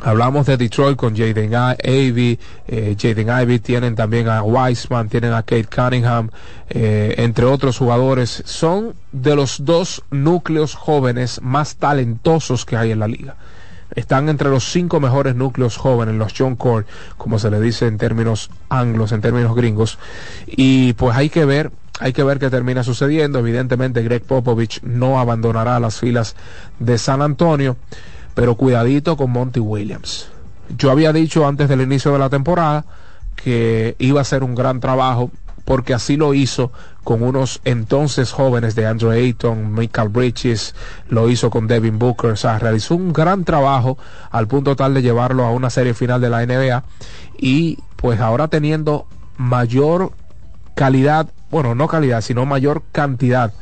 Hablamos 0.06 0.48
de 0.48 0.57
Detroit 0.57 0.98
con 0.98 1.15
Jaden 1.15 1.53
Ivy, 1.81 2.38
eh, 2.68 2.95
Jaden 2.99 3.30
Ivy 3.41 3.60
tienen 3.60 3.95
también 3.95 4.27
a 4.27 4.44
Wiseman, 4.44 5.07
tienen 5.07 5.31
a 5.31 5.44
Kate 5.44 5.68
Cunningham, 5.73 6.30
eh, 6.69 7.15
entre 7.19 7.45
otros 7.45 7.77
jugadores. 7.77 8.44
Son 8.45 8.95
de 9.14 9.34
los 9.34 9.64
dos 9.64 10.03
núcleos 10.11 10.76
jóvenes 10.76 11.41
más 11.41 11.77
talentosos 11.77 12.65
que 12.65 12.76
hay 12.76 12.91
en 12.91 12.99
la 12.99 13.07
liga 13.07 13.38
están 13.95 14.30
entre 14.30 14.49
los 14.49 14.72
cinco 14.72 14.99
mejores 14.99 15.36
núcleos 15.36 15.78
jóvenes, 15.78 16.15
los 16.15 16.34
John 16.38 16.56
Core, 16.56 16.86
como 17.18 17.40
se 17.40 17.49
le 17.49 17.60
dice 17.60 17.88
en 17.88 17.98
términos 17.98 18.49
anglos, 18.70 19.11
en 19.11 19.22
términos 19.22 19.56
gringos. 19.56 19.99
Y 20.48 20.94
pues 20.94 21.15
hay 21.15 21.30
que 21.30 21.45
ver, 21.45 21.72
hay 21.99 22.14
que 22.14 22.24
ver 22.24 22.40
qué 22.40 22.49
termina 22.49 22.84
sucediendo. 22.84 23.40
Evidentemente 23.40 24.03
Greg 24.03 24.24
Popovich 24.24 24.82
no 24.84 25.20
abandonará 25.20 25.80
las 25.80 25.99
filas 25.99 26.36
de 26.80 26.98
San 26.98 27.22
Antonio, 27.22 27.78
pero 28.34 28.56
cuidadito 28.56 29.18
con 29.18 29.32
Monty 29.32 29.60
Williams. 29.60 30.30
Yo 30.78 30.91
había 30.91 31.14
dicho 31.14 31.48
antes 31.48 31.70
del 31.70 31.82
inicio 31.82 32.11
de 32.14 32.20
la 32.20 32.30
temporada 32.30 32.86
que 33.36 33.95
iba 33.99 34.22
a 34.22 34.26
ser 34.26 34.44
un 34.44 34.56
gran 34.56 34.80
trabajo 34.80 35.32
porque 35.65 35.94
así 35.94 36.18
lo 36.18 36.34
hizo 36.34 36.72
con 37.03 37.23
unos 37.23 37.61
entonces 37.65 38.31
jóvenes 38.31 38.76
de 38.76 38.85
Andrew 38.85 39.11
Ayton, 39.11 39.73
Michael 39.73 40.10
Bridges, 40.10 40.76
lo 41.10 41.30
hizo 41.30 41.49
con 41.49 41.68
Devin 41.68 41.99
Booker, 41.99 42.31
o 42.31 42.35
sea, 42.35 42.60
realizó 42.60 42.95
un 42.95 43.14
gran 43.14 43.44
trabajo 43.44 43.98
al 44.31 44.48
punto 44.48 44.76
tal 44.76 44.94
de 44.94 45.02
llevarlo 45.02 45.45
a 45.45 45.52
una 45.52 45.69
serie 45.69 45.94
final 45.94 46.22
de 46.22 46.30
la 46.30 46.45
NBA 46.45 46.84
y 47.38 47.80
pues 47.95 48.19
ahora 48.19 48.48
teniendo 48.48 49.07
mayor 49.38 50.11
calidad, 50.76 51.27
bueno, 51.52 51.76
no 51.76 51.88
calidad, 51.88 52.22
sino 52.22 52.45
mayor 52.45 52.84
cantidad 52.91 53.53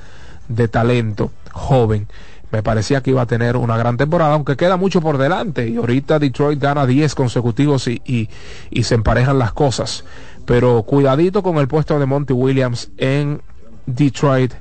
de 0.47 0.67
talento 0.67 1.31
joven. 1.51 2.07
Me 2.51 2.63
parecía 2.63 3.01
que 3.01 3.11
iba 3.11 3.21
a 3.21 3.27
tener 3.27 3.55
una 3.55 3.77
gran 3.77 3.95
temporada, 3.95 4.33
aunque 4.33 4.57
queda 4.57 4.75
mucho 4.75 4.99
por 4.99 5.17
delante. 5.17 5.69
Y 5.69 5.77
ahorita 5.77 6.19
Detroit 6.19 6.59
gana 6.59 6.85
10 6.85 7.15
consecutivos 7.15 7.87
y, 7.87 8.01
y, 8.05 8.29
y 8.69 8.83
se 8.83 8.95
emparejan 8.95 9.39
las 9.39 9.53
cosas. 9.53 10.03
Pero 10.45 10.83
cuidadito 10.83 11.43
con 11.43 11.57
el 11.57 11.67
puesto 11.67 11.99
de 11.99 12.05
Monty 12.05 12.33
Williams 12.33 12.91
en 12.97 13.41
Detroit 13.85 14.53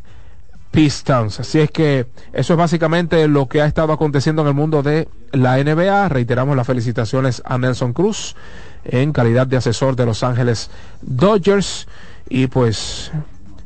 Pistons. 0.71 1.41
Así 1.41 1.61
es 1.61 1.71
que 1.71 2.07
eso 2.33 2.53
es 2.53 2.59
básicamente 2.59 3.27
lo 3.29 3.49
que 3.49 3.61
ha 3.63 3.67
estado 3.67 3.93
aconteciendo 3.93 4.43
en 4.43 4.49
el 4.49 4.55
mundo 4.55 4.83
de 4.83 5.09
la 5.33 5.63
NBA. 5.63 6.09
Reiteramos 6.09 6.57
las 6.57 6.67
felicitaciones 6.67 7.43
a 7.45 7.59
Nelson 7.59 7.93
Cruz 7.93 8.37
en 8.85 9.13
calidad 9.13 9.47
de 9.47 9.57
asesor 9.57 9.97
de 9.97 10.07
Los 10.07 10.23
Ángeles 10.23 10.71
Dodgers. 11.03 11.89
Y 12.29 12.47
pues 12.47 13.11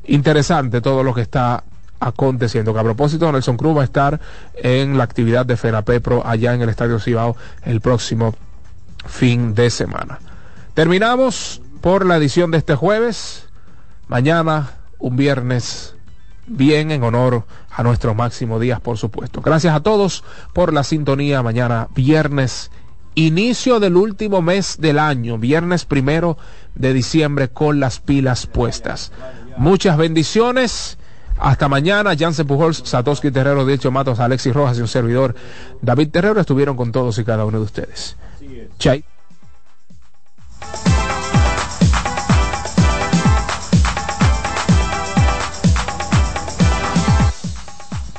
interesante 0.07 0.81
todo 0.81 1.03
lo 1.03 1.12
que 1.15 1.20
está 1.20 1.65
aconteciendo. 2.01 2.73
Que 2.73 2.81
a 2.81 2.85
propósito, 2.85 3.31
Nelson 3.31 3.57
Cruz 3.57 3.77
va 3.77 3.82
a 3.82 3.85
estar 3.85 4.20
en 4.55 4.97
la 4.97 5.05
actividad 5.05 5.45
de 5.45 5.57
FENAPEPRO 5.57 6.27
allá 6.27 6.55
en 6.55 6.62
el 6.62 6.69
Estadio 6.70 6.99
Cibao 6.99 7.36
el 7.65 7.81
próximo 7.81 8.35
fin 9.07 9.55
de 9.55 9.69
semana. 9.70 10.19
Terminamos 10.73 11.61
por 11.85 12.06
la 12.06 12.16
edición 12.16 12.51
de 12.51 12.56
este 12.56 12.77
jueves. 12.77 13.44
Mañana, 14.09 14.70
un 14.98 15.16
viernes 15.16 15.94
bien 16.47 16.90
en 16.90 17.02
honor 17.02 17.44
a 17.70 17.82
nuestros 17.82 18.16
máximos 18.16 18.59
días, 18.59 18.81
por 18.81 18.97
supuesto. 18.97 19.43
Gracias 19.43 19.74
a 19.74 19.81
todos 19.81 20.24
por 20.55 20.73
la 20.73 20.82
sintonía. 20.82 21.43
Mañana, 21.43 21.89
viernes, 21.94 22.70
inicio 23.16 23.81
del 23.81 23.98
último 23.98 24.40
mes 24.40 24.78
del 24.81 24.98
año, 24.98 25.36
viernes 25.36 25.85
primero 25.85 26.39
de 26.74 26.94
diciembre 26.94 27.51
con 27.51 27.81
las 27.81 28.01
pilas 28.01 28.47
puestas. 28.47 29.12
Muchas 29.59 29.98
bendiciones. 29.98 30.97
Hasta 31.39 31.69
mañana, 31.69 32.16
Jansen 32.19 32.47
Pujols, 32.47 32.78
Satoshi 32.78 33.31
Terrero, 33.31 33.66
Dicho 33.66 33.90
Matos, 33.90 34.20
Alexis 34.20 34.55
Rojas 34.55 34.78
y 34.78 34.81
un 34.81 34.89
servidor, 34.89 35.35
David 35.82 36.09
Terrero, 36.09 36.40
estuvieron 36.40 36.78
con 36.78 36.93
todos 36.93 37.19
y 37.19 37.24
cada 37.24 37.44
uno 37.44 37.59
de 37.59 37.65
ustedes. 37.65 38.16
Chay. 38.78 39.05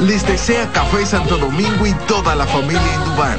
Les 0.00 0.24
desea 0.26 0.70
Café 0.72 1.04
Santo 1.04 1.36
Domingo 1.36 1.86
y 1.86 1.92
toda 2.06 2.34
la 2.34 2.46
familia 2.46 2.94
Indubán. 2.94 3.38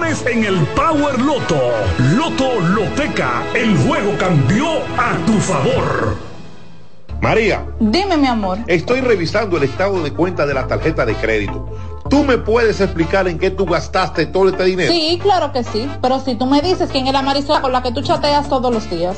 en 0.03 0.43
el 0.43 0.57
Power 0.75 1.21
Loto. 1.21 1.59
Loto 2.15 2.59
Loteca, 2.59 3.43
el 3.53 3.77
juego 3.77 4.17
cambió 4.17 4.65
a 4.97 5.15
tu 5.27 5.33
favor. 5.33 6.17
María, 7.21 7.63
Dime, 7.79 8.17
mi 8.17 8.25
amor. 8.25 8.57
estoy 8.65 9.01
revisando 9.01 9.57
el 9.57 9.63
estado 9.63 10.01
de 10.01 10.11
cuenta 10.11 10.47
de 10.47 10.55
la 10.55 10.65
tarjeta 10.65 11.05
de 11.05 11.13
crédito. 11.15 11.69
¿Tú 12.09 12.23
me 12.23 12.39
puedes 12.39 12.81
explicar 12.81 13.27
en 13.27 13.37
qué 13.37 13.51
tú 13.51 13.65
gastaste 13.65 14.25
todo 14.25 14.49
este 14.49 14.63
dinero? 14.65 14.91
Sí, 14.91 15.19
claro 15.21 15.53
que 15.53 15.63
sí. 15.63 15.87
Pero 16.01 16.19
si 16.19 16.33
tú 16.33 16.47
me 16.47 16.61
dices 16.61 16.89
quién 16.91 17.05
es 17.05 17.13
la 17.13 17.21
Marisol 17.21 17.61
con 17.61 17.71
la 17.71 17.83
que 17.83 17.91
tú 17.91 18.01
chateas 18.01 18.49
todos 18.49 18.73
los 18.73 18.89
días. 18.89 19.17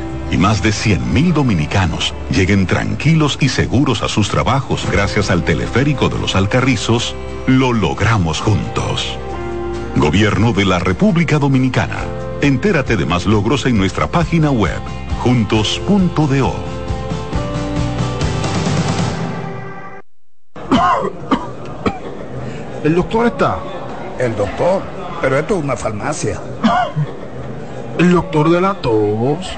y 0.31 0.37
más 0.37 0.63
de 0.63 0.69
100.000 0.69 1.33
dominicanos 1.33 2.13
lleguen 2.31 2.65
tranquilos 2.65 3.37
y 3.41 3.49
seguros 3.49 4.01
a 4.01 4.07
sus 4.07 4.29
trabajos 4.29 4.87
gracias 4.89 5.29
al 5.29 5.43
teleférico 5.43 6.07
de 6.07 6.17
los 6.17 6.35
Alcarrizos, 6.35 7.13
lo 7.47 7.73
logramos 7.73 8.39
juntos. 8.39 9.17
Gobierno 9.97 10.53
de 10.53 10.65
la 10.65 10.79
República 10.79 11.37
Dominicana. 11.37 11.97
Entérate 12.41 12.95
de 12.95 13.05
más 13.05 13.25
logros 13.25 13.65
en 13.65 13.77
nuestra 13.77 14.07
página 14.07 14.49
web, 14.49 14.79
juntos.do. 15.19 16.55
¿El 22.83 22.95
doctor 22.95 23.27
está? 23.27 23.59
El 24.17 24.35
doctor, 24.35 24.81
pero 25.21 25.37
esto 25.37 25.57
es 25.57 25.63
una 25.63 25.75
farmacia. 25.75 26.39
¿El 27.99 28.13
doctor 28.13 28.49
de 28.49 28.61
la 28.61 28.75
tos? 28.75 29.57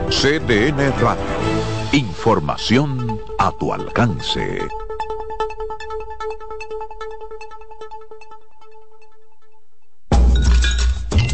CDN 0.09 0.93
Radio. 1.01 1.25
Información 1.93 3.21
a 3.39 3.51
tu 3.53 3.73
alcance. 3.73 4.61